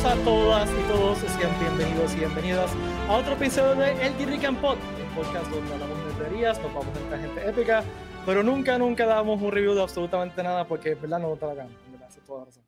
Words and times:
Saludos 0.00 0.18
a 0.18 0.24
todas 0.24 0.70
y 0.70 0.88
todos, 0.88 1.18
sean 1.18 1.60
bienvenidos 1.60 2.14
y 2.14 2.20
bienvenidas 2.20 2.70
a 3.06 3.18
otro 3.18 3.34
episodio 3.34 3.74
de 3.74 4.06
El 4.06 4.16
Guirrican 4.16 4.56
Pod, 4.56 4.78
el 4.98 5.06
podcast 5.14 5.50
donde 5.50 5.74
hablamos 5.74 6.06
de 6.06 6.24
teorías, 6.24 6.58
nos 6.62 6.72
vamos 6.72 6.96
a 7.12 7.18
gente 7.18 7.46
épica, 7.46 7.84
pero 8.24 8.42
nunca, 8.42 8.78
nunca 8.78 9.04
damos 9.04 9.42
un 9.42 9.52
review 9.52 9.74
de 9.74 9.82
absolutamente 9.82 10.42
nada 10.42 10.66
porque, 10.66 10.94
verdad, 10.94 11.18
no 11.18 11.34
está 11.34 11.48
la 11.48 11.54
gana, 11.54 11.70
verdad, 11.90 12.08
toda 12.26 12.46
razón. 12.46 12.64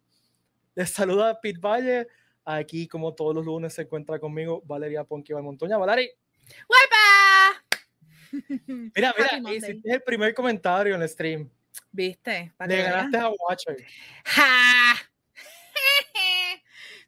Les 0.75 0.91
saluda 0.91 1.41
Pete 1.41 1.59
Valle, 1.59 2.07
aquí 2.45 2.87
como 2.87 3.15
todos 3.15 3.35
los 3.35 3.47
lunes 3.47 3.73
se 3.73 3.83
encuentra 3.83 4.19
conmigo 4.19 4.61
Valeria 4.67 5.03
Ponque 5.03 5.35
Montoña. 5.35 5.79
Valeria. 5.79 6.11
¡Huepa! 6.69 7.65
Mira, 8.95 9.15
mira, 9.17 9.57
hiciste 9.57 9.91
el 9.91 10.03
primer 10.03 10.35
comentario 10.35 10.97
en 10.97 11.01
el 11.01 11.09
stream. 11.09 11.49
¿Viste? 11.91 12.53
Le 12.67 12.83
ganaste 12.83 13.17
a 13.17 13.31
Watcher. 13.31 13.77
¡Ja! 14.25 15.12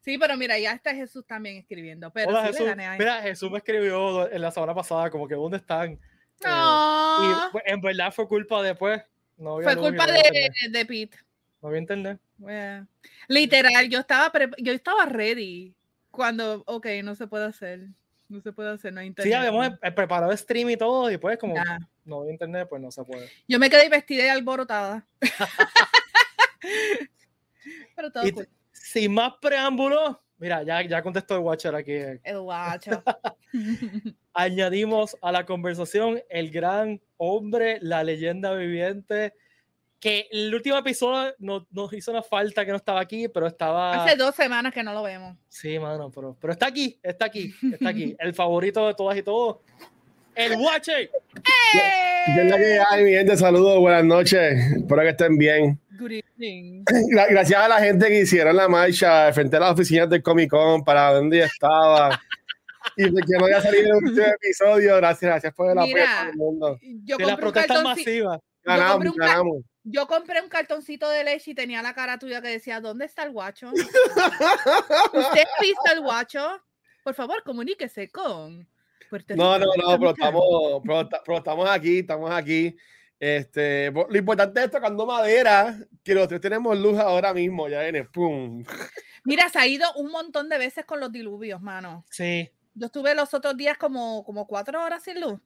Sí, 0.05 0.19
pero 0.19 0.37
mira, 0.37 0.59
ya 0.59 0.71
está 0.73 0.93
Jesús 0.93 1.25
también 1.25 1.57
escribiendo. 1.57 2.11
Pero 2.11 2.29
Hola, 2.29 2.41
sí 2.41 2.47
Jesús. 2.49 2.59
le 2.61 2.67
gané 2.67 2.85
a 2.85 2.95
Mira, 2.97 3.21
Jesús 3.23 3.49
me 3.49 3.57
escribió 3.57 4.31
en 4.31 4.39
la 4.39 4.51
semana 4.51 4.75
pasada 4.75 5.09
como 5.09 5.27
que 5.27 5.33
¿dónde 5.33 5.57
están? 5.57 5.93
Eh, 5.93 5.99
No. 6.43 7.23
y 7.23 7.51
pues, 7.51 7.63
en 7.65 7.81
verdad 7.81 8.13
fue 8.13 8.27
culpa 8.27 8.61
después. 8.61 9.01
No 9.37 9.59
Fue 9.61 9.75
culpa 9.75 10.05
de, 10.05 10.51
de 10.69 10.85
Pete. 10.85 11.17
No 11.59 11.69
había 11.69 11.81
internet. 11.81 12.19
Well, 12.37 12.87
Literal, 13.27 13.89
yo 13.89 13.99
estaba, 13.99 14.31
yo 14.59 14.71
estaba 14.73 15.07
ready 15.07 15.73
cuando, 16.11 16.63
ok, 16.67 16.85
no 17.03 17.15
se 17.15 17.25
puede 17.25 17.45
hacer. 17.45 17.87
No 18.29 18.41
se 18.41 18.51
puede 18.53 18.69
hacer, 18.71 18.93
no 18.93 18.99
hay 18.99 19.07
internet. 19.07 19.33
Sí, 19.33 19.35
habíamos 19.35 19.67
eh, 19.81 19.91
preparado 19.91 20.35
stream 20.37 20.69
y 20.69 20.77
todo, 20.77 21.09
y 21.09 21.17
pues 21.17 21.37
como 21.39 21.55
Ya. 21.55 21.79
no 22.05 22.19
había 22.21 22.31
internet, 22.33 22.67
pues 22.69 22.79
no 22.81 22.91
se 22.91 23.03
puede. 23.03 23.27
Yo 23.47 23.57
me 23.57 23.69
quedé 23.71 23.89
vestida 23.89 24.25
y 24.25 24.29
alborotada. 24.29 25.05
pero 27.95 28.11
todo 28.11 28.27
Y 28.27 28.31
cool. 28.31 28.47
Sin 28.91 29.13
más 29.13 29.33
preámbulos, 29.41 30.15
mira, 30.37 30.61
ya, 30.63 30.81
ya 30.83 31.01
contestó 31.01 31.35
el 31.35 31.41
Watcher 31.41 31.73
aquí. 31.73 31.91
eh. 31.93 32.19
El 32.23 32.39
guacho. 32.41 33.03
Añadimos 34.33 35.17
a 35.21 35.31
la 35.31 35.45
conversación 35.45 36.21
el 36.29 36.51
gran 36.51 37.01
hombre, 37.17 37.79
la 37.81 38.03
leyenda 38.03 38.53
viviente, 38.53 39.33
que 39.99 40.27
el 40.31 40.53
último 40.53 40.77
episodio 40.77 41.33
no- 41.39 41.65
nos 41.71 41.91
hizo 41.93 42.11
una 42.11 42.21
falta 42.21 42.63
que 42.65 42.71
no 42.71 42.77
estaba 42.77 42.99
aquí, 42.99 43.27
pero 43.27 43.47
estaba... 43.47 44.03
Hace 44.03 44.15
dos 44.17 44.35
semanas 44.35 44.73
que 44.73 44.83
no 44.83 44.93
lo 44.93 45.01
vemos. 45.03 45.37
Sí, 45.49 45.79
mano, 45.79 46.11
pero, 46.13 46.37
pero 46.39 46.53
está 46.53 46.67
aquí, 46.67 46.99
está 47.01 47.25
aquí, 47.25 47.53
está 47.71 47.89
aquí. 47.89 48.15
El 48.19 48.33
favorito 48.35 48.85
de 48.87 48.93
todas 48.93 49.17
y 49.17 49.23
todos, 49.23 49.57
el 50.35 50.53
Watcher. 50.59 51.09
¿Qué 51.43 52.41
es 52.41 52.51
la 52.51 52.57
que 52.57 52.79
hay, 52.89 53.03
mi 53.05 53.11
gente? 53.11 53.37
Saludos, 53.37 53.79
buenas 53.79 54.03
noches. 54.03 54.53
Espero 54.75 55.01
que 55.01 55.09
estén 55.09 55.37
bien. 55.37 55.79
Good 55.97 56.11
evening. 56.11 56.83
Gra- 56.85 57.27
Gracias 57.29 57.59
a 57.59 57.67
la 57.67 57.79
gente 57.79 58.07
que 58.07 58.21
hicieron 58.21 58.55
la 58.55 58.67
marcha 58.67 59.31
frente 59.33 59.57
a 59.57 59.59
las 59.61 59.71
oficinas 59.73 60.09
del 60.09 60.21
Comic 60.23 60.49
Con 60.49 60.83
para 60.83 61.13
donde 61.13 61.39
yo 61.39 61.45
estaba. 61.45 62.21
Y 62.97 63.09
porque 63.09 63.33
no 63.37 63.45
había 63.45 63.61
salido 63.61 63.97
el 63.97 64.03
último 64.05 64.25
episodio. 64.25 64.95
Gracias, 64.97 65.29
gracias 65.29 65.53
por 65.53 65.71
el 65.71 65.77
apoyo 65.77 65.93
Mira, 65.95 66.19
a 66.19 66.21
todo 66.23 66.31
el 66.31 66.37
mundo. 66.37 66.79
Yo 67.03 67.17
De 67.17 67.25
la 67.25 67.31
compré, 67.31 67.47
un 67.47 67.53
protesta 67.53 67.83
masiva. 67.83 68.39
Ganamos, 68.63 68.91
compré 68.93 69.09
un 69.09 69.15
ca- 69.17 69.25
ganamos. 69.27 69.57
yo 69.83 70.07
compré 70.07 70.41
un 70.41 70.49
cartoncito 70.49 71.09
de 71.09 71.23
leche 71.23 71.51
y 71.51 71.55
tenía 71.55 71.81
la 71.81 71.93
cara 71.93 72.17
tuya 72.17 72.41
que 72.41 72.47
decía, 72.49 72.79
¿dónde 72.81 73.05
está 73.05 73.23
el 73.23 73.31
guacho? 73.31 73.71
¿Usted 73.73 75.43
ha 75.43 75.61
visto 75.61 75.91
el 75.93 76.01
guacho? 76.01 76.61
Por 77.03 77.13
favor, 77.13 77.43
comuníquese 77.43 78.09
con 78.09 78.67
Puerto 79.09 79.35
No, 79.35 79.59
no, 79.59 79.65
no, 79.77 79.99
pero 79.99 80.11
estamos, 80.11 80.43
pero, 80.83 81.09
pero 81.25 81.37
estamos 81.37 81.69
aquí, 81.69 81.99
estamos 81.99 82.31
aquí. 82.31 82.75
Este, 83.25 83.89
lo 83.91 84.15
importante 84.15 84.63
es 84.63 84.69
tocando 84.69 85.03
madera, 85.07 85.75
que 86.03 86.13
los 86.13 86.27
tres 86.27 86.39
tenemos 86.39 86.77
luz 86.77 86.99
ahora 86.99 87.33
mismo, 87.33 87.67
ya 87.67 87.81
viene, 87.81 88.03
pum. 88.03 88.63
Mira, 89.23 89.49
se 89.49 89.57
ha 89.57 89.65
ido 89.65 89.87
un 89.95 90.11
montón 90.11 90.47
de 90.47 90.59
veces 90.59 90.85
con 90.85 90.99
los 90.99 91.11
diluvios, 91.11 91.59
mano. 91.59 92.05
Sí. 92.11 92.51
Yo 92.75 92.85
estuve 92.85 93.15
los 93.15 93.33
otros 93.33 93.57
días 93.57 93.79
como, 93.79 94.23
como 94.23 94.45
cuatro 94.45 94.79
horas 94.83 95.01
sin 95.01 95.19
luz. 95.19 95.39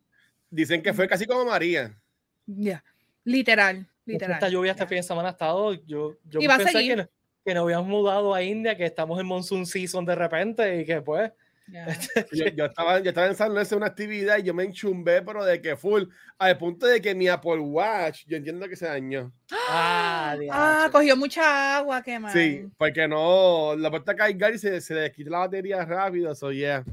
Dicen 0.50 0.84
que 0.84 0.94
fue 0.94 1.08
casi 1.08 1.26
como 1.26 1.46
María. 1.46 1.98
Ya, 2.46 2.84
literal, 3.24 3.88
Esta 4.06 4.26
literal. 4.28 4.52
lluvia 4.52 4.72
este 4.72 4.84
ya. 4.84 4.88
fin 4.90 4.98
de 4.98 5.04
semana 5.04 5.30
ha 5.30 5.32
estado. 5.32 5.74
Yo, 5.86 6.18
yo 6.26 6.40
pensé 6.42 6.74
que, 6.74 6.96
no- 6.98 7.10
que 7.46 7.54
nos 7.54 7.64
habíamos 7.64 7.88
mudado 7.88 8.34
a 8.34 8.44
India, 8.44 8.76
que 8.76 8.88
estamos 8.88 9.18
en 9.22 9.26
monsoon 9.26 9.66
season 9.66 10.04
de 10.04 10.16
repente 10.16 10.82
y 10.82 10.86
que 10.86 11.02
pues. 11.02 11.32
Yo, 12.32 12.46
yo 12.56 12.66
estaba, 12.66 13.00
yo 13.00 13.10
estaba 13.10 13.28
pensando 13.28 13.56
en 13.56 13.62
hacer 13.62 13.78
una 13.78 13.88
actividad 13.88 14.38
y 14.38 14.44
yo 14.44 14.54
me 14.54 14.64
enchumbé, 14.64 15.22
pero 15.22 15.44
de 15.46 15.62
que 15.62 15.76
full, 15.76 16.04
al 16.38 16.58
punto 16.58 16.86
de 16.86 17.02
que 17.02 17.14
mi 17.16 17.28
Apple 17.28 17.60
Watch, 17.60 18.26
yo 18.28 18.38
entiendo 18.38 18.68
que 18.68 18.76
se 18.76 18.86
dañó. 18.88 19.32
Ah, 19.70 20.32
Ah, 20.32 20.38
diache. 20.40 20.92
cogió 20.92 21.16
mucha 21.18 21.78
agua, 21.78 22.02
qué 22.02 22.20
mal. 22.20 22.32
Sí, 22.34 22.66
porque 22.78 23.08
no, 23.08 23.76
la 23.78 23.90
puerta 23.90 24.16
cargar 24.16 24.54
y 24.54 24.58
se, 24.60 24.80
se 24.82 24.94
le 24.94 25.12
quita 25.12 25.30
la 25.32 25.40
batería 25.40 25.84
rápido, 25.86 26.34
so 26.36 26.52
yeah. 26.52 26.84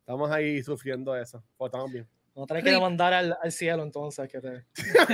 Estamos 0.00 0.30
ahí 0.30 0.62
sufriendo 0.62 1.16
eso, 1.16 1.42
pero 1.58 1.66
estamos 1.66 1.92
bien. 1.92 2.06
Vamos 2.34 2.50
a 2.50 2.54
tener 2.54 2.64
que 2.64 2.78
mandar 2.78 3.14
al, 3.14 3.34
al 3.42 3.50
cielo 3.50 3.82
entonces. 3.82 4.28
Que 4.28 4.40
te... 4.40 4.64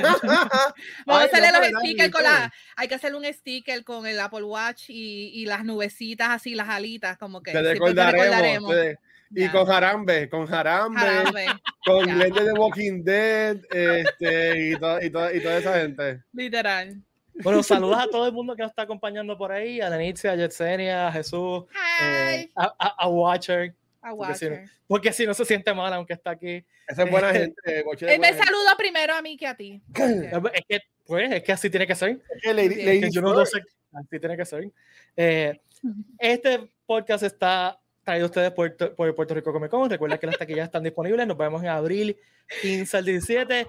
Vamos 1.07 1.23
a 1.23 1.25
hacerle 1.25 1.53
no, 1.53 1.61
los 1.61 1.81
stickers 1.81 2.11
con 2.11 2.23
la. 2.25 2.53
Hay 2.77 2.89
que 2.89 2.95
hacerle 2.97 3.19
un 3.19 3.25
sticker 3.33 3.85
con 3.85 4.07
el 4.07 4.19
Apple 4.19 4.43
Watch 4.43 4.91
y, 4.91 5.31
y 5.33 5.47
las 5.47 5.65
nubecitas 5.65 6.31
así, 6.31 6.55
las 6.55 6.69
alitas, 6.69 7.17
como 7.19 7.41
que. 7.43 7.53
Te 7.53 7.59
siempre 7.61 7.93
recordaremos. 7.95 8.71
te- 8.73 8.99
y 9.35 9.49
con 9.49 9.67
Jarambe, 9.67 10.29
con 10.29 10.47
Jarambe, 10.47 11.01
Jarabe, 11.01 11.47
con 11.85 12.07
ya. 12.07 12.15
Glenda 12.15 12.45
de 12.45 12.53
Walking 12.53 13.03
Dead, 13.05 13.57
este, 13.71 14.71
y, 14.71 14.77
to- 14.77 15.03
y, 15.03 15.11
to- 15.11 15.35
y 15.35 15.41
toda 15.41 15.59
esa 15.59 15.81
gente. 15.81 16.23
literal. 16.33 16.97
Bueno, 17.43 17.63
saludos 17.63 17.97
a 17.99 18.07
todo 18.09 18.27
el 18.27 18.33
mundo 18.33 18.55
que 18.55 18.63
nos 18.63 18.71
está 18.73 18.83
acompañando 18.83 19.39
por 19.39 19.53
ahí: 19.53 19.81
a 19.81 19.89
Lenicia, 19.89 20.33
a 20.33 20.37
Yetsenia, 20.37 21.09
a 21.09 21.13
Jesús, 21.13 21.65
eh, 22.03 22.51
a, 22.55 22.75
a- 22.79 22.95
a 23.05 23.09
Watcher. 23.09 23.75
a 24.03 24.15
porque 24.15 24.35
si 24.35 24.51
no-. 24.51 24.57
Porque 24.87 25.13
si 25.15 25.27
no 25.27 25.33
se 25.33 25.45
siente 25.47 25.73
mal, 25.73 25.91
aunque 25.95 26.13
está 26.13 26.33
aquí. 26.33 26.63
Esa 26.87 27.05
es 27.05 27.11
buena 27.11 27.33
gente. 27.33 27.83
Boche 27.85 28.05
de 28.05 28.15
Él 28.15 28.21
me 28.21 28.27
gente. 28.29 28.45
saludó 28.45 28.77
primero 28.77 29.15
a 29.15 29.23
mí 29.23 29.39
que 29.39 29.47
a 29.47 29.57
ti. 29.57 29.81
Es 30.53 30.63
que, 30.69 30.81
pues, 31.07 31.33
es 31.33 31.43
que 31.43 31.53
así 31.53 31.71
tiene 31.71 31.87
que 31.87 31.95
ser. 31.95 32.21
Es 32.43 32.55
que 33.01 33.11
yo 33.11 33.23
no 33.23 33.33
lo 33.33 33.47
sé, 33.47 33.63
así 33.95 34.21
tiene 34.21 34.37
que 34.37 34.45
ser. 34.45 34.71
Eh, 35.17 35.59
este 36.19 36.69
podcast 36.85 37.23
está 37.25 37.81
traído 38.05 38.27
a 38.27 38.29
ustedes 38.29 38.51
por, 38.53 38.77
por 38.95 39.15
Puerto 39.15 39.35
Rico 39.35 39.53
Comic 39.53 39.71
Con. 39.71 39.89
Recuerden 39.91 40.19
que 40.19 40.27
las 40.27 40.39
taquillas 40.39 40.67
están 40.67 40.83
disponibles. 40.83 41.27
Nos 41.27 41.37
vemos 41.39 41.63
en 41.63 41.69
abril 41.69 42.17
15 42.61 42.97
al 42.97 43.05
17. 43.05 43.67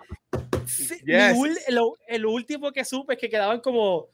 Sí, 0.65 0.95
Yes. 1.05 1.33
ul- 1.35 1.57
lo- 1.69 1.97
el 2.07 2.25
último 2.25 2.71
que 2.71 2.83
supe 2.85 3.13
es 3.13 3.19
que 3.19 3.29
quedaban 3.29 3.59
como 3.59 4.07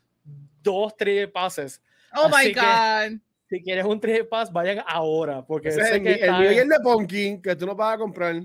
dos, 0.61 0.95
tres 0.97 1.27
pases. 1.29 1.81
Oh 2.15 2.27
my 2.27 2.35
Así 2.35 2.53
que- 2.53 2.59
God. 2.59 3.19
Si 3.49 3.63
quieres 3.63 3.83
un 3.85 3.99
tres 3.99 4.27
pass, 4.27 4.51
vayan 4.51 4.83
ahora. 4.85 5.43
Porque 5.43 5.71
sé 5.71 5.95
el, 5.95 6.03
que 6.03 6.13
el 6.13 6.31
mío 6.37 6.51
y 6.51 6.57
el 6.59 6.69
de 6.69 6.79
Pumpkin, 6.83 7.41
que 7.41 7.55
tú 7.55 7.65
no 7.65 7.73
vas 7.75 7.95
a 7.95 7.97
comprar. 7.97 8.35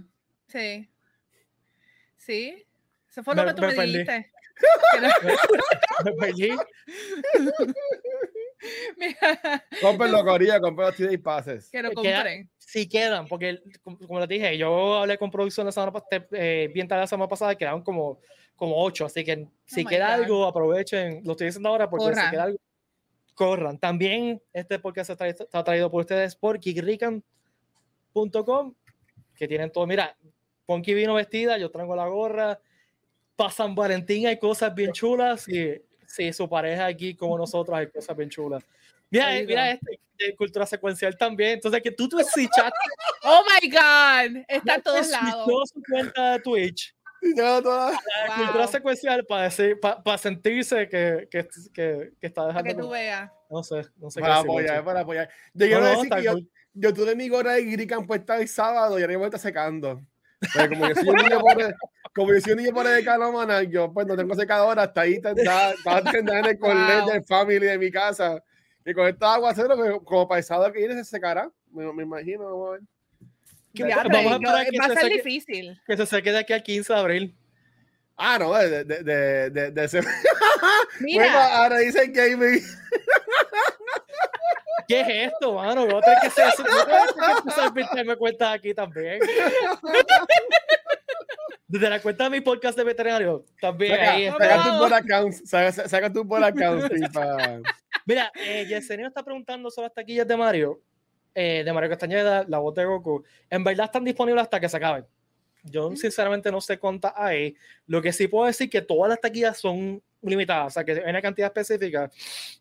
Sí. 0.48 0.88
Sí. 2.16 2.64
Eso 3.10 3.22
fue 3.22 3.34
Me- 3.34 3.42
lo 3.42 3.48
que 3.48 3.54
tú 3.54 3.62
me 3.66 3.74
me, 3.76 3.84
dijiste. 3.86 4.30
Me 6.04 6.12
perdí. 6.12 6.50
Mira, 8.96 9.64
Cómprenlo, 9.80 10.24
Corilla, 10.24 10.58
compren 10.60 10.88
los 10.88 10.96
TD 10.96 11.18
Passes. 11.22 11.70
que 11.70 11.82
lo 11.82 11.92
compré. 11.92 12.48
Sí 12.58 12.88
quedan, 12.88 13.26
porque 13.28 13.60
como, 13.82 14.18
les 14.20 14.28
dije, 14.28 14.56
yo 14.58 14.94
hablé 14.96 15.16
con 15.18 15.30
producción 15.30 15.66
la 15.66 15.72
semana 15.72 15.92
pasada, 15.92 16.26
bien 16.30 16.88
tarde 16.88 17.02
la 17.02 17.06
semana 17.06 17.28
pasada, 17.28 17.52
y 17.52 17.56
quedaban 17.56 17.82
como, 17.82 18.18
como 18.56 18.82
ocho, 18.82 19.04
así 19.06 19.22
que 19.24 19.46
si 19.64 19.84
Oh 19.84 19.88
queda 19.88 20.16
God. 20.16 20.22
algo, 20.24 20.44
aprovechen, 20.46 21.20
lo 21.24 21.32
estoy 21.32 21.46
diciendo 21.48 21.68
ahora 21.68 21.88
porque 21.90 22.06
si 22.06 22.10
Corran. 22.12 22.30
queda 22.30 22.42
algo, 22.44 22.58
corran. 23.34 23.78
También 23.78 24.40
este 24.52 24.78
podcast 24.78 25.10
está, 25.10 25.24
traído- 25.24 25.44
está 25.44 25.62
traído 25.64 25.90
por 25.90 26.00
ustedes 26.00 26.34
por 26.36 26.58
kickrican.com, 26.58 28.74
que 29.36 29.48
tienen 29.48 29.70
todo, 29.70 29.86
mira, 29.86 30.16
Ponky 30.66 30.94
vino 30.94 31.14
vestida, 31.14 31.58
yo 31.58 31.70
traigo 31.70 31.94
la 31.94 32.06
gorra, 32.06 32.58
para 33.36 33.50
San 33.50 33.74
Valentín 33.74 34.26
hay 34.26 34.38
cosas 34.38 34.74
bien 34.74 34.92
chulas, 34.92 35.46
y 35.48 35.80
si 36.14 36.32
su 36.32 36.48
pareja 36.48 36.86
aquí 36.86 37.14
como 37.14 37.36
nosotros 37.38 37.76
hay 37.76 37.88
cosas 37.88 38.16
bien 38.16 38.30
chulas. 38.30 38.64
Mira, 39.10 39.26
Ahí 39.28 39.46
mira 39.46 39.70
este, 39.72 40.00
de 40.18 40.34
cultura 40.36 40.66
secuencial 40.66 41.16
también, 41.16 41.52
entonces 41.52 41.82
que 41.82 41.90
tú 41.90 42.08
tú 42.08 42.18
switchaste 42.18 42.72
Oh 43.22 43.42
my 43.60 43.68
God. 43.70 44.44
Está 44.48 44.74
en 44.76 44.82
todos 44.82 45.08
lados. 45.08 45.70
su 45.72 45.82
cuenta 45.88 46.32
de 46.32 46.38
Twitch 46.40 46.94
ya 47.36 47.62
toda- 47.62 47.90
la 47.92 47.98
Wow. 48.36 48.44
cultura 48.44 48.66
secuencial 48.66 49.24
para 49.26 49.42
decir, 49.44 49.80
para 49.80 50.18
sentirse 50.18 50.88
que, 50.88 51.26
que, 51.30 51.48
que, 51.72 52.12
que 52.20 52.26
está 52.26 52.42
Para 52.42 52.48
dejando. 52.48 52.68
que 52.68 52.74
tú 52.82 52.90
veas. 52.90 53.30
no 53.48 53.62
sé, 53.62 53.82
no 53.96 54.10
sé 54.10 54.20
Para 54.20 54.34
qué 54.34 54.38
decir, 54.40 54.50
apoyar, 54.50 54.74
Lucho. 54.76 54.84
para 54.84 55.00
apoyar. 55.00 55.28
Yo 55.54 55.64
No, 55.66 55.66
quiero 55.66 55.80
no, 55.80 55.88
decir 55.90 56.10
que 56.10 56.22
yo, 56.22 56.32
cool. 56.32 56.50
yo 56.74 56.92
tuve 56.94 57.14
mi 57.16 57.28
gorra 57.30 57.52
de 57.54 57.64
Grican 57.64 58.06
puesta 58.06 58.36
el 58.36 58.46
sábado 58.48 58.98
y 58.98 59.02
ahora 59.02 59.12
mismo 59.12 59.24
está 59.24 59.38
secando. 59.38 60.02
Pero 60.52 60.68
como 60.68 60.86
yo 60.88 60.94
soy 60.96 61.08
un 61.08 61.16
niño 61.16 61.40
pobre, 61.40 61.74
como 62.14 62.32
yo 62.32 62.40
soy 62.40 62.52
un 62.52 62.58
niño 62.58 62.72
pobre 62.72 62.90
de 62.90 63.04
Calomana, 63.04 63.62
yo 63.64 63.92
pues 63.92 64.06
no 64.06 64.16
tengo 64.16 64.34
secadora, 64.34 64.82
hasta 64.84 65.00
ahí 65.02 65.14
está, 65.14 65.32
está, 65.32 65.70
está 65.72 66.02
tendida 66.12 66.38
en 66.40 66.46
el 66.46 66.58
Wow. 66.58 67.10
del 67.10 67.24
family 67.24 67.66
de 67.66 67.78
mi 67.78 67.90
casa. 67.90 68.42
Y 68.86 68.92
con 68.92 69.06
esta 69.08 69.34
aguacero, 69.34 69.76
pues, 69.76 69.92
como 70.04 70.42
sábado 70.42 70.72
que 70.72 70.78
viene 70.80 70.94
se 70.94 71.04
secará, 71.04 71.50
me, 71.72 71.90
me 71.92 72.02
imagino. 72.02 72.44
Vamos 72.44 72.68
a 72.68 72.72
ver. 72.72 72.80
Vamos 74.12 74.32
a 74.32 74.36
esperar 74.36 74.66
que 74.70 74.78
va 74.78 74.84
a 74.84 74.88
se 74.88 74.94
ser 74.94 75.04
seque- 75.04 75.14
difícil. 75.16 75.80
Que 75.86 75.96
se 75.96 76.06
seque 76.06 76.32
de 76.32 76.38
aquí 76.38 76.52
al 76.52 76.62
15 76.62 76.92
de 76.92 76.98
abril. 76.98 77.36
Ah, 78.16 78.38
no, 78.38 78.54
de, 78.54 78.84
de, 78.84 79.02
de, 79.02 79.50
de, 79.50 79.70
de 79.72 79.84
ese- 79.84 80.00
Mira, 81.00 81.24
Bueno, 81.24 81.38
ahora 81.40 81.78
dicen 81.78 82.12
gaming. 82.12 82.62
¿Qué 84.86 85.00
es 85.00 85.32
esto, 85.32 85.54
mano? 85.54 85.86
Voy 85.86 85.94
a 85.96 86.00
tener 86.02 86.18
que 86.20 86.26
empezar 86.26 87.66
a 87.68 87.72
pintarme 87.74 88.16
cuentas 88.16 88.54
aquí 88.54 88.74
también. 88.74 89.18
Desde 91.74 91.90
la 91.90 92.00
cuenta 92.00 92.24
de 92.24 92.30
mi 92.30 92.40
podcast 92.40 92.78
de 92.78 92.84
veterinario, 92.84 93.44
también 93.60 93.96
Saca, 93.96 94.12
ahí 94.12 94.26
saca 94.30 94.44
está. 94.44 94.64
tu 94.64 94.78
bot 94.78 94.92
account, 94.92 95.32
saca, 95.44 95.72
saca 95.88 96.12
tu 96.12 96.22
bot 96.24 96.42
account, 96.42 96.92
tipa. 96.92 97.60
Mira, 98.06 98.30
eh, 98.36 98.64
Yesenia 98.68 99.08
está 99.08 99.24
preguntando 99.24 99.68
sobre 99.72 99.86
las 99.86 99.94
taquillas 99.94 100.28
de 100.28 100.36
Mario, 100.36 100.80
eh, 101.34 101.62
de 101.64 101.72
Mario 101.72 101.90
Castañeda, 101.90 102.44
la 102.46 102.58
voz 102.58 102.76
de 102.76 102.84
Goku. 102.84 103.24
En 103.50 103.64
verdad 103.64 103.86
están 103.86 104.04
disponibles 104.04 104.42
hasta 104.44 104.60
que 104.60 104.68
se 104.68 104.76
acaben. 104.76 105.04
Yo 105.64 105.96
sinceramente 105.96 106.52
no 106.52 106.60
sé 106.60 106.78
cuántas 106.78 107.12
hay. 107.16 107.56
Lo 107.88 108.00
que 108.00 108.12
sí 108.12 108.28
puedo 108.28 108.46
decir 108.46 108.70
que 108.70 108.80
todas 108.82 109.08
las 109.08 109.20
taquillas 109.20 109.58
son 109.58 110.00
limitadas, 110.22 110.68
o 110.68 110.70
sea 110.74 110.84
que 110.84 110.92
hay 110.92 111.10
una 111.10 111.20
cantidad 111.20 111.48
específica 111.54 112.08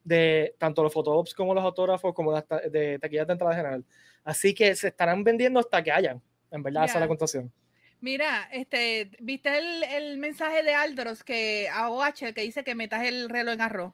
de 0.03 0.55
tanto 0.57 0.81
los 0.81 0.91
fotographs 0.91 1.35
como 1.35 1.53
los 1.53 1.63
autógrafos 1.63 2.13
como 2.15 2.31
las 2.31 2.47
ta- 2.47 2.61
de 2.61 2.97
taquillas 2.97 3.27
de 3.27 3.33
entrada 3.33 3.53
general. 3.55 3.85
Así 4.23 4.55
que 4.55 4.73
se 4.75 4.87
estarán 4.87 5.23
vendiendo 5.23 5.59
hasta 5.59 5.83
que 5.83 5.91
hayan. 5.91 6.19
En 6.49 6.63
verdad, 6.63 6.85
esa 6.85 6.95
es 6.95 7.01
la 7.01 7.07
contación. 7.07 7.51
Mira, 8.03 8.49
este, 8.51 9.11
¿viste 9.21 9.57
el, 9.57 9.81
el 9.83 10.17
mensaje 10.17 10.61
de 10.61 10.73
Aldros 10.73 11.23
que 11.23 11.69
a 11.71 11.89
OH 11.89 12.33
que 12.35 12.41
dice 12.41 12.65
que 12.65 12.75
metas 12.75 13.05
el 13.05 13.29
reloj 13.29 13.53
en 13.53 13.61
arroz? 13.61 13.93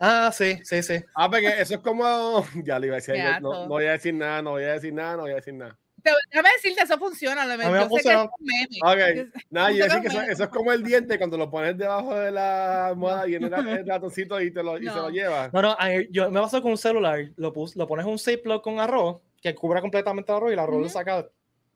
Ah, 0.00 0.30
sí, 0.32 0.58
sí, 0.64 0.82
sí. 0.82 0.94
Ah, 1.14 1.28
porque 1.30 1.60
eso 1.60 1.74
es 1.74 1.80
como. 1.80 2.42
Ya 2.64 2.78
le 2.78 2.86
iba 2.86 2.96
a 2.96 3.00
decir. 3.00 3.16
Yo 3.16 3.40
no, 3.40 3.64
no 3.64 3.68
voy 3.68 3.84
a 3.84 3.92
decir 3.92 4.14
nada, 4.14 4.40
no 4.40 4.52
voy 4.52 4.64
a 4.64 4.72
decir 4.72 4.94
nada, 4.94 5.16
no 5.16 5.22
voy 5.24 5.32
a 5.32 5.34
decir 5.34 5.52
nada. 5.52 5.78
Te, 6.02 6.12
déjame 6.30 6.48
decirte, 6.56 6.82
eso 6.82 6.96
funciona. 6.98 7.44
Lo, 7.44 7.52
ha 7.52 7.56
yo 7.56 7.62
sé 7.62 7.68
que 7.72 7.78
es 7.82 7.88
funcionado. 7.88 8.30
un 8.38 8.46
meme. 8.46 9.26
Ok. 9.26 9.34
Nada, 9.50 9.70
yo 9.70 9.84
Eso 9.84 9.96
decir 9.96 10.00
que 10.00 10.16
eso, 10.16 10.32
eso 10.32 10.44
es 10.44 10.48
como 10.48 10.72
el 10.72 10.82
diente 10.82 11.18
cuando 11.18 11.36
lo 11.36 11.50
pones 11.50 11.76
debajo 11.76 12.14
de 12.14 12.30
la 12.30 12.86
almohada 12.86 13.26
y 13.26 13.30
viene 13.32 13.48
el, 13.48 13.68
el 13.68 13.86
ratoncito 13.86 14.40
y, 14.40 14.50
te 14.50 14.62
lo, 14.62 14.78
y 14.78 14.84
se 14.86 14.94
lo 14.94 15.02
No. 15.02 15.10
lleva. 15.10 15.50
No, 15.52 15.60
no, 15.60 15.76
yo 16.10 16.30
me 16.30 16.40
pasó 16.40 16.62
con 16.62 16.70
un 16.70 16.78
celular, 16.78 17.28
lo, 17.36 17.52
pus, 17.52 17.76
lo 17.76 17.86
pones 17.86 18.06
en 18.06 18.12
un 18.12 18.18
Ziploc 18.18 18.64
con 18.64 18.80
arroz, 18.80 19.20
que 19.42 19.54
cubra 19.54 19.82
completamente 19.82 20.32
el 20.32 20.36
arroz 20.36 20.50
y 20.50 20.52
el 20.54 20.58
arroz 20.58 20.80
lo 20.80 20.88
saca. 20.88 21.28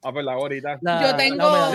Ah, 0.04 0.12
pues 0.12 0.24
la 0.24 0.32
ahorita. 0.34 0.78
yo 0.82 1.16
tengo, 1.16 1.72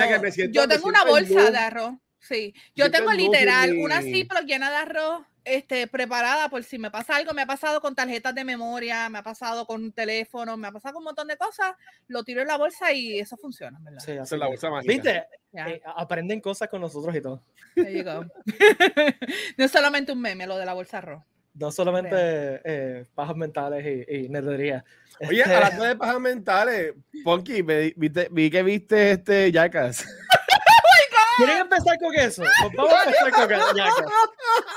yo 0.52 0.68
tengo 0.68 0.88
una 0.88 1.04
bolsa 1.04 1.50
de 1.50 1.58
arroz. 1.58 1.94
Sí, 2.20 2.54
yo 2.76 2.92
tengo 2.92 3.12
literal 3.12 3.76
una 3.78 4.02
Ziploc 4.02 4.44
llena 4.44 4.70
de 4.70 4.76
arroz 4.76 5.24
este, 5.46 5.88
preparada 5.88 6.50
por 6.50 6.64
si 6.64 6.78
me 6.78 6.92
pasa 6.92 7.16
algo. 7.16 7.34
Me 7.34 7.42
ha 7.42 7.48
pasado 7.48 7.82
con 7.82 7.96
tarjetas 7.96 8.36
de 8.36 8.44
memoria, 8.44 9.10
me 9.10 9.18
ha 9.18 9.24
pasado 9.24 9.66
con 9.66 9.92
teléfono, 9.92 10.58
me 10.58 10.68
ha 10.68 10.72
pasado 10.72 10.94
con 10.94 11.02
un 11.02 11.06
montón 11.06 11.28
de 11.28 11.38
cosas. 11.38 11.74
Lo 12.08 12.24
tiro 12.24 12.42
en 12.42 12.48
la 12.48 12.58
bolsa 12.58 12.94
y 12.94 13.20
eso 13.20 13.36
funciona, 13.36 13.80
¿verdad? 13.82 14.00
Sí, 14.06 14.12
es 14.12 14.32
la 14.32 14.48
bolsa 14.48 14.70
mágica. 14.70 14.94
¿Viste? 14.94 15.28
Eh, 15.54 15.82
aprenden 15.96 16.40
cosas 16.40 16.70
con 16.70 16.82
nosotros 16.82 17.16
y 17.16 17.22
todo. 17.22 17.42
there 17.74 17.92
you 17.92 18.04
go. 18.04 18.26
no 19.58 19.66
es 19.66 19.72
solamente 19.72 20.12
un 20.12 20.22
meme 20.22 20.46
lo 20.46 20.58
de 20.58 20.66
la 20.66 20.74
bolsa 20.74 20.98
de 20.98 21.08
arroz. 21.08 21.24
No 21.56 21.72
solamente 21.72 22.16
eh, 22.64 23.06
pajas 23.16 23.36
mentales 23.36 24.06
y, 24.08 24.16
y 24.16 24.30
nerdería. 24.30 24.86
Oye, 25.28 25.42
Este, 25.42 25.54
hablando 25.56 25.84
de 25.84 25.96
pajas 25.96 26.20
mentales, 26.20 26.94
Ponky, 27.24 27.62
me- 27.64 27.94
viste- 27.96 28.28
vi 28.32 28.50
que 28.50 28.64
viste 28.64 29.12
este 29.12 29.52
Jackass. 29.52 30.06
¿Quieren 31.38 31.58
empezar 31.58 31.98
con 32.00 32.14
eso? 32.16 32.44
Pues 32.44 32.74
vamos 32.76 32.94
a 32.94 33.04
empezar 33.06 33.32
con 33.32 33.50
Jackass. 33.50 33.96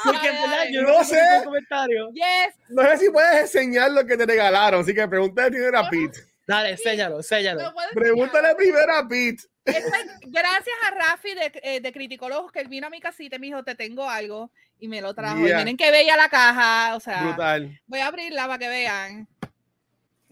Porque 0.05 0.29
en 0.29 0.35
verdad 0.43 0.65
yo 0.71 0.83
No 0.83 0.99
no 0.99 1.05
sé. 1.05 1.19
comentario. 1.45 2.11
Yes, 2.13 2.55
No 2.69 2.83
sé 2.83 2.99
si 2.99 3.11
puedes 3.11 3.41
enseñar 3.41 3.91
lo 3.91 4.07
que 4.07 4.17
te 4.17 4.27
regalaron, 4.27 4.83
así 4.83 4.95
que 4.95 5.07
pregúntale 5.09 5.51
primero 5.51 5.79
a 5.79 5.89
Pete. 5.91 6.21
Dale, 6.47 6.71
enséñalo, 6.71 7.17
enséñalo. 7.19 7.73
Pregúntale 7.95 8.55
primero 8.55 8.95
a 8.97 9.07
Pete. 9.09 9.43
Esto 9.65 9.89
es 9.95 10.31
gracias 10.31 10.77
a 10.87 10.91
Rafi 10.91 11.35
de, 11.35 11.53
eh, 11.63 11.81
de 11.81 11.93
Criticólogos 11.93 12.51
que 12.53 12.65
vino 12.65 12.89
a 12.89 12.91
mi 12.91 13.01
casita 13.01 13.37
y 13.37 13.39
me 13.39 13.47
dijo, 13.47 13.63
te 13.65 13.75
tengo 13.77 14.09
algo 14.09 14.51
y 14.79 14.89
me 14.89 15.01
lo 15.01 15.15
trajo. 15.15 15.39
Yeah. 15.39 15.57
Y 15.57 15.65
miren 15.65 15.77
qué 15.77 15.91
bella 15.93 16.17
la 16.17 16.29
caja, 16.29 16.97
o 16.97 17.01
sea, 17.01 17.23
Brutal. 17.23 17.81
voy 17.87 18.01
a 18.01 18.07
abrirla 18.09 18.47
para 18.47 18.59
que 18.59 18.69
vean. 18.69 19.29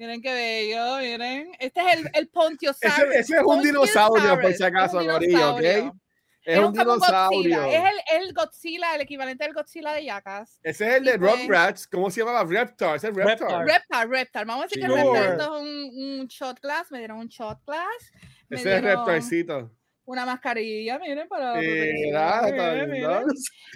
Miren 0.01 0.23
qué 0.23 0.33
bello, 0.33 0.97
miren. 0.97 1.53
Este 1.59 1.79
es 1.83 1.99
el, 1.99 2.11
el 2.15 2.29
Pontiosaurus. 2.29 3.11
Ese, 3.11 3.19
ese 3.19 3.37
es 3.37 3.43
un 3.45 3.63
dinosaurio, 3.63 4.41
por 4.41 4.51
si 4.55 4.65
acaso, 4.65 4.97
Corillo, 4.97 5.57
¿ok? 5.57 5.95
Es 6.43 6.59
un 6.59 6.73
dinosaurio. 6.73 7.61
Godzilla. 7.61 7.69
Es 7.69 7.85
el, 7.85 8.23
el 8.23 8.33
Godzilla, 8.33 8.95
el 8.95 9.03
equivalente 9.03 9.45
del 9.45 9.53
Godzilla 9.53 9.93
de 9.93 10.07
Jackass. 10.07 10.59
Ese 10.63 10.89
es 10.89 10.95
el 10.95 11.05
de 11.05 11.19
pues- 11.19 11.43
Rugrats. 11.43 11.87
¿Cómo 11.87 12.11
se 12.11 12.21
llamaba? 12.21 12.45
Reptar. 12.45 12.97
Ese 12.97 13.09
es 13.09 13.15
Reptar. 13.15 13.41
Reptar. 13.41 13.67
Reptar, 13.67 14.09
Reptar. 14.09 14.47
Vamos 14.47 14.65
a 14.65 14.69
decir 14.69 14.83
que 14.83 14.89
Sure. 14.89 15.03
Reptar 15.03 15.33
esto 15.33 15.57
es 15.57 15.61
un, 15.61 16.21
un 16.21 16.27
shot 16.29 16.61
glass. 16.63 16.91
Me 16.91 16.99
dieron 16.99 17.19
un 17.19 17.29
shot 17.29 17.59
glass. 17.67 18.13
Me 18.49 18.57
Ese 18.57 18.77
es 18.77 18.83
Reptarcito. 18.83 19.71
Una 20.07 20.25
mascarilla, 20.25 20.99
miren, 20.99 21.29
para. 21.29 21.57
Miren. 21.57 22.07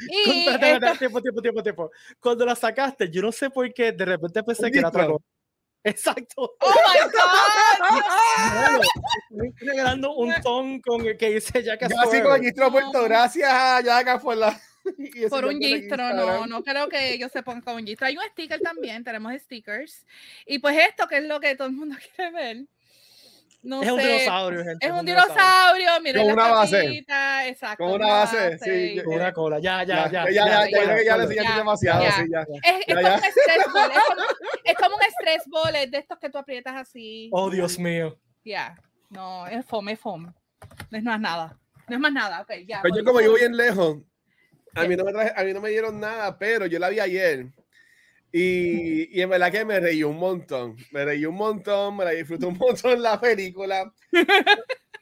Y 0.09 0.44
tiempo, 0.99 1.20
tiempo, 1.20 1.43
tiempo, 1.43 1.62
tiempo. 1.62 1.91
Cuando 2.19 2.47
la 2.47 2.56
sacaste, 2.56 3.11
yo 3.11 3.20
no 3.20 3.31
sé 3.31 3.50
por 3.50 3.70
qué, 3.75 3.93
de 3.93 4.06
repente 4.06 4.43
pensé 4.43 4.70
que 4.70 4.79
era 4.79 4.88
otra 4.88 5.06
cosa. 5.06 5.25
Exacto. 5.85 6.57
¡Oh 6.61 6.71
my 6.71 7.01
God! 7.13 8.83
Bueno, 9.31 9.51
estoy 9.51 9.69
regalando 9.69 10.15
un 10.15 10.33
ton 10.43 10.81
con 10.81 11.07
el 11.07 11.17
que 11.17 11.35
dice 11.35 11.63
Jackass 11.63 11.93
Yo 11.93 12.01
así 12.01 12.23
con 12.23 12.37
el 12.37 12.43
gistro 12.43 12.71
puesto. 12.73 13.03
No. 13.03 13.05
Gracias 13.05 13.51
a 13.53 13.83
Jackass 13.83 14.23
por 14.23 14.37
la. 14.37 14.61
Por 15.31 15.47
un 15.47 15.59
gistro, 15.59 16.13
no, 16.13 16.47
no 16.47 16.63
creo 16.63 16.91
que 16.91 17.15
ellos 17.15 17.33
se 17.33 17.43
pongan 17.43 17.63
con 17.63 17.77
un 17.77 17.87
gistro. 17.87 18.07
Hay 18.07 18.19
un 18.19 18.25
sticker 18.33 18.61
también, 18.61 19.03
tenemos 19.03 19.33
stickers. 19.41 20.05
Y 20.45 20.59
pues 20.59 20.77
esto, 20.77 21.07
que 21.07 21.17
es 21.19 21.25
lo 21.25 21.41
que 21.41 21.57
todo 21.57 21.69
el 21.69 21.73
mundo 21.73 21.97
quiere 22.17 22.31
ver. 22.33 22.67
No 23.65 23.83
Es 23.83 23.91
un 23.91 23.99
sé, 23.99 24.07
dinosaurio, 24.07 24.63
gente. 24.63 24.87
Es 24.87 24.93
un 24.93 25.07
dinosaurio, 25.07 25.89
miren 26.03 26.23
Con 26.23 26.33
una 26.35 26.49
base. 26.51 27.05
exacto. 27.49 27.83
Con 27.85 27.95
una 27.95 28.07
base, 28.09 28.59
sí, 28.59 29.01
Con 29.03 29.15
una 29.15 29.33
cola. 29.33 29.59
Ya, 29.59 29.83
Ya, 29.85 30.07
ya, 30.11 30.25
ya, 30.29 30.31
ya. 30.31 30.31
ya, 30.31 30.31
ya, 30.31 30.45
ya, 30.45 30.69
ya, 30.69 30.69
ya, 30.69 30.87
ya 30.87 30.97
le 30.97 31.05
ya, 31.05 31.15
enseñaste 31.23 31.51
ya, 31.51 31.57
demasiado, 31.57 32.03
ya. 32.05 32.13
sí, 32.13 32.23
ya. 32.31 32.41
Es, 32.43 32.85
como 32.95 33.01
ya. 33.01 33.15
un 33.15 33.25
stress 33.25 33.73
ball, 33.73 33.91
es 33.91 34.03
como, 34.05 34.23
es 34.65 34.75
como 34.77 34.97
un 34.97 35.03
stress 35.03 35.43
ball, 35.47 35.75
es 35.77 35.91
de 35.91 35.99
estos 35.99 36.19
que 36.19 36.29
tú 36.29 36.37
aprietas 36.39 36.75
así. 36.77 37.31
Oh, 37.33 37.49
Dios 37.49 37.79
mío. 37.79 38.19
Ya, 38.45 38.77
no, 39.09 39.47
es 39.47 39.65
fome, 39.65 39.93
es 39.93 39.99
fome. 40.01 40.31
No 40.91 40.99
es 40.99 41.05
más 41.05 41.19
nada. 41.19 41.59
No 41.89 41.97
es 41.97 42.01
más 42.01 42.13
nada, 42.13 42.43
ok, 42.43 42.53
ya. 42.67 42.81
Pero 42.83 42.97
yo 42.97 43.03
como 43.05 43.23
yo 43.23 43.31
voy 43.31 43.41
bien 43.41 43.57
lejos, 43.57 43.97
a 44.75 44.85
mí, 44.85 44.95
no 44.95 45.05
me 45.05 45.13
traje- 45.13 45.33
a 45.35 45.43
mí 45.43 45.55
no 45.55 45.63
me 45.63 45.71
dieron 45.71 45.99
nada, 45.99 46.39
pero 46.39 46.67
yo 46.67 46.79
la 46.79 46.91
vi 46.91 47.01
ayer. 47.01 47.47
Y, 48.37 49.17
y 49.17 49.23
en 49.23 49.31
verdad 49.31 49.53
que 49.53 49.65
me 49.65 49.79
reí 49.79 50.03
un 50.03 50.17
montón. 50.17 50.77
Me 50.91 51.05
reí 51.05 51.25
un 51.25 51.37
montón, 51.37 51.97
me 51.97 52.05
la 52.05 52.11
disfruté 52.11 52.47
un 52.47 52.59
montón 52.59 53.01
la 53.01 53.21
película. 53.21 53.93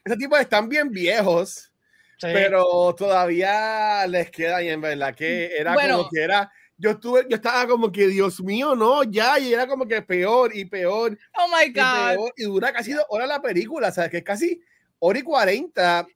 Esos 0.04 0.18
tipos 0.18 0.38
están 0.38 0.68
bien 0.68 0.90
viejos, 0.90 1.70
Sí. 2.18 2.28
pero 2.32 2.94
todavía 2.94 4.06
les 4.06 4.30
queda 4.30 4.62
y 4.62 4.68
en 4.68 4.80
verdad 4.82 5.14
que 5.14 5.56
era 5.56 5.72
Bueno. 5.74 5.96
como 5.98 6.10
que 6.10 6.20
era... 6.22 6.52
Yo 6.76 6.90
estuve, 6.90 7.24
yo 7.28 7.36
estaba 7.36 7.66
como 7.66 7.90
que, 7.90 8.06
Dios 8.08 8.40
mío, 8.42 8.74
no, 8.74 9.02
ya, 9.04 9.38
y 9.38 9.52
era 9.54 9.66
como 9.66 9.86
que 9.86 10.02
peor 10.02 10.54
y 10.54 10.64
peor 10.66 11.16
Oh 11.38 11.46
my 11.48 11.70
y 11.70 11.72
God. 11.72 12.10
peor, 12.16 12.32
y 12.36 12.42
dura 12.44 12.72
casi 12.72 12.92
dos 12.92 13.04
horas 13.08 13.28
la 13.28 13.40
película, 13.40 13.90
sea, 13.92 14.08
que 14.10 14.18
es 14.18 14.24
casi 14.24 14.60
hora 14.98 15.18
y 15.18 15.22
cuarenta 15.22 16.06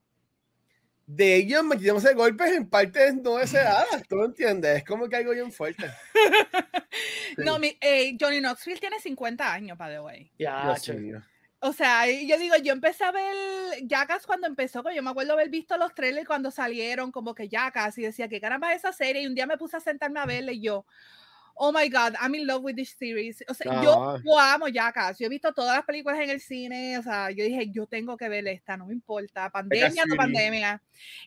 de 1.07 1.37
ellos 1.37 1.63
metiéndose 1.63 2.15
golpes 2.15 2.53
en 2.53 2.69
partes 2.69 3.15
no 3.15 3.37
deseadas, 3.37 3.87
¿tú 4.09 4.23
entiendes? 4.25 4.79
Es 4.79 4.85
como 4.85 5.09
que 5.09 5.17
algo 5.17 5.33
bien 5.33 5.53
fuerte. 5.53 5.91
No, 7.37 7.59
mi, 7.59 7.77
eh, 7.83 8.17
Johnny 8.19 8.41
Knoxville 8.41 8.81
tiene 8.81 8.99
50 8.99 9.53
años, 9.53 9.77
by 9.77 9.93
the 9.93 10.01
way. 10.01 10.33
Ya, 10.39 10.75
mío. 10.95 11.23
O 11.61 11.73
sea, 11.73 12.07
yo 12.07 12.39
digo, 12.39 12.57
yo 12.57 12.73
empecé 12.73 13.05
a 13.05 13.13
ver 13.13 13.35
Jackass 13.83 14.27
cuando 14.27 14.47
empezó, 14.47 14.83
yo 14.91 15.03
me 15.03 15.11
acuerdo 15.11 15.35
haber 15.35 15.51
visto 15.51 15.77
los 15.77 15.95
trailers 15.95 16.27
cuando 16.27 16.51
salieron, 16.51 17.13
como 17.13 17.35
que 17.35 17.49
Jackass, 17.49 17.99
y 17.99 18.03
decía, 18.03 18.29
¿qué 18.29 18.41
caramba 18.41 18.73
es 18.73 18.79
esa 18.79 18.93
serie? 18.93 19.23
Y 19.23 19.27
un 19.27 19.35
día 19.35 19.47
me 19.47 19.59
puse 19.59 19.77
a 19.77 19.81
sentarme 19.81 20.21
a 20.21 20.27
verla 20.27 20.53
y 20.53 20.61
yo, 20.61 20.87
oh 21.59 21.73
my 21.73 21.89
God, 21.89 22.15
I'm 22.21 22.35
in 22.35 22.47
love 22.47 22.63
with 22.63 22.77
this 22.77 22.95
series. 22.99 23.43
O 23.49 23.55
sea, 23.55 23.83
yo, 23.83 23.93
Ah. 23.95 24.19
yo 24.25 24.39
amo 24.39 24.69
Jackass. 24.69 25.19
Yo 25.19 25.27
he 25.27 25.29
visto 25.29 25.53
todas 25.53 25.77
las 25.77 25.85
películas 25.85 26.19
en 26.21 26.31
el 26.31 26.41
cine, 26.41 26.99
o 26.99 27.03
sea, 27.03 27.31
yo 27.31 27.45
dije, 27.45 27.71
yo 27.71 27.87
tengo 27.87 28.17
que 28.17 28.29
ver 28.29 28.47
esta, 28.49 28.77
no 28.77 28.87
me 28.87 28.93
importa, 28.95 29.51
pandemia, 29.51 30.05
no 30.07 30.15
3D. 30.15 30.17
pandemia. 30.17 30.83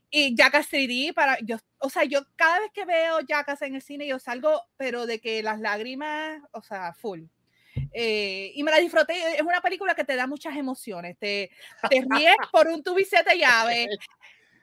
Y 0.10 0.36
Jackass 0.36 0.70
3D, 0.70 1.14
para, 1.14 1.38
yo, 1.42 1.58
o 1.80 1.90
sea, 1.90 2.04
yo 2.04 2.22
cada 2.36 2.60
vez 2.60 2.72
que 2.74 2.86
veo 2.86 3.20
Jackass 3.28 3.62
en 3.64 3.76
el 3.76 3.82
cine, 3.82 4.08
yo 4.08 4.20
salgo, 4.20 4.62
pero 4.78 5.06
de 5.06 5.20
que 5.20 5.42
las 5.44 5.60
lágrimas, 5.60 6.42
o 6.52 6.62
sea, 6.62 6.94
full. 6.94 7.24
Eh, 7.94 8.52
y 8.56 8.64
me 8.64 8.72
la 8.72 8.78
disfruté. 8.78 9.14
Es 9.36 9.42
una 9.42 9.62
película 9.62 9.96
que 9.96 10.04
te 10.04 10.16
da 10.16 10.28
muchas 10.28 10.56
emociones. 10.58 11.18
Te, 11.18 11.50
te 11.90 12.06
ríes 12.10 12.36
por 12.52 12.68
un 12.68 12.84
tubo 12.84 13.00
y 13.00 13.06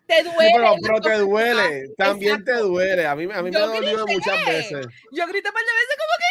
Te 0.06 0.22
Sí, 0.22 0.22
duele. 0.22 0.78
pero, 0.82 1.00
te 1.00 1.18
duele, 1.18 1.88
también 1.96 2.44
te 2.44 2.52
duele. 2.52 3.06
A 3.06 3.14
mí, 3.16 3.24
a 3.24 3.42
mí 3.42 3.50
me 3.50 3.56
ha 3.58 3.66
dolido 3.66 4.06
muchas 4.06 4.46
veces. 4.46 4.86
Yo 5.12 5.26
grité 5.26 5.48
un 5.48 5.54
par 5.54 5.62
de 5.62 5.72
veces 5.72 5.96
como 5.98 6.16
que 6.18 6.24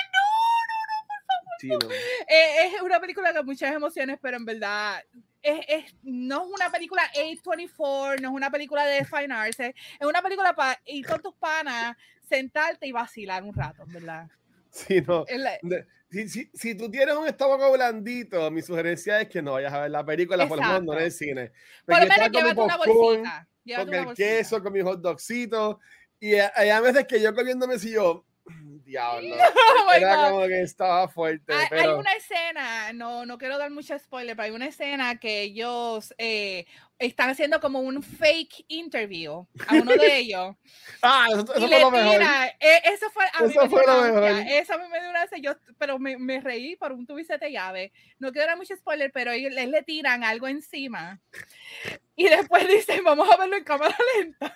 Sí, 1.60 1.70
no. 1.70 1.89
Eh, 2.27 2.75
es 2.75 2.82
una 2.82 3.00
película 3.00 3.34
con 3.34 3.46
muchas 3.46 3.74
emociones, 3.74 4.17
pero 4.22 4.38
en 4.38 4.46
verdad 4.46 5.01
es, 5.41 5.60
es- 5.67 5.96
no 6.03 6.44
es 6.44 6.50
una 6.53 6.70
película 6.72 7.01
A24, 7.15 8.20
no 8.22 8.29
es 8.29 8.34
una 8.34 8.51
película 8.51 8.86
de 8.86 9.05
Fine 9.05 9.34
Arts, 9.34 9.60
es, 9.62 9.74
es 10.00 10.08
una 10.08 10.22
película 10.22 10.53
para 10.53 10.79
ir 10.86 11.05
con 11.05 11.22
tus 11.22 11.34
panas, 11.36 11.96
sentarte 12.27 12.88
y 12.88 12.91
vacilar 12.91 13.44
un 13.44 13.53
rato, 13.55 13.84
verdad. 13.88 14.27
Sí, 14.70 15.01
no. 15.01 15.25
Es 15.27 15.39
la- 15.39 15.58
De- 15.62 15.88
Si, 16.15 16.29
si, 16.29 16.50
si 16.53 16.75
tú 16.75 16.89
tienes 16.89 17.13
un 17.13 17.27
estómago 17.27 17.74
blandito, 17.74 18.50
mi 18.50 18.62
sugerencia 18.62 19.19
es 19.19 19.27
que 19.27 19.41
no 19.41 19.51
vayas 19.51 19.74
a 19.74 19.81
ver 19.81 19.91
la 19.91 20.05
película, 20.05 20.48
por 20.48 20.57
lo 20.60 20.63
menos 20.63 20.84
no 20.86 20.93
en 20.93 21.00
el 21.03 21.12
cine. 21.12 21.51
por 21.86 21.98
Porque 21.98 22.05
lo 22.05 22.07
menos 22.13 22.31
llévate 22.31 22.62
una 22.62 22.77
bolsita. 22.77 23.48
llévate 23.65 23.86
con 23.86 23.89
una 23.89 24.00
el 24.00 24.05
bolsita. 24.05 24.29
queso, 24.29 24.63
con 24.63 24.72
mi 24.72 24.79
hot 24.79 25.01
dogcito. 25.01 25.79
Y 26.22 26.36
hay 26.36 26.69
a 26.69 26.79
veces 26.79 27.05
que 27.05 27.19
yo 27.19 27.36
comiéndome 27.36 27.77
si 27.79 27.91
yo, 27.91 28.24
diablo. 28.86 29.36
Oh 29.88 29.92
Era 29.92 30.30
como 30.30 30.48
que 30.48 30.62
estaba 30.62 31.08
fuerte. 31.08 31.54
Hay, 31.54 31.63
hay 31.63 31.68
pero... 31.70 32.00
una 32.00 32.13
escena, 32.13 32.94
no, 32.94 33.25
no 33.25 33.38
quiero 33.38 33.58
dar 33.58 33.70
mucho 33.70 33.98
spoiler, 34.00 34.36
pero 34.36 34.46
hay 34.46 34.51
una 34.51 34.68
escena 34.68 35.20
que 35.20 35.42
ellos 35.42 36.13
eh, 36.18 36.65
están 36.98 37.30
haciendo 37.30 37.60
como 37.60 37.80
un 37.80 38.01
fake 38.01 38.65
interview 38.70 39.46
a 39.68 39.74
uno 39.75 39.96
de 39.96 40.18
ellos. 40.18 40.56
Ah, 41.01 41.27
eso, 41.30 41.42
eso 41.42 41.68
fue 41.68 41.80
lo 41.80 41.92
mejor. 41.92 42.12
tira, 42.12 42.48
eh, 42.60 42.82
eso 42.86 43.10
fue, 43.12 43.25
a 43.25 43.46
Eso 43.46 43.70
fue 43.70 43.86
lo 43.86 44.01
mejor. 44.01 44.24
Eso 44.48 44.74
a 44.74 44.77
mí 44.77 44.84
me 44.89 45.01
dio 45.01 45.10
una 45.10 45.25
yo, 45.42 45.56
pero 45.77 46.00
me, 46.00 46.18
me 46.18 46.39
reí 46.39 46.75
por 46.75 46.92
un 46.92 47.06
tubicete 47.06 47.51
llave. 47.51 47.92
No 48.20 48.32
quiero 48.32 48.48
dar 48.48 48.58
mucho 48.58 48.75
spoiler, 48.75 49.12
pero 49.12 49.32
ellos 49.32 49.54
les 49.54 49.68
le 49.68 49.84
tiran 49.84 50.24
algo 50.24 50.48
encima. 50.48 51.20
Y 52.15 52.27
después 52.27 52.68
dicen, 52.68 53.04
vamos 53.04 53.30
a 53.30 53.38
verlo 53.38 53.58
en 53.58 53.63
cámara 53.63 53.98
lenta. 54.15 54.56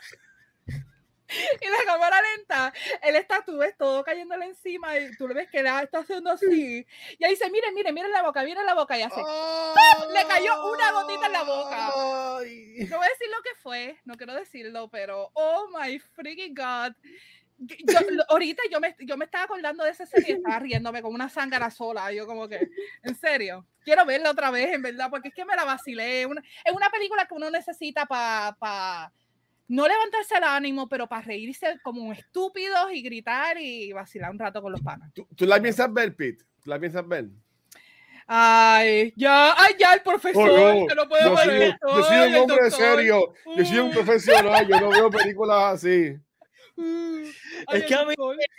Y 1.62 1.68
la 1.70 1.78
cámara 1.86 2.18
lenta, 2.36 2.74
él 3.04 3.16
está, 3.16 3.44
tú 3.46 3.58
ves 3.58 3.76
todo 3.78 4.04
cayéndole 4.04 4.46
encima 4.46 4.98
y 4.98 5.16
tú 5.16 5.28
le 5.28 5.34
ves 5.36 5.50
que 5.50 5.62
la 5.64 5.82
está 5.84 6.00
haciendo 6.00 6.32
así. 6.32 6.86
Y 7.18 7.24
ahí 7.24 7.32
dice, 7.32 7.50
miren, 7.50 7.74
miren, 7.74 7.94
miren 7.94 8.12
la 8.12 8.24
boca, 8.24 8.44
miren 8.44 8.66
la 8.66 8.74
boca 8.74 8.98
y 8.98 9.02
hace. 9.04 9.22
Le 10.14 10.26
cayó 10.28 10.66
una 10.72 10.92
gotita 10.92 11.26
en 11.28 11.32
la 11.34 11.44
boca. 11.44 11.92
No 12.90 12.98
voy 12.98 13.06
a 13.06 13.10
decir 13.10 13.28
lo 13.30 13.42
que 13.44 13.56
fue, 13.62 13.98
no 14.06 14.16
quiero 14.16 14.34
decirlo, 14.34 14.90
pero 14.90 15.30
oh 15.34 15.68
my 15.78 16.00
freaking 16.00 16.54
god. 16.56 16.94
Yo, 17.62 18.00
ahorita 18.30 18.64
yo 18.72 18.80
me, 18.80 18.96
yo 19.00 19.18
me 19.18 19.26
estaba 19.26 19.44
acordando 19.44 19.84
de 19.84 19.90
esa 19.92 20.06
serie 20.06 20.30
y 20.30 20.36
estaba 20.38 20.60
riéndome 20.60 21.02
con 21.02 21.14
una 21.14 21.28
zángara 21.28 21.70
sola. 21.70 22.10
Yo 22.14 22.26
como 22.26 22.48
que, 22.48 22.70
en 23.04 23.16
serio, 23.16 23.66
quiero 23.84 24.06
verla 24.06 24.32
otra 24.32 24.50
vez, 24.50 24.74
en 24.74 24.82
verdad, 24.82 25.10
porque 25.10 25.28
es 25.28 25.34
que 25.34 25.44
me 25.44 25.58
la 25.58 25.66
vacilé. 25.66 26.26
Una- 26.26 26.42
es 26.64 26.74
una 26.74 26.90
película 26.90 27.26
que 27.26 27.34
uno 27.34 27.50
necesita 27.52 28.06
para 28.06 29.12
no 29.70 29.88
levantarse 29.88 30.36
el 30.36 30.44
ánimo, 30.44 30.90
pero 30.90 31.08
para 31.08 31.22
reírse 31.22 31.80
como 31.82 32.12
estúpidos 32.12 32.92
y 32.92 33.02
gritar 33.02 33.58
y 33.60 33.94
vacilar 33.94 34.32
un 34.32 34.40
rato 34.40 34.62
con 34.62 34.72
los 34.74 34.82
panas. 34.82 35.10
¿Tú, 35.14 35.26
tú 35.36 35.46
la 35.46 35.62
piensas 35.62 35.92
ver, 35.94 36.14
Pete? 36.16 36.44
¿Tú 36.62 36.70
la 36.70 36.78
piensas 36.80 37.08
ver? 37.08 37.30
Ay, 38.32 39.12
ya, 39.16 39.54
ay, 39.58 39.74
ya, 39.80 39.94
el 39.94 40.02
profesor, 40.02 40.48
Oh, 40.50 40.82
no, 40.82 40.88
que 40.88 40.96
no 40.96 41.10
puede 41.10 41.24
yo, 41.24 41.36
ver 41.36 41.46
soy, 41.46 41.60
yo 41.60 42.28
un 42.28 42.36
hombre 42.36 42.70
doctor. 42.70 42.72
serio. 42.72 43.34
Yo 43.56 43.66
soy 43.66 43.80
un 43.80 43.90
Mm. 43.90 43.94
profesional. 43.94 44.68
Yo 44.68 44.80
no 44.80 44.90
veo 44.90 45.10
películas 45.10 45.74
así. 45.76 46.16
Ay, 46.78 47.80
Es 47.82 47.86
que 47.86 47.96
a 47.96 48.06
mí, 48.06 48.14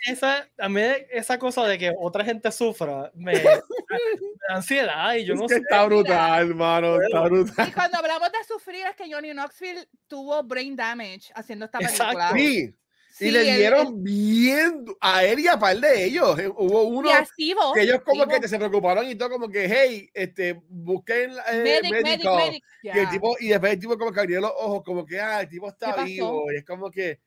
esa, 0.07 0.47
a 0.59 0.69
mí 0.69 0.81
esa 1.09 1.39
cosa 1.39 1.65
de 1.65 1.77
que 1.77 1.91
otra 1.97 2.23
gente 2.25 2.51
sufra 2.51 3.11
me, 3.15 3.31
ansiedad 4.49 5.15
y 5.15 5.25
yo 5.25 5.33
Es 5.35 5.39
no 5.39 5.47
que 5.47 5.55
sé. 5.55 5.59
está 5.61 5.85
brutal, 5.85 6.49
hermano. 6.49 7.01
Está 7.01 7.21
brutal. 7.21 7.67
Y 7.69 7.71
cuando 7.71 7.97
hablamos 7.97 8.31
de 8.31 8.37
sufrir 8.47 8.85
es 8.87 8.95
que 8.95 9.11
Johnny 9.13 9.31
Knoxville 9.31 9.87
tuvo 10.07 10.43
brain 10.43 10.75
damage 10.75 11.31
haciendo 11.35 11.65
esta 11.65 11.79
Exacto. 11.79 12.33
película. 12.33 12.33
Sí. 12.35 12.75
Sí, 13.13 13.27
y 13.27 13.31
le 13.31 13.43
dieron 13.43 13.87
él- 13.87 13.93
bien 13.97 14.85
a 15.01 15.25
él 15.25 15.41
y 15.41 15.47
a 15.49 15.59
par 15.59 15.77
de 15.77 16.05
ellos. 16.05 16.39
Eh, 16.39 16.47
Hubo 16.47 16.83
uno 16.83 17.11
activo, 17.11 17.73
que 17.73 17.81
ellos 17.81 18.01
como 18.05 18.25
que 18.25 18.47
se 18.47 18.57
preocuparon 18.57 19.05
y 19.05 19.15
todo 19.15 19.29
como 19.31 19.49
que, 19.49 19.67
hey, 19.67 20.09
este, 20.13 20.61
busquen 20.69 21.31
eh, 21.51 21.57
Medic, 21.61 21.91
medic, 21.91 22.03
médico. 22.05 22.37
medic. 22.37 22.63
Y, 22.81 22.87
el 22.89 23.09
tipo, 23.09 23.35
y 23.37 23.49
después 23.49 23.73
el 23.73 23.79
tipo 23.79 23.97
como 23.97 24.13
que 24.13 24.19
abrió 24.21 24.39
los 24.39 24.51
ojos, 24.57 24.81
como 24.85 25.05
que, 25.05 25.19
ah, 25.19 25.41
el 25.41 25.49
tipo 25.49 25.67
¿Qué 25.67 25.85
está 25.85 26.03
vivo. 26.05 26.49
Y 26.53 26.55
es 26.55 26.65
como 26.65 26.89
que, 26.89 27.19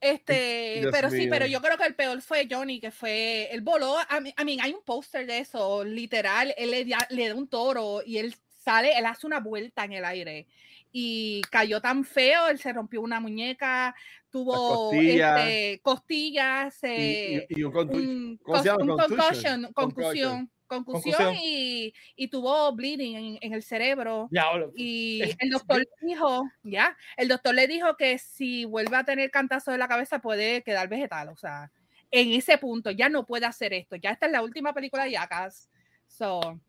Este, 0.00 0.80
Dios 0.80 0.92
pero 0.92 1.10
sí, 1.10 1.26
pero 1.28 1.46
yo 1.46 1.60
creo 1.60 1.78
que 1.78 1.86
el 1.86 1.94
peor 1.94 2.20
fue 2.22 2.46
Johnny, 2.50 2.80
que 2.80 2.90
fue, 2.90 3.48
él 3.50 3.62
voló, 3.62 3.96
a 4.08 4.20
mí, 4.20 4.32
a 4.36 4.44
mí 4.44 4.58
hay 4.60 4.72
un 4.72 4.82
póster 4.84 5.26
de 5.26 5.38
eso, 5.38 5.84
literal, 5.84 6.54
él 6.56 6.70
le, 6.70 6.84
da- 6.84 7.06
le 7.10 7.28
da 7.28 7.34
un 7.34 7.48
toro 7.48 8.02
y 8.04 8.18
él 8.18 8.34
sale, 8.62 8.96
él 8.98 9.06
hace 9.06 9.26
una 9.26 9.40
vuelta 9.40 9.84
en 9.84 9.92
el 9.94 10.04
aire 10.04 10.46
y 10.92 11.40
cayó 11.50 11.80
tan 11.80 12.04
feo, 12.04 12.48
él 12.48 12.58
se 12.58 12.72
rompió 12.72 13.00
una 13.00 13.20
muñeca, 13.20 13.94
tuvo 14.30 14.90
costillas. 14.90 15.38
este, 15.38 15.80
costillas, 15.82 16.78
y, 16.82 16.86
eh, 16.88 17.46
y- 17.50 17.60
y 17.60 17.62
un 17.64 17.76
un, 17.76 18.38
Contusion. 18.42 18.86
concussion, 18.86 19.72
Concussion. 19.72 20.50
Concusión, 20.66 21.14
concusión 21.14 21.34
y, 21.42 21.94
y 22.16 22.28
tuvo 22.28 22.72
bleeding 22.74 23.16
en, 23.16 23.38
en 23.40 23.52
el 23.52 23.62
cerebro. 23.62 24.28
Diablo. 24.30 24.72
Y 24.74 25.20
el 25.40 25.50
doctor 25.50 25.78
le 25.78 26.06
dijo, 26.08 26.44
ya, 26.62 26.96
el 27.16 27.28
doctor 27.28 27.54
le 27.54 27.66
dijo 27.66 27.96
que 27.96 28.18
si 28.18 28.64
vuelve 28.64 28.96
a 28.96 29.04
tener 29.04 29.30
cantazo 29.30 29.72
de 29.72 29.78
la 29.78 29.88
cabeza 29.88 30.20
puede 30.20 30.62
quedar 30.62 30.88
vegetal, 30.88 31.28
o 31.28 31.36
sea, 31.36 31.70
en 32.10 32.32
ese 32.32 32.58
punto 32.58 32.90
ya 32.90 33.08
no 33.08 33.26
puede 33.26 33.46
hacer 33.46 33.72
esto, 33.72 33.96
ya 33.96 34.10
esta 34.10 34.26
es 34.26 34.32
la 34.32 34.42
última 34.42 34.72
película 34.72 35.04
de 35.04 35.12
Jackass, 35.12 35.68
so 36.06 36.60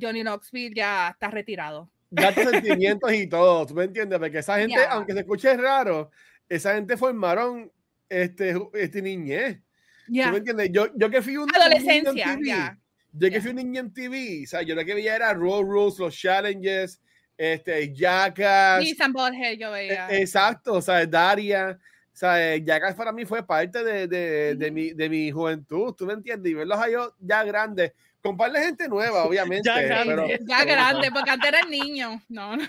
Johnny 0.00 0.22
Knoxville 0.22 0.74
ya 0.74 1.08
está 1.08 1.28
retirado. 1.30 1.90
Ya 2.10 2.34
tus 2.34 2.44
sentimientos 2.50 3.12
y 3.12 3.26
todo, 3.26 3.66
¿tú 3.66 3.74
me 3.74 3.84
entiendes? 3.84 4.18
Porque 4.18 4.38
esa 4.38 4.58
gente, 4.58 4.74
Ya. 4.74 4.90
aunque 4.92 5.12
se 5.12 5.20
escuche 5.20 5.56
raro, 5.56 6.10
esa 6.48 6.74
gente 6.74 6.96
formaron 6.96 7.70
este, 8.08 8.54
este 8.74 9.02
niñez. 9.02 9.58
¿Tú 10.06 10.12
Ya, 10.12 10.30
me 10.30 10.38
entiendes? 10.38 10.70
Yo, 10.72 10.86
yo 10.94 11.10
que 11.10 11.20
fui 11.20 11.36
un, 11.36 11.42
un 11.42 11.48
niño 11.48 11.56
en 11.56 11.62
adolescencia, 11.62 12.24
TV, 12.36 12.46
ya. 12.46 12.78
Yo 13.18 13.28
que 13.28 13.34
ya. 13.36 13.40
fui 13.40 13.50
un 13.50 13.56
niño 13.56 13.80
en 13.80 13.92
TV, 13.92 14.42
o 14.44 14.46
sea, 14.48 14.62
yo 14.62 14.74
lo 14.74 14.84
que 14.84 14.94
veía 14.94 15.16
era 15.16 15.32
Road 15.34 15.62
Rules, 15.62 15.98
los 15.98 16.14
challenges, 16.16 17.00
este, 17.36 17.92
Jackass, 17.94 19.00
and 19.00 19.14
Butthead 19.14 19.58
yo 19.58 19.68
eh, 19.76 19.88
veía. 19.88 20.08
exacto, 20.10 20.74
o 20.74 20.82
sea, 20.82 21.04
Daria, 21.06 21.78
o 21.80 22.16
sea, 22.16 22.54
eh, 22.54 22.62
Jackass 22.64 22.94
para 22.94 23.12
mí 23.12 23.24
fue 23.24 23.46
parte 23.46 23.84
de, 23.84 24.06
de, 24.08 24.54
de 24.56 24.66
Ujú. 24.66 24.74
mi, 24.74 24.90
de 24.92 25.08
mi 25.08 25.30
juventud, 25.30 25.94
¿tú 25.94 26.06
me 26.06 26.14
entiendes? 26.14 26.50
Y 26.50 26.54
verlos 26.54 26.78
a 26.78 26.88
ellos 26.88 27.12
ya 27.20 27.44
grandes, 27.44 27.92
con 28.22 28.36
par 28.36 28.50
de 28.52 28.60
gente 28.60 28.88
nueva, 28.88 29.24
obviamente, 29.26 29.68
Ya 29.68 29.80
grande. 29.82 30.14
pero, 30.16 30.44
ya 30.46 30.64
grande, 30.64 31.10
porque 31.14 31.30
antes 31.30 31.48
era 31.48 31.62
niño, 31.62 32.20
no, 32.28 32.56
no. 32.56 32.64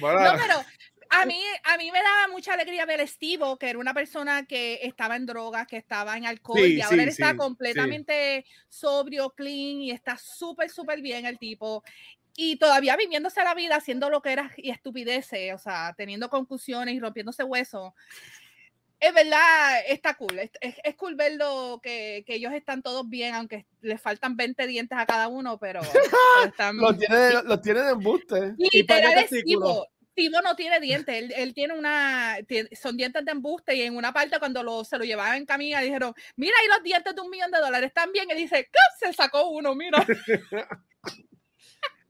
bueno, 0.00 0.20
No, 0.20 0.32
pero 0.38 0.64
a 1.10 1.26
mí, 1.26 1.42
a 1.64 1.76
mí 1.76 1.90
me 1.90 2.02
daba 2.02 2.28
mucha 2.28 2.54
alegría 2.54 2.86
ver 2.86 3.00
a 3.00 3.02
Estivo, 3.02 3.58
que 3.58 3.68
era 3.70 3.78
una 3.78 3.92
persona 3.92 4.46
que 4.46 4.78
estaba 4.82 5.16
en 5.16 5.26
drogas, 5.26 5.66
que 5.66 5.76
estaba 5.76 6.16
en 6.16 6.24
alcohol, 6.26 6.60
Sí, 6.60 6.76
y 6.76 6.80
ahora 6.80 6.96
sí, 6.96 7.02
él 7.02 7.08
está 7.08 7.30
sí, 7.32 7.36
completamente 7.36 8.46
sobrio, 8.68 9.30
clean, 9.30 9.80
y 9.82 9.90
está 9.90 10.16
súper, 10.16 10.70
súper 10.70 11.02
bien 11.02 11.26
el 11.26 11.38
tipo. 11.38 11.82
Y 12.36 12.56
todavía 12.56 12.96
viviéndose 12.96 13.42
la 13.42 13.54
vida, 13.54 13.76
haciendo 13.76 14.08
lo 14.08 14.22
que 14.22 14.32
era 14.32 14.50
y 14.56 14.70
estupideces, 14.70 15.52
o 15.52 15.58
sea, 15.58 15.94
teniendo 15.96 16.30
concusiones 16.30 16.94
y 16.94 17.00
rompiéndose 17.00 17.42
huesos. 17.44 17.92
Es 19.00 19.14
verdad, 19.14 19.80
está 19.88 20.14
cool. 20.14 20.38
Es, 20.38 20.50
es- 20.60 20.94
cool 20.96 21.14
verlo 21.16 21.80
que, 21.82 22.22
que 22.26 22.34
ellos 22.34 22.52
están 22.52 22.82
todos 22.82 23.08
bien, 23.08 23.34
aunque 23.34 23.66
les 23.80 24.00
faltan 24.00 24.36
20 24.36 24.66
dientes 24.66 24.96
a 24.98 25.06
cada 25.06 25.28
uno, 25.28 25.58
pero, 25.58 25.80
pero 25.80 26.04
están, 26.46 26.76
los 26.76 26.98
tiene, 26.98 27.42
los 27.44 27.62
tiene 27.62 27.80
de 27.80 27.90
embuste. 27.92 28.54
Y 28.58 28.78
Literal 28.78 29.18
es 29.18 29.30
Tivo 30.14 30.40
no 30.42 30.56
tiene 30.56 30.80
dientes, 30.80 31.14
él, 31.14 31.32
él 31.36 31.54
tiene 31.54 31.72
una, 31.78 32.36
son 32.80 32.96
dientes 32.96 33.24
de 33.24 33.30
embuste 33.32 33.74
y 33.76 33.82
en 33.82 33.96
una 33.96 34.12
parte 34.12 34.38
cuando 34.38 34.62
lo, 34.62 34.84
se 34.84 34.98
lo 34.98 35.04
llevaban 35.04 35.36
en 35.36 35.46
camilla 35.46 35.80
dijeron, 35.80 36.12
mira 36.36 36.52
ahí 36.60 36.68
los 36.68 36.82
dientes 36.82 37.14
de 37.14 37.20
un 37.20 37.30
millón 37.30 37.50
de 37.50 37.58
dólares 37.60 37.92
también, 37.94 38.28
y 38.30 38.34
dice, 38.34 38.68
¿qué? 38.70 38.78
Se 39.06 39.12
sacó 39.12 39.48
uno, 39.50 39.74
mira. 39.74 40.04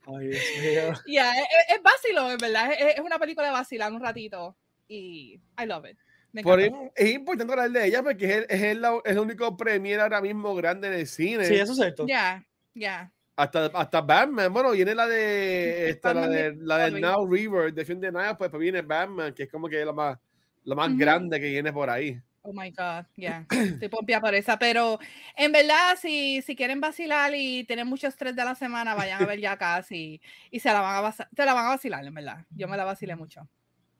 Ay, 0.07 0.27
Dios 0.27 0.43
mío. 0.61 0.93
Ya, 1.07 1.31
es, 1.33 1.43
es- 1.43 1.75
es 1.77 1.83
vacilo, 1.83 2.31
en 2.31 2.37
verdad, 2.37 2.71
es, 2.73 2.95
es 2.95 2.99
una 3.01 3.19
película 3.19 3.45
de 3.47 3.53
vacilar 3.53 3.91
un 3.93 4.01
ratito 4.01 4.57
y 4.87 5.39
I 5.61 5.65
love 5.65 5.85
it. 5.89 5.97
Por 6.43 6.59
ahí 6.59 6.71
es 6.95 7.09
importante 7.11 7.51
hablar 7.53 7.69
de 7.71 7.85
ella 7.87 8.01
porque 8.03 8.25
es 8.25 8.31
el, 8.37 8.45
es 8.49 8.61
el, 8.63 8.83
es 9.03 9.11
el 9.11 9.19
único 9.19 9.55
premier 9.57 9.99
ahora 9.99 10.21
mismo 10.21 10.55
grande 10.55 10.87
en 10.87 10.93
el 10.93 11.07
cine. 11.07 11.45
Sí, 11.45 11.55
eso 11.55 11.73
es 11.73 11.77
cierto. 11.77 12.07
Ya, 12.07 12.45
ya. 12.73 13.11
Hasta, 13.41 13.65
hasta 13.73 14.01
Batman, 14.01 14.53
bueno, 14.53 14.69
viene 14.71 14.93
la 14.93 15.07
de 15.07 15.89
esta, 15.89 16.13
la 16.13 16.27
de, 16.27 16.55
la 16.57 16.89
de. 16.91 17.01
Now 17.01 17.27
River, 17.27 17.73
de 17.73 17.85
fin 17.85 17.99
de 17.99 18.11
pues, 18.11 18.51
pues 18.51 18.59
viene 18.59 18.83
Batman, 18.83 19.33
que 19.33 19.43
es 19.43 19.51
como 19.51 19.67
que 19.67 19.83
lo 19.83 19.95
más, 19.95 20.19
lo 20.63 20.75
más 20.75 20.89
Ujú. 20.89 20.99
grande 20.99 21.39
que 21.39 21.49
viene 21.49 21.73
por 21.73 21.89
ahí. 21.89 22.21
Oh 22.43 22.53
my 22.53 22.69
God, 22.69 23.05
ya. 23.17 23.45
Estoy 23.49 23.89
pompía 23.89 24.21
por 24.21 24.35
esa, 24.35 24.59
pero 24.59 24.99
en 25.35 25.51
verdad, 25.51 25.97
si, 25.99 26.43
si 26.43 26.55
quieren 26.55 26.79
vacilar 26.79 27.33
y 27.35 27.63
tienen 27.63 27.87
mucho 27.87 28.07
estrés 28.07 28.35
de 28.35 28.45
la 28.45 28.53
semana, 28.53 28.93
vayan 28.93 29.23
a 29.23 29.25
ver 29.25 29.39
ya 29.39 29.57
casi 29.57 30.21
y 30.51 30.59
se 30.59 30.69
la 30.71 30.81
van 30.81 31.03
a, 31.03 31.11
se 31.11 31.45
la 31.45 31.53
van 31.55 31.65
a 31.65 31.69
vacilar, 31.69 32.05
en 32.05 32.13
verdad. 32.13 32.45
Yo 32.51 32.67
me 32.67 32.77
la 32.77 32.83
vacilé 32.83 33.15
mucho. 33.15 33.47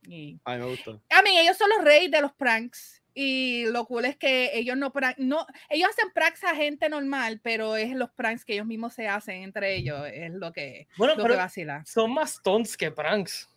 Y 0.08 0.40
Ay, 0.46 0.60
me 0.60 0.66
gustó. 0.66 1.02
a 1.10 1.22
mí, 1.24 1.38
ellos 1.40 1.58
son 1.58 1.70
los 1.70 1.84
reyes 1.84 2.12
de 2.12 2.22
los 2.22 2.34
pranks. 2.34 3.01
Y 3.14 3.66
lo 3.66 3.86
cool 3.86 4.06
es 4.06 4.16
que 4.16 4.52
ellos 4.58 4.78
no, 4.78 4.92
no 5.18 5.46
ellos 5.70 5.90
hacen 5.90 6.12
pranks 6.14 6.44
a 6.46 6.56
gente 6.56 6.88
normal, 6.88 7.42
pero 7.44 7.76
es 7.76 7.94
los 7.94 8.10
pranks 8.12 8.46
que 8.46 8.54
ellos 8.54 8.66
mismos 8.66 8.94
se 8.94 9.08
hacen 9.08 9.44
entre 9.44 9.76
ellos, 9.76 10.08
es 10.14 10.32
lo 10.32 10.54
que, 10.54 10.88
Bueno, 10.98 11.14
lo 11.16 11.18
que 11.24 11.24
pero 11.30 11.38
vacila. 11.38 11.84
son 11.86 12.14
más 12.14 12.36
stunts 12.36 12.78
que 12.78 12.90
pranks. 12.92 13.50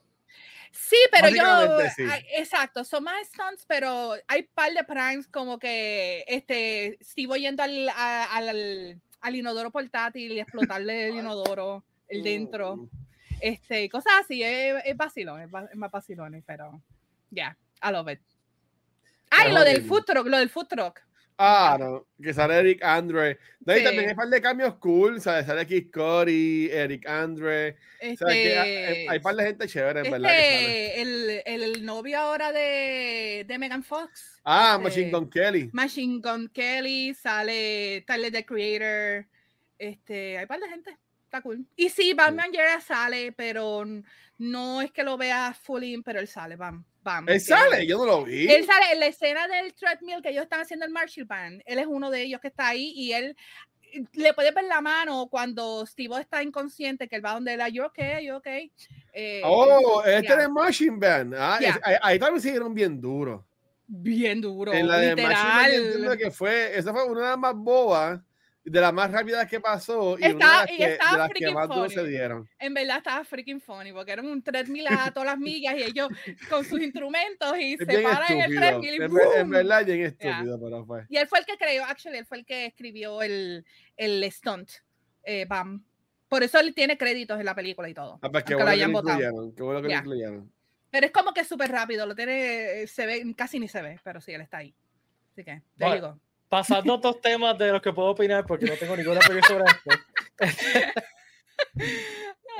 Sí, 0.73 0.97
pero 1.13 1.29
yo, 1.29 1.79
sí. 1.95 2.03
exacto, 2.37 2.83
son 2.83 3.05
más 3.05 3.29
stunts, 3.29 3.65
pero 3.69 4.15
hay 4.27 4.43
par 4.43 4.73
de 4.73 4.83
pranks 4.83 5.29
como 5.29 5.57
que 5.61 6.25
este 6.27 6.99
Steve 7.01 7.39
yendo 7.39 7.63
al, 7.63 7.89
a- 7.91 8.25
al, 8.37 9.01
al 9.21 9.37
inodoro 9.37 9.71
portátil 9.71 10.33
y 10.33 10.41
explotarle 10.41 11.09
el 11.11 11.15
inodoro, 11.19 11.85
el 12.09 12.25
dentro, 12.25 12.77
Mm. 12.77 12.89
este, 13.41 13.89
cosas 13.89 14.15
así, 14.25 14.43
es, 14.43 14.83
es 14.85 14.97
vacilón, 14.97 15.43
es, 15.43 15.49
es 15.71 15.77
más 15.77 15.93
vacilón, 15.93 16.43
pero 16.45 16.81
ya, 17.31 17.57
I 17.81 17.93
love 17.93 18.09
it. 18.11 18.21
Ay, 19.37 19.45
Pero 19.45 19.55
lo 19.55 19.65
del 19.65 19.83
food 19.85 20.05
truck, 20.05 20.27
lo 20.27 20.39
del 20.39 20.51
food 20.51 20.69
truck. 20.69 21.01
Ah, 21.37 21.77
no, 21.81 22.07
que 22.23 22.33
sale 22.33 22.55
Eric 22.55 22.85
Andre. 22.85 23.39
De 23.59 23.73
ahí 23.73 23.83
también 23.83 24.05
hay 24.05 24.11
un 24.13 24.17
par 24.17 24.29
de 24.29 24.41
cambios 24.41 24.75
cool, 24.77 25.21
¿sabes? 25.21 25.47
Sale 25.47 25.67
Keith 25.67 25.93
Cody, 25.93 26.71
Eric 26.71 27.09
Andre. 27.09 27.77
Este, 27.99 28.57
hay, 28.57 29.07
hay 29.09 29.17
un 29.17 29.23
par 29.23 29.35
de 29.35 29.45
gente 29.45 29.67
chévere, 29.67 30.01
en 30.01 30.07
este, 30.07 30.19
verdad. 30.19 30.31
Que 30.31 30.93
sale. 30.95 31.03
el, 31.03 31.43
el 31.45 31.85
novio 31.85 32.21
ahora 32.21 32.53
de, 32.53 33.45
de 33.49 33.59
Megan 33.59 33.83
Fox. 33.83 34.41
Ah, 34.45 34.75
este, 34.75 34.85
Machine 34.85 35.11
Gun 35.11 35.29
Kelly. 35.29 35.71
Machine 35.73 36.21
Gun 36.21 36.49
Kelly, 36.51 37.15
sale 37.15 38.05
Tyler 38.07 38.31
the 38.31 38.47
Creator. 38.47 39.27
Este, 39.77 40.39
hay 40.39 40.47
par 40.47 40.61
de 40.61 40.69
gente. 40.69 40.97
Está 41.25 41.43
cool. 41.43 41.67
Y 41.75 41.89
sí, 41.89 42.15
Batman 42.15 42.53
ya 42.53 42.81
sale, 42.81 43.33
pero 43.33 43.85
no 44.39 44.83
es 44.83 44.93
que 44.93 45.03
lo 45.03 45.17
vea 45.17 45.53
full 45.53 45.83
in, 45.83 46.05
pero 46.05 46.21
él 46.21 46.29
sale, 46.29 46.55
Bam. 46.55 46.85
Bam. 47.05 47.29
Él 47.29 47.41
sale, 47.41 47.87
yo 47.87 47.99
no 47.99 48.07
lo 48.07 48.25
vi. 48.25 48.51
Él 48.51 48.65
sale 48.67 48.93
en 48.93 49.01
la 49.01 49.07
escena 49.07 49.47
del 49.47 49.73
treadmill 49.75 50.23
que 50.23 50.31
ellos 50.31 50.43
están 50.43 50.61
haciendo 50.61 50.85
el 50.87 50.91
Marshall 50.93 51.27
Band. 51.27 51.63
Él 51.67 51.79
es 51.79 51.87
uno 51.87 52.11
de 52.11 52.23
ellos 52.23 52.41
que 52.41 52.49
está 52.49 52.69
ahí 52.69 52.93
y 52.97 53.13
él 53.13 53.37
le 54.15 54.35
puede 54.35 54.51
ver 54.51 54.65
la 54.65 54.81
mano 54.81 55.29
cuando 55.31 55.87
Steve 55.87 56.21
está 56.21 56.43
inconsciente, 56.43 57.07
que 57.09 57.17
él 57.17 57.25
va 57.25 57.35
donde 57.35 57.55
él, 57.55 57.61
yo 57.73 57.87
ok, 57.87 57.99
yo 58.23 58.39
ok. 58.39 58.47
Eh, 59.13 59.41
oh, 59.45 60.03
yeah. 60.05 60.19
este 60.19 60.37
de 60.37 60.49
Machine 60.49 60.97
Band. 60.99 61.35
Ah, 61.39 61.59
Yeah. 61.61 61.71
es- 61.71 61.81
ahí, 61.85 61.97
ahí 62.03 62.19
también 62.19 62.41
siguieron 62.43 62.75
bien 62.75 63.01
duro. 63.01 63.47
Bien 63.87 64.41
duro, 64.41 64.73
en 64.73 64.89
la 64.89 64.99
de 64.99 65.15
Machine 65.15 65.79
Band, 65.79 65.95
literal. 65.97 66.19
que 66.19 66.31
fue, 66.31 66.77
esa 66.77 66.91
fue 66.93 67.05
una 67.05 67.21
de 67.21 67.27
las 67.29 67.39
más 67.39 67.55
bobas, 67.55 68.19
de 68.65 68.81
las 68.81 68.93
más 68.95 69.11
rápidas 69.13 69.47
que 69.49 69.61
pasó 69.61 70.19
y 70.19 70.25
Está- 70.25 70.35
una 70.37 70.47
de 70.47 70.57
las 70.57 70.71
y 70.71 70.77
que, 70.79 70.89
de 70.89 70.97
las 70.99 71.29
que 71.29 71.35
freaking 71.35 71.55
más 71.55 71.69
duro 71.69 71.83
funny. 71.83 71.95
se 71.95 72.07
dieron. 72.07 72.49
En 72.59 72.73
verdad 72.75 72.97
estaba 72.99 73.25
freaking 73.25 73.61
funny, 73.61 73.93
porque 73.93 74.13
era 74.13 74.23
un 74.23 74.43
treadmill 74.43 74.87
a 74.89 75.11
todas 75.13 75.27
las 75.27 75.39
millas 75.39 75.75
y 75.77 75.83
ellos 75.83 76.09
con 76.49 76.65
sus 76.65 76.81
instrumentos 76.81 77.59
y 77.59 77.75
Es 77.75 77.81
se 77.87 77.99
paran 78.03 78.33
en 78.33 78.41
el 78.41 78.53
estúpido. 78.53 78.61
treadmill 78.61 78.91
y 78.91 78.95
En, 79.05 79.15
ver- 79.15 79.27
en 79.37 79.41
¡boom! 79.43 79.51
verdad, 79.51 79.81
es 79.81 79.87
bien 79.87 79.99
Yeah. 79.99 80.31
estúpido, 80.33 80.61
pero 80.61 80.85
fue. 80.87 81.05
Y 81.11 81.17
él 81.19 81.27
fue 81.29 81.41
el 81.41 81.45
que 81.47 81.57
creó, 81.59 81.85
actually, 81.85 82.19
él 82.19 82.27
fue 82.27 82.39
el 82.39 82.47
que 82.47 82.67
escribió 82.67 83.21
el, 83.23 83.67
el 83.97 84.33
stunt, 84.33 84.71
eh, 85.25 85.45
Bam. 85.47 85.85
Por 86.29 86.43
eso 86.43 86.59
él 86.59 86.75
tiene 86.75 86.97
créditos 86.97 87.39
en 87.39 87.45
la 87.45 87.55
película 87.55 87.89
y 87.89 87.95
todo. 87.95 88.19
Ah, 88.23 88.31
pues 88.31 88.45
qué 88.45 88.53
lo 88.53 88.59
bueno 88.61 88.71
que 88.71 88.75
hayan 88.75 88.93
lo 88.93 88.99
votado. 89.03 89.19
incluyeron. 89.21 89.55
Qué 89.55 89.63
bueno 89.63 89.83
que 89.83 89.89
Ya. 89.89 89.95
lo 89.97 90.01
incluyeron. 90.01 90.53
Pero 90.91 91.07
es 91.07 91.13
como 91.13 91.35
que 91.35 91.45
súper 91.45 91.71
rápido, 91.71 92.07
lo 92.07 92.15
tiene, 92.15 92.87
se 92.87 93.05
ve, 93.05 93.35
casi 93.37 93.61
ni 93.61 93.69
se 93.69 93.83
ve, 93.83 94.01
pero 94.03 94.21
sí, 94.23 94.33
él 94.33 94.41
está 94.41 94.59
ahí. 94.59 94.75
Así 95.33 95.45
que, 95.45 95.57
te 95.77 95.85
Bueno. 95.85 95.95
digo. 95.95 96.21
Pasando 96.55 96.93
a 96.93 96.97
otros 96.99 97.21
temas 97.21 97.59
de 97.59 97.73
los 97.73 97.83
que 97.83 97.93
puedo 97.93 98.11
opinar, 98.11 98.47
porque 98.47 98.65
no 98.67 98.75
tengo 98.77 98.97
ninguna 98.97 99.19
opinión 99.19 99.43
sobre 99.43 99.65
esto. 99.65 99.91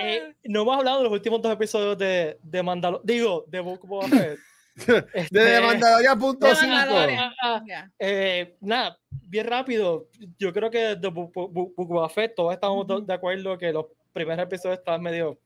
Eh, 0.01 0.35
no 0.45 0.63
hemos 0.63 0.77
hablado 0.77 0.99
de 0.99 1.05
los 1.05 1.13
últimos 1.13 1.41
dos 1.41 1.53
episodios 1.53 1.97
de, 1.97 2.37
de 2.43 2.63
Mandalor 2.65 3.01
Digo, 3.05 3.45
de 3.47 3.61
Book 3.61 3.85
of 3.85 3.89
Boba 3.89 4.09
Fett. 4.09 4.39
Este, 5.15 5.39
De 5.39 5.61
Mandalorian 5.61 6.19
punto 6.19 6.49
De 6.49 6.57
5. 6.57 6.67
Mandalorian. 6.75 7.21
ah, 7.21 7.35
ah, 7.43 7.63
Ya. 7.65 7.93
eh, 8.01 8.57
nada, 8.61 8.99
bien 9.09 9.47
rápido. 9.47 10.09
Yo 10.37 10.53
creo 10.53 10.69
que 10.69 10.97
de 10.97 11.09
Book 11.09 11.31
of 11.37 11.87
Boba 11.89 12.09
Fett 12.09 12.35
todos 12.35 12.53
estamos 12.53 12.85
do- 12.89 12.97
Ujú. 12.97 13.07
de 13.07 13.15
acuerdo 13.15 13.57
que 13.57 13.73
los 13.73 13.87
primeros 14.13 14.45
episodios 14.45 14.81
estaban 14.81 15.01
medio. 15.01 15.39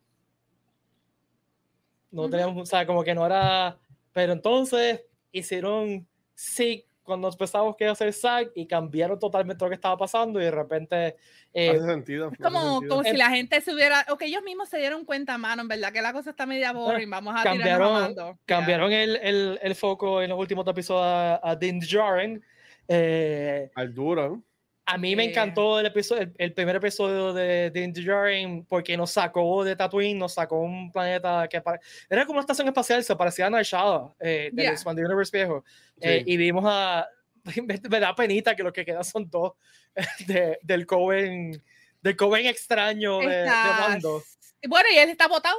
No 2.11 2.23
Ujú. 2.23 2.31
teníamos, 2.31 2.63
o 2.63 2.65
sea, 2.67 2.87
como 2.87 3.05
que 3.05 3.15
no 3.15 3.27
era. 3.27 3.77
Pero 4.15 4.33
entonces 4.33 5.03
hicieron 5.31 6.09
sí 6.35 6.87
cuando 7.09 7.29
empezamos 7.29 7.75
que 7.75 7.87
hacer 7.87 8.13
SAG 8.13 8.53
y 8.55 8.67
cambiaron 8.67 9.19
totalmente 9.19 9.65
lo 9.65 9.69
que 9.69 9.75
estaba 9.75 9.97
pasando 9.97 10.41
y 10.41 10.45
de 10.45 10.51
repente. 10.53 11.17
eh, 11.53 11.71
Hace 11.71 11.81
sentido. 11.87 12.27
Es 12.29 12.35
hace 12.35 12.43
como, 12.45 12.79
sentido. 12.79 12.97
como 12.97 13.03
si 13.11 13.17
la 13.17 13.31
gente 13.31 13.61
se 13.61 13.75
hubiera, 13.75 14.07
o 14.11 14.17
que 14.17 14.27
ellos 14.27 14.43
mismos 14.45 14.69
se 14.69 14.79
dieron 14.79 15.05
cuenta, 15.05 15.37
mano, 15.39 15.63
en 15.63 15.69
verdad, 15.69 15.93
que 15.93 16.01
la 16.01 16.13
cosa 16.13 16.31
está 16.31 16.47
media 16.47 16.73
boring, 16.73 17.11
vamos 17.11 17.35
a 17.37 17.51
tirarnos 17.51 18.15
cambiaron, 18.15 18.39
cambiaron 18.45 18.93
el, 18.93 19.17
el, 19.17 19.59
el 19.61 19.75
foco 19.75 20.23
en 20.23 20.31
los 20.31 20.39
últimos 20.39 20.65
dos 20.65 20.73
episodios 20.73 21.03
a, 21.05 21.41
a 21.43 21.57
Din 21.57 21.81
Djarin. 21.81 22.45
Eh, 22.87 23.71
Al 23.75 23.93
duro. 23.93 24.43
A 24.91 24.97
mí 24.99 25.15
me 25.15 25.25
Eh. 25.25 25.29
encantó 25.31 25.79
el, 25.79 25.87
episodio, 25.87 26.23
el, 26.23 26.35
el 26.39 26.53
primer 26.55 26.77
episodio 26.77 27.33
de 27.35 27.71
Din 27.71 27.93
Djarin 27.93 28.65
porque 28.65 28.97
nos 28.97 29.11
sacó 29.11 29.63
de 29.65 29.77
Tatooine, 29.77 30.19
nos 30.19 30.35
sacó 30.35 30.61
un 30.61 30.91
planeta 30.91 31.47
que 31.49 31.61
pare- 31.61 31.81
era 32.09 32.25
como 32.25 32.39
una 32.39 32.41
estación 32.43 32.67
espacial, 32.69 33.05
se 33.05 33.15
parecía 33.15 33.47
a 33.47 33.51
Night 33.51 33.67
Shadow, 33.67 34.15
eh, 34.19 34.49
del 34.53 34.65
Yeah. 34.65 34.73
Expanded 34.73 35.05
Universe 35.05 35.37
viejo. 35.37 35.65
Eh, 36.01 36.23
Sí. 36.25 36.33
y 36.33 36.37
vimos 36.39 36.65
a. 36.67 37.07
Me, 37.45 37.55
me 37.91 38.01
da 38.01 38.15
penita 38.15 38.57
que 38.57 38.63
lo 38.63 38.73
que 38.73 38.85
quedan 38.85 39.05
son 39.05 39.29
dos 39.31 39.53
de- 40.27 40.59
del 40.63 40.87
Coven, 40.87 41.63
del 42.03 42.17
Coven 42.17 42.47
extraño 42.47 43.19
de, 43.19 43.27
de 43.43 43.47
Mando. 43.47 44.23
Bueno, 44.69 44.89
y 44.95 44.99
él 44.99 45.11
está 45.11 45.29
votado. 45.29 45.59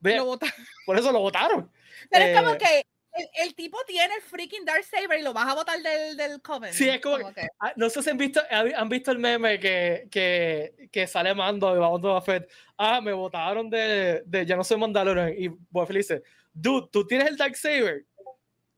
Lo 0.00 0.38
por 0.86 0.96
eso 0.98 1.10
lo 1.12 1.18
votaron. 1.20 1.70
Pero 2.10 2.24
es 2.24 2.38
como 2.38 2.52
Eh, 2.54 2.58
que 2.58 2.82
el, 3.18 3.28
el 3.48 3.54
tipo 3.54 3.78
tiene 3.86 4.14
el 4.14 4.22
freaking 4.22 4.64
Dark 4.64 4.84
Saber 4.84 5.18
y 5.20 5.22
lo 5.22 5.32
vas 5.32 5.48
a 5.48 5.54
votar 5.54 5.78
del, 5.80 6.16
del 6.16 6.40
Coven. 6.42 6.72
Sí, 6.72 6.88
es 6.88 7.00
como- 7.00 7.32
que- 7.34 7.48
Ah, 7.60 7.72
No 7.76 7.90
sé 7.90 8.02
si 8.02 8.10
han 8.10 8.18
visto, 8.18 8.40
han 8.50 8.88
visto 8.88 9.10
el 9.10 9.18
meme 9.18 9.58
que, 9.58 10.08
que, 10.10 10.88
que 10.92 11.06
sale 11.06 11.34
Mando 11.34 11.74
y 11.74 11.78
vamos 11.78 12.02
a 12.04 12.20
Fett. 12.20 12.50
Ah, 12.76 13.00
me 13.00 13.12
votaron 13.12 13.68
de, 13.68 14.22
de 14.24 14.46
Ya 14.46 14.56
no 14.56 14.64
soy 14.64 14.76
Mandalorian. 14.78 15.34
Y 15.36 15.48
Boba 15.48 15.86
Fett 15.86 15.96
dice, 15.96 16.22
dude, 16.52 16.88
tú 16.92 17.06
tienes 17.06 17.28
el 17.28 17.36
Darksaber. 17.36 18.04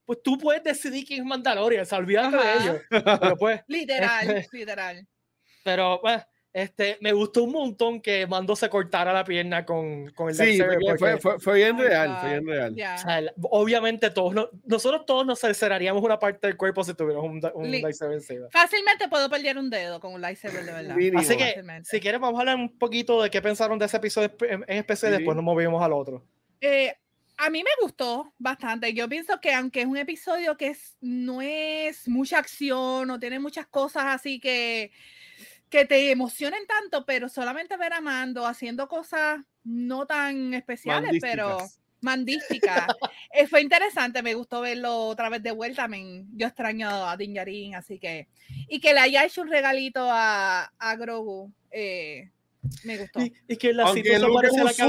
Pues 0.06 0.22
tú 0.24 0.36
puedes 0.38 0.62
decidir 0.64 1.06
quién 1.06 1.20
es 1.20 1.26
Mandalorian, 1.26 1.86
se 1.86 1.94
olvídate 1.94 2.36
de 2.36 2.52
ellos. 2.54 2.76
Pero 2.90 3.36
pues, 3.36 3.60
Literal, 3.68 4.46
literal. 4.52 5.06
pero 5.62 6.00
pues, 6.00 6.20
este, 6.52 6.98
me 7.00 7.12
gustó 7.12 7.44
un 7.44 7.52
montón 7.52 8.00
que 8.00 8.26
Mando 8.26 8.56
se 8.56 8.68
cortara 8.68 9.12
la 9.12 9.24
pierna 9.24 9.64
con, 9.64 10.10
con 10.10 10.28
el 10.30 10.34
Sí, 10.34 10.58
porque 10.60 10.96
fue, 10.98 11.18
fue, 11.20 11.38
fue 11.38 11.54
bien 11.56 11.76
Oh, 11.76 11.82
real. 11.82 12.18
Fue 12.20 12.30
bien 12.30 12.46
real. 12.46 12.74
Ya. 12.74 12.94
o 12.96 12.98
sea, 12.98 13.18
el- 13.20 13.32
obviamente 13.42 14.10
todos 14.10 14.34
no- 14.34 14.48
nosotros 14.64 15.06
todos 15.06 15.24
nos 15.24 15.38
cercenaríamos 15.40 16.02
una 16.02 16.18
parte 16.18 16.48
del 16.48 16.56
cuerpo 16.56 16.82
si 16.82 16.94
tuviéramos 16.94 17.30
un, 17.30 17.40
un 17.54 17.70
Li- 17.70 17.80
Darksaber 17.82 18.14
encima. 18.16 18.46
Fácilmente 18.50 19.08
puedo 19.08 19.30
perder 19.30 19.58
un 19.58 19.70
dedo 19.70 20.00
con 20.00 20.12
un 20.14 20.20
lightsaber 20.20 20.64
de 20.64 20.72
verdad. 20.72 20.96
Mínimo. 20.96 21.20
Así 21.20 21.36
que, 21.36 21.62
si 21.84 22.00
quieres, 22.00 22.20
vamos 22.20 22.38
a 22.38 22.40
hablar 22.40 22.56
un 22.56 22.76
poquito 22.78 23.22
de 23.22 23.30
qué 23.30 23.40
pensaron 23.40 23.78
de 23.78 23.86
ese 23.86 23.98
episodio 23.98 24.32
en 24.40 24.64
en 24.66 24.78
especial, 24.78 25.12
Sí. 25.12 25.18
después 25.18 25.36
nos 25.36 25.44
movimos 25.44 25.82
al 25.82 25.92
otro. 25.92 26.24
Eh, 26.60 26.94
a 27.36 27.48
mí 27.48 27.62
me 27.62 27.70
gustó 27.80 28.34
bastante. 28.38 28.92
Yo 28.92 29.08
pienso 29.08 29.40
que 29.40 29.54
aunque 29.54 29.80
es 29.82 29.86
un 29.86 29.96
episodio 29.96 30.56
que 30.56 30.66
es, 30.66 30.96
no 31.00 31.40
es 31.40 32.06
mucha 32.08 32.38
acción, 32.38 33.06
no 33.08 33.18
tiene 33.18 33.38
muchas 33.38 33.66
cosas 33.66 34.04
así 34.06 34.40
que, 34.40 34.90
que 35.70 35.84
te 35.86 36.10
emocionen 36.10 36.66
tanto, 36.66 37.04
pero 37.06 37.28
solamente 37.28 37.76
ver 37.76 37.92
a 37.92 38.00
Mando 38.00 38.44
haciendo 38.46 38.88
cosas 38.88 39.40
no 39.64 40.04
tan 40.06 40.52
especiales, 40.54 41.18
pero 41.20 41.58
Mandísticas. 42.02 42.86
mandísticas. 42.86 42.86
Eh, 43.32 43.46
fue 43.46 43.60
interesante, 43.62 44.22
me 44.24 44.34
gustó 44.34 44.60
verlo 44.60 45.04
otra 45.06 45.28
vez 45.28 45.40
de 45.42 45.52
vuelta. 45.52 45.86
men, 45.86 46.26
yo 46.36 46.48
extraño 46.48 46.88
a 47.08 47.16
Din 47.16 47.32
Djarin, 47.32 47.76
así 47.76 47.98
que... 48.00 48.26
Y 48.68 48.80
que 48.80 48.92
le 48.92 48.98
haya 49.00 49.24
hecho 49.24 49.42
un 49.42 49.48
regalito 49.48 50.00
a, 50.10 50.72
a 50.78 50.96
Grogu, 50.96 51.52
eh, 51.70 52.30
me 52.82 52.98
gustó. 52.98 53.20
Y, 53.20 53.32
y 53.46 53.56
que 53.56 53.72
la 53.72 53.84
Aunque 53.84 54.00
es 54.14 54.20
parece 54.20 54.56
la 54.58 54.64
porque 54.64 54.82
no 54.82 54.88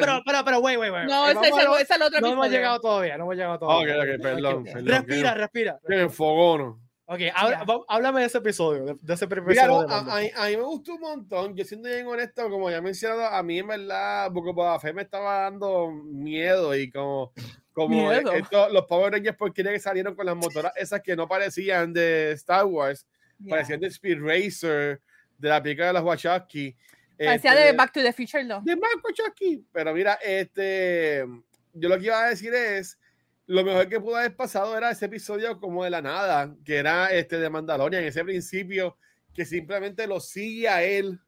pero, 0.00 0.22
pero, 0.26 0.44
pero, 0.44 0.58
wait, 0.58 0.78
wait, 0.78 0.92
wait. 0.92 1.04
No, 1.04 1.28
Eh, 1.28 1.30
ese, 1.30 1.34
vamos 1.34 1.48
ese- 1.48 1.60
a 1.60 1.64
lo- 1.64 1.74
ese 1.76 1.82
es 1.84 1.90
el 1.92 2.02
otro 2.02 2.20
no 2.20 2.32
hemos 2.32 2.50
llegado 2.50 2.80
todavía, 2.80 3.16
no 3.16 3.22
hemos 3.24 3.36
llegado 3.36 3.58
todavía. 3.60 3.94
ok, 3.96 4.20
perdón. 4.22 4.54
Ok. 4.56 4.64
perdón, 4.72 4.86
Respira, 4.88 5.32
que- 5.32 5.38
respira. 5.38 5.78
que 5.86 5.94
me 5.96 6.02
enfogono. 6.02 6.80
Ok, 7.08 7.20
habla- 7.34 7.64
háblame 7.88 8.20
de 8.20 8.26
ese 8.26 8.38
episodio, 8.38 8.98
de, 9.00 9.14
ese 9.14 9.28
primer 9.28 9.48
Mira, 9.50 9.64
episodio. 9.64 9.86
no, 9.86 9.94
a, 9.94 9.98
a- 10.18 10.44
a 10.46 10.48
mí 10.48 10.56
me 10.56 10.62
gustó 10.64 10.94
un 10.94 11.00
montón. 11.02 11.54
Yo 11.56 11.64
siendo 11.64 11.88
bien 11.88 12.06
honesto, 12.06 12.50
como 12.50 12.68
ya 12.68 12.78
he 12.78 12.82
mencionado, 12.82 13.26
a 13.26 13.42
mí 13.44 13.60
en 13.60 13.68
verdad, 13.68 14.30
porque 14.34 14.50
Boba 14.52 14.80
Fett 14.80 14.94
me 14.94 15.02
estaba 15.02 15.42
dando 15.42 15.90
miedo 15.92 16.74
y 16.74 16.90
como, 16.90 17.32
como 17.72 18.08
Miedo. 18.08 18.32
esto- 18.32 18.68
los 18.70 18.86
Power 18.86 19.12
Rangers 19.12 19.36
porquería 19.36 19.70
que 19.72 19.78
salieron 19.78 20.16
con 20.16 20.26
las 20.26 20.34
motoras 20.34 20.72
esas 20.76 21.00
que 21.00 21.14
no 21.14 21.28
parecían 21.28 21.92
de 21.92 22.32
Star 22.32 22.64
Wars, 22.64 23.06
Ya. 23.38 23.50
parecían 23.50 23.78
de 23.78 23.86
Speed 23.86 24.18
Racer, 24.20 25.00
de 25.38 25.48
la 25.48 25.62
película 25.62 25.86
de 25.88 25.92
los 25.92 26.02
Wachowski. 26.02 26.74
Parecía 27.16 27.52
este, 27.52 27.64
de 27.66 27.72
Back 27.72 27.92
to 27.92 28.02
the 28.02 28.12
Future 28.12 28.44
2. 28.44 28.64
de 28.64 28.74
Mark 28.76 29.00
Wachowski. 29.04 29.64
Pero 29.72 29.94
mira, 29.94 30.14
este, 30.14 31.24
yo 31.72 31.88
lo 31.88 31.98
que 31.98 32.06
iba 32.06 32.24
a 32.24 32.28
decir 32.30 32.52
es, 32.52 32.98
lo 33.46 33.64
mejor 33.64 33.88
que 33.88 34.00
pudo 34.00 34.16
haber 34.16 34.34
pasado 34.34 34.76
era 34.76 34.90
ese 34.90 35.06
episodio 35.06 35.60
como 35.60 35.84
de 35.84 35.90
la 35.90 36.02
nada, 36.02 36.54
que 36.64 36.76
era 36.76 37.08
este 37.12 37.38
de 37.38 37.48
Mandalorian, 37.48 38.04
ese 38.04 38.24
principio 38.24 38.96
que 39.32 39.44
simplemente 39.44 40.06
lo 40.06 40.18
sigue 40.20 40.68
a 40.68 40.82
él 40.82 41.20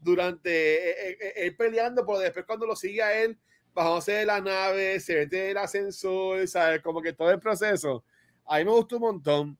durante 0.00 0.50
eh, 0.50 0.90
eh, 0.90 1.18
eh, 1.20 1.32
él 1.36 1.56
peleando, 1.56 2.04
pero 2.04 2.18
después 2.18 2.44
cuando 2.44 2.66
lo 2.66 2.76
sigue 2.76 3.02
a 3.02 3.22
él, 3.22 3.38
bajándose 3.72 4.12
de 4.12 4.26
la 4.26 4.40
nave, 4.40 5.00
se 5.00 5.14
mete 5.16 5.50
el 5.50 5.56
ascensor, 5.56 6.46
¿sabes? 6.48 6.82
Como 6.82 7.00
que 7.00 7.12
todo 7.12 7.30
el 7.30 7.38
proceso. 7.38 8.04
A 8.44 8.58
mí 8.58 8.64
me 8.64 8.72
gustó 8.72 8.96
un 8.96 9.02
montón. 9.02 9.58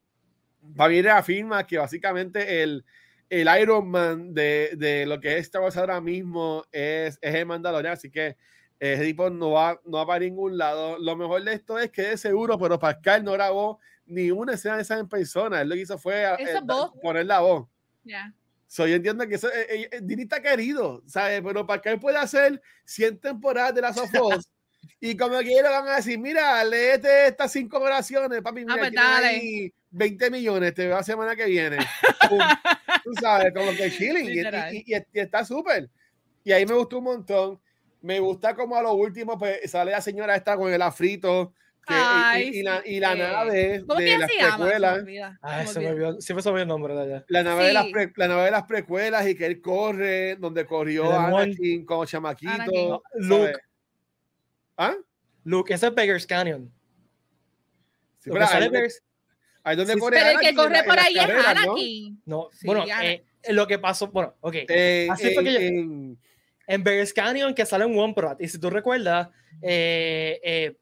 Para 0.74 0.90
mí 0.90 1.00
reafirma 1.00 1.66
que 1.66 1.78
básicamente 1.78 2.62
el, 2.62 2.84
el 3.30 3.48
Iron 3.60 3.88
Man 3.88 4.34
de, 4.34 4.72
de 4.76 5.06
lo 5.06 5.20
que 5.20 5.38
es 5.38 5.42
Star 5.42 5.62
Wars 5.62 5.76
ahora 5.76 6.00
mismo 6.00 6.64
es, 6.72 7.18
es 7.20 7.34
el 7.34 7.46
Mandalorian, 7.46 7.94
así 7.94 8.10
que 8.10 8.36
ese 8.80 9.04
tipo 9.04 9.30
no 9.30 9.52
va, 9.52 9.80
no 9.84 9.98
va 9.98 10.06
para 10.06 10.20
ningún 10.20 10.58
lado. 10.58 10.98
Lo 10.98 11.16
mejor 11.16 11.42
de 11.44 11.54
esto 11.54 11.78
es 11.78 11.90
que 11.90 12.02
de 12.02 12.16
seguro, 12.16 12.58
pero 12.58 12.78
Pascal 12.78 13.24
no 13.24 13.32
grabó 13.32 13.78
ni 14.06 14.30
una 14.30 14.54
escena 14.54 14.76
de 14.76 14.82
esa 14.82 14.98
en 14.98 15.08
persona. 15.08 15.60
Él 15.62 15.68
lo 15.68 15.74
que 15.74 15.82
hizo 15.82 15.98
fue 15.98 16.22
eh, 16.24 16.36
es 16.38 16.50
poner 17.02 17.26
la 17.26 17.40
voz. 17.40 17.68
Ya. 18.04 18.32
So, 18.68 18.86
yo 18.86 18.96
entiendo 18.96 19.26
que 19.28 19.36
eso, 19.36 19.48
eh, 19.52 19.88
eh, 19.92 20.00
Dini 20.02 20.22
está 20.24 20.42
querido, 20.42 21.02
¿sabes? 21.06 21.40
Pero 21.42 21.66
él 21.84 22.00
pueda 22.00 22.20
hacer 22.20 22.60
100 22.84 23.18
temporadas 23.20 23.74
de 23.74 23.80
las 23.80 23.96
of 23.96 24.10
Us 24.22 24.48
Y 25.00 25.16
como 25.16 25.38
quiera 25.38 25.70
van 25.70 25.88
a 25.88 25.96
decir, 25.96 26.18
mira, 26.18 26.62
léete 26.64 27.28
estas 27.28 27.52
cinco 27.52 27.78
oraciones, 27.78 28.42
papi, 28.42 28.60
mira, 28.60 28.76
pues 28.76 28.90
tienes 28.90 29.08
dale. 29.10 29.26
ahí 29.28 29.72
20 29.90 30.30
millones, 30.30 30.74
te 30.74 30.86
veo 30.86 30.96
la 30.96 31.02
semana 31.02 31.34
que 31.36 31.46
viene. 31.46 31.78
Pum. 32.28 32.38
Tú 33.04 33.12
sabes, 33.20 33.52
como 33.54 33.70
que 33.72 33.90
chilling. 33.90 34.26
Y, 34.26 34.40
y- 34.76 34.84
y- 34.94 35.04
y 35.12 35.20
está 35.20 35.44
súper. 35.44 35.88
Y 36.44 36.52
ahí 36.52 36.66
me 36.66 36.74
gustó 36.74 36.98
un 36.98 37.04
montón. 37.04 37.60
Me 38.06 38.20
gusta 38.20 38.54
como 38.54 38.76
a 38.76 38.82
lo 38.82 38.92
último, 38.92 39.36
pues 39.36 39.68
sale 39.68 39.90
la 39.90 40.00
señora 40.00 40.36
esta 40.36 40.56
con 40.56 40.72
el 40.72 40.80
afrito. 40.80 41.52
que- 41.84 41.92
y- 41.94 41.96
y, 41.96 42.00
Ay, 42.00 42.50
y 42.52 42.62
la, 42.64 42.82
sí, 42.82 42.90
y 42.94 43.00
la 43.00 43.12
eh, 43.12 43.16
nave 43.16 43.84
¿Cómo 43.86 44.00
de 44.00 44.18
las 44.18 44.30
precuelas. 44.30 45.04
Ay, 45.40 45.66
olvidó, 45.86 46.20
siempre 46.20 46.42
se 46.42 46.48
me 46.48 46.52
olvidó 46.54 46.62
el 46.62 46.68
nombre 46.68 46.94
de 46.94 47.02
allá. 47.02 47.24
La 47.28 47.42
nave, 47.44 47.64
de 47.66 47.72
las 47.72 47.84
Sí. 47.86 47.92
pre- 47.92 48.12
la 48.16 48.26
nave 48.28 48.44
de 48.44 48.50
las 48.50 48.62
precuelas 48.64 49.28
y 49.28 49.34
que 49.36 49.46
él 49.46 49.60
corre, 49.60 50.34
donde 50.36 50.66
corrió 50.66 51.12
Anakin 51.12 51.84
como 51.86 52.04
chamaquito. 52.04 52.50
Anakin. 52.52 52.88
No. 52.90 53.02
Luke, 53.14 53.52
¿Ah? 54.76 54.94
Luke, 55.44 55.72
ese 55.74 55.86
es 55.86 55.94
Beggar's 55.94 56.26
Canyon. 56.26 56.72
Sí, 58.18 58.30
pero 58.32 58.44
ahí, 58.46 58.68
Beggar's- 58.68 59.02
ahí 59.62 59.76
donde 59.76 59.92
Sí, 59.92 59.98
sí. 59.98 60.00
corre 60.00 60.16
Pero 60.16 60.30
el 60.30 60.38
que 60.40 60.46
Anakin 60.48 60.56
corre 60.56 60.84
por 60.84 60.98
ahí 60.98 61.14
es 61.14 61.20
carreras, 61.20 61.54
¿no? 61.54 61.62
No, 62.26 62.42
Anakin. 62.42 62.58
Sí, 62.58 62.66
bueno, 62.66 62.84
eh, 63.02 63.24
lo 63.50 63.66
que 63.68 63.78
pasó, 63.78 64.08
bueno, 64.08 64.34
ok. 64.40 64.54
Eh, 64.68 65.08
Así 65.10 65.32
fue 65.34 65.44
que 65.44 65.52
yo- 65.52 66.16
en- 66.66 66.82
Bears 66.84 67.12
Canyon 67.12 67.54
que 67.54 67.64
sale 67.66 67.84
en 67.84 67.98
One 67.98 68.14
Prat. 68.14 68.40
Y 68.40 68.48
si 68.48 68.58
tú 68.58 68.70
recuerdas, 68.70 69.28
eh, 69.62 70.40
eh, 70.42 70.76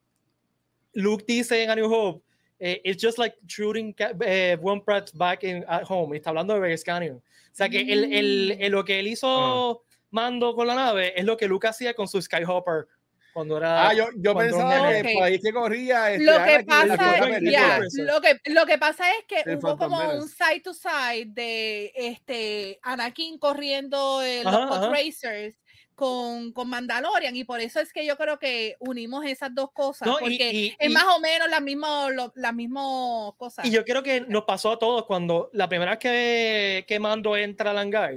Luke 0.92 1.24
dice 1.26 1.62
en 1.62 1.70
A 1.70 1.76
New 1.76 1.92
Hope, 1.92 2.24
eh, 2.58 2.80
it's 2.84 3.02
just 3.04 3.18
like 3.18 3.36
shooting 3.46 3.94
eh, 4.24 4.56
One 4.62 4.82
Prat 4.84 5.10
back 5.14 5.42
in, 5.44 5.64
at 5.68 5.82
home. 5.88 6.14
Y 6.14 6.18
está 6.18 6.30
hablando 6.30 6.54
de 6.54 6.60
Bears 6.60 6.84
Canyon. 6.84 7.16
O 7.16 7.56
sea 7.56 7.68
que 7.68 7.80
el, 7.80 8.12
el- 8.12 8.56
Mm. 8.58 8.62
el- 8.62 8.72
lo 8.72 8.84
que 8.84 8.98
él 9.00 9.06
hizo 9.08 9.82
Mando 10.10 10.54
con 10.54 10.68
la 10.68 10.76
nave 10.76 11.12
es 11.18 11.24
lo 11.24 11.36
que 11.36 11.48
Luke 11.48 11.66
hacía 11.66 11.92
con 11.92 12.06
su 12.06 12.22
Skyhopper 12.22 12.86
cuando 13.32 13.56
era... 13.56 13.88
Ah, 13.88 13.94
yo, 13.94 14.06
yo 14.16 14.32
pensaba 14.36 14.90
que 14.92 15.00
Ok. 15.00 15.08
por 15.14 15.22
ahí 15.24 15.38
que 15.40 15.52
corría. 15.52 16.12
este, 16.12 16.24
Lo 16.24 16.44
que 16.44 16.64
pasa, 16.64 17.16
película. 17.20 17.80
eso. 17.84 18.02
lo 18.04 18.20
que 18.20 18.38
lo 18.52 18.64
que 18.64 18.78
pasa 18.78 19.04
es 19.10 19.24
que 19.26 19.40
El 19.50 19.56
hubo 19.58 19.76
Phantom 19.76 19.78
como 19.90 19.98
Menace. 19.98 20.18
un 20.20 20.28
side 20.28 20.60
to 20.62 20.72
side 20.72 21.26
de 21.32 21.90
este 21.96 22.78
Anakin 22.82 23.38
corriendo 23.38 24.22
eh, 24.22 24.44
los 24.44 24.54
Ajá, 24.54 24.76
ajá. 24.76 24.90
racers 24.90 25.56
con, 25.94 26.52
con 26.52 26.68
Mandalorian 26.68 27.35
y 27.37 27.44
por 27.44 27.61
eso 27.61 27.78
es 27.80 27.92
que 27.92 28.04
yo 28.04 28.16
creo 28.16 28.38
que 28.38 28.76
unimos 28.80 29.24
esas 29.26 29.54
dos 29.54 29.70
cosas 29.72 30.07
No, 30.09 30.16
y- 30.18 30.20
porque 30.20 30.50
y- 30.52 30.76
es 30.78 30.90
y- 30.90 30.92
más 30.92 31.04
o 31.16 31.20
menos 31.20 31.48
la 31.48 31.61
misma 31.61 32.11
lo- 32.11 32.33
las 32.35 32.54
mismas 32.54 33.33
cosas 33.37 33.64
Y 33.64 33.70
yo 33.70 33.85
creo 33.85 34.02
que 34.02 34.22
nos 34.22 34.44
pasó 34.44 34.72
a 34.72 34.78
todos 34.78 35.04
cuando 35.07 35.50
la 35.52 35.68
primera 35.68 35.92
vez 35.92 36.00
que, 36.00 36.85
que 36.88 36.98
Mando 36.98 37.37
entra 37.37 37.70
al 37.70 37.78
hangar, 37.78 38.14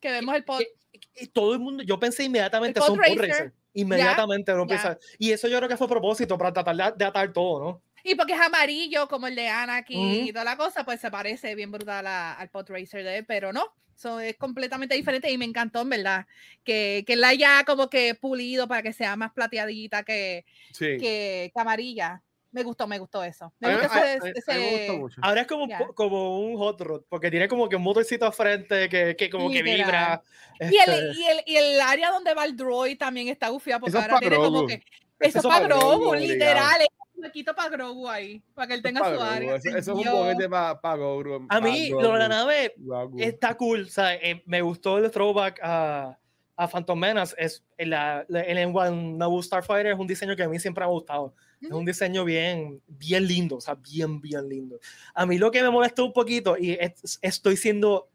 que 0.00 0.10
vemos 0.10 0.34
el 0.34 0.44
pod 0.44 0.60
y 1.16 1.26
todo 1.28 1.52
el 1.54 1.58
mundo, 1.60 1.82
yo 1.82 1.98
pensé 1.98 2.24
inmediatamente, 2.24 2.80
son 2.80 2.98
racer. 2.98 3.18
racer. 3.18 3.52
Inmediatamente 3.72 4.52
piensa- 4.66 4.98
Y 5.18 5.32
eso 5.32 5.48
yo 5.48 5.56
creo 5.58 5.68
que 5.68 5.76
fue 5.76 5.86
a 5.86 5.90
propósito 5.90 6.38
para 6.38 6.52
tratar 6.52 6.76
de, 6.76 6.92
de 6.96 7.04
atar 7.04 7.32
todo, 7.32 7.60
¿no? 7.64 7.82
Y 8.04 8.14
porque 8.14 8.34
es 8.34 8.40
amarillo 8.40 9.08
como 9.08 9.26
el 9.26 9.34
de 9.34 9.48
Anakin 9.48 10.26
y 10.26 10.32
toda 10.32 10.44
la 10.44 10.56
cosa 10.56 10.84
pues 10.84 11.00
se 11.00 11.10
parece 11.10 11.54
bien 11.56 11.72
brutal 11.72 12.06
a- 12.06 12.34
al 12.34 12.48
pod 12.50 12.68
racer 12.70 13.02
de 13.02 13.18
él 13.18 13.24
pero 13.26 13.52
no 13.52 13.64
eso 13.96 14.18
es 14.20 14.36
completamente 14.36 14.94
diferente 14.96 15.30
y 15.30 15.38
me 15.38 15.44
encantó 15.44 15.80
en 15.82 15.88
verdad 15.88 16.26
que, 16.64 17.04
que 17.06 17.14
la 17.16 17.28
haya 17.28 17.62
como 17.64 17.88
que 17.88 18.14
pulido 18.16 18.66
para 18.68 18.82
que 18.82 18.92
sea 18.92 19.14
más 19.16 19.32
plateadita 19.32 20.02
que, 20.02 20.44
Sí. 20.72 20.98
que, 20.98 21.50
que 21.54 21.60
amarilla. 21.60 22.20
Me 22.50 22.62
gustó, 22.64 22.86
me 22.88 22.98
gustó 22.98 23.22
eso. 23.22 23.52
Me 23.60 23.68
A 23.68 23.78
gustó 23.78 23.94
a- 23.94 24.12
ese- 24.14 24.50
a- 24.52 24.54
me 24.54 24.96
mucho. 24.98 25.20
Ahora 25.22 25.40
es 25.42 25.46
como, 25.46 25.66
como 25.94 26.40
un 26.40 26.56
hot 26.56 26.80
rod, 26.80 27.02
porque 27.08 27.30
tiene 27.30 27.46
como 27.48 27.68
que 27.68 27.76
un 27.76 27.82
motorcito 27.82 28.26
al 28.26 28.32
frente 28.32 28.88
que, 28.88 29.14
que 29.16 29.30
como 29.30 29.48
que 29.50 29.62
vibra. 29.62 30.22
y, 30.60 30.64
el, 30.64 30.72
este, 30.74 31.12
y, 31.20 31.24
el, 31.26 31.42
y 31.46 31.56
el 31.56 31.80
área 31.80 32.10
donde 32.10 32.34
va 32.34 32.44
el 32.44 32.56
droid 32.56 32.98
también 32.98 33.28
está 33.28 33.48
gufiado 33.48 33.80
porque 33.80 33.90
Eso 33.90 33.98
es 33.98 34.04
ahora 34.04 34.18
tiene 34.20 34.36
como 34.36 34.66
que. 34.66 34.74
Eso 34.74 34.84
Eso, 35.20 35.38
es 35.38 35.44
para 35.46 35.68
pa' 35.68 35.74
Grogu, 35.76 36.14
literal. 36.14 36.80
Huequito 37.24 37.54
para 37.54 37.70
Grogu 37.70 38.08
ahí, 38.08 38.42
para 38.54 38.68
que 38.68 38.74
él 38.74 38.82
tenga 38.82 39.00
Pa' 39.00 39.14
su 39.14 39.20
área. 39.20 39.56
Eso, 39.56 39.68
eso 39.70 39.78
es 39.78 39.88
un 40.06 40.12
boquete 40.12 40.48
para 40.48 40.96
Grogu. 40.96 41.46
a 41.48 41.48
pa' 41.48 41.60
mí, 41.60 41.88
lo 41.90 42.12
de 42.12 42.18
la 42.18 42.28
nave 42.28 42.74
Grogu. 42.76 43.18
está 43.20 43.54
cool. 43.56 43.82
O 43.82 43.90
sea, 43.90 44.14
eh, 44.14 44.42
me 44.46 44.60
gustó 44.62 44.98
el 44.98 45.10
throwback 45.10 45.58
a, 45.62 46.18
a 46.56 46.68
Phantom 46.68 46.98
Menace. 46.98 47.34
Es, 47.38 47.64
en 47.78 47.92
el 48.58 48.70
One 48.76 49.18
Naboo 49.18 49.42
Starfighter 49.42 49.92
es 49.92 49.98
un 49.98 50.06
diseño 50.06 50.36
que 50.36 50.42
a 50.44 50.48
mí 50.48 50.58
siempre 50.60 50.82
me 50.82 50.86
ha 50.86 50.92
gustado. 50.92 51.34
Es 51.60 51.70
un 51.70 51.84
diseño 51.86 52.24
bien, 52.26 52.82
bien 52.86 53.26
lindo, 53.26 53.56
o 53.56 53.60
sea, 53.60 53.74
bien, 53.74 54.20
bien 54.20 54.46
lindo. 54.48 54.78
A 55.14 55.24
mí 55.24 55.38
lo 55.38 55.50
que 55.50 55.62
me 55.62 55.70
molestó 55.70 56.04
un 56.04 56.12
poquito, 56.12 56.56
y 56.58 56.72
es- 56.72 57.18
estoy 57.22 57.56
siendo 57.56 58.10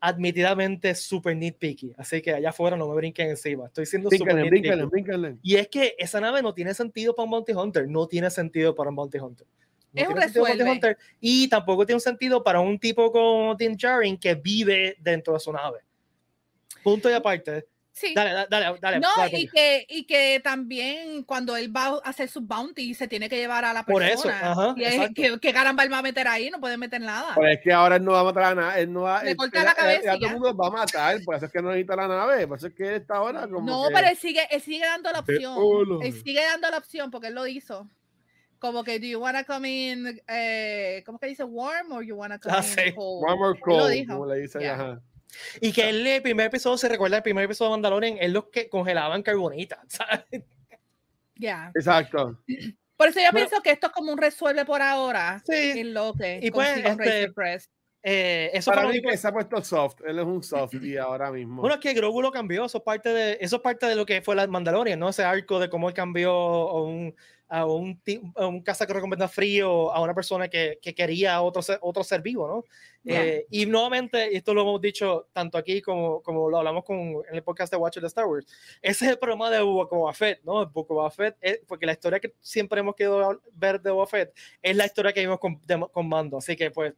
admitidamente 0.00 0.94
súper 0.94 1.36
nitpicky, 1.36 1.92
así 1.96 2.22
que 2.22 2.32
allá 2.32 2.50
afuera 2.50 2.76
no 2.76 2.88
me 2.88 2.94
brinquen 2.94 3.30
encima. 3.30 3.66
Estoy 3.66 3.86
siendo 3.86 4.10
súper 4.10 4.36
nitpicky. 4.36 5.38
Y 5.42 5.56
es 5.56 5.68
que 5.68 5.94
esa 5.98 6.20
nave 6.20 6.42
no 6.42 6.54
tiene 6.54 6.74
sentido 6.74 7.14
para 7.14 7.24
un 7.24 7.30
Bounty 7.32 7.52
Hunter, 7.52 7.88
no 7.88 8.06
tiene 8.06 8.30
sentido 8.30 8.74
para 8.74 8.90
un 8.90 8.96
Bounty 8.96 9.18
Hunter. 9.18 9.46
No 9.92 10.02
Es 10.02 10.08
un 10.08 10.14
tiene 10.14 10.22
sentido 10.22 10.44
para 10.44 10.52
un 10.54 10.58
Bounty 10.58 10.58
resuelve. 10.58 10.72
Hunter, 10.72 10.98
y 11.20 11.48
tampoco 11.48 11.86
tiene 11.86 11.96
un 11.96 12.00
sentido 12.00 12.44
para 12.44 12.60
un 12.60 12.78
tipo 12.78 13.10
como 13.10 13.54
Din 13.54 13.76
Djarin 13.76 14.18
que 14.18 14.34
vive 14.34 14.96
dentro 15.00 15.34
de 15.34 15.40
su 15.40 15.52
nave. 15.52 15.80
Punto 16.82 17.10
y 17.10 17.12
aparte. 17.12 17.66
Sí. 17.98 18.14
Dale, 18.14 18.30
dale, 18.32 18.46
dale. 18.48 18.78
dale, 18.80 19.00
No, 19.00 19.08
dale, 19.16 19.38
y 19.40 19.48
que, 19.48 19.84
y 19.88 20.04
que 20.06 20.40
también 20.44 21.24
cuando 21.24 21.56
él 21.56 21.74
va 21.74 21.86
a 22.04 22.08
hacer 22.08 22.28
sus 22.28 22.46
bounty 22.46 22.94
se 22.94 23.08
tiene 23.08 23.28
que 23.28 23.36
llevar 23.36 23.64
a 23.64 23.72
la 23.72 23.84
Por 23.84 24.02
persona. 24.02 24.38
eso, 24.38 24.46
ajá, 24.50 24.74
y 24.76 24.84
es, 24.84 25.10
que, 25.14 25.38
que 25.40 25.52
caramba 25.52 25.82
él 25.82 25.92
va 25.92 25.98
a 25.98 26.02
meter 26.02 26.28
ahí, 26.28 26.48
no 26.50 26.60
puede 26.60 26.76
meter 26.76 27.00
nada. 27.00 27.32
Pero 27.34 27.48
es 27.48 27.60
que 27.60 27.72
ahora 27.72 27.96
él 27.96 28.04
no 28.04 28.12
va 28.12 28.20
a 28.20 28.24
matar 28.24 28.42
a 28.44 28.54
nada. 28.54 28.78
Él 28.78 28.92
no 28.92 29.02
va, 29.02 29.22
Le 29.24 29.32
él- 29.32 29.36
corta 29.36 29.58
él- 29.58 29.64
la 29.64 29.70
él- 29.72 29.76
cabeza 29.76 30.04
ya 30.04 30.14
y 30.14 30.18
todo 30.20 30.28
el 30.28 30.34
mundo 30.40 30.56
va 30.56 30.66
a 30.68 30.70
matar. 30.70 31.18
Por 31.24 31.34
eso 31.34 31.46
es 31.46 31.52
que 31.52 31.60
no 31.62 31.68
necesita 31.70 31.96
la 31.96 32.06
nave. 32.08 32.46
Por 32.46 32.58
eso 32.58 32.66
es 32.68 32.74
que 32.74 32.84
él 32.88 32.94
está 32.94 33.16
ahora 33.16 33.48
como. 33.48 33.60
No, 33.68 33.88
que- 33.88 33.94
pero 33.94 34.06
él 34.08 34.16
sigue, 34.16 34.46
él 34.50 34.60
sigue 34.60 34.84
dando 34.86 35.10
la 35.10 35.18
opción. 35.20 35.54
hola. 35.56 36.06
Él 36.06 36.12
sigue 36.22 36.44
dando 36.44 36.70
la 36.70 36.78
opción 36.78 37.10
porque 37.10 37.26
él 37.28 37.34
lo 37.34 37.46
hizo. 37.46 37.88
Como 38.60 38.82
que, 38.82 38.98
do 38.98 39.06
you 39.06 39.20
wanna 39.20 39.44
come 39.44 39.70
in, 39.70 40.20
eh, 40.28 41.02
¿cómo 41.06 41.18
que 41.20 41.28
dice? 41.28 41.44
Warm 41.44 41.92
or 41.92 42.02
you 42.04 42.16
wanna 42.16 42.38
come 42.40 42.54
Ah, 42.56 42.58
in 42.58 42.64
sí. 42.64 42.92
cold? 42.94 43.24
Él 43.30 43.38
lo 43.38 43.54
call, 43.78 43.90
dijo. 43.92 44.12
como 44.14 44.26
le 44.26 44.40
dice 44.40 44.60
Ya. 44.60 44.74
ajá. 44.74 45.00
Y 45.60 45.72
que 45.72 45.88
él, 45.88 46.06
el 46.06 46.22
primer 46.22 46.46
episodio, 46.46 46.76
se 46.78 46.88
recuerda 46.88 47.18
el 47.18 47.22
primer 47.22 47.44
episodio 47.44 47.70
de 47.70 47.76
Mandalorian, 47.76 48.18
él 48.20 48.32
los 48.32 48.46
que 48.46 48.68
congelaban 48.68 49.22
carbonita, 49.22 49.82
¿sabes? 49.88 50.24
Ya. 51.36 51.70
Exacto. 51.74 52.38
Por 52.96 53.08
eso 53.08 53.20
yo 53.20 53.26
Bueno. 53.30 53.46
pienso 53.46 53.62
que 53.62 53.70
esto 53.70 53.86
es 53.88 53.92
como 53.92 54.12
un 54.12 54.18
resuelve 54.18 54.64
por 54.64 54.82
ahora. 54.82 55.40
Sí. 55.46 55.80
En 55.80 55.94
lo 55.94 56.14
que 56.14 56.40
Y 56.42 56.50
pues, 56.50 56.78
este. 56.84 57.32
Eh, 58.02 58.50
eso 58.54 58.70
Para 58.70 58.84
lo 58.84 58.90
mí 58.90 59.02
que 59.02 59.16
se 59.16 59.26
ha 59.28 59.32
puesto 59.32 59.62
soft. 59.62 60.00
Él 60.06 60.18
es 60.18 60.24
un 60.24 60.42
soft 60.42 60.74
y 60.74 60.96
ahora 60.96 61.30
mismo. 61.30 61.60
Bueno, 61.60 61.74
es 61.74 61.80
que 61.80 61.92
Grogu 61.94 62.22
lo 62.22 62.30
cambió, 62.30 62.64
eso 62.64 62.78
es 62.78 62.84
parte 62.84 63.10
de, 63.10 63.38
eso 63.40 63.56
es 63.56 63.62
parte 63.62 63.86
de 63.86 63.96
lo 63.96 64.06
que 64.06 64.22
fue 64.22 64.36
la 64.36 64.46
Mandalorian, 64.46 64.98
¿no? 64.98 65.08
Ese 65.08 65.24
arco 65.24 65.58
de 65.58 65.68
cómo 65.68 65.88
él 65.88 65.94
cambió 65.94 66.32
a 67.50 67.64
un, 67.64 68.00
a 68.36 68.46
un, 68.46 68.54
un 68.54 68.62
cazacorrecompensa 68.62 69.26
frío 69.28 69.90
a 69.92 70.00
una 70.02 70.14
persona 70.14 70.48
que, 70.48 70.78
que 70.82 70.94
quería 70.94 71.40
otro 71.40 71.62
ser, 71.62 71.78
otro 71.80 72.04
ser 72.04 72.20
vivo, 72.20 72.46
¿no? 72.46 72.64
Ya. 73.02 73.24
Eh, 73.24 73.46
y 73.50 73.64
nuevamente, 73.64 74.36
esto 74.36 74.52
lo 74.52 74.60
hemos 74.62 74.80
dicho 74.80 75.28
tanto 75.32 75.56
aquí 75.56 75.80
como, 75.80 76.20
como 76.22 76.50
lo 76.50 76.58
hablamos 76.58 76.84
con, 76.84 76.98
en 76.98 77.34
el 77.34 77.42
podcast 77.42 77.72
de 77.72 77.78
Watcher 77.78 78.02
de 78.02 78.08
Star 78.08 78.26
Wars, 78.26 78.46
ese 78.82 79.06
es 79.06 79.10
el 79.12 79.18
problema 79.18 79.50
de 79.50 79.60
Boba 79.62 80.12
Fett, 80.12 80.42
¿no? 80.44 80.66
Boba 80.68 81.10
Fett, 81.10 81.36
es- 81.40 81.60
porque 81.66 81.86
la 81.86 81.92
historia 81.92 82.20
que 82.20 82.34
siempre 82.40 82.80
hemos 82.80 82.94
querido 82.94 83.40
ver 83.54 83.80
de 83.80 83.90
Boba 83.92 84.06
Fett 84.06 84.36
es 84.60 84.76
la 84.76 84.84
historia 84.84 85.12
que 85.14 85.20
vimos 85.20 85.38
con, 85.38 85.58
de- 85.64 85.86
con 85.90 86.06
Mando, 86.08 86.36
así 86.36 86.54
que 86.54 86.70
pues, 86.70 86.92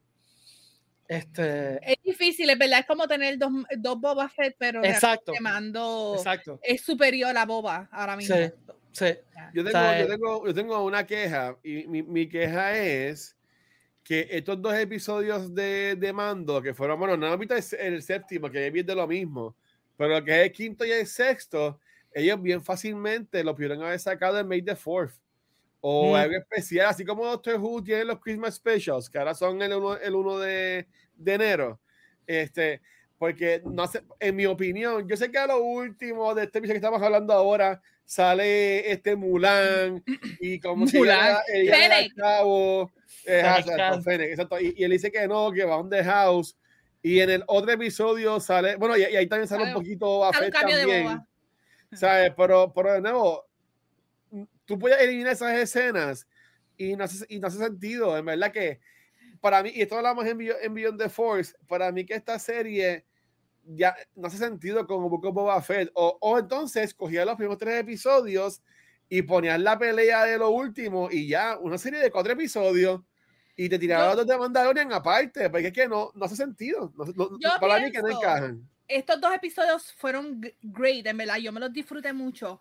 este, 1.08 1.78
Es 1.92 2.02
difícil, 2.04 2.48
es 2.50 2.58
verdad, 2.58 2.80
es 2.80 2.86
como 2.86 3.06
tener 3.08 3.36
dos, 3.36 3.50
dos 3.78 4.00
Boba 4.00 4.28
Fett, 4.28 4.54
pero 4.58 4.84
exacto, 4.84 5.32
Mando 5.40 6.14
exacto, 6.16 6.58
es 6.62 6.80
superior 6.82 7.36
a 7.36 7.44
Boba 7.46 7.88
ahora 7.92 8.16
mismo. 8.16 8.36
sí, 8.36 8.42
sí. 8.92 9.07
Yo 9.53 9.62
O 9.62 9.64
tengo, 9.64 9.70
sea, 9.70 9.98
yo, 9.98 10.05
eh, 10.05 10.09
tengo, 10.09 10.46
yo 10.46 10.55
tengo 10.55 10.85
una 10.85 11.07
queja 11.07 11.57
y 11.62 11.87
mi, 11.88 12.03
mi 12.03 12.29
queja 12.29 12.76
es 12.76 13.37
que 14.05 14.29
estos 14.31 14.61
dos 14.62 14.74
episodios 14.74 15.55
de, 15.55 15.96
de 15.96 16.12
Mando, 16.12 16.62
que 16.62 16.74
fueron, 16.74 16.98
bueno, 16.98 17.16
no 17.16 17.26
ahorita 17.26 17.57
el, 17.57 17.64
el 17.81 18.03
séptimo, 18.03 18.50
que 18.50 18.66
es 18.66 18.72
bien 18.72 18.87
de 18.87 18.94
lo 18.94 19.07
mismo, 19.07 19.57
pero 19.96 20.11
lo 20.18 20.24
que 20.24 20.33
es 20.40 20.46
el 20.46 20.53
quinto 20.53 20.85
y 20.85 20.90
el 20.92 21.07
sexto, 21.07 21.81
ellos 22.12 22.40
bien 22.42 22.62
fácilmente 22.62 23.44
lo 23.44 23.55
pudieron 23.55 23.83
haber 23.83 24.00
sacado 24.00 24.38
en 24.38 24.48
May 24.48 24.62
the 24.62 24.76
Fourth 24.76 25.14
o 25.81 26.12
Mm. 26.12 26.14
algo 26.16 26.37
especial, 26.37 26.87
así 26.88 27.05
como 27.05 27.24
Doctor 27.26 27.57
Who 27.59 27.83
tiene 27.85 28.05
los 28.05 28.20
Christmas 28.20 28.55
Specials, 28.57 29.09
que 29.11 29.18
ahora 29.18 29.35
son 29.35 29.61
el 29.62 29.72
1 29.74 29.96
el 29.98 30.14
uno 30.14 30.38
de, 30.38 30.87
de 31.16 31.35
enero. 31.35 31.81
Este, 32.26 32.81
porque 33.18 33.62
no 33.64 33.87
sé, 33.87 34.03
en 34.18 34.37
mi 34.37 34.46
opinión, 34.46 35.07
yo 35.09 35.16
sé 35.16 35.31
que 35.31 35.38
a 35.38 35.46
lo 35.46 35.62
último 35.62 36.35
de 36.35 36.44
este 36.44 36.59
episodio 36.59 36.74
que 36.74 36.87
estamos 36.87 37.03
hablando 37.03 37.33
ahora 37.33 37.81
sale 38.10 38.90
este 38.90 39.14
Mulan 39.14 40.02
y 40.40 40.58
como 40.58 40.84
se 40.88 40.98
Mulan. 40.98 41.38
llama 41.64 41.98
el 42.00 42.12
cabo, 42.14 42.90
eh, 43.24 43.40
Shand. 43.64 44.02
Fennec, 44.02 44.30
exacto, 44.30 44.60
y, 44.60 44.74
y 44.76 44.82
él 44.82 44.90
dice 44.90 45.12
que 45.12 45.28
no, 45.28 45.52
que 45.52 45.62
va 45.64 45.76
on 45.76 45.88
the 45.88 46.02
house. 46.02 46.56
Y 47.02 47.20
en 47.20 47.30
el 47.30 47.44
otro 47.46 47.70
episodio 47.70 48.40
sale, 48.40 48.74
bueno, 48.74 48.96
y, 48.96 49.02
y 49.02 49.16
ahí 49.16 49.28
también 49.28 49.46
sale 49.46 49.62
un 49.62 49.72
poquito 49.72 50.24
a 50.24 50.32
de 50.32 50.50
también. 50.50 51.20
¿Sabes? 51.92 52.32
Pero, 52.36 52.72
pero 52.74 52.94
de 52.94 53.00
nuevo, 53.00 53.46
tú 54.64 54.76
puedes 54.76 55.00
eliminar 55.00 55.34
esas 55.34 55.56
escenas 55.56 56.26
y 56.76 56.96
no 56.96 57.04
hace, 57.04 57.24
y 57.28 57.38
no 57.38 57.46
hace 57.46 57.58
sentido. 57.58 58.18
En 58.18 58.24
verdad 58.24 58.50
que 58.50 58.80
para 59.40 59.62
mí, 59.62 59.70
y 59.72 59.82
esto 59.82 59.96
hablamos 59.96 60.26
en, 60.26 60.36
Beyond- 60.36 60.58
en 60.62 60.74
Beyond 60.74 60.98
the 61.00 61.08
Force, 61.08 61.54
para 61.68 61.92
mí 61.92 62.04
que 62.04 62.14
esta 62.14 62.40
serie 62.40 63.04
ya 63.64 63.94
no 64.14 64.28
hace 64.28 64.38
sentido 64.38 64.86
como 64.86 65.08
Book 65.08 65.26
of 65.26 65.34
Boba 65.34 65.62
Fett. 65.62 65.90
O, 65.94 66.18
o 66.20 66.38
entonces 66.38 66.94
cogía 66.94 67.24
los 67.24 67.36
primeros 67.36 67.58
tres 67.58 67.80
episodios 67.80 68.62
y 69.08 69.22
ponías 69.22 69.60
la 69.60 69.78
pelea 69.78 70.24
de 70.24 70.38
lo 70.38 70.50
último 70.50 71.08
y 71.10 71.28
ya, 71.28 71.58
una 71.58 71.78
serie 71.78 71.98
de 72.00 72.10
cuatro 72.10 72.32
episodios 72.32 73.00
y 73.56 73.68
te 73.68 73.78
tiraba 73.78 74.14
los 74.14 74.26
de 74.26 74.38
Mandalorian 74.38 74.92
aparte, 74.92 75.50
porque 75.50 75.66
es 75.66 75.72
que 75.72 75.86
no, 75.86 76.10
no 76.14 76.24
hace 76.24 76.36
sentido. 76.36 76.92
para 77.60 77.80
mí 77.80 77.90
que 77.90 78.00
no 78.00 78.08
encajan. 78.08 78.66
Estos 78.88 79.20
dos 79.20 79.34
episodios 79.34 79.92
fueron 79.92 80.40
great, 80.62 81.06
en 81.06 81.16
verdad, 81.16 81.36
yo 81.36 81.52
me 81.52 81.60
los 81.60 81.72
disfruté 81.72 82.12
mucho, 82.12 82.58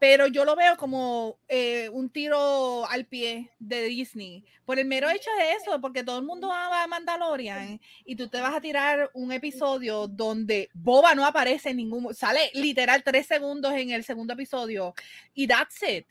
pero 0.00 0.26
yo 0.28 0.46
lo 0.46 0.56
veo 0.56 0.78
como 0.78 1.38
eh, 1.46 1.90
un 1.90 2.08
tiro 2.08 2.86
al 2.86 3.04
pie 3.04 3.52
de 3.58 3.82
Disney, 3.84 4.46
por 4.64 4.78
el 4.78 4.86
mero 4.86 5.10
hecho 5.10 5.28
de 5.38 5.52
eso, 5.52 5.78
porque 5.78 6.02
todo 6.02 6.18
el 6.18 6.24
mundo 6.24 6.50
ama 6.50 6.82
a 6.82 6.86
Mandalorian 6.86 7.78
y 8.06 8.16
tú 8.16 8.26
te 8.26 8.40
vas 8.40 8.54
a 8.54 8.62
tirar 8.62 9.10
un 9.12 9.30
episodio 9.30 10.08
donde 10.08 10.70
Boba 10.72 11.14
no 11.14 11.26
aparece 11.26 11.68
en 11.68 11.76
ningún, 11.76 12.14
sale 12.14 12.50
literal 12.54 13.02
tres 13.04 13.26
segundos 13.26 13.74
en 13.74 13.90
el 13.90 14.02
segundo 14.02 14.32
episodio 14.32 14.94
y 15.34 15.46
that's 15.46 15.82
it. 15.82 16.06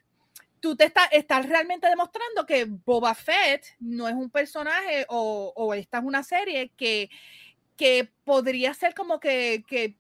Tú 0.60 0.76
te 0.76 0.94
estás 1.12 1.48
realmente 1.48 1.88
demostrando 1.88 2.46
que 2.46 2.66
Boba 2.66 3.16
Fett 3.16 3.66
no 3.80 4.08
es 4.08 4.14
un 4.14 4.30
personaje 4.30 5.08
o, 5.10 5.52
o 5.56 5.74
esta 5.74 5.98
es 5.98 6.04
una 6.04 6.22
serie 6.22 6.70
que, 6.78 7.10
que 7.76 8.08
podría 8.24 8.72
ser 8.76 8.94
como 8.94 9.20
que, 9.20 9.64
que, 9.68 9.96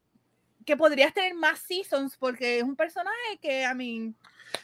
que 0.65 0.77
podrías 0.77 1.13
tener 1.13 1.33
más 1.33 1.59
seasons 1.59 2.17
porque 2.17 2.59
es 2.59 2.63
un 2.63 2.75
personaje 2.75 3.37
que, 3.41 3.65
a 3.65 3.73
mí... 3.73 4.13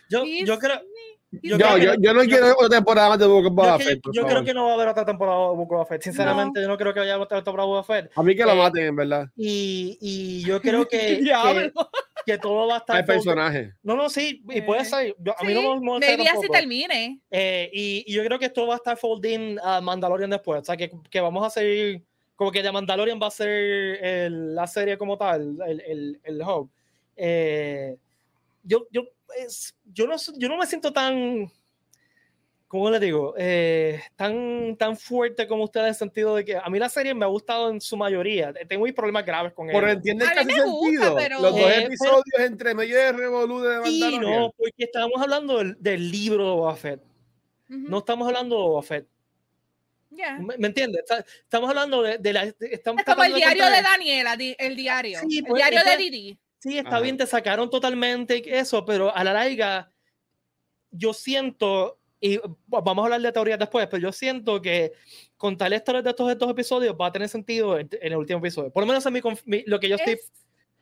yo, 0.10 0.24
yo 0.26 0.60
creo... 0.60 0.82
Yo, 1.42 1.58
yo, 1.58 1.96
yo, 2.00 2.14
no 2.14 2.22
quiero 2.22 2.54
otra 2.58 2.78
temporada 2.78 3.10
más 3.10 3.20
de 3.20 3.28
Boba 3.28 3.80
Fett. 3.80 4.00
Yo, 4.14 4.26
creo 4.26 4.44
que 4.44 4.54
no 4.54 4.66
va 4.66 4.72
a 4.72 4.74
haber 4.76 4.88
otra 4.88 5.06
temporada 5.06 5.50
de 5.50 5.56
Boba 5.56 5.86
Fett. 5.86 6.04
Sinceramente, 6.04 6.62
yo 6.62 6.68
no 6.68 6.78
creo 6.78 6.94
que 6.94 7.02
haya 7.02 7.20
otra 7.20 7.44
temporada 7.44 7.68
de 7.68 7.72
Boba 7.72 7.84
Fett. 7.84 8.12
A 8.16 8.24
mí 8.24 8.36
que 8.36 8.44
lo 8.44 8.54
eh, 8.54 8.58
maten, 8.58 8.86
en 8.86 8.96
verdad. 8.96 9.28
Y, 9.36 9.98
y 10.02 10.46
yo 10.46 10.62
creo 10.62 10.88
que, 10.88 10.98
que, 11.24 11.74
que, 12.26 12.38
todo 12.38 12.68
va 12.68 12.76
a 12.76 12.78
estar. 12.80 12.96
Hay 12.98 13.04
personaje. 13.04 13.74
No, 13.84 13.96
no, 13.96 14.10
sí, 14.10 14.44
y 14.50 14.62
puede 14.62 14.86
ser. 14.86 15.16
a 15.38 15.44
mí 15.44 15.54
no 15.54 15.76
me 15.76 15.82
molesta. 15.82 16.18
Maybe 16.18 16.30
así 16.30 16.48
termine. 16.50 17.20
Eh, 17.32 17.70
y, 17.74 18.04
y, 18.08 18.14
yo 18.14 18.24
creo 18.24 18.40
que 18.40 18.46
esto 18.46 18.68
va 18.68 18.76
a 18.76 18.78
estar 18.78 18.98
folding 18.98 19.58
a 19.62 19.82
Mandalorian 19.82 20.30
después. 20.30 20.62
O 20.62 20.66
sea, 20.66 20.78
que, 20.78 20.92
que 21.10 21.22
vamos 21.22 21.46
a 21.46 21.50
seguir. 21.50 22.04
Como 22.36 22.52
que 22.52 22.62
The 22.62 22.72
Mandalorian 22.72 23.20
va 23.22 23.28
a 23.28 23.32
ser 23.32 23.50
el, 23.50 24.56
la 24.56 24.68
serie 24.68 24.98
como 24.98 25.18
tal, 25.18 25.58
el, 25.66 25.82
el, 25.82 26.20
el 26.24 26.42
hub. 26.42 26.70
Eh, 27.16 27.98
yo, 28.64 28.88
yo, 28.92 29.04
es, 29.38 29.76
yo, 29.86 30.08
no, 30.08 30.16
yo 30.38 30.50
no 30.50 30.58
me 30.58 30.66
siento 30.66 30.92
tan 30.92 31.50
¿cómo 32.76 32.90
le 32.90 33.00
digo? 33.00 33.34
Eh, 33.38 34.02
tan, 34.18 34.76
tan 34.76 34.98
fuerte 34.98 35.48
como 35.48 35.64
usted 35.64 35.80
en 35.80 35.86
el 35.88 35.96
sentido 35.96 36.36
de 36.36 36.44
que 36.44 36.58
a 36.58 36.70
mí 36.70 36.78
la 36.78 36.90
serie 36.90 37.14
me 37.14 37.24
ha 37.24 37.30
gustado 37.30 37.70
en 37.70 37.80
su 37.80 37.96
mayoría. 37.96 38.54
Tengo 38.68 38.84
mis 38.84 38.94
problemas 38.94 39.26
graves 39.26 39.54
con 39.54 39.70
ella. 39.70 39.80
Pero 39.80 39.92
entiende 39.92 40.26
casi 40.26 40.52
sentido. 40.52 41.18
Los 41.42 41.56
dos 41.56 41.60
eh, 41.60 41.84
episodios 41.86 42.40
entre 42.40 42.74
medio 42.74 42.98
de 42.98 43.12
Revolu 43.14 43.62
de 43.62 43.86
Sí, 43.86 44.20
no, 44.20 44.54
porque 44.58 44.74
estábamos 44.84 45.22
hablando 45.22 45.60
del, 45.60 45.78
del 45.80 46.12
libro 46.12 46.44
de 46.44 46.52
Boba 46.52 46.76
Fett. 46.76 47.02
No 47.68 48.00
estamos 48.00 48.28
hablando 48.28 48.56
de 48.56 48.62
Boba 48.62 48.84
Fett. 50.16 50.58
¿Me, 50.58 50.68
entiendes? 50.68 51.04
Estamos 51.44 51.70
hablando 51.70 52.02
de, 52.02 52.18
de 52.18 52.34
la. 52.34 52.44
Estamos 52.44 53.02
es 53.02 53.06
como 53.06 53.24
el 53.24 53.34
diario 53.34 53.66
de, 53.66 53.82
Daniela, 53.82 54.38
el 54.40 54.76
diario. 54.76 55.20
Sí, 55.28 55.40
el 55.40 55.46
pues, 55.46 55.62
diario 55.62 55.84
de 55.84 55.98
Didi. 55.98 56.40
Sí, 56.60 56.78
está 56.78 57.00
bien, 57.00 57.18
te 57.18 57.28
sacaron 57.28 57.70
totalmente 57.70 58.58
eso, 58.58 58.86
pero 58.86 59.16
a 59.16 59.24
la 59.24 59.34
larga, 59.34 59.92
yo 60.90 61.14
siento 61.14 62.00
y 62.20 62.40
vamos 62.66 63.04
a 63.04 63.06
hablar 63.06 63.22
de 63.22 63.32
teorías 63.32 63.60
después, 63.60 63.86
pero 63.88 64.02
yo 64.02 64.12
siento 64.12 64.60
que 64.60 64.94
contar 65.38 65.70
la 65.70 65.76
historia 65.76 66.02
de 66.02 66.10
estos, 66.10 66.32
estos 66.32 66.50
episodios 66.50 66.96
va 67.00 67.08
a 67.08 67.12
tener 67.12 67.30
sentido 67.30 67.78
en, 67.78 67.88
el 68.02 68.16
último 68.16 68.40
episodio. 68.40 68.72
Por 68.72 68.82
lo 68.82 68.88
menos 68.88 69.06
a 69.06 69.12
mí, 69.12 69.22
lo 69.68 69.80
que 69.80 69.90
yo 69.90 69.96
estoy, 69.96 70.18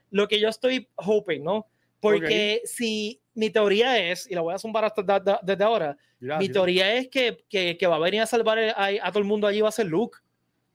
lo 0.09 0.27
que 0.29 0.39
yo 0.39 0.47
estoy 0.47 0.87
hoping, 0.95 1.43
¿no? 1.43 1.67
Porque 1.99 2.61
si 2.63 3.21
mi 3.35 3.49
teoría 3.49 3.97
es, 3.97 4.29
y 4.29 4.35
la 4.35 4.41
voy 4.41 4.53
a 4.53 4.59
zumbar 4.59 4.85
hasta 4.85 5.01
desde 5.41 5.63
ahora, 5.63 5.97
mi 6.19 6.49
teoría 6.49 6.93
es 6.95 7.07
que, 7.09 7.43
que, 7.49 7.77
que, 7.77 7.87
va 7.87 7.95
a 7.95 7.99
venir 7.99 8.21
a 8.21 8.25
salvar 8.25 8.59
a, 8.59 8.87
a, 9.01 9.11
todo 9.11 9.19
el 9.19 9.25
mundo 9.25 9.47
allí 9.47 9.61
va 9.61 9.69
a 9.69 9.73
ser 9.73 9.87
Luke. 9.87 10.19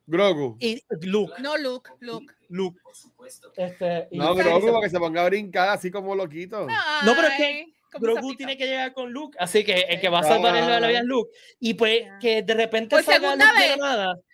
Grogu. 0.06 0.56
Y 0.58 0.82
Luke. 1.02 1.34
No, 1.40 1.56
Luke, 1.58 1.90
Luke. 2.00 2.34
Luke. 2.48 2.80
Por 2.82 2.94
supuesto. 2.94 3.52
Este, 3.56 4.08
no, 4.12 4.34
Grogu, 4.34 4.68
para 4.68 4.80
que 4.80 4.90
se 4.90 4.98
ponga 4.98 5.22
a 5.22 5.28
brincar 5.28 5.68
así 5.68 5.90
como 5.90 6.14
loquito. 6.14 6.66
No, 6.66 7.14
pero 7.14 7.28
es 7.28 7.36
que 7.36 7.66
Grogu 7.92 8.34
tiene 8.34 8.56
que 8.56 8.66
llegar 8.66 8.92
con 8.92 9.12
Luke, 9.12 9.36
así 9.38 9.64
que 9.64 9.80
el 9.80 10.00
que 10.00 10.08
va 10.08 10.20
a 10.20 10.24
salvar 10.24 10.54
la 10.54 10.88
vida 10.88 11.00
es 11.00 11.04
Luke. 11.04 11.30
Y 11.60 11.74
pues 11.74 12.02
que 12.20 12.42
de 12.42 12.54
repente 12.54 12.96
por 12.96 13.04
segunda 13.04 13.52
vez. 13.52 13.76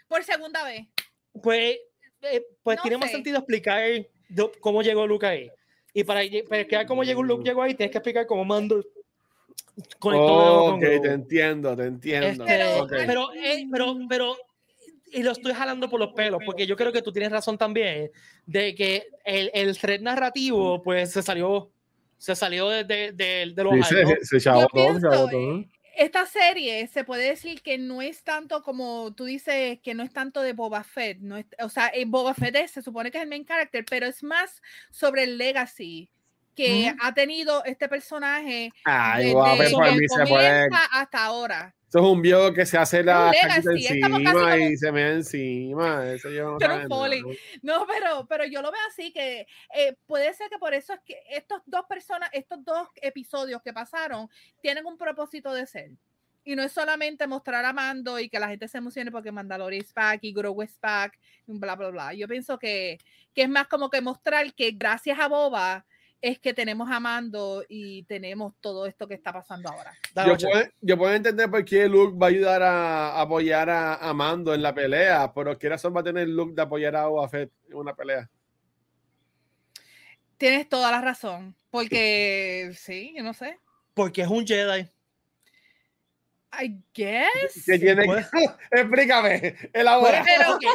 por 0.08 0.24
segunda 0.24 0.64
vez. 0.64 0.86
Pues, 1.42 1.76
eh, 2.22 2.46
pues 2.62 2.80
tiene 2.80 2.98
más 2.98 3.10
sentido 3.10 3.38
explicar 3.38 3.82
cómo 4.60 4.82
llegó 4.82 5.06
Luke 5.06 5.26
ahí. 5.26 5.50
Y 5.94 6.04
para, 6.04 6.20
para 6.48 6.60
explicar 6.60 6.86
cómo 6.86 7.04
llegó 7.04 7.22
Luke 7.22 7.44
llegó 7.44 7.62
ahí, 7.62 7.74
tienes 7.74 7.92
que 7.92 7.98
explicar 7.98 8.26
cómo 8.26 8.44
Mando 8.44 8.84
conectó 9.98 10.74
Ok, 10.74 10.80
te 10.80 11.12
entiendo, 11.12 11.76
te 11.76 11.84
entiendo. 11.84 12.44
Este, 12.44 12.86
pero, 13.06 13.32
eh, 13.32 13.66
pero, 13.70 13.96
pero, 14.08 14.36
y 15.12 15.22
lo 15.22 15.32
estoy 15.32 15.52
jalando 15.52 15.88
por 15.88 16.00
los 16.00 16.12
pelos, 16.12 16.40
porque 16.44 16.66
yo 16.66 16.76
creo 16.76 16.92
que 16.92 17.02
tú 17.02 17.12
tienes 17.12 17.30
razón 17.30 17.56
también 17.56 18.10
de 18.46 18.74
que 18.74 19.06
el, 19.24 19.50
el 19.54 19.78
thread 19.78 20.00
narrativo, 20.00 20.82
pues 20.82 21.12
se 21.12 21.22
salió 21.22 21.70
se 22.16 22.34
salió 22.34 22.68
de, 22.70 22.84
de, 22.84 23.12
de, 23.12 23.52
los 23.62 23.86
sí, 23.86 23.96
se, 24.22 24.40
se 24.40 24.50
todo, 24.50 25.28
Esta 25.96 26.26
serie 26.26 26.86
se 26.86 27.04
puede 27.04 27.28
decir 27.28 27.62
que 27.62 27.78
no 27.78 28.02
es 28.02 28.22
tanto 28.22 28.62
como 28.62 29.12
tú 29.14 29.24
dices, 29.24 29.78
que 29.82 29.94
no 29.94 30.02
es 30.02 30.12
tanto 30.12 30.42
de 30.42 30.52
Boba 30.52 30.84
Fett. 30.84 31.18
No 31.20 31.36
es, 31.36 31.46
o 31.60 31.68
sea, 31.68 31.90
en 31.92 32.10
Boba 32.10 32.34
Fett 32.34 32.66
se 32.68 32.82
supone 32.82 33.10
que 33.10 33.18
es 33.18 33.22
el 33.22 33.28
main 33.28 33.44
character, 33.44 33.84
pero 33.88 34.06
es 34.06 34.22
más 34.22 34.62
sobre 34.90 35.24
el 35.24 35.38
legacy 35.38 36.10
que 36.54 36.94
ha 37.00 37.12
tenido 37.12 37.64
este 37.64 37.88
personaje 37.88 38.70
Ay, 38.84 39.34
desde, 39.58 40.68
hasta 40.92 41.24
ahora. 41.24 41.74
Esto 41.94 42.06
es 42.06 42.12
un 42.12 42.22
viejo 42.22 42.52
que 42.52 42.66
se 42.66 42.76
hace 42.76 43.04
la 43.04 43.30
encima 43.30 44.58
y 44.58 44.76
se 44.76 44.90
me 44.90 45.12
encima. 45.12 46.04
Eso 46.12 46.28
yo 46.28 46.58
no, 46.58 46.88
no, 47.62 47.86
pero, 47.86 48.26
pero 48.28 48.44
yo 48.46 48.62
lo 48.62 48.72
veo 48.72 48.80
así 48.88 49.12
que 49.12 49.46
eh, 49.72 49.94
puede 50.04 50.34
ser 50.34 50.50
que 50.50 50.58
por 50.58 50.74
eso 50.74 50.92
es 50.92 50.98
que 51.06 51.20
estos 51.30 51.62
dos 51.66 51.86
personas, 51.88 52.30
estos 52.32 52.64
dos 52.64 52.88
episodios 53.00 53.62
que 53.62 53.72
pasaron, 53.72 54.28
tienen 54.60 54.84
un 54.86 54.98
propósito 54.98 55.54
de 55.54 55.66
ser. 55.66 55.92
Y 56.42 56.56
no 56.56 56.64
es 56.64 56.72
solamente 56.72 57.28
mostrar 57.28 57.64
a 57.64 57.72
Mando 57.72 58.18
y 58.18 58.28
que 58.28 58.40
la 58.40 58.48
gente 58.48 58.66
se 58.66 58.78
emocione 58.78 59.12
porque 59.12 59.30
Mandalorian 59.30 59.84
es 59.84 59.94
back 59.94 60.18
y 60.24 60.32
Grogu 60.32 60.62
es 60.62 60.76
back, 60.80 61.16
bla, 61.46 61.76
bla, 61.76 61.90
bla. 61.90 62.12
Yo 62.12 62.26
pienso 62.26 62.58
que, 62.58 62.98
que 63.32 63.42
es 63.42 63.48
más 63.48 63.68
como 63.68 63.88
que 63.88 64.00
mostrar 64.00 64.52
que 64.54 64.72
gracias 64.72 65.16
a 65.20 65.28
Boba 65.28 65.86
es 66.24 66.38
que 66.38 66.54
tenemos 66.54 66.90
a 66.90 67.00
Mando 67.00 67.62
y 67.68 68.02
tenemos 68.04 68.54
todo 68.58 68.86
esto 68.86 69.06
que 69.06 69.12
está 69.12 69.30
pasando 69.30 69.68
ahora. 69.68 69.92
Yo 70.80 70.96
puedo, 70.96 71.12
entender 71.12 71.50
por 71.50 71.62
qué 71.66 71.86
Luke 71.86 72.16
va 72.16 72.28
a 72.28 72.30
ayudar 72.30 72.62
a, 72.62 73.20
apoyar 73.20 73.68
a, 73.68 74.10
Mando 74.14 74.54
en 74.54 74.62
la 74.62 74.74
pelea, 74.74 75.30
pero 75.34 75.58
¿qué 75.58 75.68
razón 75.68 75.94
va 75.94 76.00
a 76.00 76.04
tener 76.04 76.26
Luke 76.26 76.54
de 76.54 76.62
apoyar 76.62 76.96
a 76.96 77.08
Boba 77.08 77.28
en 77.34 77.50
una 77.74 77.94
pelea? 77.94 78.30
Tienes 80.38 80.66
toda 80.66 80.90
la 80.90 81.02
razón, 81.02 81.54
porque 81.70 82.72
sí, 82.74 83.12
yo 83.14 83.22
no 83.22 83.34
sé. 83.34 83.58
Porque 83.92 84.22
es 84.22 84.28
un 84.28 84.46
Jedi. 84.46 84.88
I 86.62 86.80
guess. 86.94 87.64
¿Qué 87.66 87.78
tiene 87.78 88.04
Explícame, 88.70 89.56
elabora. 89.72 90.24
Pero, 90.24 90.56
okay, 90.56 90.68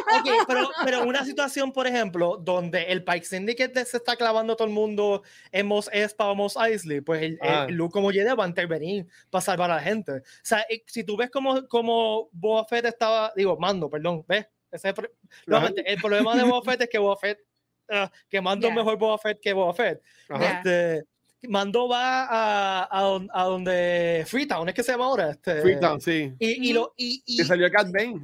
pero, 0.46 0.70
pero, 0.84 1.02
una 1.04 1.24
situación, 1.24 1.72
por 1.72 1.86
ejemplo, 1.86 2.36
donde 2.36 2.84
el 2.84 3.04
Pike 3.04 3.24
Syndicate 3.24 3.84
se 3.84 3.98
está 3.98 4.16
clavando 4.16 4.56
todo 4.56 4.68
el 4.68 4.74
mundo 4.74 5.22
en 5.52 5.66
Mos 5.66 5.88
Espa 5.92 6.26
o 6.26 6.34
Mos 6.34 6.56
Eisley, 6.56 7.00
pues 7.00 7.22
el, 7.22 7.38
ah. 7.42 7.66
Luke 7.68 7.92
como 7.92 8.10
Jedi 8.10 8.34
va 8.34 8.44
a 8.44 8.48
intervenir 8.48 9.06
para 9.30 9.42
salvar 9.42 9.70
a 9.70 9.76
la 9.76 9.82
gente. 9.82 10.12
O 10.12 10.22
sea, 10.42 10.64
si 10.86 11.04
tú 11.04 11.16
ves 11.16 11.30
como, 11.30 11.66
como 11.68 12.28
Boba 12.32 12.64
Fett 12.66 12.86
estaba, 12.86 13.32
digo, 13.36 13.56
Mando, 13.56 13.88
perdón, 13.88 14.24
¿ves? 14.26 14.46
Ese 14.70 14.90
es 14.90 14.94
el, 14.98 15.82
el, 15.84 16.00
problema 16.00 16.36
de 16.36 16.44
Boba 16.44 16.62
Fett 16.62 16.82
es 16.82 16.88
que 16.88 16.98
Boba 16.98 17.16
Fett, 17.16 17.40
uh, 17.88 18.08
que 18.28 18.40
Mando 18.40 18.70
mejor 18.70 18.96
Boba 18.96 19.18
Fett 19.18 19.40
que 19.40 19.52
Boba 19.52 19.74
Fett. 19.74 20.02
Este, 20.28 21.04
Mando 21.48 21.88
va 21.88 22.24
a, 22.24 22.82
a, 22.84 23.20
a, 23.32 23.44
donde 23.44 24.24
Freetown, 24.26 24.68
es 24.68 24.74
que 24.74 24.82
se 24.82 24.92
llama 24.92 25.06
ahora. 25.06 25.30
Este, 25.30 25.62
Freetown, 25.62 26.00
sí. 26.00 26.32
Y, 26.38 26.70
y, 26.70 26.72
lo, 26.72 26.92
y, 26.96 27.22
y 27.26 27.38
salió 27.44 27.70
Cat 27.70 27.90
Bane. 27.90 28.20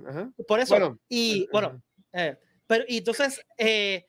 Por 0.47 0.61
eso. 0.61 0.75
Bueno, 0.75 0.99
y 1.09 1.49
bueno, 1.51 1.83
eh, 2.13 2.37
pero 2.67 2.85
y 2.89 2.99
entonces 2.99 3.41
eh, 3.57 4.05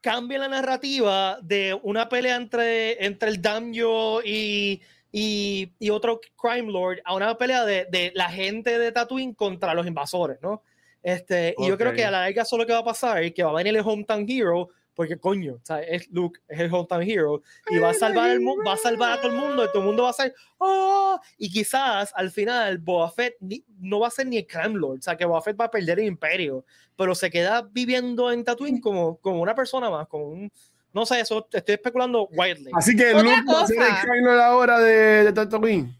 cambia 0.00 0.38
la 0.38 0.48
narrativa 0.48 1.38
de 1.42 1.78
una 1.82 2.08
pelea 2.08 2.36
entre, 2.36 3.04
entre 3.04 3.28
el 3.28 3.40
Damyo 3.40 4.22
y, 4.22 4.82
y, 5.12 5.72
y, 5.78 5.90
otro 5.90 6.20
Crime 6.36 6.70
Lord 6.72 7.00
a 7.04 7.14
una 7.14 7.36
pelea 7.36 7.64
de, 7.64 7.86
de, 7.90 8.12
la 8.14 8.28
gente 8.28 8.78
de 8.78 8.92
Tatooine 8.92 9.34
contra 9.34 9.74
los 9.74 9.86
invasores, 9.86 10.38
¿no? 10.42 10.62
Este, 11.02 11.54
Y 11.58 11.66
yo 11.66 11.76
creo 11.76 11.92
que 11.92 12.04
a 12.04 12.10
la 12.10 12.20
larga 12.20 12.44
solo 12.44 12.64
que 12.64 12.72
va 12.72 12.78
a 12.78 12.84
pasar 12.84 13.22
es 13.22 13.34
que 13.34 13.42
va 13.42 13.50
a 13.50 13.54
venir 13.54 13.76
el 13.76 13.82
Hometown 13.84 14.24
Hero 14.28 14.68
porque 14.94 15.18
coño, 15.18 15.54
o 15.54 15.64
sea, 15.64 15.80
es 15.80 16.08
Luke, 16.10 16.40
es 16.48 16.60
el 16.60 16.72
hometown 16.72 17.02
hero 17.02 17.42
y 17.70 17.78
va 17.78 17.90
a 17.90 17.94
salvar 17.94 18.30
el 18.30 18.40
mundo, 18.40 18.62
va 18.66 18.74
a 18.74 18.76
salvar 18.76 19.12
a 19.12 19.20
todo 19.20 19.32
el 19.32 19.38
mundo 19.38 19.64
y 19.64 19.68
todo 19.68 19.78
el 19.80 19.84
mundo 19.86 20.02
va 20.02 20.10
a 20.10 20.14
ser 20.14 20.34
oh, 20.58 21.18
y 21.38 21.50
quizás 21.50 22.12
al 22.14 22.30
final 22.30 22.78
Boba 22.78 23.10
Fett 23.10 23.36
no 23.78 24.00
va 24.00 24.08
a 24.08 24.10
ser 24.10 24.26
ni 24.26 24.36
el 24.38 24.46
Crime 24.46 24.78
Lord, 24.78 24.98
o 24.98 25.02
sea, 25.02 25.16
que 25.16 25.24
Boba 25.24 25.40
Fett 25.42 25.58
va 25.58 25.64
a 25.66 25.70
perder 25.70 25.98
el 26.00 26.06
imperio, 26.06 26.64
pero 26.96 27.14
se 27.14 27.30
queda 27.30 27.62
viviendo 27.62 28.30
en 28.30 28.44
Tatooine 28.44 28.80
como, 28.80 29.16
como 29.18 29.40
una 29.40 29.54
persona 29.54 29.88
más, 29.90 30.06
como 30.08 30.26
un 30.28 30.52
No 30.92 31.06
sé, 31.06 31.20
eso 31.20 31.48
estoy 31.50 31.74
especulando 31.76 32.28
wildly. 32.32 32.70
Así 32.74 32.94
que 32.94 33.12
Luke 33.14 33.42
va 33.50 33.62
a 33.62 33.66
ser 33.66 33.78
el 33.78 33.88
cosa. 33.88 34.06
Kylo 34.12 34.42
ahora 34.42 34.78
de, 34.78 35.24
de 35.24 35.32
Tatooine. 35.32 35.98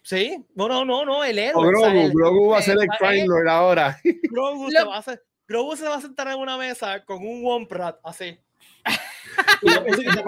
Sí, 0.00 0.36
no, 0.54 0.68
no, 0.68 0.84
no, 0.84 1.04
no, 1.04 1.24
el 1.24 1.38
héroe. 1.38 1.64
O 1.64 1.68
o 1.68 1.80
sea, 1.80 1.88
Grogu, 1.90 2.06
el- 2.06 2.12
Grogu 2.12 2.48
va 2.50 2.58
a 2.58 2.62
ser 2.62 2.76
el 2.76 2.84
eh, 2.84 2.88
Kylo 3.00 3.50
ahora. 3.50 3.98
Grogu, 4.30 4.70
se 4.70 4.84
va 4.84 4.96
a 4.96 4.98
hacer- 4.98 5.22
Grogu 5.46 5.76
se 5.76 5.88
va 5.88 5.96
a 5.96 6.00
sentar 6.00 6.28
en 6.28 6.38
una 6.38 6.56
mesa 6.56 7.04
con 7.04 7.18
un 7.18 7.42
Womp-Rat 7.44 7.98
así. 8.02 8.38
Y 9.62 9.70
la 9.70 9.80
musiquita 9.80 10.22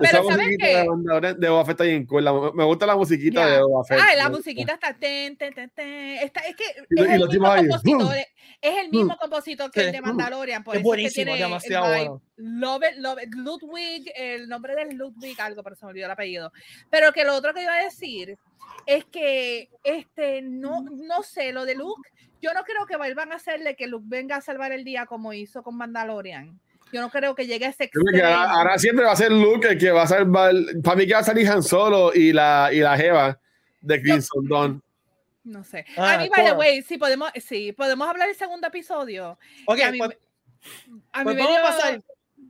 Pero 0.00 0.20
Esa 0.22 0.28
¿sabes 0.30 0.56
qué? 0.58 0.66
de 0.76 0.84
Mandalorian 0.84 1.38
de 1.40 1.48
Boba 1.48 1.64
Fett 1.64 1.72
está 1.72 1.84
bien 1.84 2.06
cool. 2.06 2.24
Me 2.54 2.64
gusta 2.64 2.86
la 2.86 2.96
musiquita 2.96 3.40
Ya. 3.46 3.54
de 3.56 3.62
Boba 3.62 3.84
Fett. 3.84 4.00
Ah, 4.00 4.16
la 4.16 4.28
musiquita 4.30 4.74
está 4.74 4.94
ten, 4.94 5.36
ten, 5.36 5.54
ten, 5.54 5.70
ten. 5.70 5.88
Está, 6.22 6.40
es 6.40 6.56
que 6.56 6.64
Y 6.90 7.00
es 7.02 7.08
y 7.08 7.12
el 7.12 7.20
los 7.20 7.28
mismo 7.30 7.46
compositor, 7.54 8.16
es 8.62 8.78
el 8.78 8.90
mismo 8.90 9.16
compositor 9.18 9.70
que 9.70 9.80
Sí. 9.80 9.86
el 9.86 9.92
de 9.92 10.00
Mandalorian, 10.00 10.64
por 10.64 10.74
Es 10.74 10.80
eso 10.80 10.80
es 10.80 10.82
que 10.82 10.88
buenísimo, 10.88 11.24
tiene 11.24 11.32
el 11.34 11.38
demasiado 11.38 11.86
bueno. 11.88 12.22
Love 12.36 12.82
it, 12.90 12.96
love 12.98 13.18
it. 13.22 13.34
Ludwig, 13.34 14.12
el 14.16 14.48
nombre 14.48 14.74
de 14.74 14.94
Ludwig, 14.94 15.40
algo, 15.40 15.62
pero 15.62 15.76
se 15.76 15.84
me 15.84 15.90
olvidó 15.90 16.06
el 16.06 16.12
apellido. 16.12 16.52
Pero 16.88 17.12
que 17.12 17.24
lo 17.24 17.34
otro 17.34 17.52
que 17.52 17.62
iba 17.62 17.74
a 17.74 17.84
decir 17.84 18.38
es 18.86 19.04
que 19.04 19.68
este 19.84 20.40
no, 20.42 20.82
no 20.82 21.22
sé, 21.22 21.52
lo 21.52 21.66
de 21.66 21.74
Luke, 21.74 22.08
yo 22.40 22.54
no 22.54 22.64
creo 22.64 22.86
que 22.86 22.96
vuelvan 22.96 23.32
a 23.32 23.36
hacerle 23.36 23.76
que 23.76 23.86
Luke 23.86 24.06
venga 24.08 24.36
a 24.36 24.40
salvar 24.40 24.72
el 24.72 24.84
día 24.84 25.04
como 25.04 25.34
hizo 25.34 25.62
con 25.62 25.76
Mandalorian. 25.76 26.58
Yo 26.92 27.00
no 27.00 27.10
creo 27.10 27.34
que 27.34 27.46
llegue 27.46 27.66
a 27.66 27.68
ese 27.70 27.88
Creo 27.88 28.04
que 28.12 28.22
ahora, 28.22 28.34
extremo. 28.36 28.58
ahora 28.58 28.78
siempre 28.78 29.04
va 29.04 29.12
a 29.12 29.16
ser 29.16 29.32
Luke 29.32 29.68
el 29.68 29.78
que 29.78 29.90
va 29.90 30.02
a 30.02 30.06
salvar. 30.06 30.52
Para 30.82 30.96
mí 30.96 31.06
que 31.06 31.14
va 31.14 31.20
a 31.20 31.24
salir 31.24 31.48
Han 31.48 31.62
Solo 31.62 32.12
y 32.14 32.32
la, 32.32 32.70
y 32.72 32.80
la 32.80 32.96
Jeva 32.96 33.38
de 33.80 34.02
Crimson 34.02 34.48
Dawn. 34.48 34.82
No 35.44 35.64
sé. 35.64 35.84
Ah, 35.96 36.14
a 36.14 36.18
mí, 36.18 36.28
by 36.28 36.44
the 36.44 36.52
way, 36.52 36.82
sí 36.82 36.98
podemos, 36.98 37.30
sí, 37.42 37.72
podemos 37.72 38.06
hablar 38.08 38.28
del 38.28 38.36
segundo 38.36 38.66
episodio. 38.66 39.38
Ok, 39.66 39.80
a 39.80 39.90
mí 39.90 39.98
pues, 39.98 40.18
a 41.12 41.22
pues 41.24 41.36
mí 41.36 41.42
me 41.42 41.48
vamos 41.48 41.58
a 41.58 41.62
pasar. 41.72 41.96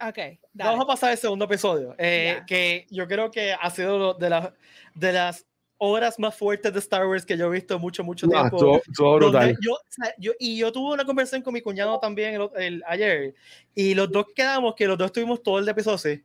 Ok, 0.08 0.16
dale. 0.16 0.70
Vamos 0.70 0.84
a 0.84 0.86
pasar 0.86 1.10
al 1.10 1.18
segundo 1.18 1.44
episodio, 1.44 1.94
eh, 1.98 2.36
Ya. 2.38 2.46
que 2.46 2.86
yo 2.90 3.06
creo 3.06 3.30
que 3.30 3.52
ha 3.52 3.70
sido 3.70 4.14
de, 4.14 4.30
las 4.30 4.50
de 4.94 5.12
las 5.12 5.46
horas 5.82 6.18
más 6.18 6.34
fuertes 6.36 6.72
de 6.72 6.78
Star 6.78 7.06
Wars 7.06 7.24
que 7.24 7.36
yo 7.38 7.46
he 7.46 7.50
visto 7.50 7.78
mucho, 7.78 8.04
mucho 8.04 8.26
No, 8.26 8.32
tiempo. 8.32 8.76
estuvo 8.76 9.18
donde 9.18 9.26
brutal. 9.38 9.56
yo, 9.62 9.72
o 9.72 9.78
sea, 9.88 10.14
yo- 10.18 10.32
y 10.38 10.58
yo 10.58 10.70
tuve 10.70 10.92
una 10.92 11.04
conversación 11.06 11.40
con 11.42 11.54
mi 11.54 11.62
cuñado 11.62 11.98
también 11.98 12.34
el, 12.34 12.50
el- 12.62 12.82
ayer, 12.86 13.34
y 13.74 13.94
los 13.94 14.10
dos 14.12 14.26
quedamos 14.34 14.74
que 14.74 14.86
los 14.86 14.98
dos 14.98 15.06
estuvimos 15.06 15.42
todo 15.42 15.58
el 15.58 15.66
episodio 15.68 15.94
así, 15.96 16.22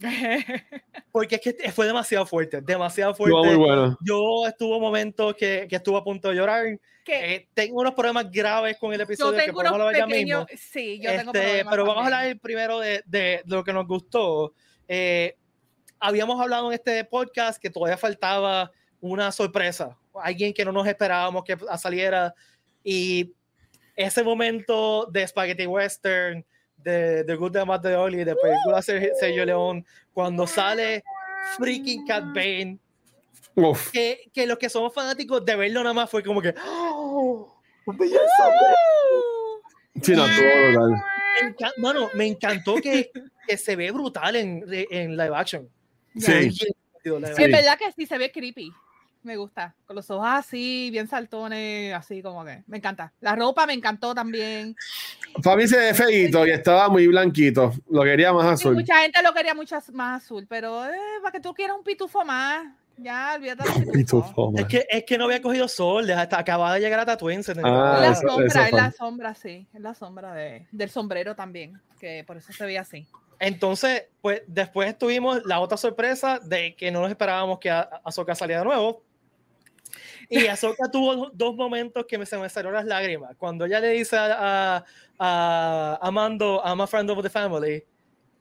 porque 1.12 1.36
es 1.36 1.40
que 1.40 1.72
fue 1.72 1.86
demasiado 1.86 2.26
fuerte, 2.26 2.60
demasiado 2.60 3.12
Estuvo 3.12 3.28
muy 3.28 3.54
fuerte. 3.54 3.56
bueno. 3.56 3.98
Yo 4.02 4.46
estuve 4.46 4.78
momentos 4.80 5.34
que, 5.34 5.66
que 5.68 5.76
estuve 5.76 5.98
a 5.98 6.02
punto 6.04 6.28
de 6.28 6.34
llorar. 6.36 6.64
que 7.04 7.34
Eh, 7.34 7.48
tengo 7.54 7.80
unos 7.80 7.94
problemas 7.94 8.30
graves 8.30 8.76
con 8.78 8.92
el 8.92 8.98
yo 8.98 9.04
episodio 9.04 9.38
que 9.38 9.44
tengo 9.46 9.58
podemos 9.60 9.78
unos 9.80 9.92
pequeños, 9.92 10.46
sí, 10.56 10.98
yo 11.00 11.10
tengo 11.10 11.32
Este, 11.32 11.40
problemas 11.40 11.70
pero 11.72 11.84
vamos 11.86 12.02
a 12.02 12.06
hablar 12.06 12.38
primero 12.40 12.78
de, 12.80 13.02
de 13.06 13.42
lo 13.46 13.62
que 13.64 13.72
nos 13.72 13.86
gustó. 13.86 14.52
Eh, 14.88 15.36
habíamos 16.00 16.40
hablado 16.40 16.68
en 16.68 16.74
este 16.74 17.04
podcast 17.04 17.60
que 17.60 17.70
todavía 17.70 17.96
faltaba 17.96 18.70
una 19.00 19.30
sorpresa, 19.32 19.96
alguien 20.14 20.52
que 20.52 20.64
no 20.64 20.72
nos 20.72 20.86
esperábamos 20.86 21.44
que 21.44 21.56
saliera 21.78 22.34
y 22.82 23.32
ese 23.94 24.22
momento 24.22 25.06
de 25.06 25.26
Spaghetti 25.26 25.66
Western, 25.66 26.44
de 26.76 27.24
The 27.24 27.34
Good, 27.34 27.52
The 27.52 27.64
Bad, 27.64 27.80
The 27.82 27.96
Ugly, 27.96 28.24
de 28.24 28.36
película 28.36 28.82
Ser- 28.82 29.12
Sergio 29.18 29.44
León, 29.44 29.84
cuando 30.12 30.46
sale 30.46 31.02
freaking 31.56 32.06
Cat 32.06 32.24
Bane, 32.34 32.78
Uf. 33.54 33.90
que, 33.90 34.30
que 34.32 34.46
los 34.46 34.58
que 34.58 34.68
somos 34.68 34.92
fanáticos 34.94 35.44
de 35.44 35.56
verlo 35.56 35.82
nada 35.82 35.94
más 35.94 36.10
fue 36.10 36.22
como 36.22 36.40
que 36.42 36.54
¡Oh! 36.66 37.52
belleza, 37.86 38.22
Sí, 40.02 40.12
no, 40.14 40.24
brutal. 40.24 41.02
Me 41.42 41.48
enca- 41.50 41.72
Mano, 41.78 42.10
me 42.14 42.26
encantó 42.26 42.76
que, 42.76 43.10
que 43.48 43.56
se 43.56 43.76
ve 43.76 43.90
brutal 43.90 44.36
en, 44.36 44.64
en 44.90 45.16
live 45.16 45.34
action. 45.34 45.68
Sí. 46.16 46.50
Sí, 46.50 46.66
es 47.04 47.36
Sí. 47.36 47.42
verdad 47.50 47.78
que 47.78 47.92
sí 47.92 48.06
se 48.06 48.18
ve 48.18 48.32
creepy. 48.32 48.72
Me 49.22 49.36
gusta. 49.36 49.74
Con 49.86 49.96
los 49.96 50.08
ojos 50.10 50.26
así, 50.30 50.88
bien 50.92 51.08
saltones, 51.08 51.92
así 51.94 52.22
como 52.22 52.44
que. 52.44 52.62
Me 52.68 52.76
encanta. 52.76 53.12
La 53.20 53.34
ropa 53.34 53.66
me 53.66 53.72
encantó 53.72 54.14
también. 54.14 54.76
Para 55.42 55.56
mí 55.56 55.66
se 55.66 55.76
ve 55.78 55.94
feíto 55.94 56.46
y 56.46 56.50
estaba 56.50 56.88
muy 56.88 57.06
blanquito. 57.08 57.72
Lo 57.90 58.02
quería 58.04 58.32
más 58.32 58.46
Sí, 58.60 58.68
azul. 58.68 58.74
mucha 58.76 59.00
gente 59.02 59.20
lo 59.22 59.34
quería 59.34 59.52
mucho 59.54 59.76
más 59.92 60.22
azul, 60.22 60.46
pero 60.48 60.86
eh, 60.86 60.90
para 61.22 61.32
que 61.32 61.40
tú 61.40 61.52
quieras 61.54 61.76
un 61.76 61.82
pitufo 61.82 62.24
más, 62.24 62.66
ya 62.96 63.32
olvídate 63.36 63.64
de. 63.80 63.92
Pitufo, 63.92 64.52
Es 64.56 64.66
que, 64.66 64.86
es 64.88 65.04
que 65.04 65.18
no 65.18 65.24
había 65.24 65.42
cogido 65.42 65.66
sol, 65.66 66.06
deja- 66.06 66.22
hasta 66.22 66.38
acababa 66.38 66.74
de 66.74 66.80
llegar 66.80 67.00
a 67.00 67.06
Tatooine. 67.06 67.42
se 67.42 67.52
Ah, 67.64 67.94
Es 67.96 68.00
la 68.00 68.12
eso- 68.12 68.28
sombra, 68.28 68.66
es 68.66 68.72
la 68.72 68.92
sombra, 68.92 69.34
sí. 69.34 69.66
Es 69.74 69.80
la 69.80 69.94
sombra 69.94 70.34
de, 70.34 70.66
del 70.70 70.88
sombrero 70.90 71.34
también, 71.34 71.80
que 71.98 72.22
por 72.24 72.36
eso 72.36 72.52
se 72.52 72.64
ve 72.64 72.78
así. 72.78 73.06
Entonces, 73.38 74.04
pues 74.20 74.42
después 74.46 74.96
tuvimos 74.98 75.44
la 75.44 75.60
otra 75.60 75.76
sorpresa 75.76 76.38
de 76.42 76.74
que 76.74 76.90
no 76.90 77.00
nos 77.00 77.10
esperábamos 77.10 77.58
que 77.58 77.70
A- 77.70 78.00
Ahsoka 78.04 78.34
saliera 78.34 78.60
de 78.62 78.66
nuevo. 78.66 79.02
Y 80.28 80.46
Ahsoka 80.48 80.90
tuvo 80.90 81.14
do- 81.16 81.30
dos 81.34 81.54
momentos 81.54 82.04
que 82.06 82.18
me, 82.18 82.26
se 82.26 82.36
me 82.38 82.48
salieron 82.48 82.74
las 82.74 82.84
lágrimas. 82.86 83.36
Cuando 83.36 83.64
ella 83.66 83.80
le 83.80 83.90
dice 83.90 84.16
a, 84.16 84.76
a, 84.78 84.84
a, 85.18 85.98
a 86.00 86.10
Mando, 86.10 86.62
I'm 86.64 86.80
a 86.80 86.86
friend 86.86 87.10
of 87.10 87.22
the 87.22 87.30
family, 87.30 87.84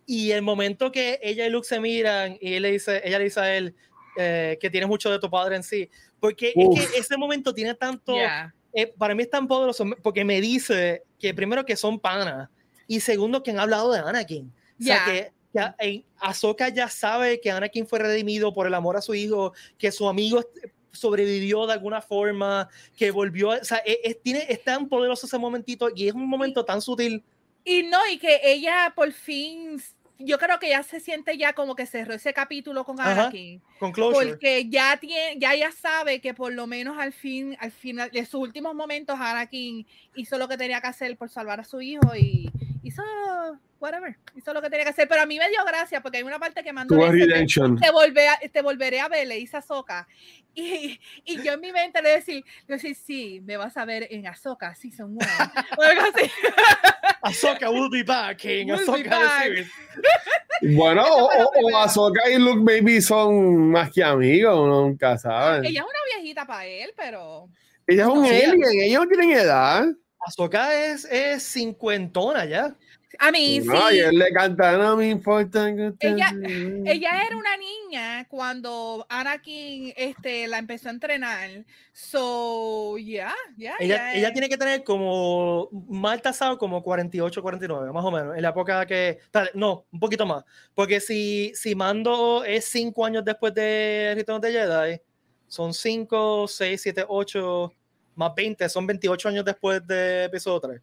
y 0.07 0.31
el 0.31 0.41
momento 0.43 0.91
que 0.91 1.19
ella 1.21 1.45
y 1.47 1.49
Luke 1.49 1.67
se 1.67 1.79
miran 1.79 2.37
y 2.39 2.53
él 2.53 2.61
le 2.63 2.71
dice, 2.71 3.01
ella 3.03 3.17
le 3.17 3.23
dice 3.25 3.39
a 3.39 3.57
él 3.57 3.75
eh, 4.17 4.57
que 4.61 4.69
tienes 4.69 4.87
mucho 4.87 5.09
de 5.11 5.19
tu 5.19 5.29
padre 5.29 5.55
en 5.55 5.63
sí. 5.63 5.89
Porque 6.19 6.53
es 6.55 6.69
que 6.91 6.99
ese 6.99 7.17
momento 7.17 7.53
tiene 7.53 7.73
tanto 7.73 8.15
Ya. 8.15 8.53
eh, 8.73 8.93
para 8.97 9.15
mí 9.15 9.23
es 9.23 9.29
tan 9.29 9.47
poderoso 9.47 9.83
porque 10.03 10.23
me 10.23 10.39
dice 10.41 11.03
que 11.19 11.33
primero 11.33 11.65
que 11.65 11.75
son 11.75 11.99
panas 11.99 12.49
y 12.87 12.99
segundo 12.99 13.41
que 13.41 13.51
han 13.51 13.59
hablado 13.59 13.91
de 13.91 13.99
Anakin. 13.99 14.53
O 14.79 14.83
sea, 14.83 14.95
Ya. 14.97 15.05
que, 15.05 15.31
que 15.53 15.59
a- 15.59 15.75
en- 15.79 16.03
Ahsoka 16.19 16.69
ya 16.69 16.89
sabe 16.89 17.39
que 17.39 17.51
Anakin 17.51 17.87
fue 17.87 17.99
redimido 17.99 18.53
por 18.53 18.67
el 18.67 18.73
amor 18.73 18.97
a 18.97 19.01
su 19.01 19.13
hijo, 19.13 19.53
que 19.77 19.91
su 19.91 20.07
amigo 20.07 20.43
sobrevivió 20.91 21.67
de 21.67 21.73
alguna 21.73 22.01
forma, 22.01 22.69
que 22.97 23.11
volvió, 23.11 23.51
a- 23.51 23.57
o 23.57 23.63
sea, 23.65 23.77
es, 23.79 23.97
es- 24.03 24.21
tiene, 24.21 24.45
es 24.49 24.63
tan 24.63 24.87
poderoso 24.87 25.27
ese 25.27 25.37
momentito 25.37 25.89
y 25.95 26.07
es 26.07 26.13
un 26.13 26.27
momento 26.27 26.63
tan 26.65 26.81
sutil. 26.81 27.23
Y 27.63 27.83
no, 27.83 27.97
y 28.11 28.17
que 28.17 28.39
ella 28.43 28.93
por 28.95 29.11
fin, 29.11 29.81
yo 30.19 30.37
creo 30.37 30.59
que 30.59 30.69
ya 30.69 30.83
se 30.83 30.99
siente 30.99 31.37
ya 31.37 31.53
como 31.53 31.75
que 31.75 31.85
cerró 31.85 32.13
ese 32.13 32.33
capítulo 32.33 32.85
con 32.85 32.99
Ajá. 32.99 33.11
Anakin. 33.23 33.61
Con 33.79 33.91
closure. 33.91 34.27
Porque 34.29 34.69
ya 34.69 34.97
tiene, 34.97 35.37
ya 35.39 35.53
ella 35.53 35.71
sabe 35.71 36.21
que 36.21 36.33
por 36.33 36.53
lo 36.53 36.67
menos 36.67 36.97
al 36.97 37.11
fin, 37.11 37.57
al 37.59 37.71
final 37.71 38.09
de 38.11 38.25
sus 38.25 38.39
últimos 38.41 38.73
momentos, 38.75 39.17
Anakin 39.19 39.85
hizo 40.15 40.37
lo 40.37 40.47
que 40.47 40.57
tenía 40.57 40.79
que 40.79 40.87
hacer 40.87 41.17
por 41.17 41.29
salvar 41.29 41.59
a 41.59 41.63
su 41.65 41.81
hijo 41.81 42.15
y 42.15 42.49
hizo 42.83 43.01
whatever, 43.85 44.17
hizo 44.35 44.53
lo 44.53 44.61
que 44.61 44.69
tenía 44.69 44.83
que 44.83 44.89
hacer. 44.89 45.07
Pero 45.07 45.21
a 45.21 45.25
mí 45.25 45.37
me 45.37 45.49
dio 45.49 45.63
gracia 45.65 46.01
porque 46.01 46.17
hay 46.17 46.23
una 46.23 46.39
parte 46.39 46.63
que 46.63 46.73
mandó 46.73 46.95
te, 46.95 47.91
volveré 47.91 48.27
a, 48.27 48.39
te 48.51 48.61
volveré 48.61 48.99
a 48.99 49.07
ver, 49.07 49.27
le 49.27 49.35
dice 49.35 49.55
a 49.55 49.59
Ahsoka. 49.59 50.07
Y, 50.53 50.99
y 51.25 51.43
yo 51.43 51.53
en 51.53 51.59
mi 51.61 51.71
mente 51.71 52.01
le 52.01 52.11
decía, 52.11 52.41
le 52.67 52.75
decía, 52.75 52.95
sí, 52.95 53.41
me 53.43 53.57
vas 53.57 53.75
a 53.77 53.85
ver 53.85 54.07
en 54.09 54.25
Ahsoka 54.25 54.73
Season 54.75 55.11
1. 55.11 55.19
o 55.77 55.81
algo 55.81 56.01
así. 56.01 56.31
Ahsoka 57.21 57.69
will 57.69 57.89
be 57.89 58.03
back 58.03 58.45
en 58.45 58.69
Will 58.69 58.77
be 58.77 58.83
Ahsoka 58.83 59.03
the 59.03 59.09
back. 59.09 59.43
series. 59.43 59.67
Bueno, 60.75 61.03
o, 61.03 61.29
o. 61.29 61.77
Ahsoka 61.77 62.29
y 62.29 62.37
Luke 62.37 62.61
Baby 62.63 63.01
son 63.01 63.71
más 63.71 63.91
que 63.91 64.03
amigos, 64.03 64.57
uno 64.57 64.81
nunca 64.81 65.17
sabe. 65.17 65.67
Ella 65.67 65.81
es 65.81 65.85
una 65.85 66.17
viejita 66.17 66.45
para 66.45 66.65
él, 66.65 66.93
pero 66.95 67.49
Ella 67.87 68.03
es 68.03 68.09
un 68.09 68.25
alien, 68.25 68.63
ellos 68.81 69.01
no 69.03 69.07
tienen 69.07 69.31
edad. 69.31 69.85
Ahsoka 70.25 70.73
es, 70.85 71.05
es 71.05 71.43
cincuentona 71.43 72.45
ya. 72.45 72.75
A 73.19 73.31
mí 73.31 73.59
No, 73.59 73.89
sí. 73.89 73.95
y 73.95 73.99
él 73.99 74.17
le 74.19 74.31
canta, 74.31 74.77
no 74.77 74.97
me 74.97 75.09
importa 75.09 75.67
Ella- 75.69 75.93
sea". 75.99 76.31
Ella 76.85 77.23
era 77.27 77.37
una 77.37 77.57
niña 77.57 78.27
cuando 78.27 79.05
Anakin 79.09 79.93
este, 79.95 80.47
la 80.47 80.57
empezó 80.57 80.89
a 80.89 80.91
entrenar. 80.91 81.49
So, 81.93 82.97
ya, 82.97 83.33
ya. 83.57 83.75
Ella, 83.79 83.95
ya 83.97 84.13
ella 84.15 84.31
tiene 84.33 84.49
que 84.49 84.57
tener 84.57 84.83
como 84.83 85.69
mal 85.87 86.21
tasado 86.21 86.57
como 86.57 86.81
48, 86.83 87.41
49, 87.41 87.91
más 87.91 88.03
o 88.05 88.11
menos, 88.11 88.35
en 88.35 88.41
la 88.41 88.49
época 88.49 88.85
que, 88.85 89.19
tal, 89.31 89.49
no, 89.53 89.85
un 89.91 89.99
poquito 89.99 90.25
más, 90.25 90.43
porque 90.73 90.99
si, 90.99 91.51
si 91.55 91.75
Mando 91.75 92.43
es 92.43 92.65
5 92.65 93.05
años 93.05 93.23
después 93.25 93.53
de 93.53 94.13
Return 94.15 94.37
of 94.37 94.41
the 94.43 94.51
Jedi, 94.51 95.01
son 95.47 95.73
5, 95.73 96.47
6, 96.47 96.81
7, 96.81 97.05
8, 97.07 97.71
más 98.15 98.33
20, 98.35 98.67
son 98.69 98.87
28 98.87 99.29
años 99.29 99.45
después 99.45 99.85
de 99.85 100.23
episodio 100.25 100.59
3. 100.59 100.81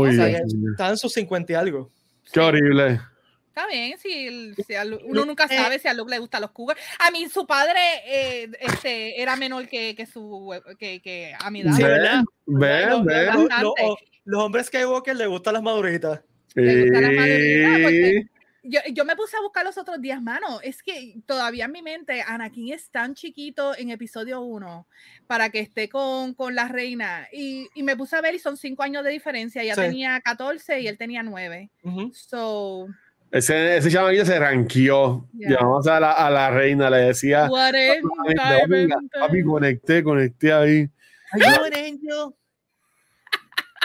Uy, 0.00 0.10
O 0.10 0.12
sea, 0.12 0.26
Dios 0.26 0.40
que 0.50 0.56
mío. 0.56 0.70
Está 0.72 0.88
en 0.90 0.96
sus 0.96 1.12
50 1.12 1.52
y 1.52 1.56
algo. 1.56 1.90
Qué 2.32 2.40
horrible. 2.40 3.00
Está 3.48 3.66
bien, 3.66 3.98
si, 3.98 4.54
si 4.54 4.74
uno 5.04 5.24
nunca 5.24 5.48
sabe 5.48 5.80
si 5.80 5.88
a 5.88 5.94
Luke 5.94 6.10
le 6.10 6.18
gustan 6.20 6.42
los 6.42 6.52
cougars. 6.52 6.80
A 7.00 7.10
mí 7.10 7.28
su 7.28 7.44
padre 7.46 7.80
eh, 8.06 8.50
este, 8.60 9.20
era 9.20 9.34
menor 9.34 9.66
que, 9.68 9.96
que 9.96 10.06
su 10.06 10.54
que, 10.78 11.00
que 11.02 11.32
a 11.36 11.50
mi 11.50 11.62
edad. 11.62 11.72
Sí, 11.72 11.82
¿verdad? 11.82 12.22
ven, 12.46 12.88
Los- 12.90 13.04
ven. 13.04 13.26
los- 13.26 13.36
los- 13.36 13.48
Bastante. 13.48 13.82
los 14.26 14.42
hombres 14.44 14.66
Skywalker 14.66 15.16
les 15.16 15.26
gustan 15.26 15.54
las 15.54 15.62
maduritas. 15.64 16.20
Le 16.54 16.82
gustan 16.84 17.02
las 17.02 17.12
maduritas, 17.12 17.76
Sí. 17.76 17.82
porque- 17.82 18.26
yo, 18.68 18.80
yo, 18.92 19.04
me 19.04 19.16
puse 19.16 19.36
a 19.36 19.40
buscar 19.40 19.64
los 19.64 19.78
otros 19.78 20.00
días, 20.00 20.22
mano. 20.22 20.60
Es 20.62 20.82
que 20.82 21.16
todavía 21.26 21.64
en 21.64 21.72
mi 21.72 21.82
mente, 21.82 22.22
Anakin 22.26 22.72
es 22.72 22.90
tan 22.90 23.14
chiquito 23.14 23.76
en 23.76 23.90
episodio 23.90 24.40
1 24.40 24.86
para 25.26 25.50
que 25.50 25.60
esté 25.60 25.88
con, 25.88 26.34
con 26.34 26.54
la 26.54 26.68
reina. 26.68 27.26
Y, 27.32 27.68
y, 27.74 27.82
me 27.82 27.96
puse 27.96 28.16
a 28.16 28.20
ver 28.20 28.34
y 28.34 28.38
son 28.38 28.56
cinco 28.56 28.82
años 28.82 29.04
de 29.04 29.10
diferencia. 29.10 29.62
Ella 29.62 29.74
tenía 29.74 30.20
14 30.20 30.80
y 30.80 30.86
él 30.88 30.98
tenía 30.98 31.22
9. 31.22 31.70
So. 32.12 32.88
Ese, 33.30 33.76
ese 33.76 33.90
chamaquillo 33.90 34.24
se 34.24 34.38
ranqueó. 34.38 35.28
Yeah. 35.36 35.50
Llamamos 35.50 35.86
a 35.86 36.00
la, 36.00 36.12
a 36.12 36.30
la 36.30 36.50
reina, 36.50 36.90
le 36.90 36.98
decía. 36.98 37.48
Papi, 37.48 38.88
papi, 39.18 39.42
conecté, 39.42 40.02
conecté 40.02 40.52
ahí. 40.52 40.88
Ay, 41.32 41.42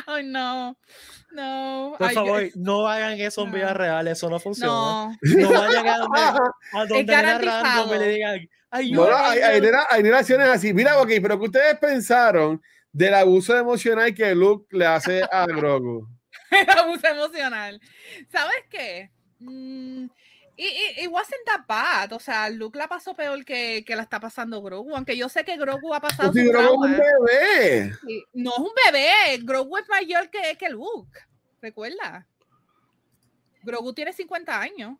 Ay, 0.05 0.25
no. 0.25 0.77
No. 1.31 1.95
Por 1.97 2.11
favor, 2.11 2.43
no 2.55 2.87
hagan 2.87 3.19
eso 3.19 3.43
en 3.43 3.51
vida 3.51 3.73
real, 3.73 4.07
eso 4.07 4.29
no 4.29 4.39
funciona. 4.39 4.71
No, 4.71 5.17
no 5.21 5.51
vayan 5.51 5.87
a 5.87 5.97
donde, 5.97 6.19
a 6.73 6.85
donde 6.85 7.15
random 7.15 7.95
y 7.95 7.99
le 7.99 8.07
digan, 8.09 8.49
ay, 8.69 8.91
no, 8.91 9.09
no 9.09 9.15
hay, 9.15 9.39
hay, 9.39 9.61
hay, 9.89 10.03
relaciones 10.03 10.47
así. 10.49 10.73
Mira, 10.73 11.01
ok, 11.01 11.09
pero 11.21 11.39
que 11.39 11.45
ustedes 11.45 11.77
pensaron 11.79 12.61
del 12.91 13.15
abuso 13.15 13.57
emocional 13.57 14.13
que 14.13 14.35
Luke 14.35 14.67
le 14.77 14.85
hace 14.85 15.23
a 15.31 15.45
Grogu? 15.47 16.07
El 16.51 16.69
abuso 16.69 17.07
emocional. 17.07 17.81
¿Sabes 18.31 18.63
qué? 18.69 19.09
Mm, 19.39 20.05
y, 20.55 21.07
wasn't 21.07 21.45
that 21.45 21.65
bad. 21.67 22.13
O 22.13 22.19
sea, 22.19 22.49
Luke 22.49 22.77
la 22.77 22.87
pasó 22.87 23.15
peor 23.15 23.43
que, 23.43 23.83
que 23.85 23.95
la 23.95 24.03
está 24.03 24.19
pasando 24.19 24.61
Grogu. 24.61 24.95
Aunque 24.95 25.17
yo 25.17 25.29
sé 25.29 25.43
que 25.43 25.57
Grogu 25.57 25.93
ha 25.93 25.99
pasado. 25.99 26.31
Sí, 26.31 26.47
Grogu 26.47 26.85
es 26.85 26.91
un 26.91 26.97
bebé. 26.97 27.91
no 28.33 28.51
es 28.51 28.59
un 28.59 28.71
bebé. 28.85 29.37
Grogu 29.41 29.77
es 29.77 29.89
mayor 29.89 30.29
que, 30.29 30.55
que 30.57 30.69
Luke. 30.69 31.19
Recuerda. 31.61 32.27
Grogu 33.63 33.93
tiene 33.93 34.13
50 34.13 34.59
años. 34.59 34.97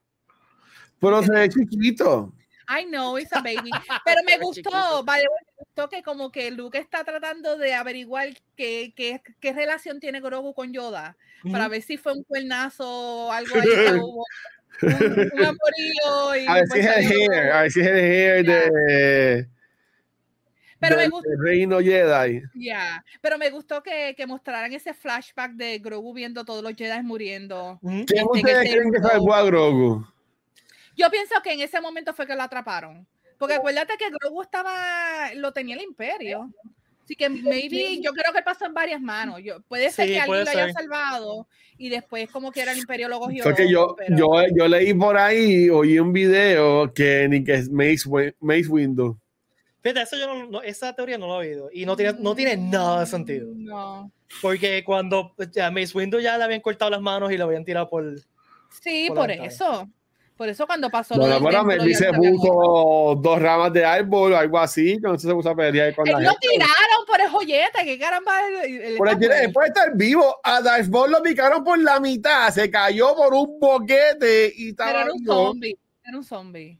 Pero 1.00 1.22
se 1.22 1.32
ve 1.32 1.50
chiquito. 1.50 2.34
I 2.70 2.86
know, 2.86 3.18
it's 3.18 3.34
a 3.34 3.42
baby. 3.42 3.70
Pero 4.06 4.22
me 4.26 4.38
gustó, 4.38 5.04
vale, 5.04 5.24
me 5.24 5.66
gustó 5.66 5.90
que 5.90 6.02
como 6.02 6.32
que 6.32 6.50
Luke 6.52 6.78
está 6.78 7.04
tratando 7.04 7.58
de 7.58 7.74
averiguar 7.74 8.30
qué, 8.56 8.94
qué, 8.96 9.22
qué 9.40 9.54
relación 9.54 10.00
tiene 10.00 10.22
Grogu 10.22 10.54
con 10.54 10.72
Yoda, 10.72 11.18
para 11.52 11.68
ver 11.68 11.82
si 11.82 11.98
fue 11.98 12.14
un 12.14 12.24
cuernazo 12.24 12.88
o 12.88 13.32
algo 13.32 13.54
ahí, 13.60 14.00
un, 14.82 14.90
un 14.90 15.46
amorío. 15.46 16.36
Y 16.42 16.48
a 16.48 16.54
ver 16.56 16.68
si 16.68 16.80
es 16.80 16.86
el 16.86 17.12
hair, 17.12 17.52
a 17.52 17.62
ver 17.62 17.72
si 17.72 17.80
es 17.82 17.88
el 17.88 17.98
hair 17.98 18.46
de... 18.46 19.48
Pero 20.84 20.98
me 20.98 21.08
gustó, 21.08 21.30
reino 21.38 21.80
Jedi. 21.80 22.42
Ya, 22.56 23.04
pero 23.22 23.38
me 23.38 23.50
gustó 23.50 23.82
que, 23.82 24.14
que, 24.18 24.28
mostraran 24.28 24.74
ese 24.74 24.94
flashback 24.94 25.54
de 25.54 25.80
Grogu 25.80 26.14
viendo 26.14 26.44
todos 26.44 26.62
los 26.62 26.74
Jedi 26.76 27.02
muriendo. 27.04 27.80
¿Quién 27.82 28.26
ustedes 28.30 28.70
creen 28.70 28.92
que 28.92 29.00
salvó 29.00 29.34
a 29.34 29.44
Grogu? 29.44 30.06
Yo 30.98 31.10
pienso 31.10 31.36
que 31.42 31.54
en 31.54 31.62
ese 31.62 31.80
momento 31.80 32.14
fue 32.14 32.28
que 32.28 32.36
lo 32.36 32.44
atraparon. 32.44 33.08
Porque 33.38 33.56
acuérdate 33.56 33.98
que 33.98 34.10
Grogu 34.10 34.42
estaba, 34.42 35.34
lo 35.36 35.54
tenía 35.54 35.76
el 35.76 35.82
imperio. 35.82 36.52
Así 37.04 37.16
que 37.16 37.30
maybe, 37.30 38.00
yo 38.02 38.14
creo 38.14 38.32
que 38.34 38.42
pasó 38.42 38.66
en 38.66 38.74
varias 38.74 39.02
manos. 39.02 39.42
Yo, 39.44 39.62
puede 39.64 39.92
ser 39.92 40.08
sí, 40.08 40.14
que 40.14 40.20
alguien 40.22 40.46
lo 40.46 40.52
haya 40.52 40.72
salvado 40.72 41.48
y 41.78 41.90
después 41.90 42.30
como 42.32 42.52
que 42.52 42.62
era 42.62 42.72
el 42.72 42.78
imperio 42.78 43.10
lo 43.10 43.20
cogió. 43.20 43.44
Porque 43.44 43.70
yo, 43.70 43.96
pero... 43.98 44.16
yo, 44.16 44.56
yo 44.56 44.68
leí 44.68 44.94
por 44.94 45.18
ahí, 45.18 45.70
oí 45.70 46.00
un 46.00 46.14
video 46.14 46.94
que 46.94 47.28
ni 47.28 47.44
que 47.44 47.56
es 47.56 47.70
Mace, 47.70 48.10
Mace 48.40 48.68
Windu. 48.70 49.18
Fíjate, 49.82 50.02
eso 50.02 50.16
yo 50.16 50.46
no, 50.46 50.62
esa 50.62 50.94
teoría 50.94 51.18
no 51.18 51.28
la 51.28 51.34
he 51.34 51.50
oído 51.50 51.70
y 51.74 51.86
no 51.86 51.98
tiene, 51.98 52.14
no 52.18 52.34
tiene 52.36 52.56
nada 52.56 53.02
de 53.02 53.06
sentido. 53.06 53.52
No. 53.54 54.10
Porque 54.42 54.82
cuando 54.86 55.36
ya 55.52 55.70
Mace 55.72 55.98
Windu 55.98 56.22
ya 56.22 56.38
le 56.38 56.46
habían 56.46 56.62
cortado 56.62 56.90
las 56.90 57.02
manos 57.02 57.34
y 57.34 57.38
lo 57.38 57.46
habían 57.46 57.66
tirado 57.66 57.90
por... 57.90 58.18
Sí, 58.82 59.08
por, 59.10 59.18
por 59.18 59.32
eso. 59.32 59.90
Por 60.36 60.50
eso 60.50 60.66
cuando 60.66 60.90
pasó 60.90 61.16
bueno, 61.16 61.36
lo 61.36 61.42
bueno, 61.42 61.64
me 61.64 61.78
dice 61.78 62.12
puso 62.12 63.16
dos 63.22 63.42
ramas 63.42 63.72
de 63.72 63.86
árbol 63.86 64.34
o 64.34 64.38
algo 64.38 64.58
así, 64.58 64.96
que 64.96 65.08
no 65.08 65.18
se 65.18 65.32
puso 65.32 65.50
a 65.50 65.56
pelear 65.56 65.94
con 65.96 66.08
Él 66.08 66.14
la 66.14 66.20
lo 66.22 66.30
gente. 66.32 66.48
tiraron 66.50 67.06
por 67.06 67.22
el 67.22 67.30
joyete, 67.30 67.86
que 67.86 68.00
caramba. 68.00 68.48
Él, 68.48 68.82
él 68.82 68.98
por 68.98 69.10
el, 69.10 69.54
puede 69.54 69.68
estar 69.68 69.96
vivo. 69.96 70.40
A 70.44 70.62
Darth 70.62 70.88
Maul 70.88 71.12
lo 71.12 71.22
picaron 71.22 71.64
por 71.64 71.78
la 71.78 72.00
mitad, 72.00 72.50
se 72.52 72.70
cayó 72.72 73.16
por 73.16 73.34
un 73.34 73.60
boquete 73.60 74.52
y 74.56 74.70
estaba. 74.70 74.92
Pero 74.92 75.04
era 75.04 75.14
un 75.14 75.26
zombie. 75.26 75.78
Era 76.04 76.18
un 76.18 76.24
zombie. 76.24 76.80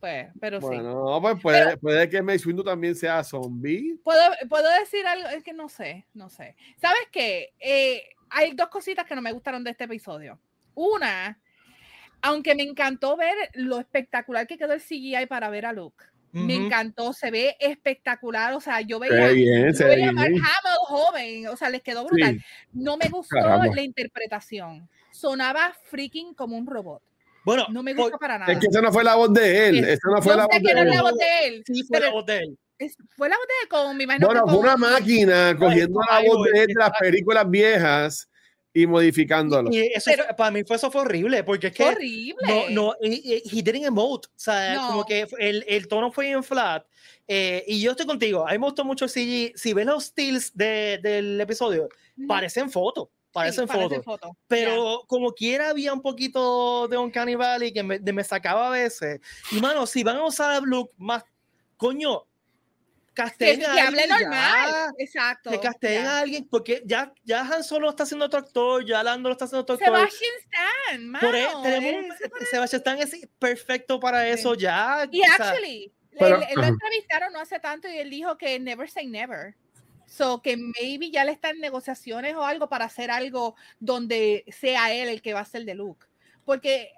Pues, 0.00 0.28
pero 0.40 0.60
bueno, 0.60 0.80
sí. 0.80 0.88
No, 0.88 1.20
pues 1.20 1.42
puede, 1.42 1.64
pero, 1.64 1.78
puede 1.78 2.08
que 2.08 2.22
Mace 2.22 2.48
Windu 2.48 2.64
también 2.64 2.94
sea 2.94 3.22
zombie. 3.22 3.96
¿puedo, 4.02 4.22
puedo 4.48 4.66
decir 4.80 5.06
algo, 5.06 5.28
es 5.28 5.44
que 5.44 5.52
no 5.52 5.68
sé, 5.68 6.06
no 6.14 6.30
sé. 6.30 6.56
¿Sabes 6.80 7.02
qué? 7.12 7.52
Eh, 7.60 8.02
hay 8.30 8.52
dos 8.52 8.68
cositas 8.68 9.04
que 9.04 9.14
no 9.14 9.20
me 9.20 9.32
gustaron 9.32 9.62
de 9.62 9.72
este 9.72 9.84
episodio. 9.84 10.40
Una, 10.74 11.38
aunque 12.22 12.54
me 12.54 12.62
encantó 12.62 13.16
ver 13.16 13.34
lo 13.54 13.78
espectacular 13.78 14.46
que 14.46 14.58
quedó 14.58 14.72
el 14.72 14.80
CGI 14.80 15.26
para 15.28 15.50
ver 15.50 15.66
a 15.66 15.72
Luke. 15.72 16.04
Uh 16.32 16.38
-huh. 16.38 16.46
Me 16.46 16.54
encantó, 16.54 17.12
se 17.12 17.30
ve 17.30 17.56
espectacular. 17.58 18.54
O 18.54 18.60
sea, 18.60 18.80
yo 18.82 18.98
veía, 19.00 19.28
se 19.28 19.34
bien, 19.34 19.72
yo 19.72 19.86
veía 19.86 20.08
a 20.10 20.12
Mark 20.12 20.30
Hamill 20.30 20.78
joven, 20.86 21.48
o 21.48 21.56
sea, 21.56 21.70
les 21.70 21.82
quedó 21.82 22.04
brutal. 22.04 22.36
Sí. 22.36 22.44
No 22.72 22.96
me 22.96 23.08
gustó 23.08 23.36
Caramba. 23.36 23.66
la 23.66 23.82
interpretación. 23.82 24.88
Sonaba 25.10 25.74
freaking 25.84 26.34
como 26.34 26.56
un 26.56 26.66
robot. 26.66 27.02
Bueno, 27.44 27.66
no 27.70 27.82
me 27.82 27.94
gusta 27.94 28.12
por, 28.12 28.20
para 28.20 28.38
nada. 28.38 28.52
Es 28.52 28.58
que 28.58 28.66
esa 28.66 28.80
no 28.80 28.92
fue 28.92 29.02
la 29.02 29.14
voz 29.14 29.32
de 29.32 29.68
él. 29.68 29.84
Esa 29.84 30.08
no 30.10 30.22
fue 30.22 30.32
yo 30.32 30.36
la 30.36 30.46
voz 30.46 30.62
de 30.62 30.74
no 30.74 30.80
él. 30.82 30.88
la 30.88 31.02
voz 31.02 31.16
de 31.16 31.46
él. 31.46 31.62
Sí, 31.66 31.82
fue 31.84 32.00
la 32.00 32.10
voz 32.10 32.26
de 32.26 32.38
él. 32.38 32.58
Es, 32.78 32.96
fue 33.16 33.28
la 33.28 33.36
voz 33.36 33.46
de 33.46 33.54
él 33.62 33.68
con 33.68 33.96
mi 33.96 34.04
imagino 34.04 34.26
Bueno, 34.26 34.46
fue 34.46 34.58
una 34.58 34.76
máquina 34.76 35.56
cogiendo 35.58 36.00
la 36.08 36.22
voz 36.26 36.46
de 36.50 36.60
él 36.60 36.66
de 36.68 36.74
las 36.74 36.90
películas 36.98 37.50
viejas 37.50 38.29
y 38.72 38.86
modificándolo. 38.86 39.70
Y 39.72 39.92
eso 39.94 40.10
pero, 40.10 40.24
para 40.36 40.50
mí 40.50 40.62
fue 40.64 40.76
eso 40.76 40.90
fue 40.90 41.02
horrible, 41.02 41.42
porque 41.42 41.68
es 41.68 41.72
que 41.72 41.84
horrible. 41.84 42.34
no, 42.46 42.70
no, 42.70 42.94
he, 43.00 43.42
he 43.44 43.62
didn't 43.62 43.84
emote, 43.84 44.28
o 44.28 44.32
sea, 44.36 44.74
no. 44.74 44.86
como 44.88 45.04
que 45.04 45.26
el, 45.38 45.64
el, 45.66 45.88
tono 45.88 46.12
fue 46.12 46.30
en 46.30 46.44
flat. 46.44 46.86
Eh, 47.26 47.64
y 47.66 47.80
yo 47.80 47.92
estoy 47.92 48.06
contigo, 48.06 48.46
a 48.46 48.52
mí 48.52 48.58
me 48.58 48.66
gustó 48.66 48.84
mucho 48.84 49.06
el 49.06 49.10
CG. 49.10 49.56
Si 49.56 49.72
ves 49.72 49.86
los 49.86 50.04
stills 50.04 50.56
de, 50.56 50.98
del 51.02 51.40
episodio, 51.40 51.88
mm. 52.16 52.26
parecen 52.26 52.70
fotos. 52.70 53.08
Parecen 53.32 53.68
sí, 53.68 53.74
fotos, 53.74 54.04
foto. 54.04 54.36
pero 54.48 54.98
yeah. 54.98 55.06
como 55.06 55.32
quiera 55.32 55.70
había 55.70 55.92
un 55.92 56.02
poquito 56.02 56.88
de 56.88 56.96
un 56.96 57.12
Cannibal 57.12 57.62
y 57.62 57.72
que 57.72 57.84
me, 57.84 58.00
de, 58.00 58.12
me 58.12 58.24
sacaba 58.24 58.66
a 58.66 58.70
veces. 58.70 59.20
Y 59.52 59.60
mano, 59.60 59.86
si 59.86 60.02
van 60.02 60.16
a 60.16 60.24
usar 60.24 60.50
a 60.50 60.60
Luke 60.60 60.92
más, 60.98 61.22
coño, 61.76 62.26
casteen 63.14 63.60
que, 63.60 63.66
que 63.66 63.80
hable 63.80 64.06
normal, 64.06 64.92
exacto. 64.98 65.50
Que 65.50 65.60
casteen 65.60 66.02
yeah. 66.02 66.16
a 66.16 66.20
alguien, 66.20 66.48
porque 66.48 66.82
ya, 66.84 67.12
ya 67.24 67.40
Han 67.40 67.64
Solo 67.64 67.90
está 67.90 68.04
haciendo 68.04 68.26
otro 68.26 68.40
actor, 68.40 68.84
ya 68.84 69.02
Lando 69.02 69.28
lo 69.28 69.32
está 69.32 69.44
haciendo 69.44 69.62
otro 69.62 69.74
actor. 69.74 69.88
Sebastian 69.88 70.32
Stan, 70.40 71.08
mano. 71.08 71.26
Por 71.26 71.36
eso, 71.36 71.62
tenemos, 71.62 72.16
Sebastian 72.50 72.80
Stan 72.80 72.98
es 72.98 73.28
perfecto 73.38 74.00
para 74.00 74.24
sí. 74.24 74.30
eso 74.30 74.54
ya. 74.54 75.08
Y 75.10 75.22
actually, 75.22 75.92
pero, 76.18 76.36
él, 76.36 76.44
él 76.50 76.56
lo 76.56 76.64
entrevistaron 76.64 77.32
no 77.32 77.40
hace 77.40 77.60
tanto 77.60 77.88
y 77.88 77.98
él 77.98 78.10
dijo 78.10 78.36
que 78.36 78.58
never 78.58 78.88
say 78.88 79.06
never. 79.06 79.54
So 80.06 80.42
que 80.42 80.56
maybe 80.56 81.10
ya 81.10 81.24
le 81.24 81.30
están 81.30 81.54
en 81.54 81.60
negociaciones 81.60 82.34
o 82.34 82.44
algo 82.44 82.68
para 82.68 82.86
hacer 82.86 83.12
algo 83.12 83.54
donde 83.78 84.44
sea 84.48 84.92
él 84.92 85.08
el 85.08 85.22
que 85.22 85.34
va 85.34 85.40
a 85.40 85.44
ser 85.44 85.64
de 85.64 85.74
Luke. 85.74 86.06
Porque 86.44 86.92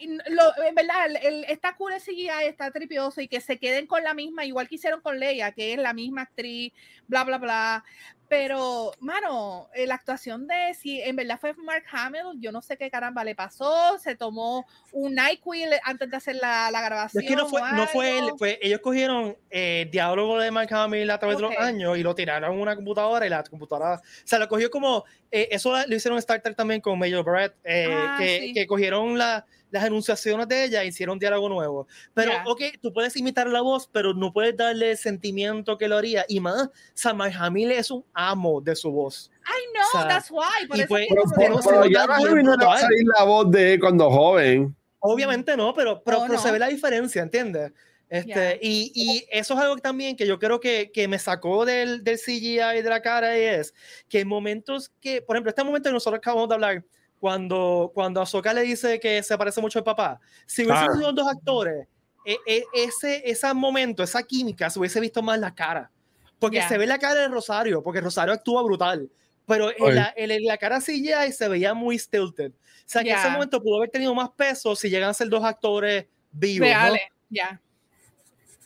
lo, 0.00 0.64
en 0.64 0.74
verdad, 0.74 1.06
el, 1.06 1.16
el, 1.16 1.44
el 1.44 2.00
CGI, 2.00 2.46
está 2.46 2.70
tripioso 2.70 3.20
y 3.20 3.28
que 3.28 3.40
se 3.40 3.58
queden 3.58 3.86
con 3.86 4.02
la 4.02 4.14
misma, 4.14 4.44
igual 4.44 4.68
que 4.68 4.76
hicieron 4.76 5.00
con 5.00 5.18
Leia, 5.18 5.52
que 5.52 5.72
es 5.72 5.78
la 5.78 5.92
misma 5.92 6.22
actriz, 6.22 6.72
bla, 7.06 7.24
bla, 7.24 7.38
bla. 7.38 7.84
Pero, 8.28 8.92
mano, 9.00 9.70
la 9.74 9.94
actuación 9.94 10.46
de 10.46 10.74
si 10.74 11.00
en 11.00 11.16
verdad 11.16 11.38
fue 11.40 11.54
Mark 11.54 11.84
Hamill, 11.90 12.38
yo 12.38 12.52
no 12.52 12.60
sé 12.60 12.76
qué 12.76 12.90
caramba 12.90 13.24
le 13.24 13.34
pasó, 13.34 13.96
se 13.98 14.16
tomó 14.16 14.66
un 14.92 15.14
NyQuil 15.14 15.70
antes 15.82 16.10
de 16.10 16.16
hacer 16.18 16.36
la, 16.36 16.70
la 16.70 16.82
grabación. 16.82 17.22
Es 17.22 17.28
que 17.28 17.36
no 17.36 17.48
fue, 17.48 17.62
no 17.72 17.86
fue 17.86 18.18
él, 18.18 18.32
fue, 18.36 18.58
ellos 18.60 18.80
cogieron 18.80 19.34
eh, 19.48 19.82
el 19.86 19.90
diálogo 19.90 20.38
de 20.38 20.50
Mark 20.50 20.68
Hamill 20.74 21.10
a 21.10 21.18
través 21.18 21.38
okay. 21.38 21.48
de 21.48 21.54
los 21.54 21.64
años 21.64 21.96
y 21.96 22.02
lo 22.02 22.14
tiraron 22.14 22.52
en 22.52 22.60
una 22.60 22.76
computadora 22.76 23.26
y 23.26 23.30
la 23.30 23.42
computadora, 23.44 23.94
o 23.94 24.26
sea, 24.26 24.38
lo 24.38 24.46
cogió 24.46 24.70
como, 24.70 25.04
eh, 25.30 25.48
eso 25.50 25.74
lo 25.86 25.96
hicieron 25.96 26.18
Star 26.18 26.42
Trek 26.42 26.54
también 26.54 26.82
con 26.82 26.98
Major 26.98 27.24
Brett, 27.24 27.54
eh, 27.64 27.86
ah, 27.90 28.16
que, 28.18 28.40
sí. 28.40 28.52
que 28.52 28.66
cogieron 28.66 29.16
la 29.16 29.46
las 29.70 29.84
enunciaciones 29.84 30.48
de 30.48 30.64
ella 30.64 30.84
hicieron 30.84 31.14
un 31.14 31.18
diálogo 31.18 31.48
nuevo. 31.48 31.86
Pero, 32.14 32.32
yeah. 32.32 32.44
ok, 32.46 32.62
tú 32.80 32.92
puedes 32.92 33.16
imitar 33.16 33.46
la 33.48 33.60
voz, 33.60 33.88
pero 33.90 34.14
no 34.14 34.32
puedes 34.32 34.56
darle 34.56 34.92
el 34.92 34.96
sentimiento 34.96 35.76
que 35.76 35.88
lo 35.88 35.96
haría. 35.96 36.24
Y 36.28 36.40
más, 36.40 36.70
Samar 36.94 37.32
Hamil 37.38 37.70
es 37.72 37.90
un 37.90 38.04
amo 38.14 38.60
de 38.60 38.74
su 38.76 38.90
voz. 38.90 39.30
I 39.46 39.72
know, 39.72 39.86
o 39.86 39.92
sea, 39.92 40.08
that's 40.08 40.30
why. 40.30 40.66
Por 40.68 40.78
y 40.78 40.86
pues, 40.86 41.06
pero, 41.08 41.22
pero, 41.36 41.60
pero 41.64 41.86
ya 41.86 42.06
no 42.06 42.66
va 42.66 42.74
a 42.74 42.80
salir 42.80 43.06
la 43.18 43.24
voz 43.24 43.50
de 43.50 43.74
él 43.74 43.80
cuando 43.80 44.10
joven. 44.10 44.74
Obviamente 45.00 45.56
no, 45.56 45.72
pero, 45.74 46.02
pero, 46.02 46.18
oh, 46.18 46.22
pero 46.22 46.34
no. 46.34 46.40
se 46.40 46.50
ve 46.50 46.58
la 46.58 46.68
diferencia, 46.68 47.22
¿entiendes? 47.22 47.72
Este, 48.08 48.32
yeah. 48.32 48.58
y, 48.62 48.90
y, 48.94 49.26
eso 49.30 49.52
es 49.52 49.60
algo 49.60 49.76
también 49.76 50.16
que 50.16 50.26
yo 50.26 50.38
creo 50.38 50.60
que, 50.60 50.90
que 50.92 51.06
me 51.08 51.18
sacó 51.18 51.66
del, 51.66 52.02
del 52.02 52.18
CGI 52.18 52.82
de 52.82 52.88
la 52.88 53.02
cara 53.02 53.38
y 53.38 53.42
es 53.42 53.74
que 54.08 54.20
en 54.20 54.28
momentos 54.28 54.90
que, 55.00 55.20
por 55.20 55.36
ejemplo, 55.36 55.50
este 55.50 55.62
momento 55.62 55.90
que 55.90 55.92
nosotros 55.92 56.18
acabamos 56.18 56.48
de 56.48 56.54
hablar, 56.54 56.84
cuando, 57.20 57.90
cuando 57.94 58.20
Ahsoka 58.20 58.52
le 58.52 58.62
dice 58.62 59.00
que 59.00 59.22
se 59.22 59.36
parece 59.36 59.60
mucho 59.60 59.78
al 59.78 59.84
papá, 59.84 60.20
si 60.46 60.64
hubiesen 60.64 60.88
ah. 60.90 60.94
sido 60.96 61.12
dos 61.12 61.28
actores, 61.28 61.86
e, 62.24 62.36
e, 62.46 62.64
ese, 62.74 63.22
ese 63.24 63.54
momento, 63.54 64.02
esa 64.02 64.22
química, 64.22 64.68
se 64.70 64.78
hubiese 64.78 65.00
visto 65.00 65.22
más 65.22 65.38
la 65.38 65.54
cara. 65.54 65.90
Porque 66.38 66.58
yeah. 66.58 66.68
se 66.68 66.78
ve 66.78 66.86
la 66.86 66.98
cara 66.98 67.14
de 67.22 67.28
Rosario, 67.28 67.82
porque 67.82 68.00
Rosario 68.00 68.32
actúa 68.32 68.62
brutal. 68.62 69.10
pero 69.46 69.70
en 69.70 69.94
la, 69.94 70.12
en 70.14 70.44
la, 70.44 70.58
cara 70.58 70.78
CGI 70.78 71.32
se 71.32 71.48
veía 71.48 71.74
muy 71.74 71.98
stilted. 71.98 72.52
O 72.52 72.90
sea, 72.90 73.02
que 73.02 73.10
en 73.10 73.18
ese 73.18 73.30
momento 73.30 73.62
pudo 73.62 73.78
haber 73.78 73.90
tenido 73.90 74.14
más 74.14 74.30
peso 74.30 74.76
si 74.76 74.88
llegan 74.88 75.10
a 75.10 75.14
ser 75.14 75.28
dos 75.28 75.42
actores 75.42 76.06
vivos. 76.30 76.68
Reales, 76.68 77.02
ya. 77.28 77.60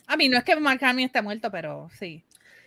A 0.06 0.16
mí 0.16 0.28
no 0.28 0.38
es 0.38 0.44
que 0.44 0.56
Mark 0.56 0.84
Hamill 0.84 1.06
esté 1.06 1.22
muerto, 1.22 1.50
pero 1.50 1.88
sí. 1.98 2.24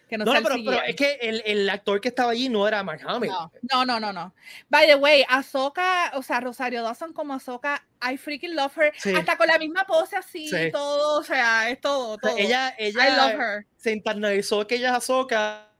Que 0.07 0.19
no, 0.19 0.25
no, 0.25 0.33
pero, 0.33 0.55
pero, 0.63 0.83
es 0.83 0.95
que 0.95 1.13
el, 1.21 1.41
el, 1.45 1.67
actor 1.67 1.99
que 1.99 2.09
estaba 2.09 2.31
allí 2.31 2.47
no 2.47 2.67
era 2.67 2.83
Mark 2.83 3.01
Hamill. 3.05 3.31
No, 3.71 3.85
no, 3.85 3.99
no, 3.99 4.13
no. 4.13 4.35
By 4.69 4.85
the 4.85 4.95
way, 4.95 5.25
Ahsoka, 5.27 6.11
o 6.13 6.21
sea, 6.21 6.39
Rosario 6.41 6.83
Dawson 6.83 7.11
como 7.11 7.33
Ahsoka, 7.33 7.83
I 8.03 8.15
freaking 8.17 8.55
love 8.55 8.77
her. 8.77 8.93
Hasta 9.15 9.35
con 9.35 9.47
la 9.47 9.57
misma 9.57 9.85
pose 9.85 10.15
así, 10.15 10.49
todo, 10.71 11.19
o 11.19 11.23
sea, 11.23 11.69
es 11.71 11.81
todo, 11.81 12.17
todo. 12.19 12.37
ella, 12.37 12.75
ella 12.77 13.09
I 13.09 13.15
love 13.15 13.41
her. 13.41 13.65
se 13.77 13.93
internalizó 13.93 14.67
que 14.67 14.75
ella 14.75 14.89
es 14.89 14.97
Ahsoka 14.97 15.71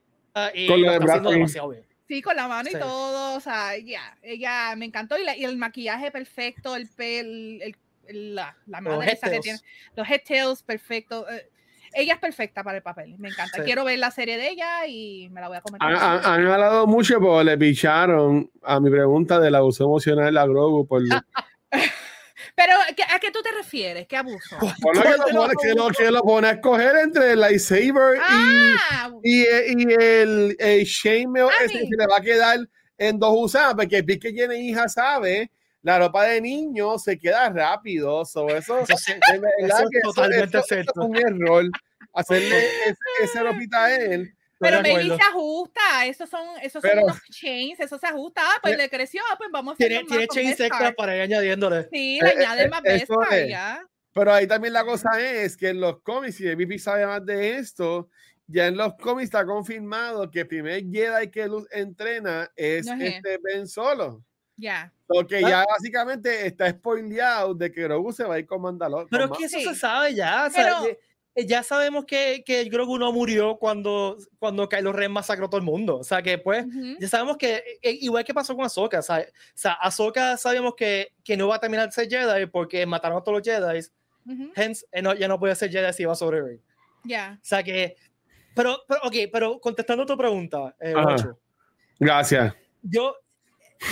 y 0.54 0.66
con 0.66 0.82
lo 0.82 0.92
de 0.92 1.30
demasiado 1.30 1.68
bien. 1.68 1.86
Sí, 2.08 2.22
con 2.22 2.36
la 2.36 2.46
mano 2.46 2.68
y 2.70 2.72
todo, 2.72 3.36
o 3.36 3.40
sea, 3.40 3.76
ya, 3.78 4.16
ella 4.22 4.74
me 4.76 4.86
encantó 4.86 5.18
y, 5.18 5.24
la, 5.24 5.36
y, 5.36 5.44
el 5.44 5.56
maquillaje 5.56 6.12
perfecto, 6.12 6.76
el 6.76 6.88
pel, 6.88 7.60
el, 8.06 8.34
la, 8.34 8.56
la 8.66 8.80
madre 8.80 9.12
esa 9.12 9.28
que 9.28 9.40
tiene, 9.40 9.58
los 9.96 10.08
headtails 10.08 10.62
perfecto. 10.62 11.28
Eh, 11.28 11.50
ella 11.96 12.14
es 12.14 12.20
perfecta 12.20 12.62
para 12.62 12.76
el 12.76 12.82
papel, 12.82 13.16
me 13.18 13.28
encanta. 13.28 13.62
Quiero 13.64 13.84
ver 13.84 13.98
la 13.98 14.10
serie 14.10 14.36
de 14.36 14.50
ella 14.50 14.86
y 14.86 15.28
me 15.30 15.40
la 15.40 15.48
voy 15.48 15.56
a 15.56 15.60
comentar. 15.62 15.92
Han 15.92 16.46
hablado 16.46 16.86
mucho 16.86 17.18
porque 17.20 17.44
le 17.44 17.58
picharon 17.58 18.50
a 18.62 18.78
mi 18.80 18.90
pregunta 18.90 19.40
del 19.40 19.54
abuso 19.54 19.84
emocional 19.84 20.26
de 20.26 20.32
la 20.32 20.46
Grogu 20.46 20.86
por... 20.86 21.02
Pero, 22.54 22.72
¿a 23.12 23.18
qué 23.18 23.30
tú 23.30 23.42
te 23.42 23.50
refieres? 23.52 24.06
¿Qué 24.06 24.16
abuso? 24.16 24.56
Bueno, 24.80 25.02
que, 25.02 25.32
lo 25.32 25.40
pone, 25.40 25.54
que, 25.60 25.74
lo, 25.74 25.88
que 25.88 26.10
lo 26.10 26.22
pone 26.22 26.48
a 26.48 26.50
escoger 26.52 26.96
entre 26.96 27.32
el 27.32 27.40
lightsaber 27.40 28.18
ah. 28.22 29.10
y, 29.22 29.42
y, 29.42 29.94
el, 29.98 30.56
el 30.58 30.84
shame 30.84 31.40
ese 31.62 31.72
que 31.72 31.86
se 31.86 31.96
le 31.96 32.06
va 32.06 32.16
a 32.18 32.22
quedar 32.22 32.58
en 32.98 33.18
dos 33.18 33.34
usadas, 33.36 33.74
porque 33.74 33.98
el 33.98 34.06
que 34.06 34.32
tiene 34.32 34.58
hija 34.58 34.88
sabe 34.88 35.50
la 35.86 36.00
ropa 36.00 36.24
de 36.24 36.40
niño 36.40 36.98
se 36.98 37.16
queda 37.16 37.48
rápido. 37.48 38.22
eso, 38.22 38.48
eso, 38.48 38.80
es, 38.80 39.06
totalmente 40.02 40.58
eso, 40.58 40.74
es 40.74 40.86
un 40.96 41.16
error 41.16 41.64
hacerle 42.16 42.58
ese, 42.86 42.98
ese 43.22 43.42
ropita 43.42 43.84
a 43.84 43.94
él. 43.94 44.34
Pero 44.58 44.78
Baby 44.78 45.08
se 45.08 45.22
ajusta, 45.22 46.06
esos 46.06 46.30
son, 46.30 46.46
esos 46.62 46.82
son 46.82 46.98
unos 46.98 47.20
chains, 47.30 47.78
eso 47.78 47.98
se 47.98 48.06
ajusta, 48.06 48.40
ah, 48.42 48.58
pues 48.62 48.76
le 48.76 48.88
creció, 48.88 49.22
ah, 49.30 49.36
pues 49.36 49.50
vamos 49.52 49.74
a 49.74 49.76
Tiene, 49.76 50.02
tiene 50.04 50.26
chains 50.28 50.58
extra 50.58 50.92
para 50.92 51.14
ir 51.14 51.22
añadiéndole. 51.22 51.88
Sí, 51.92 52.18
le 52.22 52.28
eh, 52.28 52.32
añade 52.38 52.62
eh, 52.64 52.68
más 52.68 52.82
veces 52.82 53.08
ya. 53.48 53.86
Pero 54.14 54.32
ahí 54.32 54.46
también 54.46 54.72
la 54.72 54.82
cosa 54.82 55.20
es 55.20 55.58
que 55.58 55.68
en 55.68 55.80
los 55.80 56.00
cómics, 56.00 56.40
y 56.40 56.46
Baby 56.46 56.78
sabe 56.78 57.06
más 57.06 57.24
de 57.26 57.58
esto, 57.58 58.08
ya 58.46 58.68
en 58.68 58.78
los 58.78 58.94
cómics 58.94 59.24
está 59.24 59.44
confirmado 59.44 60.30
que 60.30 60.40
el 60.40 60.48
primer 60.48 60.82
Jedi 60.90 61.30
que 61.30 61.46
Luz 61.46 61.68
entrena 61.70 62.50
es, 62.56 62.86
este 62.86 63.38
Ben 63.42 63.68
Solo. 63.68 64.24
Ya. 64.56 64.90
Porque 65.06 65.36
ah. 65.44 65.48
ya 65.48 65.64
básicamente 65.68 66.46
está 66.46 66.70
spoileado 66.70 67.54
de 67.54 67.70
que 67.70 67.82
Grogu 67.82 68.10
se 68.12 68.24
va 68.24 68.36
a 68.36 68.38
ir 68.38 68.46
con 68.46 68.62
Mandalor. 68.62 69.06
Pero 69.10 69.24
es 69.26 69.38
que 69.38 69.44
eso 69.44 69.60
se 69.60 69.74
sabe 69.74 70.14
ya. 70.14 70.46
Eh, 70.46 70.98
ya 71.44 71.62
sabemos 71.62 72.06
que, 72.06 72.42
que 72.46 72.64
Grogu 72.64 72.98
no 72.98 73.12
murió 73.12 73.56
cuando, 73.58 74.16
cuando 74.38 74.68
Kylo 74.68 74.92
Ren 74.92 75.12
masacró 75.12 75.46
a 75.46 75.50
todo 75.50 75.58
el 75.58 75.66
mundo. 75.66 75.98
O 75.98 76.04
sea, 76.04 76.22
que 76.22 76.38
pues, 76.38 76.64
ya 76.98 77.08
sabemos 77.08 77.36
que, 77.36 77.62
eh, 77.82 77.98
igual 78.00 78.24
que 78.24 78.32
pasó 78.32 78.56
con 78.56 78.64
Ahsoka, 78.64 79.00
o 79.00 79.02
sea, 79.02 79.72
Ahsoka 79.80 80.36
sabemos 80.36 80.74
que, 80.74 81.12
que 81.22 81.36
no 81.36 81.48
va 81.48 81.56
a 81.56 81.60
terminar 81.60 81.86
de 81.86 81.92
ser 81.92 82.08
Jedi 82.08 82.46
porque 82.46 82.86
mataron 82.86 83.18
a 83.18 83.20
todos 83.22 83.38
los 83.38 83.46
Jedi. 83.46 83.86
Hence, 84.56 84.86
eh, 84.90 85.02
ya 85.18 85.28
no 85.28 85.38
puede 85.38 85.54
ser 85.54 85.70
Jedi 85.70 85.92
si 85.92 86.04
va 86.04 86.12
a 86.12 86.16
sobrevivir. 86.16 86.60
Ya. 87.04 87.38
O 87.40 87.44
sea 87.44 87.62
que, 87.62 87.96
pero, 88.54 88.78
pero, 88.88 89.00
ok, 89.02 89.14
pero 89.30 89.60
contestando 89.60 90.06
tu 90.06 90.16
pregunta, 90.16 90.74
eh, 90.80 90.94
Gracias. 91.98 92.54
Yo, 92.82 93.14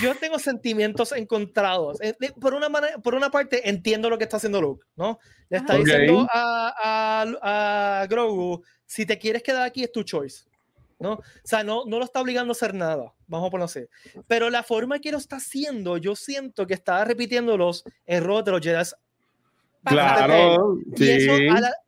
yo 0.02 0.14
tengo 0.14 0.38
sentimientos 0.38 1.12
encontrados. 1.12 2.00
Eh, 2.00 2.14
por 2.40 2.54
una, 2.54 2.68
manera, 2.68 2.98
por 2.98 3.14
una 3.14 3.30
parte, 3.30 3.68
entiendo 3.68 4.10
lo 4.10 4.18
que 4.18 4.24
está 4.24 4.36
haciendo 4.36 4.60
Luke, 4.60 4.84
¿no? 4.96 5.18
Le 5.48 5.58
está 5.58 5.76
diciendo 5.76 6.26
a, 6.32 6.74
a, 6.82 8.00
a, 8.02 8.06
Grogu, 8.06 8.62
si 8.86 9.06
te 9.06 9.18
quieres 9.18 9.42
quedar 9.42 9.62
aquí 9.62 9.84
es 9.84 9.92
tu 9.92 10.02
choice, 10.02 10.44
¿no? 10.98 11.12
O 11.12 11.22
sea, 11.42 11.62
no, 11.62 11.84
no 11.86 11.98
lo 11.98 12.04
está 12.04 12.20
obligando 12.20 12.52
a 12.52 12.56
hacer 12.56 12.74
nada, 12.74 13.12
vamos 13.26 13.48
a 13.48 13.50
ponerlo 13.50 13.64
así. 13.66 13.86
Pero 14.26 14.50
la 14.50 14.62
forma 14.62 14.98
que 14.98 15.12
lo 15.12 15.18
está 15.18 15.36
haciendo, 15.36 15.96
yo 15.96 16.16
siento 16.16 16.66
que 16.66 16.74
está 16.74 17.04
repitiendo 17.04 17.56
los 17.56 17.84
errores 18.06 18.44
de 18.44 18.50
los 18.52 18.60
Jedi. 18.60 18.82
Claro, 19.84 20.78
y, 20.96 21.26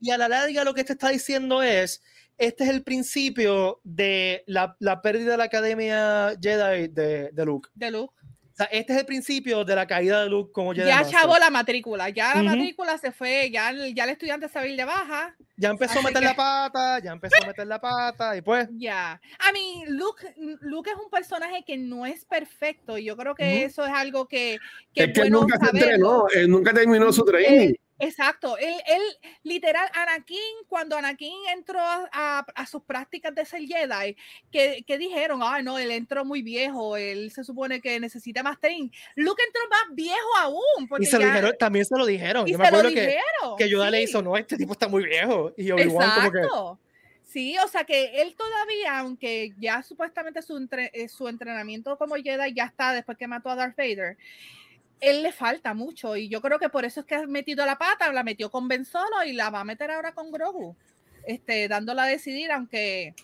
y 0.01 0.11
a 0.11 0.18
la 0.18 0.28
larga 0.28 0.64
lo 0.64 0.74
que 0.74 0.84
te 0.84 0.92
está 0.92 1.09
diciendo 1.09 1.62
es, 1.62 2.03
este 2.39 2.64
es 2.64 2.70
el 2.70 2.82
principio 2.82 3.80
de 3.84 4.45
la, 4.47 4.76
la 4.78 5.03
pérdida 5.03 5.32
de 5.32 5.37
la 5.39 5.45
Academia 5.45 6.37
Jedi 6.41 6.89
de, 6.89 7.30
de, 7.32 7.45
Luke. 7.45 7.68
De 7.74 7.91
Luke. 7.91 8.14
O 8.53 8.57
sea, 8.57 8.66
este 8.66 8.95
es 8.95 9.01
el 9.01 9.05
principio 9.05 9.64
de 9.66 9.76
la 9.76 9.87
caída 9.87 10.22
de 10.22 10.30
Luke 10.30 10.51
como 10.51 10.72
Jedi. 10.72 10.89
Ya 10.89 11.05
chavó 11.05 11.37
la 11.39 11.51
matrícula, 11.51 12.09
ya 12.09 12.34
la 12.34 12.43
matrícula 12.43 12.97
se 12.97 13.12
fue, 13.12 13.51
ya, 13.51 13.70
ya 13.95 14.05
el 14.05 14.11
estudiante 14.11 14.49
se 14.49 14.59
va 14.59 14.64
a 14.64 14.66
ir 14.68 14.76
de 14.76 14.84
baja. 14.84 15.37
Ya 15.59 15.68
empezó 15.68 15.99
a 15.99 16.03
meter 16.03 16.22
la 16.22 16.34
pata, 16.34 16.99
ya 17.01 17.12
empezó 17.12 17.37
a 17.43 17.47
meter 17.47 17.66
la 17.66 17.80
pata 17.80 18.34
y 18.37 18.41
pues. 18.41 18.68
Ya. 18.72 19.20
A 19.39 19.53
mí, 19.53 19.84
Luke, 19.89 20.34
Luke 20.61 20.91
es 20.91 20.97
un 20.97 21.11
personaje 21.11 21.64
que 21.66 21.76
no 21.76 22.07
es 22.07 22.24
perfecto. 22.24 22.97
Yo 22.97 23.16
creo 23.16 23.34
que 23.34 23.64
eso 23.64 23.84
es 23.84 23.93
algo 23.93 24.26
que. 24.26 24.59
que 24.95 25.05
es 25.05 25.12
que 25.12 25.28
nunca 25.28 25.59
se 25.59 25.76
entrenó, 25.76 26.26
él 26.34 26.51
nunca 26.51 26.72
terminó 26.72 27.12
su 27.12 27.24
training. 27.24 27.74
Exacto, 27.99 28.59
él, 28.59 28.74
él, 28.86 29.03
literal, 29.42 29.88
Anakin, 29.94 30.38
cuando 30.68 30.97
Anakin 30.97 31.49
entró 31.55 31.80
a, 31.80 32.44
a, 32.55 32.66
sus 32.66 32.82
prácticas 32.82 33.34
de 33.34 33.47
ser 33.47 33.62
Jedi, 33.62 34.16
que, 34.53 34.84
que 34.86 34.99
dijeron, 34.99 35.40
ah, 35.42 35.62
no, 35.62 35.78
él 35.78 35.90
entró 35.90 36.24
muy 36.24 36.42
viejo, 36.42 36.99
él 36.99 37.30
se 37.30 37.42
supone 37.42 37.80
que 37.80 37.99
necesita 37.99 38.42
más 38.42 38.61
training. 38.61 38.90
Luke 39.14 39.42
entró 39.47 39.62
más 39.70 39.94
viejo 39.94 40.36
aún. 40.38 40.88
Porque 40.88 41.05
y 41.05 41.07
se 41.07 41.18
lo 41.18 41.24
dijeron, 41.24 41.55
también 41.59 41.84
se 41.86 41.97
lo 41.97 42.05
dijeron. 42.05 42.47
Yo 42.47 42.59
me 42.59 42.66
acuerdo 42.66 42.90
que, 42.90 43.16
que 43.57 43.68
Yoda 43.70 43.90
le 43.90 44.03
hizo, 44.03 44.20
no, 44.20 44.36
este 44.36 44.59
tipo 44.59 44.72
está 44.72 44.88
muy 44.88 45.05
viejo. 45.05 45.55
Y 45.57 45.64
yo 45.64 45.78
igual 45.78 46.11
como 46.14 46.32
que... 46.32 46.86
Sí, 47.24 47.57
o 47.59 47.68
sea 47.68 47.84
que 47.84 48.22
él 48.22 48.34
todavía, 48.36 48.99
aunque 49.01 49.53
ya 49.59 49.82
supuestamente 49.82 50.42
su, 50.42 50.57
entre, 50.57 50.90
eh, 50.94 51.09
su 51.09 51.28
entrenamiento 51.28 51.99
como 51.99 52.14
Jedi 52.14 52.55
ya 52.55 52.64
está 52.64 52.92
después 52.92 53.18
que 53.18 53.26
mató 53.26 53.51
a 53.51 53.57
Darth 53.57 53.76
Vader, 53.76 54.16
él 55.01 55.22
le 55.22 55.32
falta 55.32 55.74
mucho 55.74 56.16
y 56.16 56.28
yo 56.28 56.40
creo 56.40 56.59
que 56.59 56.68
por 56.68 56.84
eso 56.84 57.01
es 57.01 57.07
que 57.07 57.14
ha 57.16 57.26
metido 57.26 57.64
la 57.66 57.78
pata, 57.78 58.12
la 58.12 58.22
metió 58.22 58.51
con 58.51 58.68
Ben 58.68 58.84
Solo 58.84 59.24
y 59.24 59.32
la 59.32 59.51
va 59.51 59.61
a 59.61 59.64
meter 59.64 59.90
ahora 59.90 60.12
con 60.12 60.30
Grogu, 60.30 60.76
este, 61.26 61.68
dándola 61.68 62.05
a 62.05 62.09
decidir, 62.09 62.51
aunque, 62.53 63.14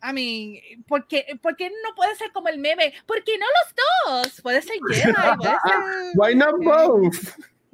a 0.00 0.12
mí, 0.12 0.60
porque, 0.86 1.38
porque 1.42 1.70
no 1.70 1.94
puede 1.96 2.14
ser 2.16 2.32
como 2.32 2.48
el 2.48 2.58
meme, 2.58 2.94
porque 3.06 3.38
no 3.38 3.46
los 3.46 4.24
dos, 4.24 4.40
puede 4.42 4.62
ser 4.62 4.76
Jedi, 4.90 5.12
puede 5.38 5.56
ser, 5.64 6.12
Why 6.14 6.34
not 6.34 6.56
both? 6.62 7.16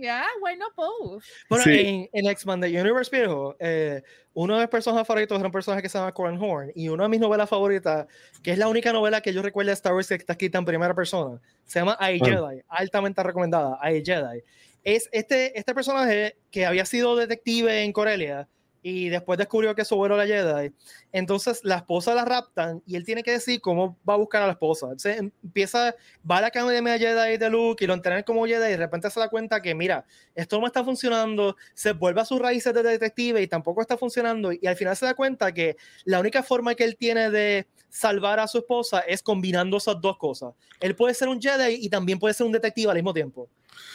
Yeah, 0.04 0.26
why 0.42 0.54
not 0.54 0.74
both? 0.76 1.24
Bueno, 1.48 1.64
en, 1.66 2.10
en 2.12 2.26
X-Men 2.26 2.62
Universe 2.62 3.10
viejo, 3.10 3.56
eh, 3.58 4.02
uno 4.34 4.56
de 4.56 4.60
mis 4.60 4.68
personajes 4.68 5.06
favoritos 5.06 5.38
era 5.38 5.46
un 5.46 5.52
personaje 5.52 5.80
que 5.80 5.88
se 5.88 5.96
llama 5.96 6.12
Coran 6.12 6.36
Horn 6.38 6.72
y 6.74 6.90
una 6.90 7.04
de 7.04 7.08
mis 7.08 7.20
novelas 7.20 7.48
favoritas, 7.48 8.06
que 8.42 8.50
es 8.50 8.58
la 8.58 8.68
única 8.68 8.92
novela 8.92 9.22
que 9.22 9.32
yo 9.32 9.40
recuerdo 9.40 9.68
de 9.68 9.72
Star 9.72 9.94
Wars 9.94 10.08
que 10.08 10.16
está 10.16 10.34
escrita 10.34 10.58
en 10.58 10.66
primera 10.66 10.94
persona, 10.94 11.40
se 11.64 11.78
llama 11.78 11.96
I 12.00 12.20
ah. 12.20 12.24
Jedi, 12.26 12.62
altamente 12.68 13.22
recomendada, 13.22 13.78
I 13.82 14.04
Jedi. 14.04 14.42
Es 14.82 15.08
este, 15.10 15.58
este 15.58 15.74
personaje 15.74 16.36
que 16.50 16.66
había 16.66 16.84
sido 16.84 17.16
detective 17.16 17.82
en 17.82 17.92
Corelia 17.94 18.46
y 18.86 19.08
después 19.08 19.38
descubrió 19.38 19.74
que 19.74 19.82
su 19.82 19.94
abuelo 19.94 20.14
la 20.14 20.26
Jedi. 20.26 20.70
Entonces 21.10 21.60
la 21.64 21.76
esposa 21.76 22.14
la 22.14 22.26
raptan 22.26 22.82
y 22.86 22.96
él 22.96 23.04
tiene 23.04 23.22
que 23.22 23.30
decir 23.30 23.62
cómo 23.62 23.98
va 24.06 24.12
a 24.12 24.18
buscar 24.18 24.42
a 24.42 24.46
la 24.46 24.52
esposa. 24.52 24.88
Entonces 24.88 25.16
empieza, 25.42 25.94
va 26.30 26.36
a 26.36 26.40
la 26.42 26.46
academia 26.48 26.98
Jedi 26.98 27.38
de 27.38 27.48
Luke 27.48 27.82
y 27.82 27.86
lo 27.86 27.94
entrena 27.94 28.22
como 28.24 28.44
Jedi 28.44 28.66
y 28.66 28.70
de 28.72 28.76
repente 28.76 29.08
se 29.08 29.18
da 29.18 29.30
cuenta 29.30 29.62
que, 29.62 29.74
mira, 29.74 30.04
esto 30.34 30.60
no 30.60 30.66
está 30.66 30.84
funcionando, 30.84 31.56
se 31.72 31.92
vuelve 31.92 32.20
a 32.20 32.26
sus 32.26 32.38
raíces 32.38 32.74
de 32.74 32.82
detective 32.82 33.40
y 33.40 33.48
tampoco 33.48 33.80
está 33.80 33.96
funcionando 33.96 34.52
y 34.52 34.66
al 34.66 34.76
final 34.76 34.94
se 34.94 35.06
da 35.06 35.14
cuenta 35.14 35.50
que 35.54 35.78
la 36.04 36.20
única 36.20 36.42
forma 36.42 36.74
que 36.74 36.84
él 36.84 36.98
tiene 36.98 37.30
de 37.30 37.66
salvar 37.88 38.38
a 38.38 38.46
su 38.46 38.58
esposa 38.58 39.00
es 39.00 39.22
combinando 39.22 39.78
esas 39.78 39.98
dos 39.98 40.18
cosas. 40.18 40.52
Él 40.80 40.94
puede 40.94 41.14
ser 41.14 41.28
un 41.28 41.40
Jedi 41.40 41.78
y 41.80 41.88
también 41.88 42.18
puede 42.18 42.34
ser 42.34 42.44
un 42.44 42.52
detective 42.52 42.90
al 42.90 42.96
mismo 42.96 43.14
tiempo. 43.14 43.48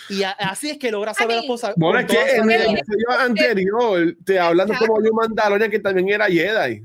Y 0.10 0.24
así 0.24 0.72
es 0.72 0.78
que 0.78 0.92
logra 0.92 1.14
saber 1.14 1.38
la 1.38 1.42
esposa. 1.42 1.74
Bueno, 1.78 2.00
es 2.00 2.08
que 2.08 2.36
en 2.36 2.50
el 2.50 2.62
episodio 2.62 3.12
anterior 3.20 4.18
te 4.26 4.40
hablando 4.40 4.74
como 4.80 4.96
un 4.96 5.10
Mandalorian 5.14 5.70
que 5.70 5.80
también 5.80 6.10
era 6.10 6.26
Jedi. 6.26 6.84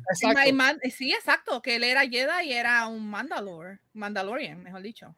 Sí, 0.91 1.13
exacto, 1.13 1.63
que 1.63 1.77
él 1.77 1.85
era 1.85 2.03
Jedi 2.03 2.49
y 2.49 2.53
era 2.53 2.87
un 2.87 3.09
Mandalor, 3.09 3.81
Mandalorian, 3.95 4.63
mejor 4.63 4.83
dicho. 4.83 5.15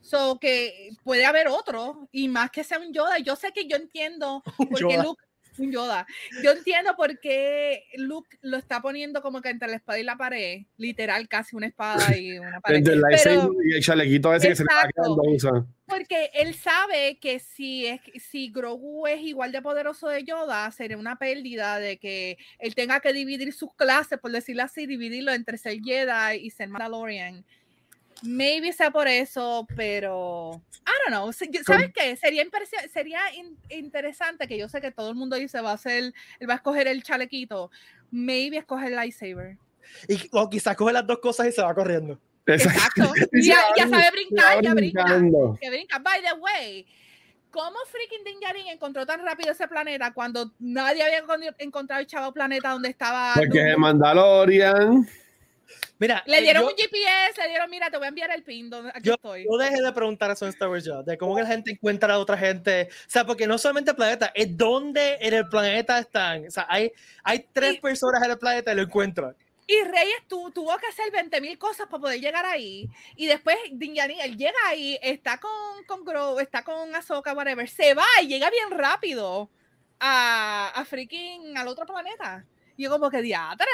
So 0.00 0.38
que 0.40 0.90
puede 1.02 1.26
haber 1.26 1.48
otro, 1.48 2.08
y 2.12 2.28
más 2.28 2.50
que 2.50 2.64
sea 2.64 2.78
un 2.78 2.92
Yoda. 2.94 3.18
Yo 3.18 3.36
sé 3.36 3.52
que 3.52 3.66
yo 3.66 3.76
entiendo 3.76 4.42
porque 4.70 4.96
Luke 4.96 5.22
un 5.58 5.72
Yoda. 5.72 6.06
Yo 6.42 6.52
entiendo 6.52 6.94
por 6.96 7.18
qué 7.18 7.84
Luke 7.96 8.38
lo 8.42 8.56
está 8.56 8.80
poniendo 8.80 9.20
como 9.20 9.42
que 9.42 9.50
entre 9.50 9.68
la 9.68 9.76
espada 9.76 9.98
y 9.98 10.04
la 10.04 10.16
pared, 10.16 10.62
literal, 10.76 11.28
casi 11.28 11.56
una 11.56 11.66
espada 11.66 12.16
y 12.16 12.38
una 12.38 12.60
pared. 12.62 12.82
Pero, 12.84 13.52
y 13.64 13.74
el 13.74 13.82
chalequito 13.82 14.32
ese 14.34 14.48
que 14.48 14.56
se 14.56 14.64
le 14.64 14.70
Porque 15.88 16.30
él 16.34 16.54
sabe 16.54 17.18
que 17.18 17.38
si, 17.38 17.86
es, 17.86 18.00
si 18.28 18.50
Grogu 18.50 19.06
es 19.06 19.22
igual 19.22 19.52
de 19.52 19.62
poderoso 19.62 20.08
de 20.08 20.22
Yoda, 20.22 20.70
sería 20.70 20.98
una 20.98 21.16
pérdida 21.16 21.78
de 21.78 21.96
que 21.96 22.36
él 22.58 22.74
tenga 22.74 23.00
que 23.00 23.14
dividir 23.14 23.54
sus 23.54 23.74
clases, 23.74 24.18
por 24.18 24.30
decirlo 24.30 24.64
así, 24.64 24.86
dividirlo 24.86 25.32
entre 25.32 25.56
ser 25.56 25.80
Jedi 25.82 26.40
y 26.42 26.50
ser 26.50 26.68
Mandalorian. 26.68 27.42
Maybe 28.22 28.72
sea 28.72 28.90
por 28.90 29.08
eso, 29.08 29.66
pero 29.76 30.62
I 30.86 31.10
don't 31.10 31.16
know. 31.16 31.32
¿Sabes 31.32 31.92
qué? 31.94 32.16
Sería, 32.16 32.44
sería 32.92 33.20
interesante 33.70 34.46
que 34.46 34.58
yo 34.58 34.68
sé 34.68 34.82
que 34.82 34.90
todo 34.90 35.08
el 35.08 35.14
mundo 35.14 35.36
dice 35.36 35.60
va 35.62 35.70
a 35.70 35.74
hacer, 35.74 36.12
él 36.38 36.48
va 36.50 36.54
a 36.54 36.56
escoger 36.56 36.86
el 36.86 37.02
chalequito. 37.02 37.70
Maybe 38.10 38.58
escoger 38.58 38.88
el 38.88 38.96
lightsaber. 38.96 39.56
Y, 40.06 40.18
o 40.32 40.50
quizás 40.50 40.76
coge 40.76 40.92
las 40.92 41.06
dos 41.06 41.18
cosas 41.20 41.48
y 41.48 41.52
se 41.52 41.62
va 41.62 41.74
corriendo. 41.74 42.20
Exacto. 42.48 43.12
ya, 43.32 43.58
ya, 43.76 43.88
sabe 43.88 44.10
brincar, 44.10 44.62
ya 44.62 44.74
brinca. 44.74 45.06
Ya 45.60 45.70
brinca. 45.70 45.98
By 45.98 46.22
the 46.22 46.34
way, 46.40 46.86
¿cómo 47.50 47.76
freaking 47.86 48.24
Dinjarin 48.24 48.68
encontró 48.68 49.04
tan 49.04 49.24
rápido 49.24 49.52
ese 49.52 49.68
planeta 49.68 50.12
cuando 50.12 50.52
nadie 50.58 51.02
había 51.02 51.22
encontrado 51.58 52.00
el 52.00 52.06
chavo 52.06 52.32
planeta 52.32 52.70
donde 52.70 52.88
estaba? 52.88 53.34
Porque 53.34 53.70
es 53.70 53.78
Mandalorian. 53.78 55.06
Mira, 55.98 56.22
le 56.26 56.38
eh, 56.38 56.42
dieron 56.42 56.64
un 56.64 56.70
GPS, 56.70 57.42
le 57.42 57.48
dieron, 57.48 57.68
mira, 57.68 57.90
te 57.90 57.96
voy 57.96 58.06
a 58.06 58.08
enviar 58.08 58.30
el 58.30 58.42
pin 58.44 58.70
donde 58.70 58.90
aquí 58.90 59.02
yo, 59.02 59.14
estoy. 59.14 59.44
Yo 59.44 59.58
dejé 59.58 59.82
de 59.82 59.92
preguntar 59.92 60.30
eso 60.30 60.44
en 60.46 60.50
Star 60.50 60.68
Wars 60.68 60.88
de 61.04 61.18
cómo 61.18 61.34
que 61.34 61.42
la 61.42 61.48
gente 61.48 61.72
encuentra 61.72 62.14
a 62.14 62.18
otra 62.18 62.38
gente. 62.38 62.88
O 62.90 63.10
sea, 63.10 63.26
porque 63.26 63.46
no 63.46 63.58
solamente 63.58 63.90
el 63.90 63.96
planeta, 63.96 64.30
es 64.34 64.56
dónde 64.56 65.18
en 65.20 65.34
el 65.34 65.48
planeta 65.48 65.98
están. 65.98 66.46
O 66.46 66.50
sea, 66.50 66.66
hay, 66.68 66.92
hay 67.24 67.44
tres 67.52 67.80
personas 67.80 68.22
en 68.22 68.30
el 68.30 68.38
planeta 68.38 68.72
y 68.72 68.76
lo 68.76 68.82
encuentran. 68.82 69.34
Y 69.70 69.84
Reyes 69.84 70.26
tu, 70.26 70.50
tuvo 70.50 70.74
que 70.78 70.86
hacer 70.86 71.12
20 71.12 71.42
mil 71.42 71.58
cosas 71.58 71.88
para 71.88 72.00
poder 72.00 72.20
llegar 72.20 72.46
ahí. 72.46 72.88
Y 73.16 73.26
después 73.26 73.54
Dinjani, 73.70 74.18
él 74.18 74.34
llega 74.38 74.56
ahí, 74.66 74.98
está 75.02 75.38
con, 75.38 75.84
con 75.86 76.06
Grow, 76.06 76.40
está 76.40 76.64
con 76.64 76.94
Ahsoka, 76.94 77.34
whatever. 77.34 77.68
Se 77.68 77.92
va 77.92 78.06
y 78.22 78.28
llega 78.28 78.48
bien 78.48 78.70
rápido 78.70 79.50
a, 80.00 80.72
a 80.74 80.84
freaking 80.86 81.58
al 81.58 81.68
otro 81.68 81.84
planeta. 81.84 82.46
Y 82.78 82.84
yo 82.84 82.90
como 82.90 83.10
que 83.10 83.20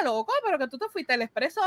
loco, 0.02 0.32
pero 0.44 0.58
que 0.58 0.66
tú 0.66 0.78
te 0.78 0.88
fuiste 0.88 1.12
al 1.12 1.22
expreso 1.22 1.60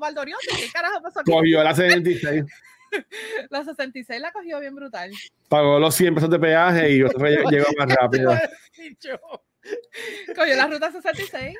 Valdorioso. 0.00 0.56
¿Qué 0.56 0.72
carajo 0.72 1.00
pasó 1.00 1.20
aquí? 1.20 1.30
Cogió 1.30 1.62
la 1.62 1.72
66. 1.72 2.46
la 3.50 3.64
66 3.64 4.20
la 4.20 4.32
cogió 4.32 4.58
bien 4.58 4.74
brutal. 4.74 5.12
Pagó 5.48 5.78
los 5.78 5.94
100 5.94 6.16
pesos 6.16 6.30
de 6.30 6.40
peaje 6.40 6.90
y 6.90 6.96
llegó 6.96 7.68
más 7.78 7.94
rápido. 8.00 8.36
cogió 10.34 10.56
la 10.56 10.66
ruta 10.66 10.90
66. 10.90 11.56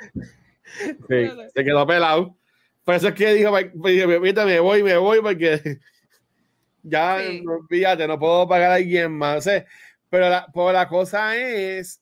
Sí, 1.08 1.30
se 1.54 1.64
quedó 1.64 1.86
pelado. 1.86 2.36
Por 2.84 2.94
eso 2.94 3.08
es 3.08 3.14
que 3.14 3.34
dijo, 3.34 3.52
me 3.52 4.60
voy, 4.60 4.82
me 4.82 4.96
voy, 4.96 5.20
porque 5.20 5.78
ya, 6.82 7.18
no, 7.42 7.66
fíjate, 7.68 8.06
no 8.08 8.18
puedo 8.18 8.48
pagar 8.48 8.70
a 8.70 8.74
alguien 8.74 9.12
más. 9.12 9.46
pero, 10.08 10.30
la, 10.30 10.46
pero 10.52 10.72
la 10.72 10.88
cosa 10.88 11.36
es, 11.36 12.00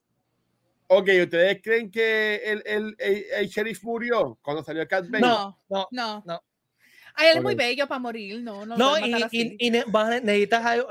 ok, 0.86 1.08
¿ustedes 1.24 1.60
creen 1.62 1.90
que 1.90 2.36
el, 2.36 2.62
el, 2.66 2.96
el, 2.98 3.48
sheriff 3.48 3.82
murió 3.82 4.38
cuando 4.42 4.62
salió 4.62 4.82
el 4.82 4.88
Cat 4.88 5.06
No, 5.06 5.58
no, 5.68 5.88
no. 5.90 6.22
no. 6.24 6.42
Ay, 7.18 7.30
él 7.30 7.38
es 7.38 7.42
muy 7.42 7.54
bello 7.54 7.88
para 7.88 7.98
morir, 7.98 8.42
no, 8.42 8.66
no. 8.66 8.76
No, 8.76 8.98
y, 8.98 9.10
y, 9.32 9.56
y, 9.58 9.70
necesitas, 9.70 10.22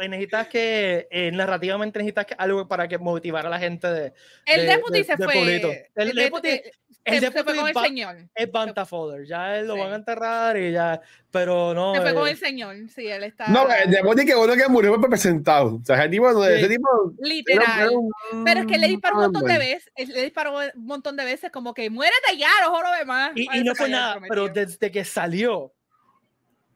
necesitas 0.09 0.47
que 0.47 1.07
eh, 1.11 1.31
narrativamente 1.31 1.99
necesitas 1.99 2.25
que, 2.25 2.35
algo 2.37 2.67
para 2.67 2.87
que 2.87 2.97
motivar 2.97 3.45
a 3.45 3.49
la 3.49 3.59
gente 3.59 3.87
de. 3.87 4.13
El 4.45 4.61
de, 4.61 4.75
deputy 4.75 5.03
se 5.03 5.17
fue. 5.17 5.55
El, 5.55 5.83
el 5.95 6.15
deputy, 6.15 6.49
el 6.49 6.61
se, 7.05 7.31
fue 7.31 7.45
con 7.45 7.67
el 7.67 7.73
señor. 7.75 8.17
Es 8.33 8.51
Bantafoder, 8.51 9.25
ya 9.25 9.57
él 9.57 9.67
lo 9.67 9.77
van 9.77 9.93
a 9.93 9.95
enterrar 9.95 10.57
y 10.57 10.71
ya, 10.71 10.99
pero 11.31 11.73
no. 11.73 11.93
Se 11.95 12.01
fue 12.01 12.13
con 12.13 12.27
el 12.27 12.37
señor, 12.37 12.75
sí, 12.89 13.07
él 13.07 13.23
está. 13.23 13.47
No, 13.47 13.67
el 13.71 13.91
deputy 13.91 14.25
que 14.25 14.35
bueno 14.35 14.55
que 14.55 14.67
murió 14.67 14.99
fue 14.99 15.09
presentado. 15.09 15.75
O 15.75 15.85
sea, 15.85 15.97
ese 15.97 16.09
tipo, 16.09 16.43
sí. 16.43 16.51
ese 16.51 16.67
tipo 16.69 17.13
Literal. 17.19 17.91
pero 18.43 18.59
es 18.61 18.65
que 18.65 18.77
le 18.77 18.87
disparó 18.87 19.17
un 19.17 19.21
montón 19.23 19.45
de 19.45 19.57
veces, 19.57 19.91
le 19.95 20.23
disparó 20.23 20.57
un 20.57 20.85
montón 20.85 21.15
de 21.15 21.25
veces, 21.25 21.51
como 21.51 21.73
que 21.73 21.89
muérete 21.89 22.37
ya, 22.37 22.49
no 22.63 22.81
lo 22.81 22.91
demás. 22.97 23.31
Y, 23.35 23.47
y 23.57 23.63
no 23.63 23.75
fue 23.75 23.89
nada, 23.89 24.19
pero 24.27 24.49
desde 24.49 24.91
que 24.91 25.05
salió 25.05 25.71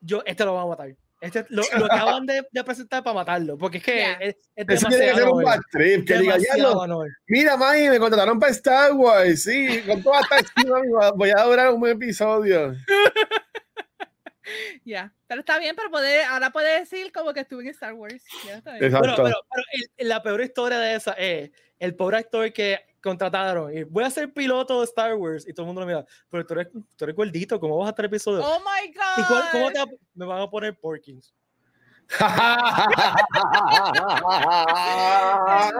yo, 0.01 0.21
este 0.25 0.45
lo 0.45 0.53
vamos 0.53 0.77
a 0.77 0.77
matar. 0.77 0.95
Este, 1.21 1.45
lo, 1.49 1.63
lo 1.77 1.85
acaban 1.85 2.25
de, 2.25 2.47
de, 2.49 2.63
presentar 2.63 3.03
para 3.03 3.13
matarlo, 3.13 3.57
porque 3.57 3.79
es 3.79 3.83
que 3.83 3.95
yeah. 3.95 4.13
es, 4.13 4.35
es 4.55 4.65
demasiado. 4.65 4.95
tiene 4.95 5.11
que 5.11 5.19
ser 5.19 5.27
un 5.27 5.43
bad 5.43 5.59
trip, 5.69 6.07
que 6.07 6.17
diga, 6.17 6.37
ya 6.37 6.57
no, 6.63 7.03
mira, 7.27 7.57
Maggie, 7.57 7.89
me 7.89 7.99
contrataron 7.99 8.39
para 8.39 8.53
Star 8.53 8.93
Wars, 8.93 9.43
sí, 9.43 9.81
con 9.85 10.01
toda 10.01 10.21
esta 10.21 10.33
voy 11.15 11.31
a 11.31 11.43
durar 11.43 11.73
un 11.73 11.87
episodio. 11.87 12.73
Ya, 14.83 14.83
yeah. 14.83 15.13
pero 15.27 15.41
está 15.41 15.59
bien, 15.59 15.75
pero 15.75 15.91
puede, 15.91 16.23
ahora 16.23 16.49
puede 16.49 16.79
decir 16.79 17.11
como 17.11 17.33
que 17.33 17.41
estuve 17.41 17.61
en 17.61 17.69
Star 17.69 17.93
Wars. 17.93 18.23
Yeah, 18.45 18.61
pero, 18.63 18.99
pero, 18.99 19.15
pero 19.15 19.35
el, 19.95 20.07
la 20.07 20.23
peor 20.23 20.41
historia 20.41 20.79
de 20.79 20.95
esa 20.95 21.13
es 21.13 21.51
el 21.77 21.93
pobre 21.95 22.17
actor 22.17 22.51
que 22.51 22.79
contrataron 23.01 23.75
y 23.75 23.83
voy 23.83 24.03
a 24.03 24.09
ser 24.09 24.33
piloto 24.33 24.79
de 24.79 24.85
Star 24.85 25.15
Wars 25.15 25.47
y 25.47 25.53
todo 25.53 25.63
el 25.63 25.67
mundo 25.67 25.81
lo 25.81 25.87
mira, 25.87 26.05
pero 26.29 26.45
tú 26.45 26.53
eres, 26.53 26.67
tú 26.71 27.05
eres 27.05 27.15
gordito, 27.15 27.59
¿cómo 27.59 27.77
vas 27.77 27.87
a 27.87 27.89
estar 27.91 28.05
episodio? 28.05 28.41
Oh 28.43 28.59
my 28.59 28.91
god. 28.93 29.23
¿Y 29.23 29.23
cuál, 29.27 29.43
cómo 29.51 29.71
te, 29.71 29.79
me 30.15 30.25
van 30.25 30.41
a 30.41 30.49
poner 30.49 30.77
Porkins? 30.77 31.33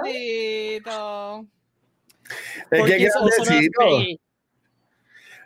Bendito. 0.03 1.47
Es 2.69 2.83
que 2.83 3.05
es 3.05 3.13
grandecito. 3.13 3.81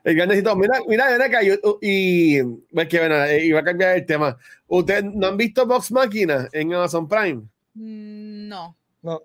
El 0.04 0.16
grandecito. 0.16 0.56
Mira, 0.56 0.80
mira, 0.88 1.10
ven 1.12 1.22
acá. 1.22 1.42
Y, 1.44 2.38
es 2.38 2.88
que 2.90 3.00
bueno, 3.00 3.24
eh, 3.24 3.46
iba 3.46 3.62
a 3.62 3.64
cambiar 3.64 3.96
el 3.98 4.06
tema. 4.06 4.38
¿Ustedes 4.68 5.06
no 5.06 5.28
han 5.28 5.38
visto 5.38 5.66
Box 5.66 5.92
Máquina 5.92 6.50
en 6.52 6.74
Amazon 6.74 7.08
Prime? 7.08 7.44
Mm, 7.74 8.48
no. 8.50 8.78
No. 9.02 9.24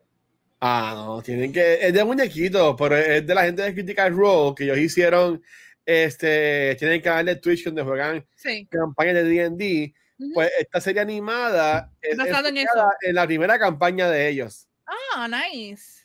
Ah, 0.61 0.93
no, 0.97 1.23
tienen 1.23 1.53
que. 1.53 1.87
Es 1.87 1.93
de 1.93 2.05
muñequitos, 2.05 2.75
pero 2.79 2.97
es 2.97 3.27
de 3.27 3.35
la 3.35 3.45
gente 3.45 3.63
de 3.63 3.75
Critical 3.75 4.15
Role 4.15 4.55
que 4.57 4.65
ellos 4.65 4.79
hicieron. 4.79 5.43
Este, 5.85 6.77
tienen 6.79 7.01
que 7.01 7.09
darle 7.09 7.37
Twitch 7.37 7.65
donde 7.65 7.83
juegan 7.83 8.27
sí. 8.35 8.67
campañas 8.71 9.15
de 9.15 9.49
DD. 9.49 9.95
Pues 10.35 10.51
esta 10.59 10.81
serie 10.81 11.01
animada 11.01 11.93
es, 12.03 12.19
en, 12.19 12.59
en, 13.03 13.15
la 13.15 13.27
primera 13.27 13.57
campaña 13.59 14.11
de 14.11 14.29
ellos. 14.29 14.69
Ah, 14.85 15.29
nice. 15.29 15.99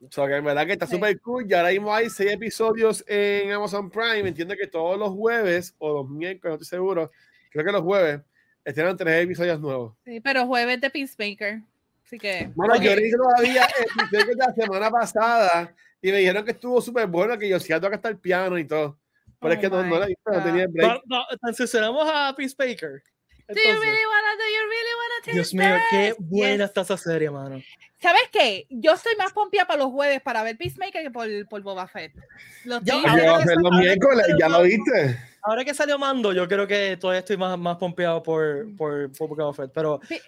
O 0.00 0.10
sea, 0.10 0.26
que 0.26 0.34
en 0.34 0.44
verdad 0.44 0.66
que 0.66 0.72
está 0.72 0.86
súper 0.86 1.20
cool. 1.20 1.46
Y 1.48 1.54
ahora 1.54 1.70
mismo 1.70 1.94
hay 1.94 2.10
seis 2.10 2.32
episodios 2.32 3.04
en 3.06 3.52
Amazon 3.52 3.88
Prime. 3.88 4.28
Entiendo 4.28 4.54
que 4.56 4.66
todos 4.66 4.98
los 4.98 5.10
jueves 5.10 5.74
o 5.78 5.92
los 5.92 6.08
miércoles, 6.08 6.50
no 6.50 6.62
estoy 6.62 6.76
seguro. 6.78 7.10
Creo 7.50 7.64
que 7.64 7.72
los 7.72 7.82
jueves 7.82 8.20
estrenan 8.64 8.96
tres 8.96 9.24
episodios 9.24 9.60
nuevos. 9.60 9.94
Sí, 10.04 10.20
pero 10.20 10.46
jueves 10.46 10.80
de 10.80 10.90
Peacemaker. 10.90 11.62
Así 12.12 12.18
que. 12.18 12.50
Bueno, 12.54 12.74
okay. 12.74 12.86
yo 12.88 12.94
leí 12.94 13.10
todavía 13.10 13.66
el 14.12 14.36
la 14.36 14.52
semana 14.52 14.90
pasada 14.90 15.74
y 16.02 16.12
me 16.12 16.18
dijeron 16.18 16.44
que 16.44 16.50
estuvo 16.50 16.82
súper 16.82 17.06
bueno, 17.06 17.38
que 17.38 17.48
yo 17.48 17.58
siento 17.58 17.88
que 17.88 17.96
está 17.96 18.10
el 18.10 18.18
piano 18.18 18.58
y 18.58 18.66
todo. 18.66 18.98
Pero 19.40 19.50
oh 19.50 19.54
es 19.54 19.60
que 19.60 19.70
no, 19.70 19.82
no 19.82 19.98
la 19.98 20.06
visto, 20.06 20.30
no 20.30 20.44
tenía 20.44 20.66
break. 20.68 21.02
No, 21.06 21.20
no, 21.20 21.24
transicionamos 21.40 22.06
a 22.06 22.34
Peacemaker. 22.36 23.02
Do 23.48 23.60
you 23.60 23.80
really 23.80 24.06
wanna, 24.06 24.36
do 24.36 24.44
you 24.44 24.62
really 24.68 24.94
Dios 25.30 25.54
mío, 25.54 25.76
qué 25.90 26.14
buena 26.18 26.64
yes. 26.64 26.64
está 26.64 26.80
esa 26.82 26.96
serie, 26.96 27.30
mano. 27.30 27.62
¿Sabes 28.00 28.22
qué? 28.32 28.66
Yo 28.68 28.94
estoy 28.94 29.14
más 29.16 29.32
pompía 29.32 29.64
para 29.64 29.78
los 29.78 29.92
jueves 29.92 30.20
para 30.22 30.42
ver 30.42 30.56
Peacemaker 30.56 31.04
que 31.04 31.10
por, 31.10 31.48
por 31.48 31.62
Boba 31.62 31.86
Fett. 31.86 32.12
Los, 32.64 32.82
yo, 32.82 33.00
yo, 33.00 33.38
los 33.60 33.78
miércoles, 33.78 34.26
ya 34.38 34.48
lo 34.48 34.62
viste. 34.62 35.18
Ahora 35.42 35.64
que 35.64 35.72
salió 35.72 35.98
Mando, 35.98 36.32
yo 36.32 36.48
creo 36.48 36.66
que 36.66 36.96
todavía 36.96 37.20
estoy 37.20 37.36
más, 37.36 37.56
más 37.58 37.76
pompeado 37.76 38.22
por, 38.22 38.74
por, 38.76 39.12
por 39.12 39.28
Boba 39.28 39.54
Fett, 39.54 39.70
pero... 39.72 40.00
Eh, 40.10 40.20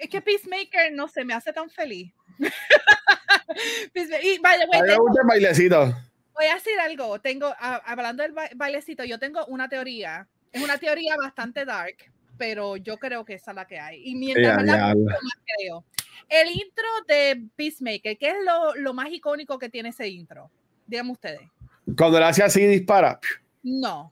es 0.00 0.08
que 0.08 0.20
Peacemaker 0.20 0.92
no 0.92 1.06
se 1.06 1.24
me 1.24 1.34
hace 1.34 1.52
tan 1.52 1.70
feliz. 1.70 2.12
y, 3.94 4.38
vale, 4.38 4.66
bueno, 4.66 4.84
tengo, 4.86 5.04
bailecito. 5.28 5.94
Voy 6.34 6.46
a 6.46 6.54
decir 6.54 6.78
algo. 6.80 7.20
Tengo, 7.20 7.54
hablando 7.58 8.22
del 8.22 8.34
bailecito, 8.54 9.04
yo 9.04 9.18
tengo 9.18 9.44
una 9.46 9.68
teoría. 9.68 10.26
Es 10.52 10.62
una 10.62 10.78
teoría 10.78 11.14
bastante 11.16 11.64
dark, 11.64 11.96
pero 12.40 12.78
yo 12.78 12.96
creo 12.96 13.22
que 13.22 13.34
esa 13.34 13.50
es 13.50 13.54
la 13.54 13.66
que 13.66 13.78
hay. 13.78 14.00
Y 14.02 14.14
mientras 14.14 14.64
yeah, 14.64 14.94
yeah. 14.94 15.14
creo. 15.58 15.84
El 16.26 16.48
intro 16.48 16.86
de 17.06 17.48
Peacemaker, 17.54 18.16
¿qué 18.16 18.28
es 18.30 18.36
lo, 18.46 18.74
lo, 18.76 18.94
más 18.94 19.10
icónico 19.10 19.58
que 19.58 19.68
tiene 19.68 19.90
ese 19.90 20.08
intro? 20.08 20.50
Díganme 20.86 21.12
ustedes. 21.12 21.42
Cuando 21.98 22.18
le 22.18 22.24
hace 22.24 22.42
así 22.42 22.66
dispara. 22.66 23.20
No. 23.62 24.10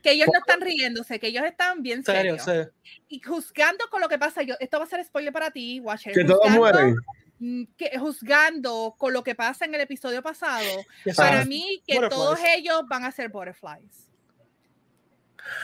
Que 0.00 0.12
ellos 0.12 0.28
no 0.32 0.38
están 0.38 0.60
riéndose, 0.60 1.18
que 1.18 1.26
ellos 1.26 1.44
están 1.44 1.82
bien 1.82 2.04
serios. 2.04 2.44
Serio. 2.44 2.70
Y 3.08 3.20
juzgando 3.20 3.86
con 3.90 4.00
lo 4.00 4.08
que 4.08 4.18
pasa, 4.18 4.42
yo, 4.42 4.54
esto 4.60 4.78
va 4.78 4.84
a 4.84 4.88
ser 4.88 5.04
spoiler 5.04 5.32
para 5.32 5.50
ti, 5.50 5.80
Watcher. 5.80 6.12
Que 6.12 6.24
todos 6.24 6.48
mueren. 6.50 6.94
Mm, 7.40 7.64
que, 7.76 7.98
juzgando 7.98 8.94
con 8.96 9.12
lo 9.12 9.24
que 9.24 9.34
pasa 9.34 9.64
en 9.64 9.74
el 9.74 9.80
episodio 9.80 10.22
pasado, 10.22 10.84
para 11.16 11.44
mí 11.44 11.82
que 11.84 11.98
todos 12.08 12.38
ellos 12.56 12.82
van 12.86 13.04
a 13.04 13.10
ser 13.10 13.28
butterflies. 13.28 14.07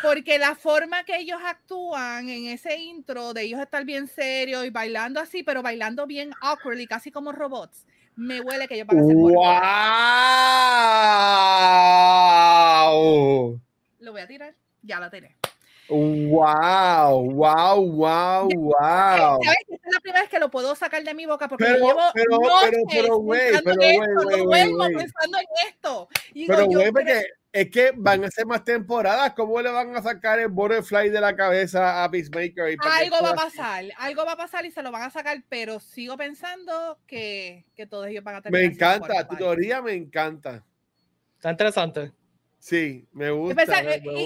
Porque 0.03 0.39
la 0.39 0.55
forma 0.55 1.05
que 1.05 1.17
ellos 1.17 1.41
actúan 1.45 2.29
en 2.29 2.47
ese 2.47 2.77
intro 2.79 3.35
de 3.35 3.43
ellos 3.43 3.61
estar 3.61 3.85
bien 3.85 4.07
serios 4.09 4.65
y 4.65 4.71
bailando 4.71 5.21
así, 5.21 5.43
pero 5.43 5.63
bailando 5.63 6.07
bien 6.07 6.33
awkwardly, 6.41 6.87
casi 6.87 7.11
como 7.11 7.33
robots, 7.33 7.87
me 8.17 8.41
huele 8.41 8.69
que 8.69 8.75
ellos 8.75 8.87
van 8.87 8.99
a 8.99 9.05
ser 9.05 9.17
¡Wow! 12.95 13.61
Lo 14.01 14.13
voy 14.13 14.21
a 14.21 14.27
tirar. 14.27 14.55
Ya 14.83 15.01
la 15.01 15.11
tiré. 15.11 15.35
Wow, 15.89 17.31
wow, 17.31 17.81
wow, 17.81 18.49
wow. 18.49 19.39
¿Sabes? 19.45 19.59
Esta 19.69 19.89
es 19.89 19.93
la 19.93 20.01
primera 20.01 20.21
vez 20.23 20.31
que 20.31 20.39
lo 20.39 20.51
puedo 20.51 20.75
sacar 20.75 21.05
de 21.05 21.13
mi 21.13 21.27
boca 21.27 21.47
porque 21.47 21.65
pero, 21.65 21.77
llevo 21.77 22.01
pero, 22.15 22.39
noches 22.39 22.71
pero, 22.71 23.03
pero, 23.03 23.17
güey, 23.19 23.53
pero, 23.53 23.75
güey, 23.75 23.99
güey, 23.99 24.45
güey, 24.45 24.71
güey, 24.71 24.95
pensando 24.95 25.39
en 25.39 25.47
esto. 25.69 26.09
pero, 26.47 26.67
güey, 26.67 26.91
porque 26.91 27.25
es 27.55 27.71
que 27.71 27.93
van 27.95 28.25
a 28.25 28.31
ser 28.33 28.47
más 28.47 28.65
temporadas. 28.65 29.33
¿Cómo 29.35 29.63
le 29.63 29.71
van 29.71 29.95
a 29.97 30.03
sacar 30.03 30.41
el 30.41 30.49
Butterfly 30.49 31.09
de 31.09 31.21
la 31.21 31.37
cabeza 31.37 32.03
a 32.03 32.11
Peacemaker? 32.11 32.77
algo 32.81 33.17
va 33.23 33.31
a 33.31 33.35
pasar, 33.37 33.85
algo 33.97 34.25
va 34.27 34.33
a 34.33 34.37
pasar 34.37 34.67
y 34.67 34.73
se 34.73 34.83
lo 34.83 34.91
van 34.91 35.03
a 35.03 35.11
sacar, 35.11 35.41
pero 35.49 35.79
sigo 35.79 36.17
pensando 36.17 36.99
que, 37.07 37.65
que 37.77 37.87
todos 37.87 38.09
ellos 38.09 38.25
van 38.25 38.35
a 38.35 38.43
tener. 38.43 38.61
Me 38.61 38.67
encanta, 38.67 39.29
tu 39.29 39.37
teoría 39.37 39.81
me 39.81 39.93
encanta. 39.93 40.65
Está 41.37 41.53
interesante. 41.53 42.13
Sí, 42.59 43.07
me 43.13 43.31
gusta, 43.31 43.63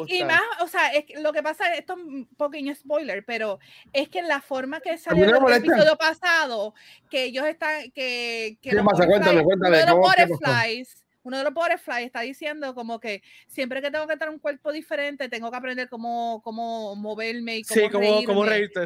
y, 0.07 0.25
más, 0.25 0.41
o 0.63 0.69
sea, 0.69 0.89
es, 0.93 1.05
lo 1.21 1.33
que 1.33 1.43
pasa, 1.43 1.75
esto 1.75 1.95
es 1.95 1.99
un 1.99 2.29
pequeño 2.29 2.75
spoiler, 2.75 3.25
pero 3.27 3.59
es 3.93 4.09
que 4.09 4.23
la 4.23 4.41
forma 4.41 4.81
que 4.81 4.97
salió 4.97 5.25
el 5.49 5.55
episodio 5.55 5.97
pasado, 5.97 6.73
que 7.11 7.25
ellos 7.25 7.45
están, 7.47 7.91
que, 7.91 8.57
que 8.63 8.71
¿Qué 8.71 8.77
pasa? 8.77 9.07
Cuéntame, 9.07 9.43
cuéntame. 9.43 9.85
Los 9.85 9.97
butterflies, 9.97 11.05
uno 11.29 11.37
de 11.37 11.45
los 11.45 11.53
butterflies 11.53 12.07
está 12.07 12.23
diciendo 12.23 12.75
como 12.75 12.99
que 12.99 13.23
siempre 13.47 13.83
que 13.83 13.91
tengo 13.91 14.07
que 14.07 14.17
tener 14.17 14.33
un 14.33 14.39
cuerpo 14.39 14.73
diferente, 14.73 15.29
tengo 15.29 15.51
que 15.51 15.57
aprender 15.59 15.87
cómo, 15.91 16.41
cómo 16.43 16.97
moverme 16.97 17.59
y 17.59 17.65
cómo 17.65 17.81
Sí, 17.81 17.89
cómo, 17.91 18.25
cómo 18.25 18.45
reírte. 18.47 18.81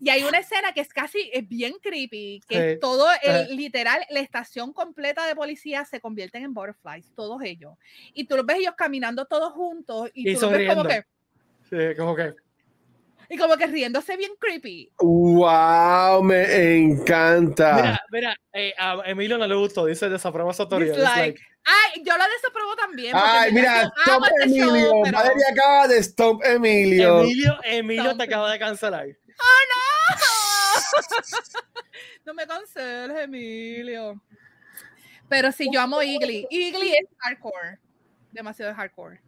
Y 0.00 0.08
hay 0.08 0.24
una 0.24 0.38
escena 0.38 0.72
que 0.72 0.80
es 0.80 0.88
casi, 0.88 1.30
es 1.30 1.46
bien 1.46 1.74
creepy, 1.82 2.40
que 2.48 2.76
todo 2.76 3.06
el, 3.22 3.54
literal, 3.54 4.00
la 4.08 4.20
estación 4.20 4.72
completa 4.72 5.26
de 5.26 5.36
policía 5.36 5.84
se 5.84 6.00
convierten 6.00 6.42
en 6.44 6.54
butterflies, 6.54 7.12
todos 7.14 7.42
ellos. 7.42 7.74
Y 8.14 8.24
tú 8.24 8.36
los 8.36 8.46
ves 8.46 8.60
ellos 8.60 8.74
caminando 8.78 9.26
todos 9.26 9.52
juntos 9.52 10.10
y, 10.14 10.30
y 10.30 10.34
tú 10.34 10.40
los 10.40 10.52
ves 10.52 10.68
como 10.68 10.84
que... 10.84 11.04
Sí, 11.68 11.96
como 11.98 12.16
que... 12.16 12.32
Y 13.28 13.36
como 13.36 13.56
que 13.56 13.66
riéndose 13.66 14.16
bien 14.16 14.32
creepy. 14.38 14.90
¡Wow! 14.98 16.22
Me 16.22 16.76
encanta. 16.76 17.76
Mira, 17.76 18.00
mira, 18.10 18.36
eh, 18.52 18.74
a 18.78 19.02
Emilio 19.06 19.38
no 19.38 19.46
le 19.46 19.54
gustó, 19.54 19.86
dice 19.86 20.08
desaprueba 20.08 20.50
esa 20.50 20.68
teoría. 20.68 20.92
Dislike. 20.92 21.40
Ay, 21.64 22.02
yo 22.04 22.16
la 22.16 22.28
desapruebo 22.28 22.76
también. 22.76 23.14
Ay, 23.16 23.52
mira, 23.52 23.90
Stop 24.04 24.24
este 24.24 24.44
Emilio. 24.44 24.90
Show, 24.90 25.02
pero... 25.02 25.18
Valeria 25.18 25.46
acaba 25.50 25.88
de 25.88 25.98
Stop 25.98 26.44
Emilio. 26.44 27.20
Emilio, 27.20 27.58
Emilio 27.64 28.16
te 28.16 28.22
acaba 28.24 28.52
de 28.52 28.58
cancelar. 28.58 29.06
¡Oh, 29.06 29.60
no! 29.70 29.84
no 32.26 32.34
me 32.34 32.46
canceles, 32.46 33.18
Emilio. 33.24 34.20
Pero 35.28 35.52
sí, 35.52 35.68
yo 35.72 35.80
amo 35.80 36.02
Igly. 36.02 36.46
Igly 36.50 36.92
es 36.92 37.06
hardcore. 37.18 37.78
Demasiado 38.30 38.74
hardcore. 38.74 39.20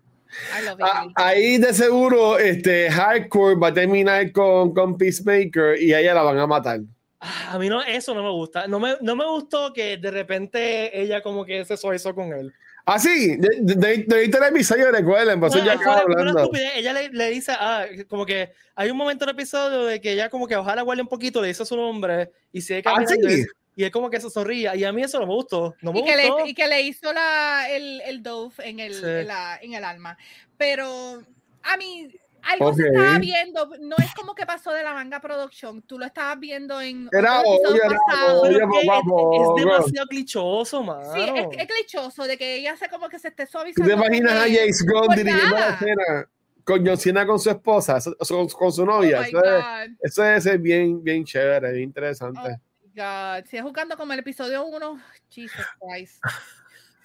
Ah, 0.81 1.07
ahí 1.15 1.59
de 1.59 1.73
seguro 1.73 2.39
este 2.39 2.91
Hardcore 2.91 3.57
va 3.57 3.69
a 3.69 3.75
terminar 3.75 4.33
con, 4.33 4.73
con 4.75 4.97
Peacemaker 4.97 5.81
y 5.81 5.93
a 5.93 6.01
ella 6.01 6.15
la 6.15 6.23
van 6.23 6.39
a 6.39 6.47
matar. 6.47 6.81
Ah, 7.21 7.53
a 7.53 7.59
mí 7.59 7.69
no, 7.69 7.83
eso 7.83 8.15
no 8.15 8.23
me 8.23 8.31
gusta. 8.31 8.67
No 8.67 8.79
me, 8.79 8.95
no 9.01 9.17
me 9.17 9.27
gustó 9.27 9.73
que 9.73 9.97
de 9.97 10.11
repente 10.11 11.01
ella 11.01 11.23
como 11.23 11.45
que 11.45 11.65
se 11.65 11.77
suavizó 11.77 12.15
con 12.15 12.33
él. 12.33 12.53
Ah, 12.89 13.01
sí, 13.01 13.37
de, 13.37 13.49
de, 13.63 14.05
de, 14.05 14.25
el 14.25 14.45
episodio, 14.45 14.93
recuerden, 14.93 15.41
pues 15.41 15.53
ya 15.55 15.73
acaba 15.73 15.99
hablando. 15.99 16.49
Ella 16.55 16.93
le, 16.93 17.09
le, 17.09 17.31
dice, 17.31 17.53
ah, 17.59 17.85
como 18.09 18.25
que 18.25 18.53
hay 18.77 18.91
un 18.91 18.97
momento 18.97 19.25
en 19.25 19.31
el 19.31 19.35
episodio 19.35 19.85
de 19.87 20.01
que 20.01 20.13
ella 20.13 20.31
como 20.31 20.47
que 20.47 20.55
ojalá 20.55 20.83
guarde 20.83 21.03
un 21.03 21.09
poquito, 21.09 21.43
le 21.43 21.49
dice 21.49 21.65
a 21.65 21.67
su 21.67 21.77
nombre 21.77 22.31
y 22.53 22.61
sigue 22.61 22.83
ah, 22.85 22.95
caminando. 22.95 23.27
¿Ah, 23.27 23.31
sí? 23.31 23.45
Y 23.77 23.85
es 23.85 23.91
como 23.91 24.11
que 24.11 24.21
se 24.21 24.31
sonría 24.31 24.75
y 24.75 24.85
a 24.85 24.93
mí 24.93 25.03
eso 25.03 25.21
no 25.21 25.27
me 25.27 25.35
gustó 25.35 25.77
no 25.83 25.93
me 25.93 26.01
y, 26.01 26.05
que 26.05 26.29
gustó. 26.29 26.45
Le, 26.45 26.51
y 26.51 26.55
que 26.55 26.67
le 26.67 26.83
hizo 26.83 27.13
la, 27.13 27.67
el, 27.71 28.01
el 28.01 28.23
dove 28.23 28.55
en 28.65 28.81
el, 28.81 28.95
sí. 28.95 29.05
en, 29.05 29.27
la, 29.29 29.59
en 29.63 29.75
el 29.75 29.85
alma 29.85 30.19
pero 30.57 31.23
a 31.63 31.77
mí 31.77 32.11
algo 32.47 32.69
okay. 32.69 32.85
se 32.85 32.89
estaba 32.89 33.19
viendo, 33.19 33.71
no 33.81 33.97
es 33.99 34.15
como 34.15 34.35
que 34.35 34.47
pasó 34.47 34.73
de 34.73 34.83
la 34.83 34.95
manga 34.95 35.21
production, 35.21 35.83
tú 35.83 35.99
lo 35.99 36.07
estabas 36.07 36.39
viendo 36.39 36.81
en 36.81 37.09
era 37.13 37.41
obvio, 37.41 37.83
pasado. 37.83 38.43
Obvio, 38.43 38.59
es, 38.59 39.59
es, 39.59 39.65
demasiado 39.65 40.07
clichoso, 40.07 40.83
man. 40.83 41.03
Sí, 41.13 41.21
es, 41.23 41.47
es, 41.59 41.67
clichoso 41.67 42.25
de 42.25 42.39
que 42.39 42.57
ella 42.57 42.75
hace 42.75 42.89
como 42.89 43.09
que 43.09 43.19
se 43.19 43.29
esté 43.29 43.47
suavizando. 43.47 43.93
¿Tú 43.93 44.01
te 44.01 44.07
imaginas 44.07 44.33
a 44.33 44.43
James 44.43 44.87
Gunn 44.87 45.17
dirigiendo 45.17 45.57
la 45.57 45.71
escena 45.71 46.29
con 46.65 46.87
John 46.87 46.99
Cena 46.99 47.27
con 47.27 47.39
su 47.41 47.51
esposa, 47.51 47.99
con, 48.29 48.49
con 48.49 48.73
su 48.73 48.87
novia? 48.87 49.21
Oh 49.21 49.25
eso, 49.25 50.23
es, 50.23 50.25
eso 50.25 50.41
ser 50.41 50.59
bien, 50.59 51.03
bien 51.03 51.25
chévere, 51.25 51.73
bien 51.73 51.85
interesante. 51.85 52.41
Oh. 52.41 52.61
God. 52.97 53.45
Si 53.49 53.57
es 53.57 53.63
jugando 53.63 53.97
como 53.97 54.13
el 54.15 54.21
episodio 54.21 54.65
1, 54.65 55.01
Jesus 55.29 55.67
Christ. 55.81 56.23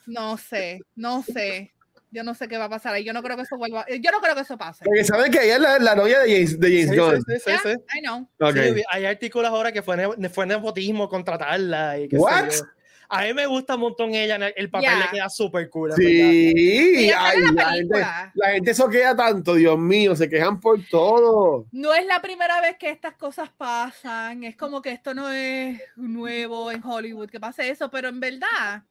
No 0.08 0.38
sé, 0.38 0.82
no 0.96 1.22
sé. 1.22 1.72
Yo 2.14 2.24
no 2.24 2.34
sé 2.34 2.48
qué 2.48 2.58
va 2.58 2.66
a 2.66 2.70
pasar 2.70 2.94
ahí. 2.94 3.06
Yo 3.06 3.14
no 3.14 3.24
creo 3.24 3.38
que 3.38 3.44
eso 3.44 3.58
vuelva. 3.58 3.86
Yo 3.88 4.12
no 4.12 4.20
creo 4.20 4.36
que 4.36 4.42
eso 4.42 4.58
pase. 4.58 4.84
Porque 4.84 5.04
saben 5.04 5.32
que 5.32 5.44
ella 5.44 5.56
es 5.56 5.62
la, 5.62 5.80
la 5.80 5.96
novia 5.96 6.20
de 6.20 6.34
James, 6.34 6.60
de 6.60 6.68
James 6.68 6.90
sí, 6.90 6.98
Gunn. 6.98 7.16
Sí, 7.16 7.24
sí, 7.28 7.40
sí, 7.40 7.50
yeah, 7.50 7.62
sí. 7.64 7.98
I 7.98 8.02
know. 8.02 8.30
Okay. 8.40 8.74
Sí, 8.74 8.84
hay 8.92 9.06
artículos 9.06 9.50
ahora 9.50 9.72
que 9.72 9.82
fue, 9.82 10.30
fue 10.30 10.46
nepotismo 10.46 11.08
contratarla. 11.08 12.00
Y 12.00 12.10
qué 12.10 12.18
What? 12.18 12.50
Sé 12.50 12.58
yo. 12.58 12.66
A 13.14 13.24
mí 13.24 13.34
me 13.34 13.46
gusta 13.46 13.76
un 13.76 13.82
montón 13.82 14.16
ella, 14.16 14.38
el 14.56 14.70
papel 14.70 14.90
Yeah. 14.90 15.00
le 15.00 15.12
queda 15.12 15.30
súper 15.30 15.70
cool. 15.70 15.92
Sí, 15.98 17.12
ay, 17.14 17.42
la 17.42 17.52
la, 17.52 17.70
gente, 17.72 18.00
la 18.36 18.50
gente 18.52 18.74
soquea 18.74 19.14
tanto, 19.14 19.56
Dios 19.56 19.78
mío, 19.78 20.16
se 20.16 20.30
quejan 20.30 20.62
por 20.62 20.80
todo. 20.90 21.66
No 21.74 21.94
es 21.94 22.06
la 22.06 22.22
primera 22.22 22.62
vez 22.62 22.78
que 22.78 22.90
estas 22.90 23.16
cosas 23.16 23.50
pasan. 23.50 24.46
Es 24.46 24.56
como 24.56 24.82
que 24.82 24.92
esto 24.92 25.14
no 25.14 25.30
es 25.30 25.78
nuevo 25.98 26.72
en 26.72 26.82
Hollywood 26.82 27.30
que 27.30 27.42
pase 27.42 27.70
eso, 27.70 27.92
pero 27.92 28.08
en 28.08 28.22
verdad 28.22 28.84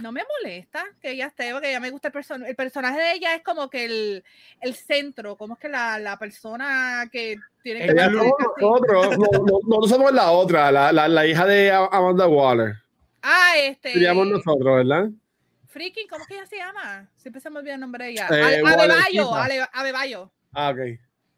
no 0.00 0.10
me 0.10 0.22
molesta 0.42 0.84
que 1.00 1.12
ella 1.12 1.26
esté, 1.26 1.52
porque 1.52 1.70
ella 1.70 1.78
me 1.78 1.90
gusta 1.90 2.08
el 2.08 2.12
personaje. 2.12 2.50
El 2.50 2.56
personaje 2.56 2.98
de 2.98 3.12
ella 3.12 3.36
es 3.36 3.44
como 3.44 3.70
que 3.70 3.84
el, 3.84 4.24
el 4.60 4.74
centro, 4.74 5.36
como 5.36 5.54
es 5.54 5.60
que 5.60 5.68
la, 5.68 6.00
la 6.00 6.18
persona 6.18 7.08
que 7.12 7.36
tiene 7.62 7.86
que. 7.86 7.92
Ella 7.92 8.10
somos 8.10 8.32
nosotros, 8.60 9.18
no, 9.18 9.26
no, 9.38 9.58
nosotros 9.68 9.88
somos 9.88 10.12
la 10.12 10.32
otra, 10.32 10.72
la, 10.72 10.90
la, 10.92 11.06
la 11.06 11.26
hija 11.26 11.46
de 11.46 11.70
Amanda 11.70 12.26
Waller. 12.26 12.81
Ah, 13.22 13.54
este. 13.58 13.92
Seríamos 13.92 14.26
nosotros, 14.26 14.76
¿verdad? 14.76 15.10
Freaking, 15.68 16.06
¿cómo 16.08 16.22
es 16.22 16.28
que 16.28 16.34
ella 16.34 16.46
se 16.46 16.56
llama? 16.56 17.08
Siempre 17.16 17.40
se 17.40 17.48
me 17.48 17.60
olvida 17.60 17.74
el 17.74 17.80
nombre 17.80 18.04
de 18.04 18.10
ella. 18.10 18.28
Eh, 18.30 18.62
Abebayo, 18.64 19.68
Abebayo. 19.72 20.32
Ah, 20.52 20.70
ok. 20.70 20.78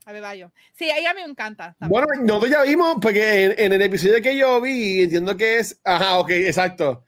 Abebayo. 0.07 0.53
Sí, 0.73 0.91
a 0.91 0.99
ella 0.99 1.15
me 1.15 1.23
encanta. 1.23 1.77
También. 1.79 2.05
Bueno, 2.05 2.23
nosotros 2.25 2.51
ya 2.51 2.63
vimos, 2.63 2.97
porque 3.01 3.45
en, 3.45 3.55
en, 3.57 3.73
el 3.73 3.83
episodio 3.83 4.21
que 4.21 4.37
yo 4.37 4.61
vi, 4.61 5.03
entiendo 5.03 5.37
que 5.37 5.59
es. 5.59 5.81
Ajá, 5.85 6.19
ok, 6.19 6.31
exacto. 6.31 7.05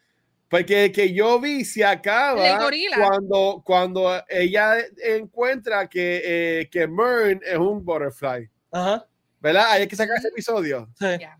Porque 0.49 0.93
que 0.93 1.13
yo 1.13 1.41
vi 1.41 1.65
se 1.65 1.85
acaba 1.85 2.71
cuando, 2.97 3.63
cuando 3.65 4.25
ella 4.29 4.77
encuentra 5.05 5.89
que, 5.89 6.23
eh, 6.25 6.69
que 6.71 6.87
Mern 6.87 7.41
es 7.45 7.59
un 7.59 7.85
butterfly. 7.85 8.49
Ajá. 8.71 9.07
¿Verdad? 9.41 9.73
Hay 9.73 9.89
que 9.89 9.97
sacar 9.97 10.17
ese 10.17 10.29
episodio. 10.29 10.89
Sí. 10.99 11.07
Yeah. 11.19 11.39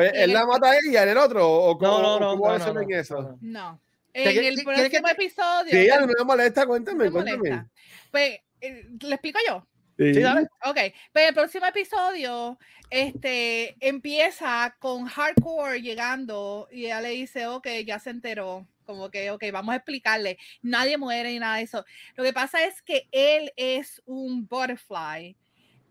Pero, 0.00 0.18
¿Él 0.18 0.32
la 0.32 0.46
mata 0.46 0.70
a 0.70 0.76
ella 0.76 1.02
en 1.02 1.08
el 1.10 1.18
otro? 1.18 1.50
¿O 1.50 1.78
cómo, 1.78 2.00
no, 2.00 2.20
no, 2.20 2.30
cómo 2.30 2.48
no, 2.48 2.58
no, 2.58 2.74
no, 2.74 2.80
en 2.80 2.92
eso? 2.92 3.38
no. 3.40 3.80
En 4.12 4.44
el 4.44 4.64
próximo 4.64 5.06
que, 5.06 5.12
episodio. 5.12 5.70
Si 5.70 5.78
ella 5.78 6.00
no 6.00 6.06
me 6.06 6.24
molesta, 6.24 6.66
cuéntame, 6.66 7.04
me 7.04 7.10
cuéntame. 7.10 7.36
molesta. 7.36 7.68
Pues, 8.10 8.40
eh, 8.60 8.86
¿le 9.00 9.14
explico 9.14 9.38
yo? 9.46 9.66
Sí. 9.96 10.14
Sí. 10.14 10.22
Ok, 10.64 10.78
pero 11.12 11.28
el 11.28 11.34
próximo 11.34 11.66
episodio 11.66 12.58
este, 12.90 13.76
empieza 13.78 14.74
con 14.80 15.06
Hardcore 15.06 15.80
llegando 15.80 16.68
y 16.72 16.86
ella 16.86 17.00
le 17.00 17.10
dice, 17.10 17.46
ok, 17.46 17.68
ya 17.86 18.00
se 18.00 18.10
enteró, 18.10 18.66
como 18.84 19.10
que, 19.10 19.30
ok, 19.30 19.44
vamos 19.52 19.72
a 19.72 19.76
explicarle, 19.76 20.38
nadie 20.62 20.98
muere 20.98 21.30
ni 21.30 21.38
nada 21.38 21.56
de 21.58 21.62
eso. 21.62 21.84
Lo 22.16 22.24
que 22.24 22.32
pasa 22.32 22.64
es 22.64 22.82
que 22.82 23.08
él 23.12 23.52
es 23.56 24.02
un 24.06 24.46
butterfly 24.48 25.36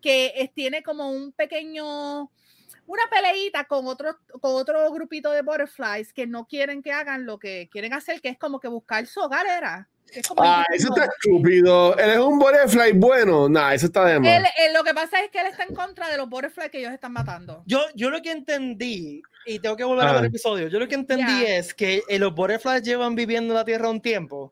que 0.02 0.52
tiene 0.54 0.84
como 0.84 1.10
un 1.10 1.32
pequeño, 1.32 2.30
una 2.90 3.04
peleita 3.12 3.66
con 3.66 3.86
otro, 3.86 4.18
con 4.42 4.56
otro 4.56 4.92
grupito 4.92 5.32
de 5.32 5.44
butterflies 5.44 6.12
que 6.12 6.26
no 6.26 6.48
quieren 6.48 6.82
que 6.82 6.92
hagan 6.92 7.26
lo 7.28 7.38
que 7.38 7.70
quieren 7.72 7.94
hacer, 7.94 8.20
que 8.20 8.30
es 8.30 8.38
como 8.40 8.60
que 8.60 8.68
buscar 8.68 9.06
su 9.06 9.20
hogar, 9.20 9.46
era. 9.46 9.88
Es 10.12 10.28
Ah, 10.38 10.66
eso 10.74 10.88
está 10.88 11.06
estúpido. 11.06 11.96
Él 11.96 12.10
es 12.10 12.18
un 12.18 12.40
butterfly 12.40 12.94
bueno. 12.94 13.48
Nah, 13.48 13.74
eso 13.76 13.86
está 13.86 14.06
de 14.06 14.20
más. 14.20 14.28
él, 14.38 14.44
él- 14.66 14.74
lo 14.74 14.84
que 14.84 14.96
pasa 14.96 15.20
es 15.24 15.30
que 15.30 15.40
él 15.40 15.46
está 15.46 15.66
en 15.66 15.76
contra 15.76 16.10
de 16.10 16.18
los 16.18 16.28
butterflies 16.28 16.72
que 16.72 16.80
ellos 16.80 16.92
están 16.92 17.14
matando. 17.14 17.62
Yo, 17.68 17.80
yo 17.94 18.10
lo 18.10 18.20
que 18.24 18.32
entendí, 18.32 19.22
y 19.46 19.60
tengo 19.60 19.76
que 19.78 19.84
volver 19.84 20.06
a 20.06 20.10
Ah. 20.10 20.14
ver 20.14 20.22
el 20.22 20.28
episodio, 20.30 20.68
yo 20.68 20.80
lo 20.80 20.88
que 20.88 20.96
entendí 20.96 21.44
Ya. 21.44 21.58
es 21.58 21.76
que 21.76 22.02
eh, 22.10 22.18
los 22.18 22.34
butterflies 22.34 22.82
llevan 22.82 23.14
viviendo 23.14 23.54
en 23.54 23.58
la 23.60 23.66
Tierra 23.66 23.88
un 23.88 24.02
tiempo 24.02 24.52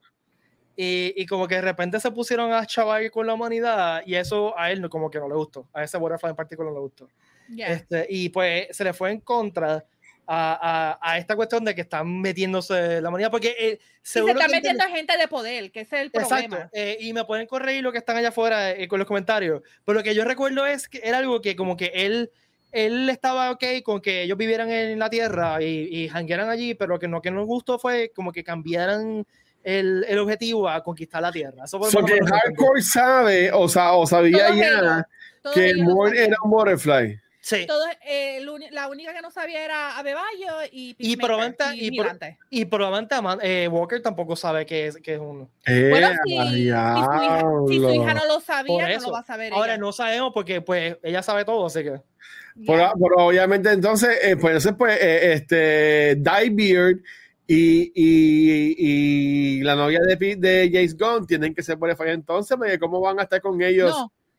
y, 0.76 1.12
y 1.18 1.26
como 1.26 1.48
que 1.48 1.56
de 1.56 1.62
repente 1.62 2.00
se 2.00 2.12
pusieron 2.12 2.54
a 2.54 2.64
chavar 2.68 3.10
con 3.10 3.26
la 3.26 3.34
humanidad 3.34 4.04
y 4.06 4.14
eso 4.14 4.56
a 4.60 4.70
él 4.72 4.80
no- 4.80 4.92
como 4.92 5.10
que 5.10 5.18
no 5.18 5.28
le 5.28 5.34
gustó, 5.34 5.68
a 5.74 5.84
ese 5.84 5.98
butterfly 5.98 6.30
en 6.30 6.36
particular 6.36 6.72
no 6.72 6.78
le 6.78 6.84
gustó. 6.84 7.10
Yeah. 7.50 7.72
Este, 7.74 8.06
y 8.10 8.30
pues 8.30 8.68
se 8.72 8.84
le 8.84 8.94
fue 8.94 9.12
en 9.12 9.22
contra 9.22 9.86
a, 10.30 10.98
a, 11.00 11.12
a 11.14 11.18
esta 11.18 11.36
cuestión 11.38 11.64
de 11.64 11.74
que 11.74 11.82
están 11.82 12.20
metiéndose 12.20 13.00
la 13.00 13.08
humanidad 13.08 13.32
porque 13.32 13.56
eh, 13.58 13.80
se 14.02 14.20
seguro 14.20 14.34
está 14.34 14.46
que 14.48 14.52
metiendo 14.56 14.84
gente 14.86 15.18
de 15.18 15.28
poder, 15.30 15.72
que 15.72 15.80
ese 15.82 15.96
es 15.96 16.02
el 16.02 16.08
Exacto, 16.08 16.50
problema. 16.50 16.70
eh, 16.74 16.98
y 17.00 17.14
me 17.14 17.24
pueden 17.24 17.48
corregir 17.48 17.82
lo 17.84 17.94
que 17.94 18.00
están 18.00 18.18
allá 18.18 18.30
afuera 18.30 18.72
eh, 18.72 18.90
con 18.90 19.00
los 19.00 19.08
comentarios, 19.08 19.62
pero 19.86 20.00
lo 20.00 20.04
que 20.04 20.14
yo 20.14 20.26
recuerdo 20.26 20.66
es 20.66 20.90
que 20.90 21.00
era 21.02 21.20
algo 21.20 21.42
que 21.42 21.56
como 21.56 21.78
que 21.78 21.92
él, 21.96 22.30
él 22.74 23.10
estaba 23.10 23.52
ok 23.52 23.64
con 23.86 24.02
que 24.02 24.24
ellos 24.24 24.38
vivieran 24.38 24.70
en 24.70 25.00
la 25.00 25.10
tierra 25.10 25.62
y, 25.64 25.88
y 25.90 26.10
janguearan 26.10 26.50
allí, 26.50 26.74
pero 26.74 26.96
lo 26.96 27.00
que 27.00 27.08
no 27.08 27.22
que 27.22 27.32
nos 27.32 27.46
gustó 27.46 27.80
fue 27.80 28.12
como 28.14 28.34
que 28.34 28.44
cambiaran 28.44 29.26
el, 29.64 30.06
el 30.10 30.20
objetivo 30.20 30.68
a 30.68 30.84
conquistar 30.84 31.22
la 31.22 31.32
tierra. 31.32 31.64
Eso 31.64 31.80
que 31.80 31.90
que 31.90 32.00
entendí. 32.00 32.32
Hardcore 32.32 32.82
sabe, 32.82 33.52
o, 33.54 33.70
sea, 33.70 33.94
o 33.94 34.06
sabía 34.06 34.54
ya 34.54 35.08
que 35.54 35.74
Morn 35.76 36.10
saben. 36.16 36.32
era 36.32 36.38
un 36.44 36.52
butterfly. 36.52 37.20
Sí. 37.48 37.66
Todo, 37.66 37.86
eh, 38.06 38.46
la 38.72 38.90
única 38.90 39.14
que 39.14 39.22
no 39.22 39.32
sabía 39.32 39.64
era 39.64 39.98
Abebayo 39.98 40.66
y 40.70 40.98
Y 41.00 41.16
probablemente, 41.16 41.64
y, 41.78 41.98
y, 42.50 42.66
probablemente 42.66 43.16
eh, 43.42 43.70
Walker 43.70 44.02
tampoco 44.02 44.36
sabe 44.36 44.66
que 44.66 44.88
es, 44.88 44.98
que 44.98 45.14
es 45.14 45.20
uno. 45.22 45.50
Eh, 45.66 45.88
bueno, 45.90 46.10
si, 46.26 46.32
si, 46.38 47.80
su 47.80 47.94
hija, 47.94 48.14
no 48.16 48.26
lo 48.26 48.42
sabía, 48.42 48.98
no 48.98 49.02
lo 49.02 49.12
va 49.14 49.20
a 49.20 49.24
saber. 49.24 49.54
Ahora 49.54 49.78
no 49.78 49.94
sabemos 49.94 50.34
porque 50.34 50.60
pues 50.60 50.98
ella 51.02 51.24
sabe 51.24 51.46
todo, 51.46 51.68
así 51.68 51.84
que. 51.84 52.02
Pero, 52.66 52.92
obviamente 53.16 53.72
entonces, 53.72 54.20
eh, 54.24 54.36
pues 54.36 54.52
entonces 54.52 54.74
pues 54.78 55.00
este 55.02 56.16
Die 56.16 56.50
Beard 56.52 56.98
y, 57.48 57.94
y, 57.96 58.76
y, 58.78 59.62
la 59.62 59.76
novia 59.76 60.02
de, 60.02 60.36
de 60.36 60.70
James 60.70 60.98
Gunn 60.98 61.26
tienen 61.26 61.56
que 61.56 61.64
ser 61.64 61.78
butterflies. 61.78 62.14
Entonces, 62.14 62.58
¿cómo 62.78 63.00
van 63.00 63.22
a 63.22 63.24
estar 63.24 63.40
con 63.40 63.62
ellos 63.62 63.96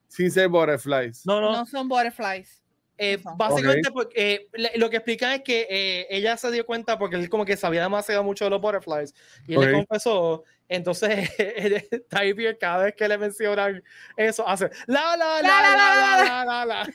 sin 0.08 0.30
ser 0.30 0.50
butterflies? 0.50 1.24
No, 1.24 1.40
no. 1.40 1.52
No 1.52 1.64
son 1.64 1.88
butterflies. 1.88 2.67
Eh, 2.98 3.18
básicamente, 3.36 3.88
okay. 3.88 3.92
porque, 3.92 4.48
eh, 4.52 4.72
lo 4.76 4.90
que 4.90 4.96
explica 4.96 5.36
es 5.36 5.42
que 5.42 5.68
eh, 5.70 6.08
ella 6.10 6.36
se 6.36 6.50
dio 6.50 6.66
cuenta 6.66 6.98
porque 6.98 7.14
él 7.16 7.28
como 7.28 7.44
que 7.44 7.56
sabía 7.56 7.82
demasiado 7.82 8.24
mucho 8.24 8.44
de 8.44 8.50
los 8.50 8.60
butterflies 8.60 9.14
y 9.46 9.52
él 9.52 9.58
okay. 9.58 9.70
le 9.70 9.86
confesó. 9.86 10.42
Entonces, 10.68 11.30
Typier 12.10 12.58
cada 12.58 12.84
vez 12.84 12.94
que 12.94 13.08
le 13.08 13.16
mencionan 13.16 13.82
eso 14.16 14.46
hace 14.46 14.68
la 14.86 15.16
la 15.16 15.40
la 15.40 15.42
la 15.42 15.76
la 15.76 15.86
la 15.86 16.24
la. 16.24 16.44
la, 16.44 16.64
la. 16.66 16.86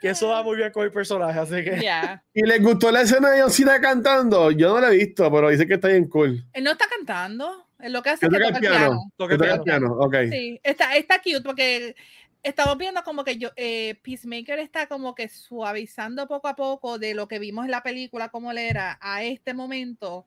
que 0.00 0.10
eso 0.10 0.28
va 0.28 0.42
muy 0.42 0.56
bien 0.56 0.72
con 0.72 0.84
el 0.84 0.92
personaje, 0.92 1.38
así 1.38 1.64
que. 1.64 1.78
Yeah. 1.80 2.22
Y 2.32 2.46
les 2.46 2.62
gustó 2.62 2.90
la 2.90 3.02
escena 3.02 3.30
de 3.30 3.40
Yoncina 3.40 3.80
cantando. 3.80 4.50
Yo 4.50 4.74
no 4.74 4.80
la 4.80 4.92
he 4.92 4.96
visto, 4.96 5.30
pero 5.30 5.48
dice 5.48 5.66
que 5.66 5.74
está 5.74 5.88
bien 5.88 6.08
cool. 6.08 6.44
Él 6.52 6.64
no 6.64 6.72
está 6.72 6.86
cantando. 6.88 7.66
Él 7.78 7.92
lo 7.92 8.02
que 8.02 8.10
hace 8.10 8.26
es 8.26 8.32
que 8.32 8.38
toca 8.38 8.48
el 8.48 8.60
piano. 8.60 8.76
piano. 8.76 9.12
Toca 9.16 9.34
el 9.34 9.40
piano. 9.40 9.64
piano. 9.64 9.98
Sí, 10.30 10.60
está, 10.62 10.96
está 10.96 11.18
cute 11.18 11.42
porque 11.42 11.94
estamos 12.42 12.78
viendo 12.78 13.02
como 13.02 13.24
que 13.24 13.38
yo, 13.38 13.50
eh, 13.56 13.98
Peacemaker 14.02 14.58
está 14.58 14.86
como 14.86 15.14
que 15.14 15.28
suavizando 15.28 16.26
poco 16.28 16.48
a 16.48 16.56
poco 16.56 16.98
de 16.98 17.14
lo 17.14 17.28
que 17.28 17.38
vimos 17.38 17.64
en 17.64 17.70
la 17.70 17.82
película, 17.82 18.28
como 18.28 18.50
él 18.50 18.58
era, 18.58 18.98
a 19.00 19.22
este 19.24 19.54
momento. 19.54 20.26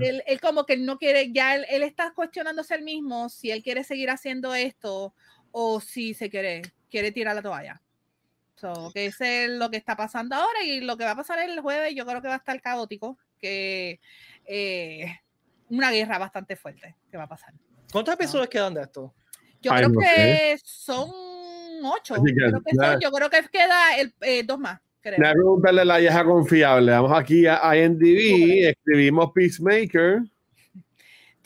Él, 0.00 0.22
él, 0.26 0.40
como 0.40 0.64
que 0.64 0.76
no 0.76 0.98
quiere, 0.98 1.32
ya 1.32 1.54
él, 1.54 1.66
él, 1.68 1.82
está 1.82 2.12
cuestionándose 2.12 2.74
el 2.74 2.82
mismo 2.82 3.28
si 3.28 3.50
él 3.50 3.62
quiere 3.62 3.84
seguir 3.84 4.10
haciendo 4.10 4.54
esto 4.54 5.14
o 5.50 5.80
si 5.80 6.14
se 6.14 6.30
quiere, 6.30 6.62
quiere 6.90 7.12
tirar 7.12 7.34
la 7.34 7.42
toalla. 7.42 7.82
So, 8.56 8.90
que 8.94 9.06
ese 9.06 9.44
es 9.44 9.50
lo 9.50 9.70
que 9.70 9.76
está 9.76 9.96
pasando 9.96 10.34
ahora 10.34 10.62
y 10.64 10.80
lo 10.80 10.96
que 10.96 11.04
va 11.04 11.10
a 11.10 11.16
pasar 11.16 11.38
el 11.40 11.60
jueves 11.60 11.94
yo 11.94 12.06
creo 12.06 12.22
que 12.22 12.28
va 12.28 12.34
a 12.34 12.38
estar 12.38 12.60
caótico, 12.62 13.18
que 13.38 14.00
eh, 14.46 15.20
una 15.68 15.90
guerra 15.90 16.18
bastante 16.18 16.56
fuerte 16.56 16.96
que 17.10 17.16
va 17.16 17.24
a 17.24 17.28
pasar. 17.28 17.52
¿Cuántos 17.92 18.14
episodios 18.14 18.48
quedan 18.48 18.74
de 18.74 18.82
esto? 18.82 19.14
Yo 19.60 19.72
creo 19.72 19.92
que 19.92 20.58
son 20.64 21.10
ocho. 21.86 22.16
yo 23.00 23.10
creo 23.10 23.30
que 23.30 23.40
queda 23.50 23.96
el, 23.98 24.12
eh, 24.20 24.42
dos 24.44 24.58
más. 24.58 24.80
Creo. 25.00 25.18
Voy 25.18 25.26
a 25.26 25.32
preguntarle 25.32 25.80
a 25.82 25.84
la 25.84 25.98
vieja 25.98 26.24
confiable. 26.24 26.90
Vamos 26.92 27.12
aquí 27.16 27.46
a 27.46 27.76
IMDb, 27.76 28.68
escribimos 28.68 29.30
Peacemaker. 29.32 30.22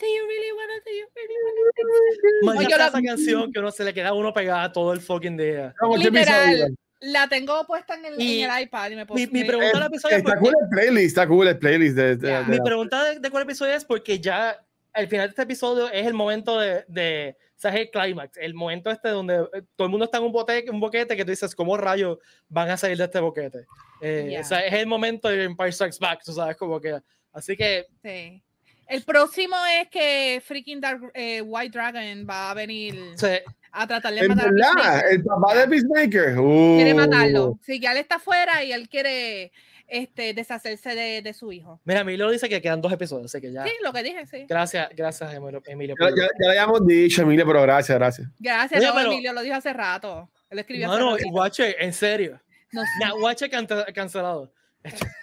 Do 0.01 0.07
you 0.07 0.27
really 0.27 0.51
wanna, 0.53 0.73
do 0.83 0.91
you 0.91 1.05
really 1.15 1.35
wanna 1.45 2.59
Oye, 2.59 2.67
esa 2.73 3.01
canción 3.03 3.51
que 3.51 3.59
uno 3.59 3.69
se 3.69 3.83
le 3.83 3.93
queda 3.93 4.13
uno 4.13 4.33
pegada 4.33 4.71
todo 4.71 4.93
el 4.93 4.99
fucking 4.99 5.37
día. 5.37 5.75
Literal, 5.95 6.75
la 7.01 7.27
tengo 7.27 7.65
puesta 7.65 7.95
en 7.95 8.05
el, 8.05 8.13
en 8.21 8.49
el 8.49 8.63
iPad 8.63 8.91
y 8.91 8.95
me 8.95 9.05
puedo 9.05 9.19
mi, 9.19 9.27
mi 9.27 9.43
pregunta 9.43 9.77
del 9.77 9.87
episodio 9.87 10.17
está 10.17 10.37
cool 10.37 10.53
el 10.59 10.69
playlist, 10.69 11.07
está 11.07 11.27
cool 11.27 11.47
el 11.47 11.57
playlist. 11.57 11.95
De, 11.95 12.15
de, 12.15 12.27
yeah. 12.27 12.43
de, 12.43 12.51
mi 12.51 12.59
pregunta 12.61 13.03
de, 13.03 13.19
de, 13.19 13.29
cuál 13.29 13.43
episodio 13.43 13.73
es 13.73 13.85
porque 13.85 14.19
ya 14.19 14.59
al 14.93 15.07
final 15.07 15.27
de 15.27 15.29
este 15.29 15.41
episodio 15.43 15.89
es 15.89 16.05
el 16.05 16.13
momento 16.13 16.59
de, 16.59 17.37
sea, 17.61 17.71
es 17.71 17.81
el 17.81 17.91
clímax, 17.91 18.37
el 18.37 18.53
momento 18.53 18.89
este 18.89 19.09
donde 19.09 19.35
eh, 19.35 19.61
todo 19.75 19.85
el 19.85 19.91
mundo 19.91 20.05
está 20.05 20.17
en 20.17 20.23
un, 20.23 20.31
bote, 20.31 20.65
un 20.69 20.79
boquete 20.79 21.15
que 21.15 21.23
tú 21.23 21.31
dices, 21.31 21.53
¿cómo 21.55 21.77
rayos 21.77 22.17
van 22.49 22.69
a 22.69 22.77
salir 22.77 22.97
de 22.97 23.03
este 23.03 23.19
boquete? 23.19 23.65
Eh, 24.01 24.27
yeah. 24.29 24.41
O 24.41 24.43
sea, 24.43 24.59
es 24.59 24.73
el 24.73 24.87
momento 24.87 25.27
de 25.27 25.43
Empire 25.43 25.71
Strikes 25.71 25.97
Back, 25.99 26.23
tú 26.23 26.33
sabes, 26.33 26.57
como 26.57 26.79
que... 26.79 26.99
Así 27.31 27.55
que... 27.55 27.85
Sí. 28.03 28.41
El 28.87 29.03
próximo 29.03 29.55
es 29.79 29.87
que 29.89 30.41
freaking 30.45 30.81
Dark, 30.81 31.11
eh, 31.13 31.41
White 31.41 31.77
Dragon 31.77 32.27
va 32.29 32.51
a 32.51 32.53
venir 32.53 32.99
sí. 33.15 33.27
a 33.71 33.87
tratar 33.87 34.13
de 34.13 34.27
matar 34.27 34.51
a 34.83 34.99
El 35.09 35.23
papá 35.23 35.55
de 35.55 35.67
Peacemaker. 35.67 36.37
Uh. 36.37 36.75
Quiere 36.75 36.93
matarlo. 36.93 37.57
Sí, 37.63 37.79
ya 37.79 37.93
él 37.93 37.99
está 37.99 38.15
afuera 38.15 38.63
y 38.65 38.73
él 38.73 38.89
quiere 38.89 39.53
este, 39.91 40.33
deshacerse 40.33 40.95
de, 40.95 41.21
de, 41.21 41.33
su 41.33 41.51
hijo. 41.51 41.81
Mira, 41.83 41.99
Emilio 41.99 42.29
dice 42.29 42.47
que 42.47 42.61
quedan 42.61 42.81
dos 42.81 42.93
episodios, 42.93 43.25
así 43.25 43.41
que 43.41 43.51
ya. 43.51 43.63
Sí, 43.65 43.71
lo 43.83 43.91
que 43.91 44.01
dije, 44.01 44.25
sí. 44.25 44.45
Gracias, 44.47 44.89
gracias, 44.95 45.33
Emilio. 45.33 45.95
Ya, 45.99 46.09
ya, 46.09 46.15
ya, 46.15 46.27
le 46.39 46.47
habíamos 46.47 46.87
dicho, 46.87 47.21
Emilio, 47.21 47.45
pero 47.45 47.61
gracias, 47.61 47.97
gracias. 47.97 48.27
Gracias, 48.39 48.79
Oye, 48.79 48.87
no, 48.87 48.95
pero... 48.95 49.11
Emilio, 49.11 49.33
lo 49.33 49.41
dijo 49.41 49.55
hace 49.55 49.73
rato. 49.73 50.29
Él 50.49 50.59
escribió 50.59 50.87
no, 50.87 50.97
no, 50.97 51.17
Watcher, 51.31 51.75
en 51.79 51.91
serio. 51.91 52.41
No, 52.71 52.83
nah, 53.01 53.13
Watcher 53.15 53.49
cancelado. 53.93 54.53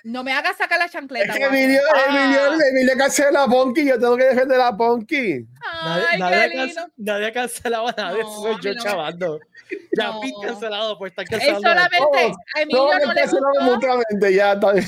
No 0.04 0.22
me 0.22 0.32
hagas 0.32 0.56
sacar 0.56 0.78
la 0.78 0.88
chancleta. 0.88 1.32
Es 1.32 1.38
que 1.38 1.44
Emilio, 1.44 1.80
Emilio, 2.08 2.40
ah. 2.50 2.58
Emilio 2.70 2.96
cancela 2.96 3.44
a 3.44 3.48
Ponky, 3.48 3.86
yo 3.86 3.98
tengo 3.98 4.16
que 4.16 4.24
defender 4.24 4.60
a 4.60 4.76
Ponky. 4.76 5.46
Ay, 5.60 6.18
nadie, 6.18 6.54
nadie, 6.54 6.74
nadie 6.96 7.26
ha 7.26 7.32
cancelado 7.32 7.88
a 7.88 7.94
nadie, 7.96 8.22
no, 8.22 8.42
soy 8.42 8.56
yo 8.62 8.74
no. 8.74 8.82
chavando. 8.82 9.40
Ya, 9.96 10.12
no. 10.12 10.20
Cancelado 10.42 10.96
por 10.96 11.08
estar 11.08 11.26
cancelando. 11.26 11.68
Él 11.68 11.74
solamente, 11.74 12.40
a 12.54 12.62
Emilio 12.62 12.98
no, 13.04 13.12
le 13.12 13.22
gustó. 13.22 13.62
Mutuamente, 13.62 14.34
ya, 14.34 14.52
está 14.52 14.72
bien. 14.72 14.86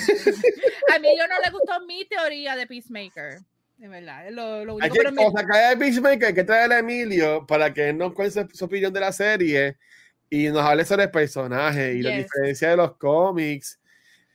A 0.91 0.97
Emilio 0.97 1.29
no 1.29 1.41
le 1.45 1.51
gustó 1.51 1.81
mi 1.87 2.05
teoría 2.05 2.57
de 2.57 2.67
Peacemaker. 2.67 3.41
De 3.77 3.89
verdad, 3.89 4.29
es 4.29 4.33
lo, 4.33 4.65
lo 4.65 4.75
único. 4.75 4.85
Hay 4.85 4.91
que, 4.91 4.99
pero 4.99 5.13
me... 5.13 5.25
de 5.25 5.77
Peacemaker, 5.77 6.29
hay 6.29 6.35
que 6.35 6.45
traer 6.45 6.73
a 6.73 6.79
Emilio 6.79 7.47
para 7.47 7.75
que 7.75 7.89
él 7.89 7.99
nos 7.99 8.13
cuente 8.13 8.47
su 8.53 8.65
opinión 8.65 8.93
de 8.93 9.01
la 9.01 9.11
serie 9.11 9.77
y 10.29 10.49
nos 10.49 10.65
hable 10.65 10.85
sobre 10.85 11.05
el 11.05 11.11
personaje 11.11 11.95
y 11.95 11.97
yes. 11.97 12.05
la 12.05 12.11
diferencia 12.17 12.71
de 12.71 12.77
los 12.77 12.97
cómics 12.97 13.81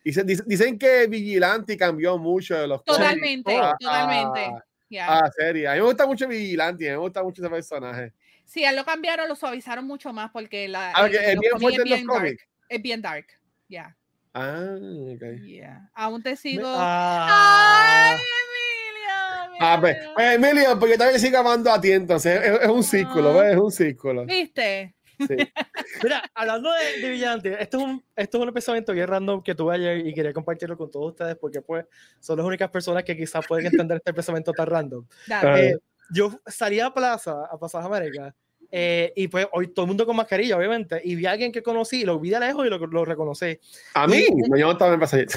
Dicen, 0.06 0.28
dicen 0.28 0.78
que 0.78 1.08
Vigilante 1.08 1.76
cambió 1.76 2.20
mucho 2.20 2.56
de 2.56 2.68
los 2.68 2.84
Totalmente, 2.84 3.60
totalmente. 3.80 4.51
Yeah. 4.88 5.18
Ah, 5.18 5.32
serie. 5.36 5.68
A 5.68 5.74
mí 5.74 5.80
me 5.80 5.86
gusta 5.88 6.06
mucho 6.06 6.28
Vigilante, 6.28 6.88
me 6.91 6.97
gusta 6.97 7.24
mucho 7.24 7.41
ese 7.41 7.49
personaje. 7.49 8.14
Sí, 8.45 8.64
a 8.64 8.70
él 8.70 8.76
lo 8.76 8.86
cambiaron, 8.86 9.28
lo 9.28 9.36
suavizaron 9.36 9.88
mucho 9.88 10.14
más 10.14 10.30
porque 10.30 10.68
la, 10.68 10.91
ah, 10.95 11.08
el, 11.08 11.16
es, 11.16 11.39
bien 11.39 11.60
fuerte 11.60 11.82
es 11.82 11.84
bien 11.84 12.06
dark. 12.06 12.38
Es 12.70 12.82
bien 12.84 13.01
dark, 13.01 13.26
ya. 13.68 13.68
Yeah. 13.68 13.97
Ah, 14.36 14.78
ok. 15.16 15.41
Yeah. 15.43 15.89
Aún 15.95 16.22
te 16.22 16.36
sigo. 16.36 16.68
Ah. 16.68 18.12
¡Ay, 18.12 18.22
Emilio! 18.22 19.58
Ah, 19.60 19.78
pues, 19.82 19.97
pues, 20.14 20.36
Emilio, 20.36 20.78
porque 20.78 20.93
yo 20.93 20.97
también 20.99 21.20
sigo 21.20 21.39
amando 21.39 21.72
a 21.72 21.82
ti, 21.82 21.91
entonces 21.91 22.39
es, 22.43 22.62
es 22.62 22.70
un 22.70 22.84
círculo, 22.84 23.34
¿ves? 23.34 23.53
Es 23.53 23.58
un 23.58 23.72
círculo. 23.72 24.24
¿Viste? 24.28 24.93
Sí. 25.18 25.36
Mira, 26.03 26.24
hablando 26.34 26.70
de, 26.72 27.09
de 27.09 27.57
esto 27.59 27.78
es, 27.78 27.84
un, 27.84 28.03
esto 28.16 28.38
es 28.38 28.47
un 28.47 28.53
pensamiento 28.53 28.93
bien 28.93 29.07
random 29.07 29.41
que 29.43 29.55
tuve 29.55 29.76
ayer 29.76 30.05
y 30.05 30.13
quería 30.13 30.34
compartirlo 30.34 30.78
con 30.78 30.91
todos 30.91 31.11
ustedes 31.11 31.36
porque 31.36 31.61
pues 31.61 31.86
son 32.20 32.38
las 32.38 32.45
únicas 32.45 32.70
personas 32.70 33.03
que 33.03 33.16
quizás 33.16 33.45
pueden 33.47 33.68
entender 33.68 33.97
este 33.97 34.13
pensamiento 34.13 34.51
tan 34.51 34.68
random. 34.68 35.05
Eh, 35.43 35.76
yo 36.11 36.39
salí 36.45 36.80
a 36.80 36.93
Plaza, 36.93 37.45
a 37.49 37.57
Plaza 37.57 37.84
América, 37.84 38.36
eh, 38.72 39.13
y 39.16 39.28
pues 39.28 39.47
hoy 39.53 39.68
todo 39.68 39.86
el 39.86 39.88
mundo 39.88 40.05
con 40.05 40.16
mascarilla, 40.16 40.57
obviamente, 40.57 40.99
y 41.03 41.16
vi 41.16 41.26
a 41.26 41.32
alguien 41.32 41.51
que 41.51 41.63
conocí, 41.63 42.03
lo 42.03 42.20
vi 42.20 42.30
de 42.30 42.39
lejos 42.39 42.66
y 42.66 42.70
lo, 42.70 42.78
lo 42.78 43.05
reconocí. 43.05 43.57
A 43.93 44.07
mí, 44.07 44.26
y, 44.28 44.49
me 44.49 44.59
llamó 44.59 44.78
también 44.78 44.99
pasajero. 44.99 45.30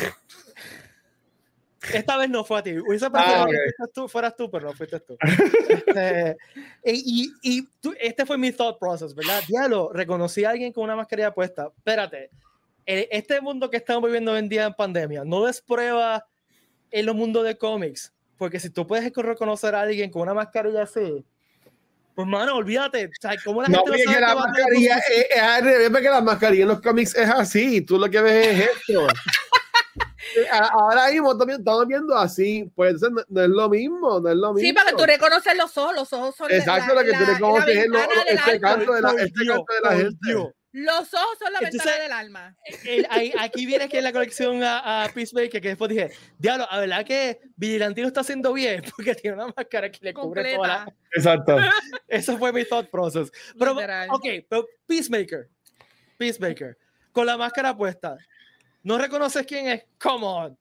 Esta 1.92 2.16
vez 2.16 2.28
no 2.28 2.44
fue 2.44 2.58
a 2.58 2.62
ti. 2.62 2.78
Hubiese 2.78 3.06
ah, 3.12 3.44
okay. 3.44 3.54
que 3.54 3.92
tú, 3.92 4.08
fueras 4.08 4.34
tú, 4.36 4.50
pero 4.50 4.66
no 4.66 4.72
fuiste 4.72 4.98
tú. 5.00 5.16
este, 5.20 6.36
y 6.84 7.32
y 7.42 7.66
tú, 7.80 7.94
este 8.00 8.26
fue 8.26 8.36
mi 8.36 8.52
thought 8.52 8.78
process, 8.78 9.14
¿verdad? 9.14 9.42
Diablo, 9.46 9.90
reconocí 9.92 10.44
a 10.44 10.50
alguien 10.50 10.72
con 10.72 10.84
una 10.84 10.96
mascarilla 10.96 11.32
puesta. 11.32 11.70
Espérate, 11.76 12.30
este 12.84 13.40
mundo 13.40 13.70
que 13.70 13.76
estamos 13.76 14.04
viviendo 14.04 14.32
hoy 14.32 14.38
en 14.38 14.48
día 14.48 14.64
en 14.64 14.74
pandemia, 14.74 15.24
no 15.24 15.44
desprueba 15.44 16.26
en 16.90 17.06
los 17.06 17.14
mundos 17.14 17.44
de 17.44 17.56
cómics. 17.56 18.12
Porque 18.36 18.60
si 18.60 18.70
tú 18.70 18.86
puedes 18.86 19.12
reconocer 19.12 19.74
a 19.74 19.82
alguien 19.82 20.10
con 20.10 20.22
una 20.22 20.32
mascarilla 20.32 20.82
así, 20.82 21.24
pues 22.14 22.26
mano, 22.26 22.56
olvídate. 22.56 23.06
O 23.06 23.10
sea, 23.20 23.36
¿cómo 23.44 23.62
la 23.62 23.68
no, 23.68 23.84
gente 23.84 24.04
no 24.04 24.12
sabe 24.12 24.20
la 24.20 24.34
mascarilla 24.34 24.98
es, 24.98 25.26
es 25.30 25.40
al 25.40 25.64
revés, 25.64 25.90
porque 25.90 26.10
la 26.10 26.20
mascarilla 26.20 26.62
en 26.62 26.68
los 26.68 26.80
cómics 26.80 27.14
es 27.14 27.28
así. 27.28 27.80
Tú 27.82 27.98
lo 27.98 28.08
que 28.08 28.20
ves 28.20 28.46
es 28.46 28.70
esto. 28.70 29.06
Ahora 30.50 31.10
mismo 31.10 31.32
estamos 31.32 31.86
viendo 31.86 32.16
así, 32.16 32.70
pues 32.74 33.00
no, 33.02 33.22
no, 33.28 33.42
es 33.42 33.48
lo 33.48 33.68
mismo, 33.68 34.20
no 34.20 34.28
es 34.28 34.36
lo 34.36 34.52
mismo. 34.54 34.66
Sí, 34.68 34.72
para 34.72 34.90
que 34.90 34.96
tú 34.96 35.04
reconoces 35.04 35.56
los 35.56 35.76
ojos, 35.76 35.94
los 35.94 36.12
ojos 36.12 36.36
son 36.36 36.50
Exacto, 36.50 36.94
la, 36.94 37.02
lo 37.02 37.06
que 37.12 37.18
tú 37.18 37.24
reconoces 37.24 37.76
es 37.76 37.88
lo, 37.88 37.98
este 37.98 38.60
canto 38.60 38.92
de 38.92 39.00
la, 39.02 39.10
este 39.10 39.46
canto 39.46 39.72
de 39.74 39.80
la 39.82 39.96
gente. 39.96 40.18
Dios. 40.22 40.48
Los 40.72 41.14
ojos 41.14 41.38
son 41.38 41.52
la 41.52 41.58
Entonces, 41.60 41.84
ventana 41.84 42.02
del 42.02 42.12
alma. 42.12 42.56
El, 42.84 43.06
el, 43.10 43.32
aquí 43.38 43.64
viene 43.64 43.88
que 43.88 44.02
la 44.02 44.12
colección 44.12 44.62
a, 44.62 45.04
a 45.04 45.08
Peacemaker, 45.08 45.62
que 45.62 45.68
después 45.68 45.88
dije, 45.88 46.10
diablo, 46.38 46.66
a 46.70 46.78
verdad 46.80 47.06
que 47.06 47.40
Vigilantino 47.56 48.06
está 48.06 48.20
haciendo 48.20 48.52
bien, 48.52 48.82
porque 48.96 49.14
tiene 49.14 49.36
una 49.36 49.52
máscara 49.56 49.90
que 49.90 49.98
le 50.02 50.12
cubre 50.12 50.42
Completa. 50.42 50.56
toda 50.56 50.68
la... 50.68 50.94
Exacto. 51.14 51.56
Eso 52.08 52.36
fue 52.38 52.52
mi 52.52 52.64
thought 52.64 52.90
process. 52.90 53.32
Pero, 53.58 53.74
Literal. 53.74 54.08
ok, 54.10 54.24
pero 54.48 54.66
Peacemaker, 54.86 55.48
Peacemaker, 56.18 56.76
con 57.12 57.26
la 57.26 57.36
máscara 57.38 57.74
puesta, 57.74 58.16
¿no 58.88 58.98
reconoces 58.98 59.46
quién 59.46 59.68
es? 59.68 59.84
Come 60.02 60.26
on. 60.26 60.58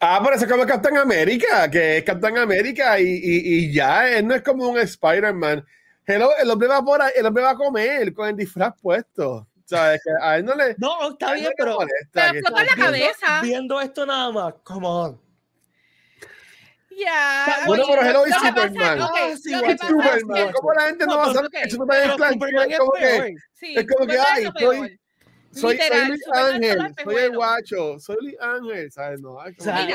Ah, 0.00 0.20
pero 0.22 0.36
eso 0.36 0.44
es 0.44 0.50
como 0.50 0.64
Captain 0.66 0.96
América, 0.96 1.70
que 1.70 1.98
es 1.98 2.04
Captain 2.04 2.38
América 2.38 2.98
y, 2.98 3.04
y, 3.04 3.64
y 3.66 3.72
ya, 3.72 4.08
él 4.08 4.26
no 4.26 4.34
es 4.34 4.42
como 4.42 4.68
un 4.68 4.78
Spider-Man 4.78 5.64
Hello, 6.10 6.30
el 6.40 6.50
hombre 6.50 6.68
va 6.68 6.82
por 6.82 7.02
ahí, 7.02 7.12
el 7.16 7.26
hombre 7.26 7.42
va 7.42 7.50
a 7.50 7.54
comer 7.54 8.14
con 8.14 8.26
el 8.30 8.34
disfraz 8.34 8.72
puesto. 8.80 9.46
¿Sabes? 9.66 10.00
Que 10.02 10.10
a 10.24 10.38
él 10.38 10.44
no 10.46 10.54
le. 10.54 10.74
No, 10.78 11.10
está 11.10 11.34
bien, 11.34 11.44
no 11.44 11.50
pero 11.54 11.74
molesta 11.74 12.32
Pero 12.32 12.56
la 12.56 12.82
cabeza. 12.82 13.42
viendo 13.42 13.78
esto 13.78 14.06
nada 14.06 14.32
más, 14.32 14.54
come 14.64 14.86
on. 14.86 15.20
Ya. 16.98 17.58
Bueno, 17.66 17.84
pero 17.86 18.00
hello 18.00 18.24
lo 18.24 18.26
y 18.26 18.32
Superman. 18.32 19.00
Ah, 19.02 19.34
Superman. 19.36 20.52
¿Cómo 20.54 20.72
la 20.72 20.82
gente 20.86 21.04
no, 21.04 21.12
No, 21.12 21.18
va 21.18 21.26
a 21.26 21.34
saber 21.34 21.50
que 21.50 21.70
Superman 21.70 22.10
es 22.10 22.16
Clark 22.16 22.70
es 22.70 22.78
Como 22.78 22.92
que 22.92 23.00
peor. 23.00 23.30
Sí, 23.52 23.74
es 23.76 23.86
como 23.86 24.06
que, 24.06 24.12
Superman 24.14 24.26
ay, 24.34 24.44
es 24.44 24.62
lo 24.62 24.98
soy- 25.52 25.74
Literal, 25.74 26.18
Ángel, 26.34 26.94
soy 27.04 27.14
el 27.16 27.30
guacho, 27.36 27.98
soy 27.98 28.16
Luis 28.20 28.36
Ángel, 28.40 28.92
¿sabes? 28.92 29.20
No, 29.20 29.32
O 29.34 29.44
sea, 29.58 29.86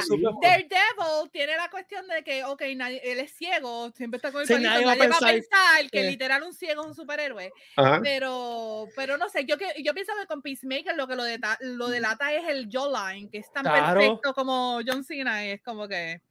Daredevil 0.42 1.30
tiene 1.32 1.56
la 1.56 1.70
cuestión 1.70 2.08
de 2.08 2.24
que, 2.24 2.44
ok, 2.44 2.62
nadie- 2.76 3.02
él 3.04 3.20
es 3.20 3.32
ciego, 3.36 3.92
siempre 3.92 4.18
está 4.18 4.32
con 4.32 4.42
el 4.42 4.48
Sí, 4.48 4.54
palito, 4.54 4.70
nadie 4.72 4.86
nadie, 4.86 4.98
va 5.00 5.04
a 5.06 5.08
va 5.10 5.16
a 5.16 5.20
pensar 5.20 5.34
pensar 5.34 5.82
que 5.92 6.02
que- 6.02 6.04
literal 6.10 6.44
un 6.44 6.54
ciego 6.54 6.82
es 6.82 6.88
un 6.88 6.96
superhéroe. 6.96 7.52
Ajá. 7.76 8.00
Pero, 8.04 8.88
pero 8.96 9.18
no 9.18 9.30
sé, 9.30 9.46
yo, 9.46 9.58
que, 9.58 9.68
yo 9.84 9.94
pienso 9.94 10.14
que 10.20 10.26
con 10.28 10.42
Peacemaker 10.42 10.96
lo 10.96 11.08
que 11.08 11.16
lo, 11.16 11.24
deta- 11.24 11.58
lo 11.62 11.88
delata 11.88 12.34
es 12.34 12.48
el 12.48 12.70
jawline, 12.72 13.30
que 13.30 13.38
es 13.40 13.52
tan 13.52 13.64
Claro. 13.64 14.00
perfecto 14.00 14.34
como 14.34 14.80
John 14.86 15.04
Cena, 15.04 15.46
y 15.46 15.52
es 15.52 15.62
como 15.62 15.88
que, 15.88 16.22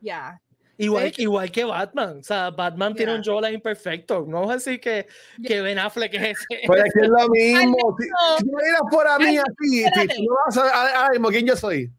ya. 0.00 0.40
Igual, 0.84 1.06
hecho- 1.06 1.22
igual 1.22 1.50
que 1.52 1.64
Batman. 1.64 2.18
O 2.18 2.22
sea, 2.22 2.50
Batman 2.50 2.94
tiene 2.94 3.12
Ya. 3.12 3.18
un 3.18 3.24
jawline 3.24 3.60
perfecto. 3.60 4.24
No 4.26 4.36
vamos 4.38 4.50
a 4.50 4.54
decir 4.54 4.80
que, 4.80 5.06
que 5.46 5.60
Ben 5.60 5.78
Affleck 5.78 6.14
es 6.14 6.22
ese. 6.38 6.62
Pues 6.66 6.84
es 6.84 6.92
que 6.94 7.00
es 7.02 7.08
lo 7.08 7.28
mismo. 7.30 7.96
Si, 7.98 8.08
no. 8.08 8.38
si 8.38 8.44
tú 8.44 8.50
miras 8.56 8.80
por 8.90 9.06
a 9.06 9.18
mí 9.18 9.36
así, 9.38 9.84
si 9.84 10.08
tú 10.16 10.22
no 10.24 10.34
vas 10.46 10.56
a 10.56 11.08
ver 11.10 11.20
quién 11.30 11.46
yo 11.46 11.56
soy. 11.56 11.90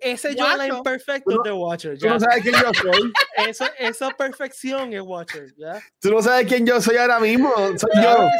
Ese 0.00 0.32
Guacho. 0.34 0.44
jawline 0.56 0.82
perfecto 0.82 1.30
Tú 1.30 1.36
es 1.42 1.44
de 1.44 1.52
Watcher. 1.52 1.98
Tú 1.98 2.06
ya. 2.06 2.12
no 2.14 2.20
sabes 2.20 2.42
quién 2.42 2.54
yo 2.54 2.70
soy. 2.72 3.12
Esa, 3.48 3.66
esa 3.78 4.08
perfección 4.10 4.92
es 4.94 5.02
Watcher. 5.02 5.52
¿ya? 5.58 5.78
Tú 6.00 6.10
no 6.10 6.22
sabes 6.22 6.46
quién 6.46 6.64
yo 6.64 6.80
soy 6.80 6.96
ahora 6.96 7.18
mismo. 7.20 7.52
Soy 7.76 7.90
yo. 8.02 8.24
Eh, 8.24 8.30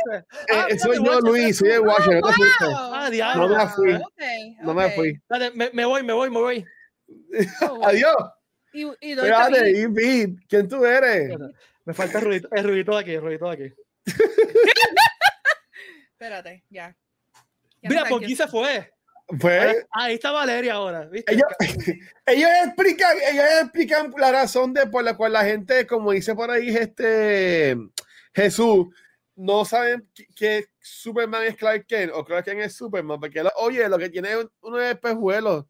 que. 0.46 0.54
Ah, 0.54 0.66
eh, 0.70 0.78
soy 0.78 1.04
yo, 1.04 1.20
Luis. 1.20 1.58
Soy 1.58 1.70
el 1.70 1.80
Watcher. 1.80 2.20
No 2.22 2.28
te. 2.28 2.64
Wow. 2.64 2.94
Ah, 2.94 3.10
diablo. 3.10 3.48
No 3.48 3.56
me 3.58 3.66
fui. 3.68 3.92
Ok, 3.94 4.22
No 4.62 4.74
me 4.74 4.90
fui. 4.92 5.20
Dale, 5.28 5.50
me, 5.50 5.70
me 5.74 5.84
voy, 5.84 6.02
me 6.02 6.12
voy, 6.14 6.30
me 6.30 6.40
voy. 6.40 6.64
Oh, 7.68 7.80
Adiós. 7.86 8.14
Y, 8.72 8.82
y 9.00 9.14
doy 9.14 9.28
Espérate, 9.28 9.70
Ivy. 9.70 10.36
¿Quién 10.48 10.68
tú 10.68 10.84
eres? 10.84 11.38
Me 11.84 11.92
falta 11.94 12.18
el 12.18 12.24
ruidito, 12.24 12.48
el 12.52 12.64
ruidito 12.64 12.92
de 12.92 13.00
aquí, 13.00 13.12
el 13.12 13.20
ruidito 13.22 13.50
de 13.50 13.52
aquí. 13.52 13.74
Espérate, 16.12 16.64
ya. 16.70 16.96
Ya 17.82 17.88
Mira, 17.88 18.04
por 18.04 18.22
aquí 18.22 18.36
se 18.36 18.46
fue. 18.46 18.92
Pues 19.40 19.86
Ahí 19.90 20.14
está 20.14 20.30
Valeria 20.30 20.74
ahora, 20.74 21.06
¿viste? 21.06 21.32
ellos, 21.32 21.46
ellos 22.26 22.50
explican, 22.66 23.16
ellos 23.30 23.44
explican 23.62 24.12
la 24.18 24.30
razón 24.32 24.74
de 24.74 24.86
por 24.86 25.02
la 25.04 25.16
cual 25.16 25.32
la 25.32 25.44
gente, 25.44 25.86
como 25.86 26.12
dice 26.12 26.34
por 26.34 26.50
ahí 26.50 26.68
este 26.76 27.76
Jesús, 28.34 28.88
no 29.34 29.64
saben 29.64 30.06
que- 30.14 30.26
que 30.36 30.66
Superman 30.80 31.44
es 31.44 31.56
Clark 31.56 31.86
Kent 31.86 32.12
o 32.14 32.24
Clark 32.24 32.44
Kent 32.44 32.60
es 32.60 32.74
Superman, 32.74 33.18
porque 33.20 33.42
lo- 33.42 33.52
oye, 33.56 33.88
lo 33.88 33.98
que 33.98 34.10
tiene 34.10 34.32
es 34.32 34.46
uno 34.60 34.76
de 34.76 34.90
espejuelos 34.90 35.64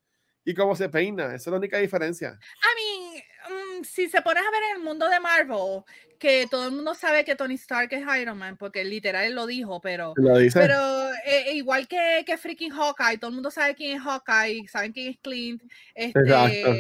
y 0.45 0.55
cómo 0.55 0.75
se 0.75 0.89
peina, 0.89 1.27
esa 1.27 1.37
es 1.37 1.47
la 1.47 1.57
única 1.59 1.79
diferencia. 1.79 2.39
I 2.39 3.15
mean, 3.51 3.81
mm, 3.81 3.85
si 3.85 4.09
se 4.09 4.23
pones 4.23 4.43
a 4.43 4.51
ver 4.51 4.63
en 4.71 4.77
el 4.79 4.83
mundo 4.83 5.09
de 5.09 5.21
Marvel, 5.21 5.83
que 6.19 6.47
todo 6.51 6.67
el 6.67 6.73
mundo 6.73 6.95
sabe 6.95 7.25
que 7.25 7.35
Tony 7.35 7.55
Stark 7.55 7.93
es 7.93 8.05
Iron 8.21 8.39
Man, 8.39 8.57
porque 8.57 8.85
literal 8.85 9.25
él 9.25 9.35
lo 9.35 9.47
dijo, 9.47 9.81
pero, 9.81 10.15
Lo 10.17 10.39
dice. 10.39 10.61
pero 10.61 11.11
eh, 11.27 11.53
igual 11.55 11.89
que, 11.89 12.23
que 12.25 12.37
freaking 12.37 12.71
Hawkeye, 12.71 13.19
todo 13.19 13.31
el 13.31 13.35
mundo 13.35 13.51
sabe 13.51 13.75
quién 13.75 13.97
es 13.97 14.03
Hawkeye, 14.03 14.69
saben 14.69 14.93
quién 14.93 15.11
es 15.11 15.19
Clint, 15.19 15.63
Exacto. 15.95 16.75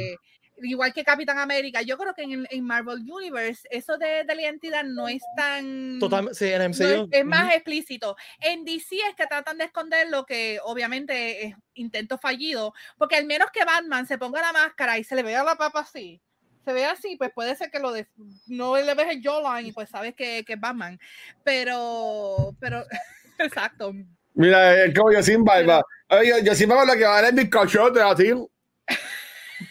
Igual 0.62 0.92
que 0.92 1.04
Capitán 1.04 1.38
América. 1.38 1.82
Yo 1.82 1.98
creo 1.98 2.14
que 2.14 2.22
en, 2.22 2.32
el- 2.32 2.48
en 2.50 2.64
Marvel 2.64 2.98
Universe 3.10 3.66
eso 3.70 3.98
de, 3.98 4.24
de 4.24 4.34
la 4.34 4.42
identidad 4.42 4.84
no 4.84 5.08
es 5.08 5.22
tan... 5.36 5.98
Totalmente, 6.00 6.38
sí, 6.38 6.46
en 6.52 6.58
no 6.58 6.64
MCU. 6.66 7.08
es, 7.12 7.18
es 7.20 7.24
más 7.24 7.44
ujú. 7.44 7.52
explícito. 7.54 8.16
En 8.40 8.64
DC 8.64 8.96
es 9.08 9.14
que 9.16 9.26
tratan 9.26 9.58
de 9.58 9.64
esconder 9.64 10.08
lo 10.08 10.24
que 10.24 10.58
obviamente 10.64 11.46
es 11.46 11.54
intento 11.74 12.18
fallido, 12.18 12.72
porque 12.96 13.16
al 13.16 13.26
menos 13.26 13.48
que 13.52 13.64
Batman 13.64 14.06
se 14.06 14.18
ponga 14.18 14.40
la 14.40 14.52
máscara 14.52 14.98
y 14.98 15.04
se 15.04 15.14
le 15.14 15.22
vea 15.22 15.42
la 15.44 15.56
papa 15.56 15.80
así, 15.80 16.20
se 16.64 16.72
ve 16.72 16.84
así, 16.84 17.16
pues 17.16 17.30
puede 17.34 17.56
ser 17.56 17.70
que 17.70 17.80
lo 17.80 17.90
de, 17.92 18.06
no 18.46 18.76
le 18.76 18.94
ves 18.94 19.08
el 19.10 19.22
jawline 19.22 19.66
y 19.66 19.72
pues 19.72 19.88
sabes 19.90 20.14
que, 20.14 20.44
que 20.46 20.52
es 20.52 20.60
Batman. 20.60 20.98
Pero, 21.42 22.54
pero, 22.60 22.84
exacto. 23.38 23.92
Mira, 24.34 24.84
es 24.84 24.94
como 24.94 25.12
yo 25.12 25.22
sin 25.22 25.44
barba. 25.44 25.82
Yo, 26.10 26.38
yo 26.42 26.54
sin 26.54 26.68
barba 26.68 26.84
lo 26.86 26.94
que 26.94 27.04
va 27.04 27.18
a 27.18 27.22
dar 27.22 27.30
es 27.30 27.34
mi 27.34 27.50
cachote 27.50 28.00
así. 28.00 28.32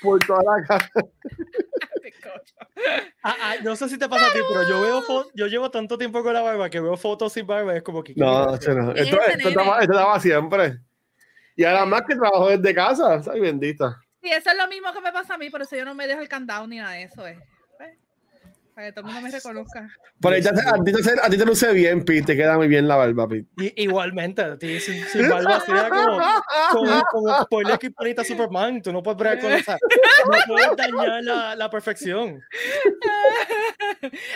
Por 0.02 0.20
toda 0.26 0.42
la 0.44 0.66
cara. 0.66 0.92
Ah, 3.24 3.36
ah, 3.40 3.56
no 3.64 3.76
sé 3.76 3.88
si 3.90 3.98
te 4.00 4.10
pasa 4.10 4.26
a 4.26 4.34
ti, 4.34 4.40
pero 4.48 4.68
yo 4.68 4.82
veo 4.82 5.30
yo 5.36 5.46
llevo 5.46 5.70
tanto 5.70 6.00
tiempo 6.00 6.24
con 6.24 6.34
la 6.34 6.42
barba 6.42 6.70
que 6.70 6.80
veo 6.80 6.98
fotos 6.98 7.34
sin 7.34 7.46
barba 7.46 7.76
y 7.76 7.78
es 7.78 7.84
como 7.84 8.04
que. 8.04 8.14
No, 8.16 8.56
eso 8.56 8.74
no. 8.74 8.94
¿Quién 8.94 9.06
Esto, 9.06 9.50
estaba, 9.50 9.80
esto 9.80 9.94
estaba 9.94 10.20
siempre. 10.20 10.80
Y 11.56 11.64
ahora 11.64 11.86
más 11.86 12.02
que 12.08 12.16
trabajo 12.16 12.50
desde 12.50 12.74
casa, 12.74 13.22
soy 13.22 13.40
bendita. 13.40 14.02
Sí, 14.22 14.30
eso 14.30 14.50
es 14.50 14.58
lo 14.58 14.68
mismo 14.68 14.92
que 14.94 15.02
me 15.02 15.12
pasa 15.12 15.36
a 15.36 15.38
mí, 15.38 15.50
por 15.52 15.62
eso 15.62 15.76
yo 15.76 15.86
no 15.86 15.94
me 15.94 16.08
dejo 16.08 16.22
el 16.22 16.30
candado 16.30 16.66
ni 16.66 16.78
nada 16.78 16.94
de 16.94 17.04
eso. 17.04 17.28
Es. 17.28 17.38
Para 18.74 18.88
que 18.88 18.94
todo 18.94 19.02
el 19.02 19.06
mundo 19.14 19.22
me 19.22 19.32
reconozca. 19.32 19.90
Por 20.22 20.34
ahí 20.34 20.42
te 20.42 20.50
a, 20.50 20.54
ti 20.54 20.92
te, 20.94 21.00
hace- 21.02 21.20
a 21.22 21.30
ti 21.30 21.38
te 21.38 21.46
luce 21.46 21.74
bien, 21.74 22.04
Pete, 22.06 22.22
te 22.28 22.36
queda 22.38 22.58
muy 22.58 22.68
bien 22.68 22.88
la 22.88 22.96
barba, 22.96 23.28
Pete. 23.28 23.48
Y- 23.58 23.84
igualmente, 23.84 24.42
a 24.42 24.58
ti 24.58 24.80
sin, 24.80 25.04
sin 25.06 25.30
barba 25.30 25.60
sería 25.62 25.90
como, 25.90 26.22
como, 26.72 27.02
como 27.12 27.46
ponle 27.50 27.74
aquí 27.74 27.90
panita 27.90 28.24
Superman. 28.24 28.82
Tú 28.82 28.92
no 28.94 29.04
puedes 29.04 29.18
bregar 29.18 29.40
con 29.40 29.52
esa. 29.52 29.78
No 30.26 30.38
puedes 30.48 30.76
dañar 30.78 31.24
la, 31.24 31.56
la 31.56 31.70
perfección. 31.70 32.42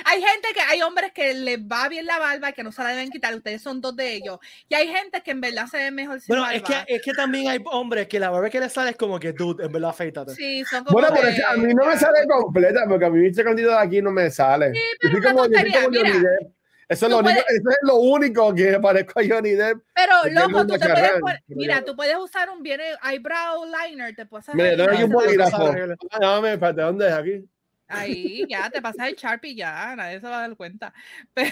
hay 0.05 0.21
gente 0.21 0.47
que, 0.53 0.61
hay 0.61 0.81
hombres 0.81 1.11
que 1.13 1.33
les 1.33 1.59
va 1.59 1.87
bien 1.89 2.05
la 2.05 2.19
barba 2.19 2.49
y 2.49 2.53
que 2.53 2.63
no 2.63 2.71
se 2.71 2.83
la 2.83 2.89
deben 2.89 3.09
quitar. 3.09 3.33
Ustedes 3.35 3.61
son 3.61 3.81
dos 3.81 3.95
de 3.95 4.13
ellos. 4.15 4.39
Y 4.69 4.75
hay 4.75 4.87
gente 4.87 5.21
que 5.21 5.31
en 5.31 5.41
verdad 5.41 5.67
se 5.67 5.77
ve 5.77 5.91
mejor 5.91 6.19
sin 6.19 6.27
Bueno, 6.27 6.43
barba. 6.43 6.55
es 6.57 6.63
que, 6.63 6.95
es 6.95 7.01
que 7.01 7.13
también 7.13 7.47
hay 7.49 7.59
hombres 7.65 8.07
que 8.07 8.19
la 8.19 8.29
barba 8.29 8.49
que 8.49 8.59
les 8.59 8.71
sale 8.73 8.91
es 8.91 8.97
como 8.97 9.19
que, 9.19 9.33
dude, 9.33 9.65
en 9.65 9.71
verdad, 9.71 9.89
afeítate. 9.91 10.33
Sí, 10.35 10.63
son 10.65 10.83
como 10.83 10.93
Bueno, 10.99 11.09
pero 11.15 11.29
que- 11.29 11.35
que 11.35 11.43
a 11.43 11.53
mí 11.55 11.73
no 11.73 11.85
me 11.85 11.97
sale 11.97 12.19
completa, 12.27 12.83
porque 12.87 13.05
a 13.05 13.09
mí 13.09 13.25
este 13.27 13.43
candido 13.43 13.71
de 13.71 13.77
aquí 13.79 14.01
no 14.01 14.11
me 14.11 14.24
sale. 14.31 14.73
Sí, 14.73 14.79
Yo 14.79 14.97
pero 15.01 15.11
soy 15.13 15.21
como, 15.23 15.37
yo 15.37 15.43
soy 15.43 15.51
tontería, 15.53 15.81
como 15.83 15.95
Johnny 15.97 16.09
mira. 16.19 16.29
Depp. 16.39 16.51
Eso 16.87 17.05
es, 17.07 17.11
lo 17.11 17.17
Tú 17.17 17.25
único, 17.25 17.41
puedes- 17.43 17.59
eso 17.61 17.69
es 17.71 17.77
lo 17.81 17.95
único 17.95 18.53
que 18.53 18.71
me 18.71 18.79
parezco 18.79 19.19
a 19.19 19.23
Johnny 19.27 19.51
Depp. 19.51 19.81
Pero, 19.95 20.13
loco, 20.31 20.67
tú 20.67 20.77
te 20.77 20.87
puedes 20.89 21.11
poner- 21.19 21.43
mira, 21.47 21.79
yo- 21.79 21.85
tú 21.85 21.95
puedes 21.95 22.15
usar 22.17 22.49
un 22.51 22.61
bien 22.61 22.79
eyebrow 23.03 23.65
liner, 23.65 24.15
te 24.15 24.25
puedes 24.27 24.47
hacer 24.47 24.55
Mira, 24.55 24.77
tengo 24.77 24.91
aquí 24.91 25.03
un 25.03 25.09
bolígrafo. 25.11 25.73
Ah, 26.11 26.19
no, 26.21 26.41
me 26.43 26.53
espérate, 26.53 26.81
¿dónde 26.81 27.07
es 27.07 27.13
aquí? 27.13 27.49
ahí, 27.87 28.45
ya, 28.49 28.67
te 28.71 28.81
pasas 28.81 29.07
el 29.09 29.15
Sharpie 29.15 29.55
ya, 29.55 29.95
nadie 29.95 30.19
se 30.19 30.27
va 30.27 30.37
a 30.39 30.41
dar 30.47 30.55
cuenta. 30.57 30.91
Pero, 31.33 31.51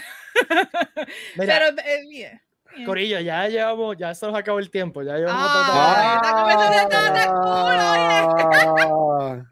Mira, 1.36 1.60
pero 1.60 1.66
eh, 1.88 2.06
bien. 2.10 2.42
Corillo, 2.86 3.20
ya 3.20 3.48
llevamos, 3.48 3.96
ya 3.98 4.16
se 4.16 4.26
nos 4.26 4.36
acabó 4.36 4.58
el 4.60 4.70
tiempo. 4.72 5.04
Ya 5.04 5.16
llevamos 5.18 5.42
Ah, 5.46 6.20
oye. 9.36 9.44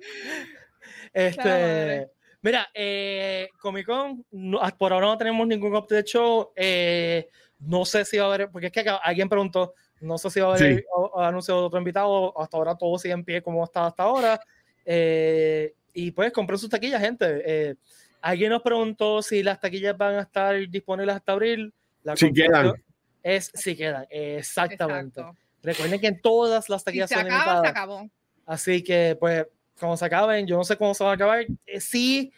Este. 1.14 2.08
Mira, 2.42 2.70
eh, 2.74 3.50
Comic 3.60 3.86
Con, 3.86 4.26
no- 4.32 4.60
ah, 4.62 4.72
por 4.78 4.94
ahora 4.94 5.08
no 5.08 5.18
tenemos 5.18 5.48
ningún 5.48 5.76
update 5.76 6.04
show. 6.06 6.52
eh, 6.56 7.28
no 7.60 7.86
sé 7.86 8.04
si 8.06 8.18
va 8.18 8.24
a 8.26 8.34
haber, 8.34 8.50
porque 8.50 8.68
es 8.68 8.74
que 8.74 8.80
acá 8.80 8.96
alguien 8.98 9.30
preguntó, 9.30 9.76
no 10.00 10.18
sé 10.18 10.30
si 10.32 10.40
va 10.40 10.48
a 10.48 10.56
haber 10.56 10.78
Sí. 10.80 10.84
o- 10.96 11.12
o 11.14 11.20
anuncio 11.22 11.56
de 11.56 11.62
otro 11.62 11.78
invitado. 11.80 12.34
Hasta 12.40 12.58
ahora 12.58 12.76
todo 12.76 12.98
sigue 12.98 13.14
en 13.14 13.24
pie 13.24 13.42
como 13.44 13.64
está 13.64 13.86
hasta 13.86 14.04
ahora. 14.04 14.40
Eh, 14.84 15.74
y 15.94 16.12
pues 16.12 16.32
compren 16.34 16.58
sus 16.58 16.70
taquillas, 16.70 17.00
gente. 17.02 17.26
Eh, 17.46 17.76
alguien 18.22 18.50
nos 18.50 18.62
preguntó 18.64 19.22
si 19.22 19.44
las 19.44 19.60
taquillas 19.60 19.96
van 19.96 20.16
a 20.16 20.22
estar 20.22 20.56
disponibles 20.70 21.16
hasta 21.16 21.34
abril. 21.34 21.72
La 22.04 22.16
Si 22.18 22.34
quedan. 22.34 22.74
Es 23.22 23.52
si 23.54 23.76
quedan, 23.76 24.08
exactamente. 24.10 25.20
Exacto. 25.22 25.38
Recuerden 25.62 26.00
que 26.02 26.08
en 26.08 26.20
todas 26.22 26.68
las 26.70 26.82
Si 26.82 26.86
taquillas 26.86 27.10
se 27.10 27.16
son 27.16 27.26
acaba, 27.32 27.62
se 27.62 27.68
acabó. 27.68 28.10
Así 28.48 28.84
que, 28.84 29.16
pues, 29.20 29.46
cuando 29.82 29.98
se 29.98 30.06
acaben, 30.06 30.48
yo 30.48 30.56
no 30.56 30.64
sé 30.64 30.78
cómo 30.78 30.94
se 30.94 31.04
van 31.04 31.12
a 31.12 31.16
acabar. 31.16 31.46
Eh, 31.66 31.82
sí, 31.82 32.32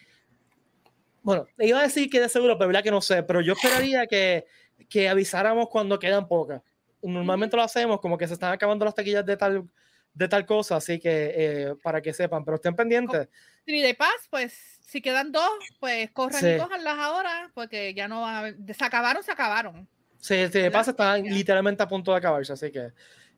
bueno, 1.22 1.46
iba 1.60 1.80
a 1.80 1.84
decir 1.84 2.10
que 2.10 2.20
de 2.20 2.28
seguro, 2.30 2.58
pero 2.58 2.68
verdad 2.70 2.84
que 2.84 2.92
no 2.92 3.02
sé, 3.02 3.24
pero 3.24 3.42
yo 3.42 3.54
esperaría 3.54 4.08
que, 4.08 4.46
que 4.90 5.08
avisáramos 5.08 5.70
cuando 5.70 6.00
quedan 6.00 6.28
pocas. 6.28 6.62
Normalmente 7.02 7.56
lo 7.56 7.64
hacemos 7.64 8.00
como 8.00 8.18
que 8.18 8.28
se 8.28 8.34
están 8.34 8.52
acabando 8.54 8.86
las 8.86 8.96
taquillas 8.96 9.26
de 9.26 9.38
tal, 9.38 9.70
de 10.14 10.28
tal 10.28 10.46
cosa, 10.46 10.78
así 10.78 11.00
que 11.00 11.34
eh, 11.36 11.76
para 11.84 12.02
que 12.02 12.14
sepan, 12.14 12.44
pero 12.44 12.56
estén 12.56 12.76
pendientes. 12.76 13.28
Y 13.66 13.82
de 13.82 13.94
paz, 13.94 14.28
pues, 14.30 14.80
si 14.82 15.02
quedan 15.02 15.32
dos, 15.32 15.50
pues 15.80 16.12
corran 16.12 16.40
Sí. 16.40 16.50
y 16.50 16.58
cójanlas 16.58 16.98
ahora, 16.98 17.52
porque 17.54 17.94
ya 17.94 18.08
no 18.08 18.22
van 18.22 18.66
a 18.70 18.74
Se 18.74 18.86
acabaron, 18.86 19.24
se 19.24 19.32
acabaron. 19.32 19.88
Si 20.20 20.36
de 20.36 20.72
paso 20.72 20.92
están 20.92 21.24
literalmente 21.24 21.84
a 21.84 21.88
punto 21.88 22.12
de 22.12 22.18
acabarse, 22.18 22.54
así 22.54 22.72
que. 22.72 22.92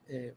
Eh, 0.07 0.35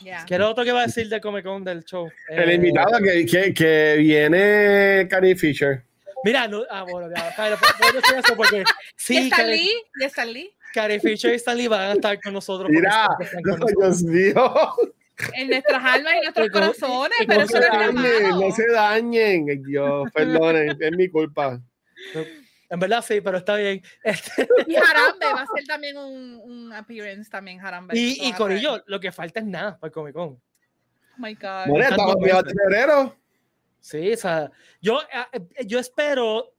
Ya. 0.00 0.24
¿Qué 0.26 0.34
era 0.36 0.48
otro 0.48 0.64
que 0.64 0.70
iba 0.70 0.80
a 0.80 0.86
decir 0.86 1.08
del 1.08 1.20
Comic 1.20 1.44
Con 1.44 1.64
del 1.64 1.84
show? 1.84 2.08
El 2.28 2.50
Eh, 2.50 2.54
invitado 2.54 2.98
que, 3.02 3.26
que, 3.26 3.52
que 3.54 3.96
viene 3.98 5.06
Carrie 5.10 5.34
Fisher. 5.36 5.82
Mira, 6.24 6.46
no, 6.48 6.62
ah, 6.70 6.84
bueno, 6.88 7.08
ya, 7.14 7.34
Kyra, 7.34 7.56
puedo 7.78 7.92
decir 8.00 8.18
eso 8.18 8.36
porque 8.36 8.58
¿Y 8.62 8.64
sí, 8.96 9.16
Stan 9.16 9.40
Carrie- 9.40 9.56
Lee? 9.56 9.70
¿Y 10.00 10.04
Stan 10.04 10.32
Lee? 10.32 10.50
Carrie 10.74 11.00
Fisher 11.00 11.32
y 11.32 11.36
Stanley 11.36 11.66
van 11.66 11.80
a 11.80 11.92
estar 11.94 12.20
con 12.20 12.32
nosotros. 12.34 12.68
porque 12.68 12.80
Mira, 12.80 13.08
con 13.42 13.42
no, 13.42 13.56
nosotros. 13.58 14.04
Dios 14.06 14.34
mío. 14.34 14.52
En 15.34 15.48
nuestras 15.48 15.84
almas 15.84 16.12
y 16.14 16.20
nuestros 16.22 16.46
Y 16.46 16.50
corazones, 16.50 17.18
y 17.20 17.26
pero 17.26 17.46
como 17.46 17.58
eso 17.58 17.72
No 17.72 17.92
no 17.92 18.02
se 18.02 18.08
está 18.12 18.12
dañen, 18.22 18.40
no 18.40 18.50
se 18.52 18.66
dañen. 19.48 19.62
Dios, 19.64 20.08
perdonen, 20.12 20.76
es 20.80 20.92
mi 20.92 21.08
culpa. 21.08 21.60
En 22.70 22.78
verdad 22.78 23.02
sí, 23.02 23.20
pero 23.20 23.38
está 23.38 23.56
bien. 23.56 23.82
Este 24.02 24.48
y 24.66 24.76
Harambe 24.76 25.26
va 25.26 25.42
a 25.42 25.46
ser 25.54 25.64
también 25.66 25.96
un, 25.96 26.40
un 26.42 26.72
appearance 26.72 27.30
también, 27.30 27.60
Harambe. 27.60 27.98
Y, 27.98 28.28
y 28.28 28.32
Corillo, 28.32 28.82
lo 28.86 29.00
que 29.00 29.12
falta 29.12 29.40
es 29.40 29.46
nada 29.46 29.78
para 29.78 29.88
el 29.88 29.92
Comic 29.92 30.14
Con. 30.14 30.28
Oh 30.28 30.40
my 31.16 31.34
God. 31.34 31.66
Bueno, 31.68 31.88
estamos 31.88 32.16
en 32.20 32.56
febrero. 32.56 33.16
Sí, 33.80 34.12
o 34.12 34.16
sea, 34.16 34.50
yo, 34.80 35.00
eh, 35.32 35.66
yo 35.66 35.78
espero 35.78 36.52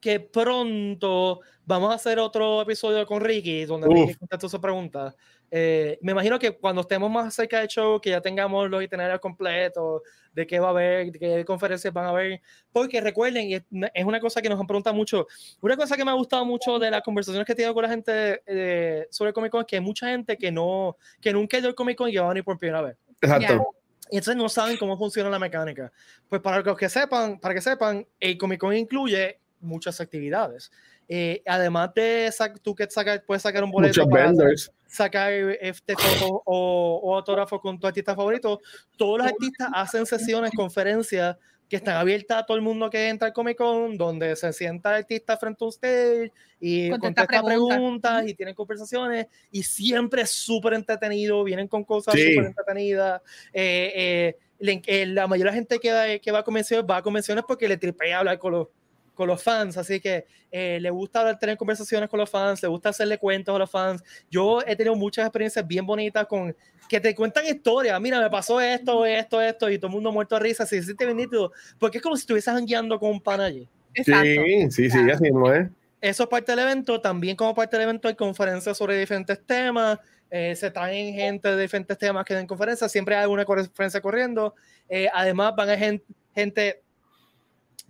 que 0.00 0.20
pronto 0.20 1.40
vamos 1.64 1.92
a 1.92 1.94
hacer 1.94 2.18
otro 2.18 2.62
episodio 2.62 3.06
con 3.06 3.20
Ricky, 3.20 3.64
donde 3.64 3.88
Uf. 3.88 3.94
Ricky 3.94 4.14
contesta 4.18 4.48
sus 4.48 4.60
preguntas. 4.60 5.14
Eh, 5.54 5.98
me 6.00 6.12
imagino 6.12 6.38
que 6.38 6.52
cuando 6.52 6.80
estemos 6.80 7.10
más 7.10 7.34
cerca 7.34 7.58
del 7.58 7.68
show, 7.68 8.00
que 8.00 8.08
ya 8.08 8.22
tengamos 8.22 8.70
los 8.70 8.82
itinerarios 8.82 9.20
completos, 9.20 10.00
de 10.32 10.46
qué 10.46 10.58
va 10.58 10.68
a 10.68 10.70
haber, 10.70 11.12
de 11.12 11.18
qué 11.18 11.44
conferencias 11.44 11.92
van 11.92 12.06
a 12.06 12.08
haber, 12.08 12.40
porque 12.72 13.02
recuerden, 13.02 13.50
y 13.50 13.54
es 13.56 14.04
una 14.06 14.18
cosa 14.18 14.40
que 14.40 14.48
nos 14.48 14.58
han 14.58 14.66
preguntado 14.66 14.96
mucho, 14.96 15.26
una 15.60 15.76
cosa 15.76 15.94
que 15.94 16.06
me 16.06 16.10
ha 16.10 16.14
gustado 16.14 16.46
mucho 16.46 16.78
de 16.78 16.90
las 16.90 17.02
conversaciones 17.02 17.44
que 17.44 17.52
he 17.52 17.54
tenido 17.54 17.74
con 17.74 17.82
la 17.82 17.90
gente 17.90 18.42
eh, 18.46 19.06
sobre 19.10 19.28
el 19.28 19.34
Comic 19.34 19.52
Con 19.52 19.60
es 19.60 19.66
que 19.66 19.76
hay 19.76 19.82
mucha 19.82 20.08
gente 20.08 20.38
que 20.38 20.50
no, 20.50 20.96
que 21.20 21.34
nunca 21.34 21.58
ha 21.58 21.60
ido 21.60 21.68
al 21.68 21.74
Comic 21.74 21.98
Con 21.98 22.08
y 22.08 22.16
va 22.16 22.24
a 22.24 22.28
venir 22.28 22.44
por 22.44 22.58
primera 22.58 22.80
vez. 22.80 22.96
Exacto. 23.20 23.46
Yeah. 23.46 23.62
Y 24.10 24.16
entonces 24.16 24.36
no 24.36 24.48
saben 24.48 24.78
cómo 24.78 24.96
funciona 24.96 25.28
la 25.28 25.38
mecánica. 25.38 25.92
Pues 26.30 26.40
para 26.40 26.62
los 26.62 26.78
que 26.78 26.88
sepan, 26.88 27.38
para 27.38 27.52
que 27.52 27.60
sepan, 27.60 28.06
el 28.18 28.38
Comic 28.38 28.58
Con 28.58 28.74
incluye 28.74 29.38
muchas 29.60 30.00
actividades. 30.00 30.72
Eh, 31.14 31.42
además 31.44 31.92
de 31.94 32.32
tú 32.62 32.74
que 32.74 32.88
sacar, 32.88 33.22
puedes 33.26 33.42
sacar 33.42 33.62
un 33.62 33.70
boleto 33.70 34.00
Muchos 34.00 34.10
para 34.10 34.26
vendors. 34.28 34.72
sacar 34.86 35.30
este 35.30 35.94
foto 35.94 36.42
o, 36.46 37.00
o, 37.02 37.16
autógrafo 37.16 37.60
con 37.60 37.78
tu 37.78 37.86
artista 37.86 38.14
favorito. 38.16 38.60
Todos 38.96 39.18
los 39.18 39.26
artistas 39.26 39.68
hacen 39.74 40.06
sesiones, 40.06 40.52
conferencias 40.56 41.36
que 41.68 41.76
están 41.76 41.96
abiertas 41.96 42.38
a 42.38 42.46
todo 42.46 42.56
el 42.56 42.62
mundo 42.62 42.88
que 42.88 43.08
entra 43.10 43.26
al 43.28 43.34
Comic 43.34 43.58
Con, 43.58 43.98
donde 43.98 44.34
se 44.36 44.54
sienta 44.54 44.88
el 44.90 45.02
artista 45.02 45.36
frente 45.36 45.62
a 45.62 45.68
usted 45.68 46.30
y 46.58 46.88
contesta, 46.88 47.26
contesta 47.26 47.42
preguntas. 47.46 47.76
preguntas 47.76 48.28
y 48.28 48.34
tienen 48.34 48.54
conversaciones 48.54 49.26
y 49.50 49.62
siempre 49.64 50.22
es 50.22 50.30
súper 50.30 50.72
entretenido, 50.72 51.44
vienen 51.44 51.68
con 51.68 51.84
cosas 51.84 52.14
Sí. 52.14 52.32
súper 52.32 52.46
entretenidas. 52.46 53.20
Eh, 53.52 54.34
eh, 54.60 54.82
eh, 54.86 55.06
la 55.06 55.26
mayoría 55.26 55.50
de 55.50 55.56
la 55.56 55.60
gente 55.60 55.78
que, 55.78 55.92
va- 55.92 56.18
que 56.18 56.32
va 56.32 56.38
a 56.38 56.42
convenciones 56.42 56.86
va 56.90 56.96
a 56.98 57.02
convenciones 57.02 57.44
porque 57.46 57.68
le 57.68 57.76
tripea 57.76 58.20
hablar 58.20 58.38
con 58.38 58.52
los, 58.52 58.68
con 59.14 59.28
los 59.28 59.42
fans, 59.42 59.76
así 59.76 60.00
que 60.00 60.24
eh, 60.50 60.78
le 60.80 60.90
gusta 60.90 61.20
hablar- 61.20 61.38
tener 61.38 61.56
conversaciones 61.56 62.08
con 62.08 62.18
los 62.18 62.30
fans, 62.30 62.62
le 62.62 62.68
gusta 62.68 62.88
hacerle 62.88 63.18
cuentos 63.18 63.54
a 63.54 63.58
los 63.58 63.70
fans. 63.70 64.02
Yo 64.30 64.60
he 64.66 64.74
tenido 64.76 64.94
muchas 64.96 65.26
experiencias 65.26 65.66
bien 65.66 65.84
bonitas 65.86 66.26
con 66.26 66.56
que 66.88 67.00
te 67.00 67.14
cuentan 67.14 67.46
historias. 67.46 68.00
Mira, 68.00 68.20
me 68.20 68.28
pasó 68.28 68.60
esto, 68.60 69.06
esto, 69.06 69.40
esto, 69.40 69.70
y 69.70 69.78
todo 69.78 69.86
el 69.88 69.94
mundo 69.94 70.12
muerto 70.12 70.34
de 70.34 70.40
risa. 70.42 70.66
Se 70.66 70.82
siente 70.82 71.04
bien 71.06 71.16
nítido, 71.16 71.52
porque 71.78 71.98
es 71.98 72.02
como 72.02 72.16
si 72.16 72.20
estuvieses 72.20 72.54
guiando 72.64 72.98
con 72.98 73.10
un 73.10 73.20
pan 73.20 73.40
allí. 73.40 73.68
Exacto. 73.94 74.24
Sí, 74.24 74.70
sí, 74.70 74.90
sí, 74.90 75.10
así 75.10 75.22
mismo 75.22 75.52
es. 75.52 75.68
Eso 76.00 76.22
es 76.24 76.28
parte 76.28 76.52
del 76.52 76.58
evento. 76.60 77.00
También 77.00 77.36
como 77.36 77.54
parte 77.54 77.76
del 77.76 77.84
evento 77.84 78.08
hay 78.08 78.14
conferencias 78.14 78.76
sobre 78.76 78.98
diferentes 78.98 79.40
temas. 79.46 79.98
eh, 80.34 80.56
se 80.56 80.70
traen 80.70 81.14
gente 81.14 81.54
de 81.54 81.60
diferentes 81.60 81.96
temas 81.98 82.24
que 82.24 82.34
den 82.34 82.46
conferencias. 82.46 82.90
Siempre 82.90 83.14
hay 83.14 83.22
alguna 83.22 83.44
conferencia 83.44 84.00
corriendo. 84.00 84.54
Eh, 84.88 85.06
además 85.12 85.52
van 85.54 85.68
a 85.68 85.76
gente, 85.76 86.04
gente 86.34 86.82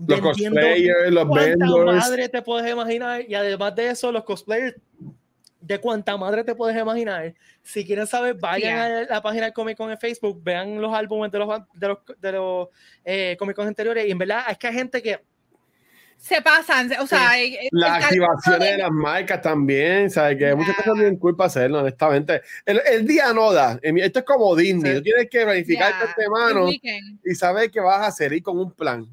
Los 0.07 0.21
cosplayers, 0.21 1.11
los 1.11 1.27
cuánta 1.27 1.47
vendors. 1.51 1.97
madre 1.99 2.29
te 2.29 2.43
puedes 2.43 2.71
imaginar. 2.73 3.25
Y 3.29 3.35
además 3.35 3.75
de 3.75 3.89
eso, 3.91 4.11
los 4.13 4.25
cosplayers 4.25 4.77
de 5.61 5.79
cuánta 5.79 6.17
madre 6.17 6.43
te 6.43 6.55
puedes 6.55 6.77
imaginar. 6.81 7.35
Si 7.63 7.85
quieren 7.87 8.07
saber, 8.07 8.35
vayan 8.35 8.71
Yeah. 8.73 8.99
a 8.99 9.15
la 9.15 9.23
página 9.23 9.47
de 9.47 9.53
Comic 9.53 9.77
Con 9.77 9.91
en 9.93 9.99
Facebook, 9.99 10.43
vean 10.43 10.81
los 10.81 10.93
álbumes 10.93 11.31
de 11.31 11.39
los, 11.39 11.61
de 11.75 11.89
los, 11.89 11.99
de 12.21 12.33
los 12.33 12.69
eh, 13.05 13.37
Comic 13.39 13.55
Con 13.57 13.69
anteriores. 13.69 14.07
Y 14.07 14.11
en 14.11 14.19
verdad 14.19 14.43
es 14.51 14.59
que 14.59 14.67
hay 14.67 14.75
gente 14.75 15.01
que 15.03 15.21
Se 16.19 16.41
pasan, 16.41 16.89
o 17.01 17.07
sea, 17.09 17.37
el- 17.41 17.55
el 17.55 17.69
Las 17.73 17.99
talento 18.01 18.07
activaciones 18.27 18.61
de 18.61 18.77
de- 18.77 18.79
las 18.79 18.91
marcas 18.93 19.43
también, 19.43 20.09
¿sabes? 20.09 20.39
Que 20.39 20.47
hay 20.47 20.55
muchas 20.55 20.77
cosas 20.77 20.95
cool 21.19 21.37
para 21.37 21.49
hacerlo, 21.49 21.81
honestamente. 21.81 22.43
El, 22.65 22.81
el 22.93 23.07
día 23.09 23.33
no 23.33 23.53
da. 23.53 23.79
Esto 23.83 24.19
es 24.21 24.25
como 24.25 24.55
Disney. 24.55 24.93
Sí. 24.93 24.99
Tú 24.99 25.03
tienes 25.03 25.29
que 25.29 25.43
planificar 25.45 25.93
semana 26.17 26.61
el 26.61 26.67
weekend, 26.67 27.19
y 27.25 27.35
saber 27.35 27.73
qué 27.73 27.81
vas 27.81 28.03
a 28.03 28.07
hacer 28.07 28.33
y 28.35 28.41
con 28.41 28.57
un 28.57 28.71
plan. 28.73 29.05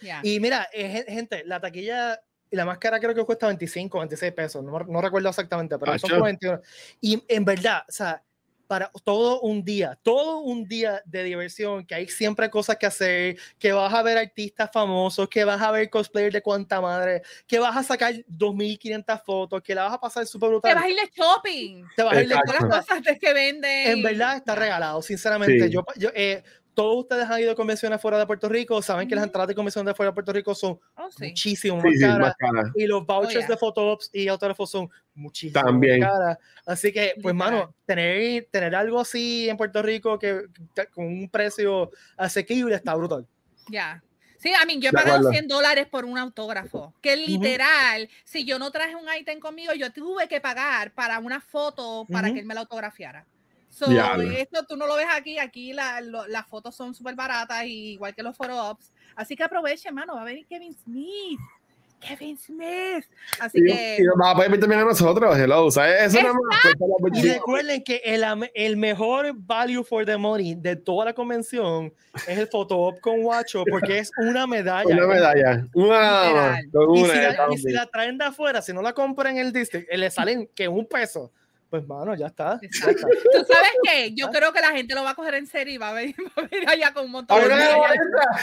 Ya. 0.00 0.20
Y 0.22 0.40
mira, 0.40 0.68
eh, 0.72 0.88
gen- 0.88 1.06
gente, 1.06 1.42
la 1.44 1.60
taquilla 1.60 2.20
y 2.50 2.56
la 2.56 2.64
máscara 2.64 2.98
creo 2.98 3.14
que 3.14 3.24
cuesta 3.24 3.46
25, 3.46 3.98
26 3.98 4.32
pesos, 4.32 4.64
no, 4.64 4.78
no 4.80 5.00
recuerdo 5.00 5.28
exactamente, 5.28 5.78
pero 5.78 5.98
son 5.98 6.10
como 6.10 6.24
21. 6.24 6.60
Y 7.00 7.22
en 7.28 7.44
verdad, 7.44 7.84
o 7.88 7.92
sea, 7.92 8.22
para 8.66 8.88
todo 9.02 9.40
un 9.40 9.64
día, 9.64 9.98
todo 10.00 10.42
un 10.42 10.64
día 10.64 11.02
de 11.04 11.24
diversión, 11.24 11.84
que 11.84 11.96
hay 11.96 12.06
siempre 12.06 12.48
cosas 12.48 12.76
que 12.76 12.86
hacer, 12.86 13.36
que 13.58 13.72
vas 13.72 13.92
a 13.92 14.00
ver 14.00 14.16
artistas 14.16 14.70
famosos, 14.72 15.28
que 15.28 15.42
vas 15.44 15.60
a 15.60 15.72
ver 15.72 15.90
cosplayers 15.90 16.32
de 16.34 16.40
cuanta 16.40 16.80
madre, 16.80 17.22
que 17.48 17.58
vas 17.58 17.76
a 17.76 17.82
sacar 17.82 18.14
2.500 18.28 19.20
fotos, 19.24 19.60
que 19.60 19.74
la 19.74 19.82
vas 19.82 19.94
a 19.94 19.98
pasar 20.00 20.24
súper 20.24 20.50
Te 20.50 20.52
brutal. 20.52 20.74
vas 20.76 20.84
a 20.84 20.88
ir 20.88 20.96
de 20.96 21.10
shopping. 21.12 21.84
Te 21.96 22.02
vas 22.04 22.16
a 22.16 22.22
ir 22.22 22.28
de 22.28 22.34
las 22.36 22.44
cosas 22.44 22.86
que 23.20 23.32
venden. 23.32 23.88
en 23.88 24.02
verdad 24.04 24.36
está 24.36 24.54
regalado, 24.54 25.02
sinceramente. 25.02 25.66
Sí. 25.66 25.72
Yo, 25.72 25.84
yo, 25.96 26.10
eh, 26.14 26.44
todos 26.74 26.98
ustedes 26.98 27.28
han 27.28 27.40
ido 27.40 27.52
a 27.52 27.54
convenciones 27.54 28.00
fuera 28.00 28.18
de 28.18 28.26
Puerto 28.26 28.48
Rico, 28.48 28.80
saben 28.80 29.08
que 29.08 29.14
las 29.14 29.24
entradas 29.24 29.48
de 29.48 29.54
convenciones 29.54 29.86
de 29.86 29.94
fuera 29.94 30.10
de 30.10 30.14
Puerto 30.14 30.32
Rico 30.32 30.54
son 30.54 30.78
Oh, 30.96 31.10
sí. 31.10 31.26
muchísimo 31.28 31.80
Sí, 31.80 31.86
más 31.88 31.94
sí, 31.94 32.00
caras. 32.00 32.18
más 32.20 32.34
cara. 32.36 32.72
Y 32.76 32.86
los 32.86 33.04
vouchers 33.06 33.36
Oh, 33.36 33.38
yeah. 33.40 33.48
de 33.48 33.56
Photoops 33.56 34.10
y 34.12 34.28
autógrafos 34.28 34.70
son 34.70 34.88
muchísimo 35.14 35.60
También. 35.62 36.00
más 36.00 36.10
caras. 36.10 36.38
Así 36.66 36.92
que, 36.92 37.12
pues, 37.22 37.34
Literal. 37.34 37.34
mano, 37.34 37.74
tener, 37.86 38.48
tener 38.50 38.74
algo 38.74 39.00
así 39.00 39.48
en 39.48 39.56
Puerto 39.56 39.82
Rico 39.82 40.18
que, 40.18 40.44
que 40.74 40.86
con 40.86 41.06
un 41.06 41.28
precio 41.28 41.90
asequible 42.16 42.74
está 42.76 42.94
brutal. 42.94 43.26
Ya. 43.68 44.02
Sí, 44.38 44.50
a 44.54 44.64
mí 44.64 44.78
yo 44.80 44.88
he 44.88 44.92
pagado 44.92 45.16
acuerdo. 45.16 45.32
100 45.32 45.48
dólares 45.48 45.86
por 45.86 46.06
un 46.06 46.16
autógrafo. 46.16 46.94
Que 47.02 47.14
literal, 47.16 48.08
si 48.24 48.46
yo 48.46 48.58
no 48.58 48.70
traje 48.70 48.94
un 48.96 49.04
ítem 49.18 49.38
conmigo, 49.38 49.74
yo 49.74 49.92
tuve 49.92 50.28
que 50.28 50.40
pagar 50.40 50.92
para 50.94 51.18
una 51.18 51.40
foto 51.42 52.06
para 52.10 52.28
Ujú. 52.28 52.34
que 52.34 52.40
él 52.40 52.46
me 52.46 52.54
la 52.54 52.60
autografiara. 52.60 53.26
So, 53.70 53.86
esto 54.32 54.64
tú 54.68 54.76
no 54.76 54.86
lo 54.86 54.96
ves 54.96 55.06
aquí, 55.16 55.38
aquí 55.38 55.72
la- 55.72 56.00
lo- 56.00 56.26
las 56.26 56.46
fotos 56.46 56.74
son 56.76 56.92
súper 56.94 57.14
baratas, 57.14 57.64
y 57.64 57.92
igual 57.92 58.14
que 58.14 58.22
los 58.22 58.36
photo-ops. 58.36 58.92
Así 59.16 59.36
que 59.36 59.44
aproveche, 59.44 59.88
hermano, 59.88 60.14
va 60.16 60.22
a 60.22 60.24
venir 60.24 60.46
Kevin 60.46 60.74
Smith. 60.74 61.38
Kevin 62.00 62.38
Smith. 62.38 63.04
Así 63.38 63.58
Y, 63.58 63.64
que 63.64 63.96
y 64.00 64.02
nos 64.04 64.16
vas 64.16 64.30
a 64.30 64.34
poder 64.34 64.50
ver 64.50 64.60
también 64.60 64.80
a 64.80 64.84
nosotros, 64.86 65.36
hello, 65.38 65.70
¿sabes? 65.70 66.02
Eso 66.14 66.22
nada 66.22 66.32
más. 66.32 66.60
cuesta 66.62 66.84
la 66.86 67.18
Y 67.18 67.32
recuerden 67.34 67.84
que 67.84 68.00
el, 68.04 68.24
el 68.54 68.76
mejor 68.78 69.32
value 69.34 69.84
for 69.84 70.06
the 70.06 70.16
money 70.16 70.54
de 70.54 70.76
toda 70.76 71.04
la 71.04 71.12
convención 71.12 71.92
es 72.26 72.38
el 72.38 72.46
Photoop 72.48 73.00
con 73.00 73.20
Guacho, 73.22 73.64
porque 73.70 73.98
es 73.98 74.10
una 74.16 74.46
medalla. 74.46 74.94
Una 74.94 75.06
medalla. 75.06 75.66
Una. 75.74 76.58
Con 76.72 76.96
Y 76.96 77.02
una. 77.04 77.12
si, 77.12 77.20
la, 77.20 77.46
y 77.52 77.58
si 77.58 77.70
la 77.70 77.86
traen 77.86 78.16
de 78.16 78.24
afuera, 78.24 78.62
si 78.62 78.72
no 78.72 78.80
la 78.80 78.94
compran 78.94 79.36
en 79.36 79.46
el 79.46 79.52
district, 79.52 79.86
eh, 79.90 79.98
le 79.98 80.10
salen 80.10 80.48
que 80.54 80.68
un 80.68 80.86
peso. 80.86 81.30
Pues, 81.70 81.86
mano, 81.86 82.16
ya 82.16 82.26
está. 82.26 82.58
Exacto. 82.60 83.06
¿Tú 83.06 83.44
sabes 83.46 83.70
qué? 83.84 84.12
Yo 84.12 84.28
creo 84.30 84.52
que 84.52 84.60
la 84.60 84.72
gente 84.72 84.92
lo 84.92 85.04
va 85.04 85.10
a 85.10 85.14
coger 85.14 85.36
en 85.36 85.46
serio 85.46 85.72
y 85.72 85.78
va 85.78 85.90
a 85.90 85.92
venir, 85.92 86.16
va 86.36 86.42
a 86.42 86.46
venir 86.48 86.68
allá 86.68 86.92
con 86.92 87.04
un 87.04 87.12
montón 87.12 87.38
A 87.38 87.40
de 87.40 87.46
mira, 87.48 87.68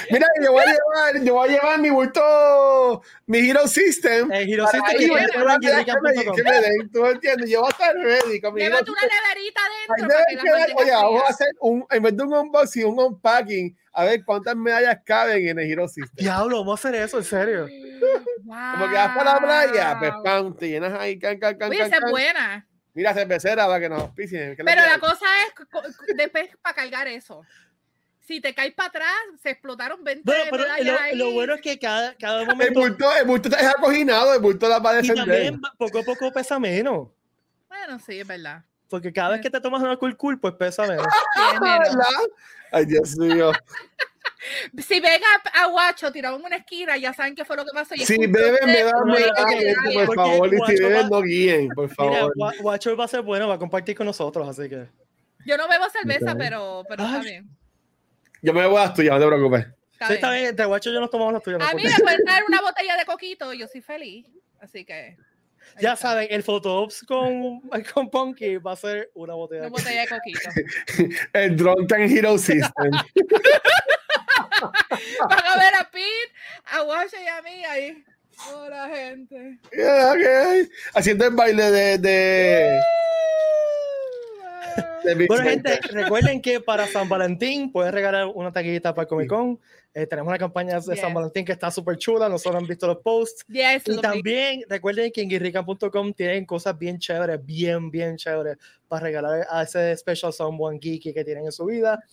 mira, 0.09 0.27
yo 0.41 0.51
voy 0.53 0.63
a 0.63 0.65
llevar, 0.65 1.23
yo 1.25 1.33
voy 1.33 1.49
a 1.49 1.51
llevar 1.51 1.79
mi 1.79 1.89
bulto, 1.89 3.01
mi 3.25 3.39
Hero 3.39 3.67
System. 3.67 4.31
El 4.31 4.49
Hero 4.49 4.65
System 4.67 4.97
que 4.97 5.07
me- 5.07 5.27
guirrican.com. 5.59 6.35
que 6.35 6.43
me 6.43 6.61
den, 6.61 6.89
tú 6.89 7.01
me 7.01 7.09
entiendes, 7.09 7.49
yo 7.49 7.59
voy 7.59 7.67
a 7.67 7.71
estar 7.71 7.95
ready 7.95 8.39
con 8.39 8.53
mi 8.53 8.61
Hero 8.61 8.77
Llévate 8.77 8.91
una 8.91 9.01
neverita 9.01 9.61
para 9.87 10.07
que 10.25 10.73
Oye, 10.83 10.91
vamos 10.91 11.23
a 11.23 11.27
hacer 11.27 11.47
un, 11.59 11.85
en 11.89 12.03
vez 12.03 12.15
de 12.15 12.23
un 12.23 12.33
unboxing, 12.33 12.85
un 12.85 12.99
unpacking, 12.99 13.77
a 13.91 14.05
ver 14.05 14.23
cuántas 14.23 14.55
medallas 14.55 14.99
caben 15.05 15.47
en 15.49 15.59
el 15.59 15.69
Hero 15.69 15.87
System. 15.89 16.15
Diablo, 16.15 16.59
vamos 16.59 16.85
a 16.85 16.87
hacer 16.87 17.01
eso, 17.01 17.17
en 17.17 17.23
serio. 17.25 17.67
Como 18.47 18.87
que 18.87 18.95
vas 18.95 19.17
para 19.17 19.33
la 19.33 19.39
playa, 19.41 19.95
pues 19.99 20.11
pam, 20.23 20.55
te 20.55 20.69
llenas 20.69 20.93
ahí, 20.97 21.19
can, 21.19 21.37
can, 21.39 21.57
can, 21.57 21.69
Oye, 21.69 21.79
can, 21.79 21.87
esa 21.87 21.95
es 21.97 22.01
can. 22.01 22.11
buena. 22.11 22.67
Mira, 22.97 23.13
cervecera 23.13 23.67
para 23.67 23.79
que 23.79 23.89
nos 23.89 24.01
auspicien. 24.01 24.41
¿qué 24.47 24.51
es 24.53 24.57
lo 24.59 24.65
Pero 24.65 24.81
la 24.81 24.97
cosa 24.99 25.25
es 25.45 26.15
después 26.17 26.49
para 26.63 26.73
cargar 26.75 27.07
eso. 27.07 27.43
Si 28.21 28.41
te 28.41 28.55
caes 28.55 28.73
para 28.73 28.89
atrás, 28.89 29.11
se 29.41 29.51
explotaron 29.51 30.03
20 30.03 30.23
Bueno, 30.25 30.43
pero 30.49 30.63
ahí. 30.71 31.15
lo, 31.15 31.25
lo 31.27 31.31
bueno 31.31 31.53
es 31.53 31.61
que 31.61 31.77
cada, 31.77 32.15
cada 32.15 32.41
El 32.41 32.47
momento. 32.47 32.79
bulto, 32.79 33.15
el 33.15 33.25
bulto 33.25 33.49
está 33.49 33.69
acoginado, 33.69 34.33
el 34.33 34.41
bulto 34.41 34.67
la 34.67 34.79
va 34.79 34.89
a 34.89 34.93
Y 34.93 34.95
defender. 35.03 35.25
también 35.27 35.61
poco 35.77 35.99
a 35.99 36.03
poco 36.03 36.31
pesa 36.33 36.57
menos. 36.59 37.09
Bueno, 37.69 37.99
sí, 37.99 38.19
es 38.19 38.25
verdad. 38.27 38.63
Porque 38.89 39.13
cada 39.13 39.29
vez 39.29 39.41
que 39.41 39.49
te 39.51 39.61
tomas 39.61 39.83
una 39.83 39.95
cool 39.97 40.17
cool, 40.17 40.39
pues 40.39 40.55
pesa 40.55 40.87
menos. 40.87 41.05
Ay, 42.71 42.85
Dios 42.85 43.15
mío. 43.17 43.51
Si 44.77 44.99
ven 44.99 45.21
a, 45.23 45.63
a 45.63 45.67
Guacho 45.67 46.11
tirado 46.11 46.37
en 46.37 46.45
una 46.45 46.57
esquina, 46.57 46.95
ya 46.97 47.13
saben 47.13 47.35
qué 47.35 47.43
fue 47.43 47.55
lo 47.57 47.65
que 47.65 47.71
pasó. 47.73 47.95
y 47.95 47.99
Si 48.05 48.17
beben, 48.17 48.31
de- 48.31 48.71
beban 48.73 48.93
no, 49.05 49.05
no, 49.05 49.13
por 49.15 50.05
porque 50.05 50.15
favor. 50.15 50.47
Y 50.47 50.51
si 50.51 50.57
Guacho 50.57 50.83
beben, 50.89 51.05
va- 51.05 51.09
no 51.09 51.21
guíen, 51.21 51.69
por 51.69 51.85
Mira, 51.85 51.95
favor. 51.95 52.33
Wa- 52.37 52.53
Watcher 52.61 52.99
va 52.99 53.05
a 53.05 53.07
ser 53.07 53.21
bueno, 53.21 53.47
va 53.47 53.55
a 53.55 53.59
compartir 53.59 53.95
con 53.95 54.05
nosotros, 54.05 54.47
así 54.47 54.69
que. 54.69 54.87
Yo 55.45 55.57
no 55.57 55.67
bebo 55.67 55.85
cerveza, 55.89 56.33
Ok. 56.33 56.37
pero, 56.37 56.83
pero 56.87 57.03
está 57.05 57.19
bien. 57.21 57.49
Yo 58.41 58.53
me 58.53 58.65
voy 58.67 58.77
a 58.77 58.85
las 58.85 58.93
tuyas, 58.93 59.15
no 59.15 59.21
te 59.21 59.27
preocupes. 59.27 59.65
Está 59.93 60.07
Sí, 60.07 60.13
está 60.13 60.31
bien. 60.31 60.55
Watcher 60.69 60.91
y 60.91 60.95
yo 60.95 61.01
nos 61.01 61.09
tomamos 61.09 61.33
las 61.33 61.41
tuyas. 61.41 61.59
A 61.61 61.73
mí 61.73 61.83
me 61.83 61.89
pueden 62.03 62.23
traer 62.23 62.43
una 62.47 62.61
botella 62.61 62.95
de 62.97 63.05
coquito, 63.05 63.51
yo 63.53 63.67
soy 63.67 63.81
feliz. 63.81 64.27
Así 64.59 64.85
que. 64.85 65.17
Ya 65.81 65.93
está. 65.93 66.09
saben, 66.09 66.27
el 66.29 66.43
Photoops 66.43 67.03
con, 67.03 67.61
con 67.93 68.09
Punky 68.09 68.57
va 68.57 68.73
a 68.73 68.75
ser 68.75 69.09
una 69.15 69.33
botella. 69.33 69.61
Una 69.61 69.69
de- 69.69 69.71
botella 69.71 70.01
de 70.01 70.07
coquito. 70.07 71.19
El 71.33 71.55
Drunken 71.57 72.01
Hero 72.17 72.37
System. 72.37 72.91
Van 74.61 75.45
a 75.45 75.57
ver 75.57 75.75
a 75.79 75.89
Pete, 75.91 76.33
a 76.65 76.81
Guacho 76.81 77.17
y 77.23 77.27
a 77.27 77.41
mí 77.41 77.65
ahí. 77.65 78.03
Hola, 78.53 78.89
gente. 78.89 79.59
Yeah, 79.75 80.11
okay. 80.11 80.69
Haciendo 80.93 81.25
el 81.25 81.35
baile 81.35 81.71
de. 81.71 81.97
de... 81.97 82.79
Bueno, 85.27 85.43
gente, 85.43 85.79
recuerden 85.91 86.41
que 86.41 86.59
para 86.59 86.85
San 86.85 87.07
Valentín 87.07 87.71
pueden 87.71 87.93
regalar 87.93 88.27
una 88.27 88.51
taquillita 88.51 88.93
para 88.93 89.07
Comic 89.07 89.29
Con. 89.29 89.59
Eh, 89.93 90.05
tenemos 90.05 90.29
una 90.29 90.37
campaña 90.37 90.79
de 90.79 90.95
San 90.97 91.13
Valentín 91.13 91.45
que 91.45 91.53
está 91.53 91.71
súper 91.71 91.97
chula. 91.97 92.29
Nosotros 92.29 92.61
han 92.61 92.67
visto 92.67 92.85
los 92.85 92.97
posts. 92.97 93.45
y 93.49 94.01
también 94.01 94.63
recuerden 94.67 95.11
que 95.11 95.21
en 95.21 95.29
guirrican.com 95.29 96.13
tienen 96.13 96.45
cosas 96.45 96.77
bien 96.77 96.99
chéveres, 96.99 97.43
bien, 97.43 97.89
bien 97.89 98.17
chéveres 98.17 98.57
para 98.87 99.03
regalar 99.03 99.47
a 99.49 99.63
ese 99.63 99.95
special 99.97 100.33
someone 100.33 100.77
geeky 100.79 101.13
que 101.13 101.23
tienen 101.23 101.45
en 101.45 101.51
su 101.51 101.65
vida. 101.65 102.03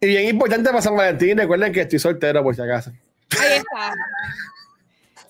Y 0.00 0.06
bien 0.06 0.28
importante 0.28 0.70
para 0.70 0.82
San 0.82 0.96
Valentín, 0.96 1.38
recuerden 1.38 1.72
que 1.72 1.82
estoy 1.82 1.98
soltero 1.98 2.42
por 2.42 2.54
si 2.54 2.62
acaso. 2.62 2.92
Ahí 3.38 3.58
está. 3.58 3.94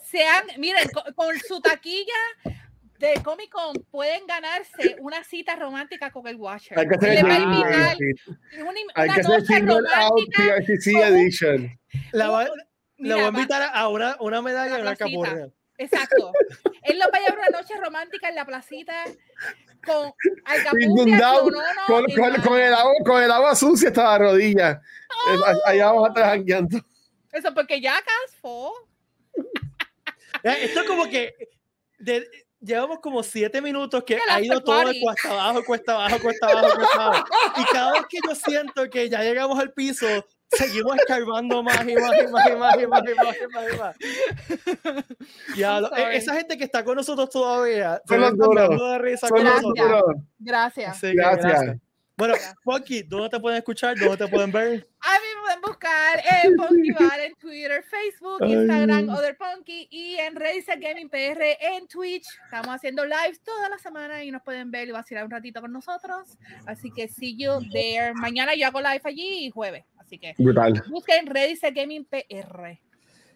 Sean, 0.04 0.44
miren, 0.58 0.88
con 1.14 1.38
su 1.38 1.60
taquilla 1.60 2.14
de 2.98 3.14
Comic 3.22 3.50
Con 3.50 3.74
pueden 3.90 4.26
ganarse 4.26 4.96
una 5.00 5.22
cita 5.22 5.54
romántica 5.56 6.10
con 6.10 6.26
el 6.26 6.36
Watcher. 6.36 6.78
Hay 6.78 6.88
que 6.88 6.94
hacer 6.94 7.14
Le 7.14 7.22
va 7.22 7.34
a 7.34 7.38
invitar 7.38 7.96
una, 8.60 8.80
Hay 8.94 9.10
que 9.10 9.20
hacer 9.20 9.46
single 9.46 9.88
out 9.94 10.20
PRTC 10.34 10.86
edition. 10.86 11.78
La, 12.12 12.30
va, 12.30 12.48
Mira, 12.98 13.16
voy 13.16 13.24
a 13.24 13.28
invitar 13.28 13.70
a 13.72 13.88
una, 13.88 14.16
una 14.20 14.42
medalla 14.42 14.78
y 14.78 14.82
una 14.82 14.96
capurria. 14.96 15.48
Exacto. 15.78 16.32
Él 16.82 16.98
lo 16.98 17.06
va 17.10 17.18
a 17.18 17.20
llevar 17.20 17.38
una 17.38 17.58
noche 17.58 17.74
romántica 17.80 18.28
en 18.28 18.34
la 18.34 18.44
placita 18.44 19.04
con 19.86 20.12
alcapurria, 20.44 21.32
con, 21.86 22.04
con, 22.04 22.42
con, 22.42 22.60
el 22.60 22.74
agua, 22.74 22.92
con 23.04 23.22
el 23.22 23.30
agua 23.30 23.54
sucia 23.54 23.88
hasta 23.88 24.04
la 24.04 24.18
rodilla. 24.18 24.82
Oh. 25.28 25.44
Allá 25.66 25.86
vamos 25.86 26.04
a 26.04 26.08
estar 26.08 26.24
jangueando. 26.24 26.78
Eso 27.32 27.54
porque 27.54 27.80
ya 27.80 27.94
casfó. 28.02 28.72
Esto 30.42 30.80
es 30.80 30.86
como 30.86 31.08
que 31.08 31.34
de, 31.98 32.28
llevamos 32.60 32.98
como 33.00 33.22
siete 33.22 33.60
minutos 33.60 34.02
que 34.04 34.18
ha 34.28 34.40
ido 34.40 34.62
todo 34.62 34.88
de 34.88 35.00
cuesta 35.00 35.30
abajo, 35.30 35.64
cuesta 35.64 35.92
abajo, 35.94 36.18
cuesta 36.20 36.46
abajo, 36.48 36.74
cuesta 36.76 37.04
abajo. 37.04 37.24
Y 37.56 37.64
cada 37.72 37.92
vez 37.92 38.02
que 38.08 38.18
yo 38.26 38.34
siento 38.34 38.90
que 38.90 39.08
ya 39.08 39.22
llegamos 39.22 39.58
al 39.58 39.72
piso, 39.72 40.06
seguimos 40.50 40.96
escarbando 40.96 41.62
más 41.62 41.86
y 41.86 41.94
más 41.94 42.12
y 42.22 42.26
más 42.28 42.50
y 42.50 42.56
más 42.56 42.80
y 42.80 42.86
más 42.86 43.04
y 43.04 43.14
más 43.14 43.36
y 43.36 43.46
más 43.52 43.72
y 43.72 43.78
más. 43.78 43.96
Ya, 45.56 45.78
e, 45.78 46.16
esa 46.16 46.34
gente 46.34 46.56
que 46.56 46.64
está 46.64 46.84
con 46.84 46.96
nosotros 46.96 47.28
todavía, 47.30 48.00
se 48.06 48.18
de 48.18 48.98
risa 48.98 49.28
con 49.28 49.44
nosotros. 49.44 50.02
Gracias. 50.38 51.00
gracias. 51.02 51.78
Bueno, 52.18 52.34
Punky, 52.64 53.04
¿dónde 53.04 53.28
te 53.28 53.38
pueden 53.38 53.58
escuchar? 53.58 53.96
¿Dónde 53.96 54.16
te 54.16 54.26
pueden 54.26 54.50
ver? 54.50 54.84
A 55.02 55.12
mí 55.12 55.26
me 55.36 55.40
pueden 55.40 55.60
buscar 55.60 56.20
en 56.42 56.56
Punky 56.56 56.90
Bar 56.90 57.20
en 57.20 57.34
Twitter, 57.36 57.84
Facebook, 57.84 58.44
Instagram, 58.44 59.08
Other 59.08 59.36
Punky 59.36 59.86
y 59.88 60.16
en 60.16 60.34
Reddit 60.34 60.66
Gaming 60.66 61.08
PR 61.08 61.56
en 61.60 61.86
Twitch. 61.86 62.26
Estamos 62.42 62.74
haciendo 62.74 63.04
lives 63.04 63.40
toda 63.44 63.68
la 63.68 63.78
semana 63.78 64.24
y 64.24 64.32
nos 64.32 64.42
pueden 64.42 64.72
ver 64.72 64.88
y 64.88 64.90
vacilar 64.90 65.26
un 65.26 65.30
ratito 65.30 65.60
con 65.60 65.70
nosotros. 65.70 66.36
Así 66.66 66.90
que 66.90 67.06
see 67.06 67.36
you 67.36 67.52
there. 67.70 68.12
Mañana 68.14 68.56
yo 68.56 68.66
hago 68.66 68.80
live 68.80 69.02
allí 69.04 69.46
y 69.46 69.50
jueves. 69.50 69.84
Así 70.08 70.18
que 70.18 70.34
Brutal. 70.38 70.82
busquen 70.88 71.26
Reddit 71.26 71.60
Gaming 71.74 72.06
PR. 72.06 72.80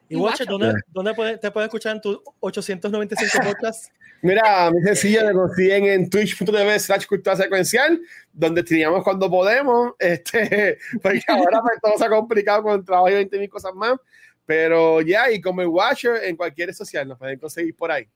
Y, 0.09 0.17
Watcher, 0.17 0.47
¿dónde, 0.47 0.73
¿dónde 0.89 1.37
te 1.37 1.51
puedes 1.51 1.69
escuchar 1.69 1.97
en 1.97 2.01
tus 2.01 2.19
895 2.41 3.39
podcasts? 3.45 3.91
Mira, 4.23 4.71
muy 4.71 4.83
sencillo, 4.83 5.27
me 5.27 5.35
consiguen 5.35 5.85
en 5.85 6.09
twitch.tv 6.09 6.79
slash 6.79 7.07
cultura 7.07 7.37
secuencial, 7.37 8.01
donde 8.33 8.63
teníamos 8.63 9.05
cuando 9.05 9.29
podemos, 9.29 9.93
este, 9.99 10.79
porque 11.03 11.21
ahora 11.29 11.61
pues, 11.61 11.79
todo 11.83 11.99
se 11.99 12.07
ha 12.07 12.09
complicado 12.09 12.63
con 12.63 12.79
el 12.79 12.85
trabajo 12.87 13.11
y 13.11 13.15
20 13.15 13.39
mil 13.39 13.51
cosas 13.51 13.75
más, 13.75 13.99
pero 14.47 15.03
ya, 15.03 15.31
y 15.31 15.43
como 15.43 15.61
el 15.61 15.69
Watcher 15.69 16.25
en 16.25 16.37
cualquier 16.37 16.69
red 16.69 16.75
social, 16.75 17.07
nos 17.07 17.19
pueden 17.19 17.39
conseguir 17.39 17.77
por 17.77 17.93
ahí. 17.93 18.09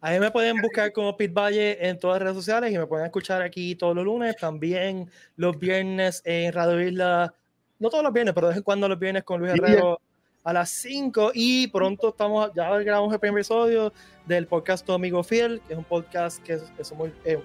A 0.00 0.12
mí 0.12 0.20
me 0.20 0.30
pueden 0.30 0.60
buscar 0.60 0.92
como 0.92 1.16
Pit 1.16 1.32
Valle 1.32 1.88
en 1.88 1.98
todas 1.98 2.20
las 2.20 2.28
redes 2.28 2.36
sociales 2.36 2.72
y 2.72 2.78
me 2.78 2.86
pueden 2.86 3.06
escuchar 3.06 3.42
aquí 3.42 3.74
todos 3.74 3.96
los 3.96 4.04
lunes, 4.04 4.36
también 4.36 5.10
los 5.34 5.58
viernes 5.58 6.22
en 6.24 6.52
Radio 6.52 6.80
Isla, 6.80 7.34
no 7.78 7.90
todos 7.90 8.04
los 8.04 8.12
viernes, 8.12 8.34
pero 8.34 8.48
de 8.48 8.52
vez 8.52 8.56
en 8.58 8.62
cuando 8.62 8.88
los 8.88 8.98
viernes 8.98 9.24
con 9.24 9.40
Luis 9.40 9.52
Herrero 9.52 10.00
a 10.44 10.52
las 10.52 10.70
5 10.70 11.32
y 11.34 11.66
pronto 11.68 12.08
estamos, 12.10 12.50
ya 12.54 12.70
grabamos 12.78 13.12
el 13.12 13.20
primer 13.20 13.38
episodio 13.40 13.92
del 14.26 14.46
podcast 14.46 14.84
Tu 14.84 14.92
Amigo 14.92 15.22
Fiel, 15.22 15.60
que 15.66 15.74
es 15.74 15.78
un 15.78 15.84
podcast 15.84 16.42
que, 16.42 16.58
somos 16.82 17.10
eh, 17.24 17.38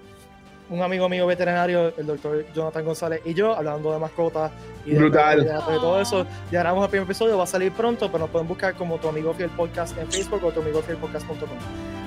un 0.70 0.82
amigo 0.82 1.08
mío 1.08 1.26
veterinario, 1.26 1.92
el 1.96 2.06
doctor 2.06 2.46
Jonathan 2.54 2.84
González 2.84 3.20
y 3.24 3.34
yo, 3.34 3.54
hablando 3.54 3.92
de 3.92 3.98
mascotas 3.98 4.50
y 4.86 4.92
de, 4.92 4.98
Brutal. 4.98 5.44
de, 5.44 5.50
todo 5.50 6.00
eso. 6.00 6.26
Ya 6.50 6.60
grabamos 6.60 6.84
el 6.84 6.90
primer 6.90 7.04
episodio, 7.04 7.36
va 7.36 7.44
a 7.44 7.46
salir 7.46 7.72
pronto, 7.72 8.06
pero 8.06 8.20
nos 8.20 8.30
pueden 8.30 8.48
buscar 8.48 8.74
como 8.74 8.98
Tu 8.98 9.08
Amigo 9.08 9.34
Fiel 9.34 9.50
Podcast 9.50 9.96
en 9.98 10.10
Facebook 10.10 10.42
o 10.42 10.50
Tu 10.50 10.60
Amigo 10.60 10.80
Fiel 10.82 10.96
Podcast.com. 10.98 11.58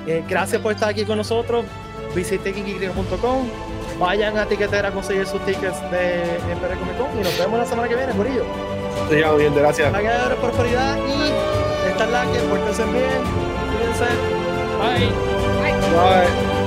Eh, 0.07 0.23
gracias 0.27 0.61
por 0.61 0.71
estar 0.71 0.89
aquí 0.89 1.05
con 1.05 1.17
nosotros. 1.17 1.65
Visite 2.15 2.53
kikigriego.com. 2.53 3.76
Vayan 3.99 4.37
a 4.37 4.45
Tiquetera 4.45 4.89
a 4.89 4.91
conseguir 4.91 5.25
sus 5.25 5.43
tickets 5.45 5.79
de 5.89 6.37
Emperor 6.51 6.77
Comic 6.77 6.97
Con 6.97 7.19
y 7.19 7.23
nos 7.23 7.37
vemos 7.37 7.59
la 7.59 7.65
semana 7.65 7.87
que 7.87 7.95
viene, 7.95 8.13
Murillo. 8.13 8.45
Sigamos 9.09 9.39
bien, 9.39 9.55
gracias. 9.55 9.91
La 9.91 10.01
de 10.29 10.35
prosperidad 10.35 10.97
y 10.97 11.89
esta 11.89 12.03
es 12.03 12.11
la 12.11 12.21
que, 12.31 12.39
bien, 12.93 13.23
cuídense. 13.75 14.05
Bye. 14.79 15.09
Bye. 15.61 15.77
Bye. 15.93 16.66